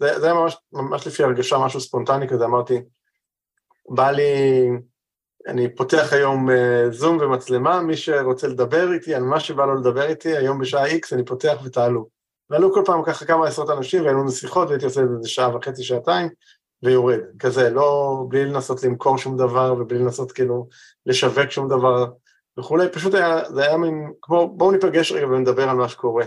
זה, 0.00 0.20
זה 0.20 0.26
היה 0.26 0.34
ממש, 0.34 0.56
ממש 0.72 1.06
לפי 1.06 1.22
הרגשה, 1.22 1.58
משהו 1.58 1.80
ספונטני 1.80 2.28
כזה, 2.28 2.44
אמרתי, 2.44 2.82
בא 3.88 4.10
לי, 4.10 4.22
אני 5.48 5.74
פותח 5.74 6.12
היום 6.12 6.48
זום 6.90 7.20
אה, 7.20 7.26
ומצלמה, 7.26 7.80
מי 7.80 7.96
שרוצה 7.96 8.48
לדבר 8.48 8.92
איתי 8.92 9.14
על 9.14 9.22
מה 9.22 9.40
שבא 9.40 9.66
לו 9.66 9.74
לדבר 9.74 10.08
איתי, 10.08 10.36
היום 10.36 10.58
בשעה 10.58 10.88
X 10.88 11.00
אני 11.12 11.24
פותח 11.24 11.58
ותעלו. 11.64 12.08
ועלו 12.50 12.74
כל 12.74 12.82
פעם 12.86 13.02
ככה 13.04 13.24
כמה 13.24 13.46
עשרות 13.46 13.70
אנשים, 13.70 14.02
והיינו 14.02 14.20
לנו 14.20 14.30
שיחות, 14.30 14.68
והייתי 14.68 14.84
עושה 14.84 15.00
את 15.00 15.22
זה 15.22 15.28
שעה 15.28 15.56
וחצי, 15.56 15.84
שעתיים, 15.84 16.28
ויורד. 16.82 17.20
כזה, 17.38 17.70
לא, 17.70 18.18
בלי 18.28 18.44
לנסות 18.44 18.82
למכור 18.82 19.18
שום 19.18 19.36
דבר, 19.36 19.74
ובלי 19.78 19.98
לנסות 19.98 20.32
כאילו 20.32 20.68
לשווק 21.06 21.50
שום 21.50 21.68
דבר 21.68 22.06
וכולי, 22.58 22.88
פשוט 22.92 23.14
היה, 23.14 23.50
זה 23.50 23.62
היה 23.62 23.76
מין, 23.76 24.12
כמו, 24.22 24.56
בואו 24.56 24.70
ניפגש 24.70 25.12
רגע 25.12 25.26
ונדבר 25.26 25.68
על 25.68 25.76
מה 25.76 25.88
שקורה. 25.88 26.24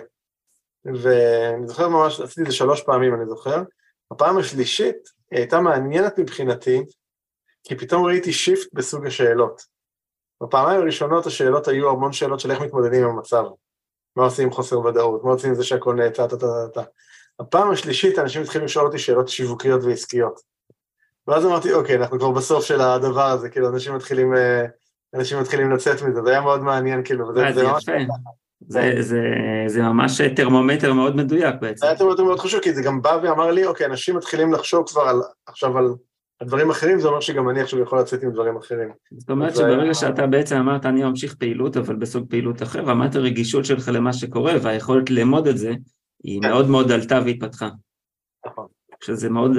ואני 0.85 1.67
זוכר 1.67 1.89
ממש, 1.89 2.19
עשיתי 2.19 2.41
את 2.41 2.45
זה 2.45 2.53
שלוש 2.53 2.81
פעמים, 2.81 3.15
אני 3.15 3.25
זוכר. 3.25 3.63
הפעם 4.11 4.37
השלישית 4.37 4.95
הייתה 5.31 5.59
מעניינת 5.59 6.19
מבחינתי, 6.19 6.81
כי 7.63 7.75
פתאום 7.75 8.05
ראיתי 8.05 8.33
שיפט 8.33 8.67
בסוג 8.73 9.05
השאלות. 9.05 9.61
בפעמיים 10.43 10.81
הראשונות 10.81 11.25
השאלות 11.25 11.67
היו 11.67 11.89
המון 11.89 12.13
שאלות 12.13 12.39
של 12.39 12.51
איך 12.51 12.61
מתמודדים 12.61 13.03
עם 13.03 13.09
המצב. 13.09 13.43
מה 14.15 14.23
עושים 14.23 14.45
עם 14.45 14.51
חוסר 14.51 14.79
ודאות, 14.79 15.23
מה 15.23 15.31
עושים 15.31 15.49
עם 15.49 15.55
זה 15.55 15.63
שהכל 15.63 15.95
נעצר, 15.95 16.27
טה 16.27 16.37
טה 16.37 16.47
טה 16.47 16.67
טה. 16.73 16.89
הפעם 17.39 17.71
השלישית 17.71 18.19
אנשים 18.19 18.41
התחילו 18.41 18.65
לשאול 18.65 18.85
אותי 18.85 18.99
שאלות 18.99 19.29
שיווקיות 19.29 19.83
ועסקיות. 19.83 20.39
ואז 21.27 21.45
אמרתי, 21.45 21.73
אוקיי, 21.73 21.95
אנחנו 21.95 22.19
כבר 22.19 22.31
בסוף 22.31 22.65
של 22.65 22.81
הדבר 22.81 23.25
הזה, 23.25 23.49
כאילו, 23.49 23.69
אנשים 23.69 23.95
מתחילים, 23.95 24.35
אה, 24.35 24.65
אנשים 25.15 25.39
מתחילים 25.39 25.71
לצאת 25.71 26.01
מזה, 26.01 26.21
זה 26.23 26.29
היה 26.31 26.41
מאוד 26.41 26.63
מעניין, 26.63 27.03
כאילו, 27.03 27.27
וזה 27.27 27.45
אה, 27.45 27.53
זה 27.53 27.63
ממש... 27.63 27.85
זה, 28.67 28.93
זה, 28.99 29.21
זה 29.67 29.81
ממש 29.81 30.21
טרמומטר 30.21 30.93
מאוד 30.93 31.15
מדויק 31.15 31.55
בעצם. 31.61 31.77
זה 31.77 31.85
היה 31.85 31.97
טרמומטר 31.97 32.23
מאוד 32.23 32.39
חשוב, 32.39 32.59
כי 32.59 32.73
זה 32.73 32.81
גם 32.81 33.01
בא 33.01 33.19
ואמר 33.23 33.51
לי, 33.51 33.65
אוקיי, 33.65 33.85
אנשים 33.85 34.17
מתחילים 34.17 34.53
לחשוב 34.53 34.89
כבר 34.89 35.01
על, 35.01 35.21
עכשיו 35.47 35.77
על 35.77 35.85
הדברים 36.41 36.69
אחרים, 36.69 36.99
זה 36.99 37.07
אומר 37.07 37.19
שגם 37.19 37.49
אני 37.49 37.61
עכשיו 37.61 37.79
יכול 37.79 37.99
לצאת 37.99 38.23
עם 38.23 38.31
דברים 38.31 38.57
אחרים. 38.57 38.89
זאת 39.17 39.29
אומרת 39.29 39.55
שברגע 39.55 39.93
שאתה 39.93 40.27
בעצם 40.27 40.55
אמרת, 40.55 40.85
אני 40.85 41.03
ממשיך 41.03 41.35
פעילות, 41.35 41.77
אבל 41.77 41.95
בסוג 41.95 42.29
פעילות 42.29 42.63
אחר, 42.63 42.79
רמת 42.79 43.15
הרגישות 43.15 43.65
שלך 43.65 43.89
למה 43.93 44.13
שקורה 44.13 44.53
והיכולת 44.61 45.09
לאמוד 45.09 45.47
את 45.47 45.57
זה, 45.57 45.73
היא 46.23 46.41
כן. 46.41 46.49
מאוד 46.49 46.69
מאוד 46.69 46.91
עלתה 46.91 47.19
והתפתחה. 47.25 47.69
נכון. 48.45 48.67
שזה 49.03 49.29
מאוד, 49.29 49.51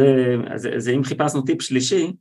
אז, 0.55 0.69
אז 0.77 0.89
אם 0.89 1.05
חיפשנו 1.05 1.43
טיפ 1.43 1.63
שלישי, 1.63 2.13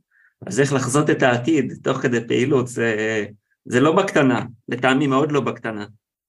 אז 0.47 0.59
איך 0.59 0.73
לחזות 0.73 1.09
את 1.09 1.23
העתיד 1.23 1.73
תוך 1.83 1.97
כדי 1.97 2.27
פעילות, 2.27 2.67
זה, 2.67 3.25
זה 3.65 3.79
לא 3.79 3.95
בקטנה, 3.95 4.45
לטעמי 4.69 5.07
מאוד 5.07 5.31
לא 5.31 5.41
בקטנה. 5.41 5.85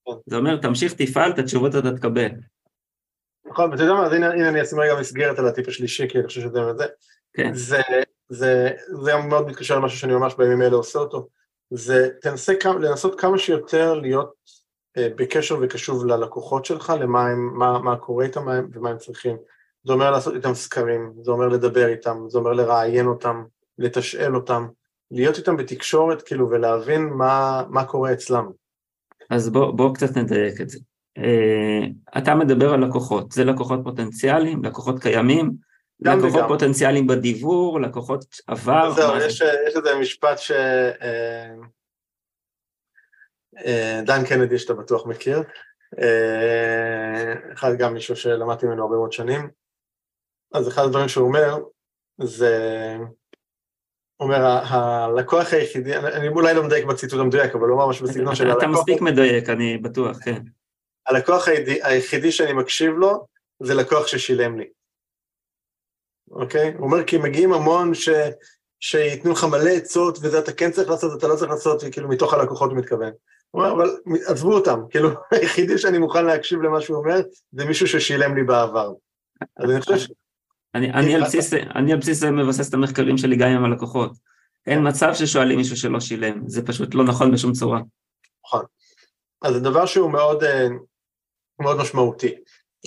כן. 0.06 0.12
זה 0.26 0.36
אומר, 0.36 0.56
תמשיך, 0.56 0.94
תפעל, 0.94 1.30
את 1.30 1.38
התשובות 1.38 1.74
אתה 1.74 1.96
תקבל. 1.96 2.28
נכון, 3.46 3.70
ואתה 3.70 3.82
יודע 3.82 3.94
מה, 3.94 4.06
אז 4.06 4.12
הנה, 4.12 4.32
הנה 4.32 4.48
אני 4.48 4.62
אשים 4.62 4.80
רגע 4.80 5.00
מסגרת 5.00 5.38
על 5.38 5.48
הטיפ 5.48 5.68
השלישי, 5.68 6.08
כי 6.08 6.18
אני 6.18 6.26
חושב 6.26 6.40
שזה 6.40 6.60
זה. 6.76 6.86
כן. 7.32 7.54
זה, 7.54 7.80
זה, 8.28 8.70
זה 9.02 9.16
מאוד 9.16 9.46
מתקשר 9.46 9.78
למשהו 9.78 9.98
שאני 9.98 10.12
ממש 10.12 10.34
בימים 10.34 10.62
אלה 10.62 10.76
עושה 10.76 10.98
אותו. 10.98 11.28
זה 11.70 12.08
תנסה 12.20 12.54
כמה, 12.60 12.78
לנסות 12.78 13.20
כמה 13.20 13.38
שיותר 13.38 13.94
להיות 13.94 14.32
אה, 14.36 14.61
בקשר 14.98 15.58
וקשוב 15.60 16.06
ללקוחות 16.06 16.64
שלך, 16.64 16.92
למה 17.00 17.26
הם, 17.26 17.58
מה, 17.58 17.78
מה 17.78 17.96
קורה 17.96 18.24
איתם 18.24 18.46
ומה 18.72 18.90
הם 18.90 18.98
צריכים. 18.98 19.36
זה 19.84 19.92
אומר 19.92 20.10
לעשות 20.10 20.34
איתם 20.34 20.54
סקרים, 20.54 21.12
זה 21.22 21.30
אומר 21.30 21.48
לדבר 21.48 21.88
איתם, 21.88 22.24
זה 22.28 22.38
אומר 22.38 22.52
לראיין 22.52 23.06
אותם, 23.06 23.44
לתשאל 23.78 24.36
אותם, 24.36 24.66
להיות 25.10 25.38
איתם 25.38 25.56
בתקשורת 25.56 26.22
כאילו 26.22 26.50
ולהבין 26.50 27.02
מה, 27.02 27.62
מה 27.68 27.84
קורה 27.84 28.12
אצלם. 28.12 28.50
אז 29.30 29.48
בוא, 29.50 29.70
בוא 29.70 29.94
קצת 29.94 30.16
נדייק 30.16 30.60
את 30.60 30.68
זה. 30.68 30.78
Uh, 31.18 32.18
אתה 32.18 32.34
מדבר 32.34 32.72
על 32.72 32.84
לקוחות, 32.84 33.32
זה 33.32 33.44
לקוחות 33.44 33.80
פוטנציאליים, 33.84 34.64
לקוחות 34.64 35.02
קיימים, 35.02 35.52
לקוחות 36.00 36.40
וגם. 36.40 36.48
פוטנציאליים 36.48 37.06
בדיבור, 37.06 37.80
לקוחות 37.80 38.24
עבר. 38.46 38.90
זהו, 38.90 39.16
יש, 39.16 39.42
יש 39.68 39.76
איזה 39.76 39.94
משפט 40.00 40.38
ש... 40.38 40.50
אה, 40.50 40.90
אה, 41.02 41.54
דן 44.06 44.24
קנדי 44.28 44.58
שאתה 44.58 44.74
בטוח 44.74 45.06
מכיר, 45.06 45.42
אחד 47.52 47.76
גם 47.78 47.94
מישהו 47.94 48.16
שלמדתי 48.16 48.66
ממנו 48.66 48.82
הרבה 48.82 48.96
מאוד 48.96 49.12
שנים, 49.12 49.50
אז 50.54 50.68
אחד 50.68 50.82
הדברים 50.82 51.08
שהוא 51.08 51.26
אומר, 51.26 51.58
זה, 52.22 52.96
אומר, 54.20 54.46
הלקוח 54.46 55.52
היחידי, 55.52 55.96
אני 55.96 56.28
אולי 56.28 56.54
לא 56.54 56.62
מדייק 56.62 56.84
בציטוט 56.84 57.20
המדויק, 57.20 57.54
אבל 57.54 57.68
הוא 57.68 57.76
אמר 57.76 57.88
משהו 57.88 58.06
בסגנון 58.06 58.34
של 58.34 58.46
הלקוח... 58.46 58.62
אתה 58.62 58.72
מספיק 58.72 59.00
מדייק, 59.00 59.48
אני 59.48 59.78
בטוח, 59.78 60.16
כן. 60.24 60.42
הלקוח 61.06 61.48
היחידי 61.82 62.32
שאני 62.32 62.52
מקשיב 62.52 62.92
לו, 62.92 63.26
זה 63.62 63.74
לקוח 63.74 64.06
ששילם 64.06 64.58
לי. 64.58 64.68
אוקיי? 66.30 66.74
הוא 66.74 66.86
אומר, 66.86 67.04
כי 67.04 67.18
מגיעים 67.18 67.52
המון 67.52 67.94
ש... 67.94 68.08
שייתנו 68.80 69.32
לך 69.32 69.44
מלא 69.44 69.70
עצות, 69.70 70.18
וזה 70.22 70.38
אתה 70.38 70.52
כן 70.52 70.70
צריך 70.70 70.90
לעשות, 70.90 71.18
אתה 71.18 71.28
לא 71.28 71.36
צריך 71.36 71.50
לעשות, 71.50 71.82
כאילו 71.92 72.08
מתוך 72.08 72.34
הלקוחות 72.34 72.70
הוא 72.70 72.78
מתכוון. 72.78 73.12
הוא 73.52 73.62
אומר, 73.62 73.72
אבל 73.72 73.90
עזבו 74.26 74.54
אותם, 74.54 74.80
כאילו, 74.90 75.10
היחידי 75.30 75.78
שאני 75.78 75.98
מוכן 75.98 76.24
להקשיב 76.24 76.62
למה 76.62 76.80
שהוא 76.80 76.96
אומר, 76.98 77.20
זה 77.52 77.64
מישהו 77.64 77.86
ששילם 77.86 78.36
לי 78.36 78.42
בעבר. 78.42 78.92
אז 79.56 79.70
אני 79.70 79.80
חושב 79.80 79.98
ש... 79.98 80.10
אני, 80.74 81.20
בסיס, 81.20 81.52
על 81.74 81.96
בסיס 81.96 82.18
זה 82.18 82.30
מבסס 82.30 82.68
את 82.68 82.74
המחקרים 82.74 83.18
שלי 83.18 83.36
גם 83.36 83.48
עם 83.48 83.64
הלקוחות. 83.64 84.12
אין 84.66 84.88
מצב 84.88 85.14
ששואלים 85.14 85.58
מישהו 85.58 85.76
שלא 85.76 86.00
שילם, 86.00 86.42
זה 86.46 86.66
פשוט 86.66 86.94
לא 86.94 87.04
נכון 87.04 87.32
בשום 87.32 87.52
צורה. 87.52 87.80
נכון. 88.46 88.64
אז 89.42 89.54
זה 89.54 89.60
דבר 89.60 89.86
שהוא 89.86 90.10
מאוד, 90.10 90.44
אה, 90.44 90.68
מאוד 91.60 91.76
משמעותי. 91.76 92.34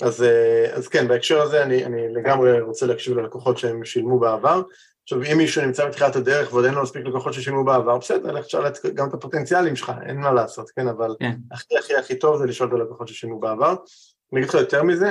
אז, 0.02 0.22
אה, 0.22 0.74
אז 0.74 0.88
כן, 0.88 1.08
בהקשר 1.08 1.42
הזה 1.42 1.62
אני, 1.62 1.84
אני 1.84 2.14
לגמרי 2.14 2.60
רוצה 2.60 2.86
להקשיב 2.86 3.18
ללקוחות 3.18 3.58
שהם 3.58 3.84
שילמו 3.84 4.18
בעבר. 4.18 4.62
עכשיו, 5.06 5.22
אם 5.22 5.38
מישהו 5.38 5.62
נמצא 5.62 5.88
בתחילת 5.88 6.16
הדרך 6.16 6.52
ועוד 6.52 6.64
אין 6.64 6.74
לו 6.74 6.82
מספיק 6.82 7.06
לקוחות 7.06 7.32
ששילמו 7.32 7.64
בעבר, 7.64 7.98
בסדר, 7.98 8.32
לך 8.32 8.46
תשאל 8.46 8.62
גם 8.94 9.08
את 9.08 9.14
הפוטנציאלים 9.14 9.76
שלך, 9.76 9.92
אין 10.06 10.20
מה 10.20 10.32
לעשות, 10.32 10.70
כן, 10.70 10.88
אבל 10.88 11.16
כן. 11.20 11.36
הכי 11.52 11.78
הכי 11.78 11.96
הכי 11.96 12.18
טוב 12.18 12.38
זה 12.38 12.46
לשאול 12.46 12.68
את 12.68 12.74
הלקוחות 12.74 13.08
ששילמו 13.08 13.40
בעבר. 13.40 13.74
אני 14.32 14.40
אגיד 14.40 14.48
לך 14.48 14.54
יותר 14.54 14.82
מזה, 14.82 15.06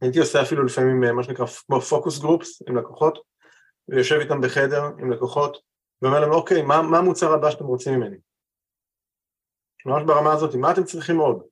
הייתי 0.00 0.18
עושה 0.18 0.42
אפילו 0.42 0.64
לפעמים 0.64 1.04
אה, 1.04 1.12
מה 1.12 1.22
שנקרא 1.22 1.46
כמו 1.66 1.80
פוקוס 1.80 2.18
גרופס 2.18 2.62
עם 2.68 2.78
לקוחות, 2.78 3.18
ויושב 3.88 4.16
איתם 4.20 4.40
בחדר 4.40 4.82
עם 4.98 5.12
לקוחות, 5.12 5.58
ואומר 6.02 6.20
להם, 6.20 6.32
אוקיי, 6.32 6.62
מה, 6.62 6.82
מה 6.82 6.98
המוצר 6.98 7.32
הבא 7.32 7.50
שאתם 7.50 7.64
רוצים 7.64 7.94
ממני? 7.94 8.16
ממש 9.86 10.02
ברמה 10.06 10.32
הזאת, 10.32 10.54
מה 10.54 10.70
אתם 10.70 10.84
צריכים 10.84 11.18
עוד? 11.18 11.42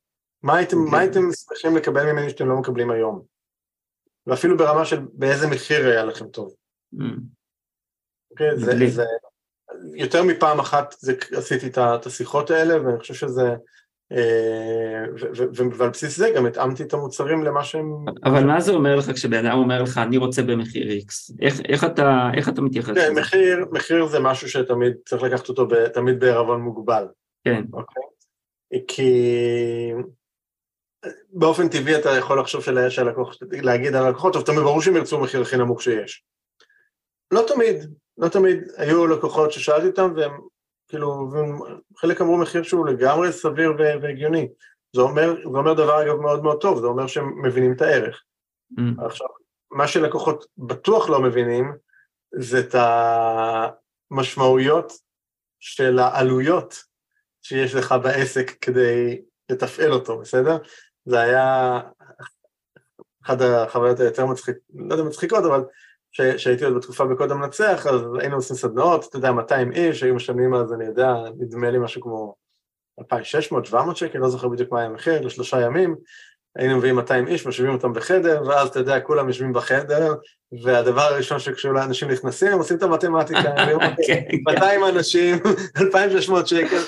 מה 0.43 0.57
הייתם, 0.57 0.77
okay. 0.77 0.79
מה 0.79 0.85
אוקיי. 0.85 0.99
הייתם 0.99 1.21
שמחים 1.33 1.77
לקבל 1.77 2.11
ממני 2.11 2.29
שאתם 2.29 2.49
לא 2.49 2.55
מקבלים 2.55 2.91
היום? 2.91 3.21
ואפילו 4.27 4.57
ברמה 4.57 4.85
של 4.85 4.99
באיזה 5.13 5.47
מחיר 5.47 5.87
היה 5.87 6.05
לכם 6.05 6.27
טוב. 6.27 6.55
Mm. 6.95 7.35
Okay, 8.35 8.55
זה, 8.55 8.87
זה, 8.87 9.03
יותר 9.95 10.23
מפעם 10.23 10.59
אחת 10.59 10.95
זה, 10.99 11.13
עשיתי 11.37 11.67
את 11.67 12.05
השיחות 12.05 12.51
האלה, 12.51 12.85
ואני 12.85 12.99
חושב 12.99 13.13
שזה, 13.13 13.55
אה, 14.11 15.05
ועל 15.77 15.89
בסיס 15.89 16.17
זה 16.17 16.31
גם 16.35 16.45
התאמתי 16.45 16.83
את 16.83 16.93
המוצרים 16.93 17.43
למה 17.43 17.63
שהם... 17.63 18.05
אבל 18.23 18.43
מה 18.43 18.61
זה 18.61 18.71
אומר 18.71 18.95
לך 18.95 19.11
כשבן 19.11 19.45
אדם 19.45 19.57
אומר 19.57 19.83
לך, 19.83 19.97
אני 19.97 20.17
רוצה 20.17 20.41
במחיר 20.41 20.87
X? 20.87 21.35
איך, 21.41 21.61
איך, 21.69 21.83
אתה, 21.83 22.29
איך 22.37 22.49
אתה 22.49 22.61
מתייחס 22.61 22.95
כן, 22.95 23.11
לזה? 23.11 23.21
מחיר, 23.21 23.65
מחיר 23.71 24.05
זה 24.05 24.19
משהו 24.19 24.49
שתמיד 24.49 24.93
צריך 25.05 25.23
לקחת 25.23 25.49
אותו 25.49 25.67
ב, 25.67 25.87
תמיד 25.87 26.19
בערבון 26.19 26.61
מוגבל. 26.61 27.07
כן. 27.43 27.63
אוקיי? 27.73 28.03
כי 28.87 29.11
באופן 31.29 31.69
טבעי 31.69 31.95
אתה 31.95 32.09
יכול 32.09 32.39
לחשוב 32.39 32.63
של- 32.63 32.89
שהלקוח, 32.89 33.35
להגיד 33.51 33.95
על 33.95 34.05
הלקוחות, 34.05 34.33
טוב, 34.33 34.45
תמיד 34.45 34.59
ברור 34.59 34.81
שהם 34.81 34.95
ירצו 34.95 35.19
מחיר 35.19 35.41
הכי 35.41 35.57
נמוך 35.57 35.81
שיש. 35.81 36.23
לא 37.31 37.45
תמיד, 37.47 37.75
לא 38.17 38.27
תמיד. 38.27 38.63
היו 38.77 39.07
לקוחות 39.07 39.51
ששאלתי 39.51 39.87
אותם, 39.87 40.13
והם 40.15 40.31
כאילו, 40.87 41.31
חלק 41.97 42.21
אמרו 42.21 42.37
מחיר 42.37 42.63
שהוא 42.63 42.87
לגמרי 42.87 43.31
סביר 43.31 43.73
והגיוני. 43.77 44.47
זה 44.95 45.01
אומר, 45.01 45.35
זה 45.35 45.57
אומר 45.57 45.73
דבר 45.73 46.03
אגב 46.03 46.15
מאוד 46.15 46.43
מאוד 46.43 46.61
טוב, 46.61 46.79
זה 46.79 46.87
אומר 46.87 47.07
שהם 47.07 47.45
מבינים 47.45 47.73
את 47.73 47.81
הערך. 47.81 48.23
Mm. 48.79 49.05
עכשיו, 49.05 49.27
מה 49.71 49.87
שלקוחות 49.87 50.45
בטוח 50.57 51.09
לא 51.09 51.21
מבינים, 51.21 51.73
זה 52.35 52.59
את 52.59 52.75
המשמעויות 54.11 54.93
של 55.59 55.99
העלויות 55.99 56.83
שיש 57.41 57.75
לך 57.75 57.95
בעסק 58.03 58.51
כדי 58.61 59.21
לתפעל 59.49 59.91
אותו, 59.91 60.19
בסדר? 60.19 60.57
זה 61.05 61.19
היה 61.19 61.79
אחת 63.25 63.37
החוויות 63.41 63.99
היותר 63.99 64.25
מצחיק, 64.25 64.55
לא 64.73 64.93
יודע 64.93 65.03
מצחיקות, 65.03 65.45
אבל 65.45 65.63
שהייתי 66.37 66.65
עוד 66.65 66.75
בתקופה 66.75 67.05
בקוד 67.05 67.31
המנצח, 67.31 67.87
אז 67.87 68.01
היינו 68.19 68.35
עושים 68.35 68.55
סדנאות, 68.55 69.05
אתה 69.09 69.17
יודע, 69.17 69.31
200 69.31 69.71
איש, 69.71 70.03
היו 70.03 70.15
משלמים 70.15 70.53
אז, 70.53 70.73
אני 70.73 70.85
יודע, 70.85 71.13
נדמה 71.39 71.71
לי 71.71 71.79
משהו 71.79 72.01
כמו 72.01 72.35
2,600, 72.99 73.65
700 73.65 73.97
שקל, 73.97 74.19
לא 74.19 74.29
זוכר 74.29 74.47
בדיוק 74.47 74.71
מה 74.71 74.79
היה 74.79 74.89
המחיר, 74.89 75.21
לשלושה 75.21 75.61
ימים, 75.61 75.95
היינו 76.55 76.77
מביאים 76.77 76.95
200 76.95 77.27
איש, 77.27 77.47
משאבים 77.47 77.73
אותם 77.73 77.93
בחדר, 77.93 78.41
ואז 78.47 78.67
אתה 78.67 78.79
יודע, 78.79 78.99
כולם 78.99 79.27
יושבים 79.27 79.53
בחדר, 79.53 80.13
והדבר 80.63 81.01
הראשון 81.01 81.39
שכשאנשים 81.39 82.11
נכנסים, 82.11 82.51
הם 82.51 82.57
עושים 82.57 82.77
את 82.77 82.83
המתמטיקה, 82.83 83.39
הם 83.39 83.69
אומרים, 83.69 83.91
כן, 84.07 84.21
200 84.45 84.83
אנשים, 84.83 85.37
2,600 85.81 86.47
שקל, 86.47 86.81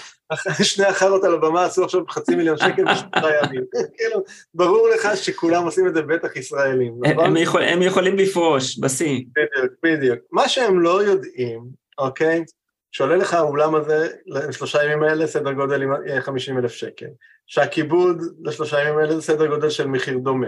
שני 0.64 0.85
החארות 0.85 1.23
על 1.23 1.34
הבמה 1.34 1.65
עשו 1.65 1.84
עכשיו 1.84 2.02
חצי 2.10 2.35
מיליון 2.35 2.57
שקל 2.57 2.84
בשלושה 2.91 3.38
ימים. 3.44 3.64
כאילו, 3.98 4.23
ברור 4.53 4.89
לך 4.95 5.07
שכולם 5.15 5.64
עושים 5.64 5.88
את 5.88 5.94
זה 5.94 6.02
בטח 6.02 6.35
ישראלים, 6.35 6.94
נכון? 7.11 7.38
הם 7.61 7.81
יכולים 7.81 8.18
לפרוש 8.18 8.80
בשיא. 8.80 9.22
בדיוק, 9.35 9.73
בדיוק. 9.84 10.19
מה 10.31 10.49
שהם 10.49 10.80
לא 10.80 11.03
יודעים, 11.03 11.60
אוקיי? 11.98 12.44
שעולה 12.91 13.15
לך 13.15 13.34
האולם 13.34 13.76
הזה 13.76 14.07
לשלושה 14.27 14.84
ימים 14.84 15.03
האלה 15.03 15.27
סדר 15.27 15.53
גודל 15.53 15.81
עם 15.81 15.91
50 16.22 16.57
אלף 16.57 16.72
שקל. 16.72 17.07
שהכיבוד 17.47 18.22
לשלושה 18.43 18.81
ימים 18.81 18.97
האלה 18.97 19.15
זה 19.15 19.22
סדר 19.22 19.47
גודל 19.47 19.69
של 19.69 19.88
מחיר 19.88 20.18
דומה. 20.18 20.47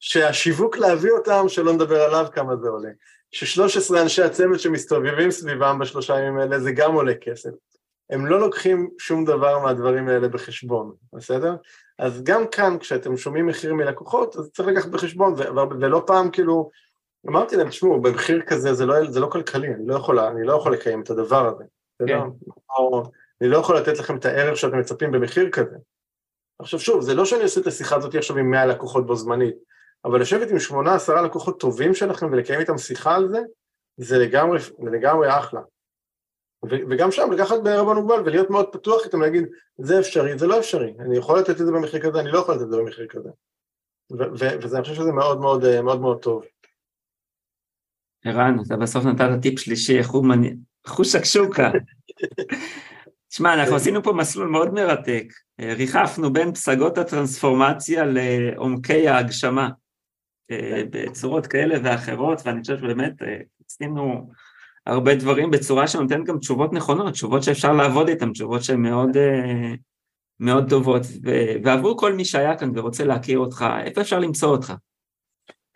שהשיווק 0.00 0.76
להביא 0.76 1.10
אותם, 1.10 1.44
שלא 1.48 1.72
נדבר 1.72 2.02
עליו 2.02 2.26
כמה 2.32 2.56
זה 2.56 2.68
עולה. 2.68 2.90
ש-13 3.32 4.02
אנשי 4.02 4.22
הצוות 4.22 4.60
שמסתובבים 4.60 5.30
סביבם 5.30 5.78
בשלושה 5.78 6.18
ימים 6.18 6.38
האלה 6.38 6.60
זה 6.60 6.72
גם 6.72 6.94
עולה 6.94 7.14
כסף. 7.14 7.50
הם 8.10 8.26
לא 8.26 8.40
לוקחים 8.40 8.90
שום 8.98 9.24
דבר 9.24 9.58
מהדברים 9.58 10.08
האלה 10.08 10.28
בחשבון, 10.28 10.92
בסדר? 11.12 11.56
אז 11.98 12.22
גם 12.22 12.46
כאן, 12.46 12.78
כשאתם 12.78 13.16
שומעים 13.16 13.46
מחיר 13.46 13.74
מלקוחות, 13.74 14.36
אז 14.36 14.50
צריך 14.50 14.68
לקחת 14.68 14.88
בחשבון, 14.88 15.34
ולא 15.80 16.02
פעם 16.06 16.30
כאילו, 16.30 16.70
אמרתי 17.28 17.56
להם, 17.56 17.68
תשמעו, 17.68 18.02
במחיר 18.02 18.42
כזה 18.42 18.74
זה 18.74 18.86
לא, 18.86 19.10
זה 19.10 19.20
לא 19.20 19.26
כלכלי, 19.26 19.68
אני 19.68 19.86
לא, 19.86 19.94
יכול, 19.94 20.18
אני 20.18 20.46
לא 20.46 20.52
יכול 20.52 20.72
לקיים 20.72 21.02
את 21.02 21.10
הדבר 21.10 21.48
הזה, 21.48 21.64
או, 22.70 23.02
אני 23.40 23.48
לא 23.48 23.58
יכול 23.58 23.76
לתת 23.76 23.98
לכם 23.98 24.16
את 24.16 24.24
הערך 24.24 24.56
שאתם 24.56 24.78
מצפים 24.78 25.12
במחיר 25.12 25.50
כזה. 25.50 25.76
עכשיו 26.58 26.80
שוב, 26.80 27.00
זה 27.00 27.14
לא 27.14 27.24
שאני 27.24 27.42
עושה 27.42 27.60
את 27.60 27.66
השיחה 27.66 27.96
הזאת 27.96 28.14
עכשיו 28.14 28.36
עם 28.36 28.50
100 28.50 28.66
לקוחות 28.66 29.06
בו 29.06 29.16
זמנית, 29.16 29.56
אבל 30.04 30.20
לשבת 30.20 30.48
עם 30.50 30.56
8-10 30.86 31.20
לקוחות 31.26 31.60
טובים 31.60 31.94
שלכם 31.94 32.26
ולקיים 32.32 32.60
איתם 32.60 32.78
שיחה 32.78 33.14
על 33.14 33.28
זה, 33.28 33.40
זה 33.96 34.18
לגמרי, 34.18 34.60
זה 34.60 34.90
לגמרי 34.92 35.38
אחלה. 35.38 35.60
ו- 36.64 36.86
וגם 36.90 37.10
שם 37.10 37.32
לקחת 37.32 37.56
בערבון 37.64 37.96
מוגבל 37.96 38.22
ולהיות 38.24 38.50
מאוד 38.50 38.72
פתוח 38.72 39.04
איתם, 39.04 39.20
להגיד, 39.20 39.44
זה 39.78 40.00
אפשרי, 40.00 40.38
זה 40.38 40.46
לא 40.46 40.58
אפשרי, 40.58 40.94
אני 41.00 41.16
יכול 41.16 41.38
לתת 41.38 41.50
את 41.50 41.66
זה 41.66 41.72
במחיר 41.72 42.00
כזה, 42.00 42.20
אני 42.20 42.32
לא 42.32 42.38
יכול 42.38 42.54
לתת 42.54 42.64
את 42.64 42.70
זה 42.70 42.76
במחיר 42.76 43.06
כזה. 43.06 43.28
ו- 44.12 44.32
ו- 44.38 44.58
וזה, 44.62 44.76
אני 44.76 44.82
חושב 44.82 44.94
שזה 44.94 45.12
מאוד 45.12 45.40
מאוד 45.40 45.82
מאוד 45.82 46.00
מאוד 46.00 46.22
טוב. 46.22 46.44
ערן, 48.24 48.56
אתה 48.66 48.76
בסוף 48.76 49.04
נתת 49.04 49.42
טיפ 49.42 49.58
שלישי, 49.58 49.98
איך 49.98 50.10
הוא 50.10 50.24
מניע, 50.86 50.96
חוש 50.96 51.12
שקשוקה. 51.12 51.70
תשמע, 53.28 53.54
אנחנו. 53.54 53.76
עשינו 53.76 54.02
פה 54.02 54.12
מסלול 54.12 54.48
מאוד 54.48 54.74
מרתק. 54.74 55.32
אה, 55.60 55.74
ריחפנו 55.74 56.32
בין 56.32 56.54
פסגות 56.54 56.98
הטרנספורמציה 56.98 58.04
לעומקי 58.04 59.08
ההגשמה, 59.08 59.68
אה, 60.50 60.82
בצורות 60.90 61.46
כאלה 61.46 61.74
ואחרות, 61.84 62.42
ואני 62.44 62.60
חושב 62.60 62.78
שבאמת 62.78 63.22
אה, 63.22 63.36
עשינו 63.70 64.30
הרבה 64.86 65.14
דברים 65.14 65.50
בצורה 65.50 65.88
שנותנת 65.88 66.26
גם 66.26 66.38
תשובות 66.38 66.72
נכונות, 66.72 67.12
תשובות 67.12 67.42
שאפשר 67.42 67.72
לעבוד 67.72 68.08
איתן, 68.08 68.32
תשובות 68.32 68.64
שהן 68.64 68.82
מאוד, 68.82 69.16
מאוד 70.40 70.68
טובות. 70.68 71.02
ועבור 71.64 71.98
כל 71.98 72.12
מי 72.12 72.24
שהיה 72.24 72.56
כאן 72.56 72.70
ורוצה 72.74 73.04
להכיר 73.04 73.38
אותך, 73.38 73.64
איפה 73.84 74.00
אפשר 74.00 74.18
למצוא 74.18 74.48
אותך? 74.48 74.72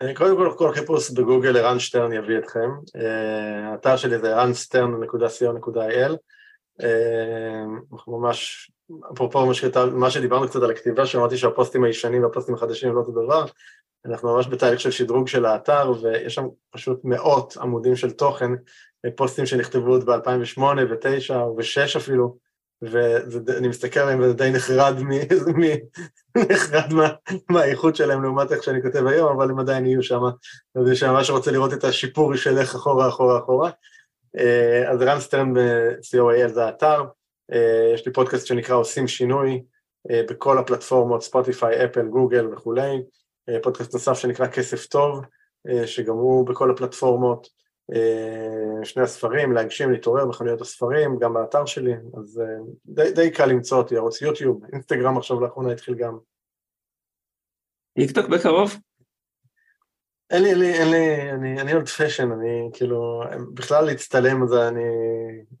אה, 0.01 0.15
קודם 0.15 0.37
כל, 0.37 0.53
כל 0.57 0.73
חיפוש 0.73 1.11
בגוגל 1.11 1.57
ערן 1.57 1.79
שטרן 1.79 2.13
יביא 2.13 2.37
אתכם. 2.37 2.69
אה, 2.95 3.71
האתר 3.71 3.95
שלי 3.95 4.19
זה 4.19 4.35
ערנסטרן.co.il. 4.35 6.15
אה, 6.81 7.63
אנחנו 7.93 8.19
ממש, 8.19 8.71
אפרופו 9.13 9.45
מה 9.91 10.11
שדיברנו 10.11 10.47
קצת 10.47 10.61
על 10.63 10.71
הכתיבה, 10.71 11.05
שאמרתי 11.05 11.37
שהפוסטים 11.37 11.83
הישנים 11.83 12.23
והפוסטים 12.23 12.55
החדשים 12.55 12.89
הם 12.89 12.95
לא 12.95 12.99
אותו 12.99 13.11
דבר, 13.11 13.45
אנחנו 14.05 14.35
ממש 14.35 14.47
בתהליך 14.47 14.79
של 14.79 14.91
שדרוג 14.91 15.27
של 15.27 15.45
האתר, 15.45 15.91
ויש 16.01 16.35
שם 16.35 16.45
פשוט 16.71 16.99
מאות 17.03 17.57
עמודים 17.61 17.95
של 17.95 18.11
תוכן, 18.11 18.51
פוסטים 19.15 19.45
שנכתבו 19.45 19.91
עוד 19.91 20.09
ב-2008 20.09 20.59
ו-2009 20.59 21.33
ו-2006 21.33 21.97
אפילו, 21.97 22.37
ואני 22.81 23.67
מסתכל 23.67 23.99
עליהם 23.99 24.19
וזה 24.19 24.33
די 24.33 24.51
נחרד, 24.53 24.95
מ- 25.01 25.11
נחרד 26.51 26.93
מה- 26.93 27.13
מהאיכות 27.49 27.95
שלהם 27.95 28.23
לעומת 28.23 28.51
איך 28.51 28.63
שאני 28.63 28.81
כותב 28.81 29.07
היום, 29.07 29.31
אבל 29.31 29.49
הם 29.49 29.59
עדיין 29.59 29.85
יהיו 29.85 30.03
שם, 30.03 30.21
אז 30.75 30.89
מי 30.89 30.95
שממש 30.95 31.29
רוצה 31.29 31.51
לראות 31.51 31.73
את 31.73 31.83
השיפור 31.83 32.35
שילך 32.35 32.75
אחורה, 32.75 33.09
אחורה, 33.09 33.39
אחורה. 33.39 33.71
אה, 34.37 34.91
אז 34.91 35.01
רן 35.01 35.19
סטרן 35.19 35.53
ב-co.il 35.53 36.47
זה 36.47 36.65
האתר, 36.65 37.03
אה, 37.51 37.91
יש 37.93 38.05
לי 38.05 38.13
פודקאסט 38.13 38.47
שנקרא 38.47 38.75
עושים 38.75 39.07
שינוי, 39.07 39.63
אה, 40.11 40.21
בכל 40.29 40.57
הפלטפורמות, 40.57 41.23
ספוטיפיי, 41.23 41.85
אפל, 41.85 42.07
גוגל 42.07 42.47
וכולי, 42.53 43.01
פודקאסט 43.63 43.93
נוסף 43.93 44.13
שנקרא 44.13 44.47
כסף 44.47 44.85
טוב, 44.85 45.21
שגם 45.85 46.13
הוא 46.13 46.47
בכל 46.47 46.71
הפלטפורמות, 46.71 47.47
שני 48.83 49.03
הספרים, 49.03 49.51
להגשים, 49.51 49.91
להתעורר 49.91 50.25
בחנויות 50.25 50.61
הספרים, 50.61 51.19
גם 51.19 51.33
באתר 51.33 51.65
שלי, 51.65 51.93
אז 52.17 52.41
אה, 52.41 52.57
די, 52.85 53.11
די 53.11 53.31
קל 53.31 53.45
למצוא 53.45 53.77
אותי, 53.77 53.97
ערוץ 53.97 54.21
יוטיוב, 54.21 54.65
אינסטגרם 54.73 55.17
עכשיו 55.17 55.41
לאחרונה 55.41 55.71
התחיל 55.71 55.95
גם. 55.95 56.17
טיקטוק 57.95 58.25
בקרוב? 58.27 58.71
אין 60.29 60.43
לי, 60.43 60.49
אין 60.49 60.59
לי, 60.59 60.73
אין 60.73 60.91
לי, 60.91 61.31
אני, 61.31 61.61
אני 61.61 61.73
old 61.73 61.87
fashion, 61.87 62.31
אני 62.31 62.69
כאילו, 62.73 63.23
בכלל 63.53 63.85
להצטלם 63.85 64.47
זה 64.47 64.67
אני, 64.67 64.83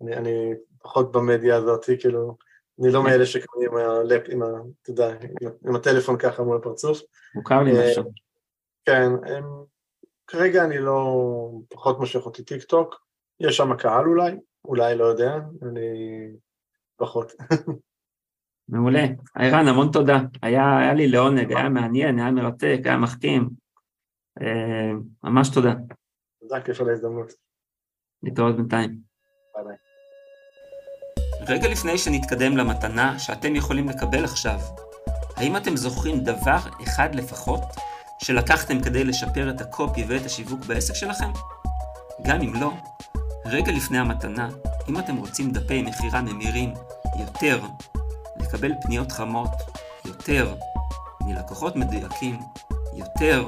אני, 0.01 0.15
אני 0.15 0.53
פחות 0.83 1.11
במדיה 1.11 1.55
הזאת, 1.55 1.85
כאילו, 1.99 2.37
אני 2.81 2.91
לא 2.91 3.03
מאלה 3.03 3.25
שקמים 3.25 3.71
עם 3.71 3.77
הלפ, 3.77 4.23
עם 4.29 4.41
ה... 4.43 4.45
אתה 4.81 4.91
יודע, 4.91 5.09
עם, 5.09 5.49
עם 5.67 5.75
הטלפון 5.75 6.17
ככה 6.17 6.43
מול 6.43 6.57
הפרצוף. 6.57 7.01
מוכר 7.35 7.63
לי 7.63 7.79
אה, 7.79 7.89
משהו. 7.89 8.03
כן, 8.85 9.09
הם, 9.25 9.43
כרגע 10.31 10.65
אני 10.65 10.77
לא, 10.77 11.21
פחות 11.69 11.99
מושך 11.99 12.25
אותי 12.25 12.43
טיק 12.43 12.63
טוק, 12.63 13.05
יש 13.39 13.57
שם 13.57 13.75
קהל 13.75 14.05
אולי, 14.05 14.31
אולי 14.65 14.97
לא 14.97 15.05
יודע, 15.05 15.35
אני 15.61 15.89
פחות. 16.97 17.33
מעולה. 18.69 19.05
ערן, 19.35 19.67
המון 19.67 19.91
תודה. 19.93 20.17
היה, 20.41 20.77
היה 20.77 20.93
לי 20.93 21.07
לעונג, 21.07 21.53
היה 21.53 21.69
מעניין, 21.69 22.19
היה 22.19 22.31
מרתק, 22.31 22.79
היה 22.85 22.97
מחכים. 22.97 23.49
אה, 24.41 24.91
ממש 25.23 25.49
תודה. 25.53 25.73
תודה, 26.39 26.61
כיף 26.61 26.81
על 26.81 26.89
ההזדמנות. 26.89 27.33
להתראות 28.23 28.55
בינתיים. 28.55 28.89
ביי 29.55 29.63
ביי. 29.63 29.75
רגע 31.55 31.67
לפני 31.71 31.97
שנתקדם 31.97 32.57
למתנה 32.57 33.19
שאתם 33.19 33.55
יכולים 33.55 33.89
לקבל 33.89 34.23
עכשיו, 34.23 34.59
האם 35.37 35.57
אתם 35.57 35.75
זוכרים 35.75 36.19
דבר 36.23 36.59
אחד 36.83 37.15
לפחות 37.15 37.61
שלקחתם 38.23 38.81
כדי 38.81 39.03
לשפר 39.03 39.49
את 39.49 39.61
הקופי 39.61 40.05
ואת 40.07 40.25
השיווק 40.25 40.65
בעסק 40.65 40.93
שלכם? 40.93 41.31
גם 42.23 42.41
אם 42.41 42.55
לא, 42.55 42.71
רגע 43.45 43.71
לפני 43.71 43.99
המתנה, 43.99 44.49
אם 44.89 44.99
אתם 44.99 45.15
רוצים 45.15 45.51
דפי 45.51 45.81
מכירה 45.81 46.21
ממירים 46.21 46.73
יותר, 47.19 47.61
לקבל 48.39 48.71
פניות 48.81 49.11
חמות 49.11 49.49
יותר, 50.05 50.55
מלקוחות 51.21 51.75
מדויקים 51.75 52.39
יותר, 52.93 53.47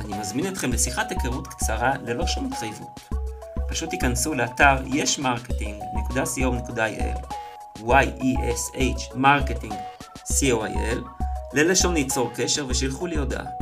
אני 0.00 0.18
מזמין 0.18 0.48
אתכם 0.48 0.72
לשיחת 0.72 1.10
היכרות 1.10 1.46
קצרה 1.46 1.92
ללא 2.02 2.26
שום 2.26 2.46
התחייבות. 2.46 3.00
פשוט 3.68 3.90
תיכנסו 3.90 4.34
לאתר 4.34 4.76
yesmarketing.co.il 4.86 7.18
y-e-s-h 7.78 9.14
marketing 9.14 9.74
co.il 10.24 10.98
ללשון 11.52 11.94
ליצור 11.94 12.30
קשר 12.34 12.66
ושילחו 12.68 13.06
לי 13.06 13.16
הודעה. 13.16 13.61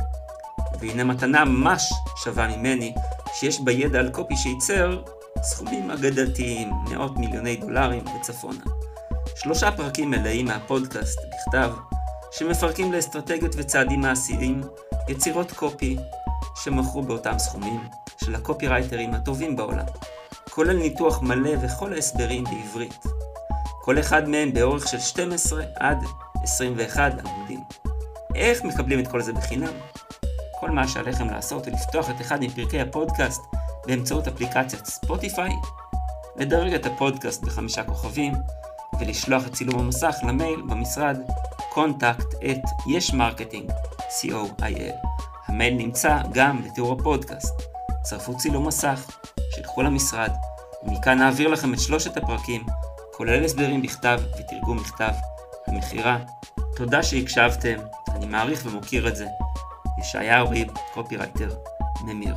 והנה 0.81 1.05
מתנה 1.05 1.45
ממש 1.45 1.93
שווה 2.25 2.57
ממני, 2.57 2.95
שיש 3.35 3.61
בה 3.61 3.73
ידע 3.73 3.99
על 3.99 4.11
קופי 4.11 4.37
שייצר 4.37 5.03
סכומים 5.43 5.91
אגדתיים, 5.91 6.71
מאות 6.91 7.17
מיליוני 7.19 7.57
דולרים 7.57 8.05
וצפונה. 8.07 8.61
שלושה 9.37 9.71
פרקים 9.73 10.11
מלאים 10.11 10.47
מהפודקאסט 10.47 11.19
בכתב, 11.19 11.73
שמפרקים 12.33 12.93
לאסטרטגיות 12.93 13.55
וצעדים 13.57 14.01
מעשיים 14.01 14.61
יצירות 15.09 15.53
קופי 15.53 15.97
שמכרו 16.65 17.03
באותם 17.03 17.39
סכומים 17.39 17.81
של 18.25 18.35
הקופירייטרים 18.35 19.15
הטובים 19.15 19.57
בעולם, 19.57 19.87
כולל 20.51 20.77
ניתוח 20.77 21.23
מלא 21.23 21.51
וכל 21.63 21.93
ההסברים 21.93 22.45
בעברית. 22.45 23.05
כל 23.83 23.99
אחד 23.99 24.29
מהם 24.29 24.53
באורך 24.53 24.89
של 24.89 25.01
12 25.01 25.65
עד 25.77 25.99
21 26.43 27.13
עמודים. 27.13 27.61
איך 28.35 28.65
מקבלים 28.65 29.01
את 29.01 29.09
כל 29.09 29.23
זה 29.23 29.33
בחינם? 29.33 29.73
כל 30.61 30.71
מה 30.71 30.89
שעליכם 30.89 31.31
לעשות 31.31 31.67
הוא 31.67 31.75
לפתוח 31.75 32.11
את 32.11 32.21
אחד 32.21 32.45
מפרקי 32.45 32.81
הפודקאסט 32.81 33.43
באמצעות 33.87 34.29
אפליקציית 34.29 34.87
ספוטיפיי, 34.87 35.51
לדרג 36.37 36.75
את 36.75 36.87
הפודקאסט 36.87 37.43
בחמישה 37.43 37.85
כוכבים, 37.85 38.33
ולשלוח 39.01 39.47
את 39.47 39.53
צילום 39.53 39.81
המסך 39.81 40.15
למייל 40.23 40.61
במשרד 40.61 41.17
contact 41.73 42.35
at 42.35 42.87
yesmarketing, 42.87 43.73
co.il. 43.99 45.07
המייל 45.47 45.75
נמצא 45.75 46.19
גם 46.33 46.63
בתיאור 46.63 46.93
הפודקאסט. 47.01 47.63
צרפו 48.03 48.37
צילום 48.37 48.67
מסך, 48.67 49.19
שילכו 49.55 49.83
למשרד, 49.83 50.31
ומכאן 50.83 51.19
נעביר 51.19 51.49
לכם 51.49 51.75
את 51.75 51.81
שלושת 51.81 52.17
הפרקים, 52.17 52.67
כולל 53.13 53.45
הסברים 53.45 53.83
בכתב 53.83 54.21
ותרגום 54.39 54.77
מכתב, 54.77 55.13
המכירה. 55.67 56.19
תודה 56.77 57.03
שהקשבתם, 57.03 57.77
אני 58.15 58.27
מעריך 58.27 58.63
ומוקיר 58.67 59.09
את 59.09 59.17
זה. 59.17 59.27
ישעיהו 60.01 60.51
ריב, 60.51 60.69
קופירייטר, 60.95 61.55
ממיר. 62.05 62.35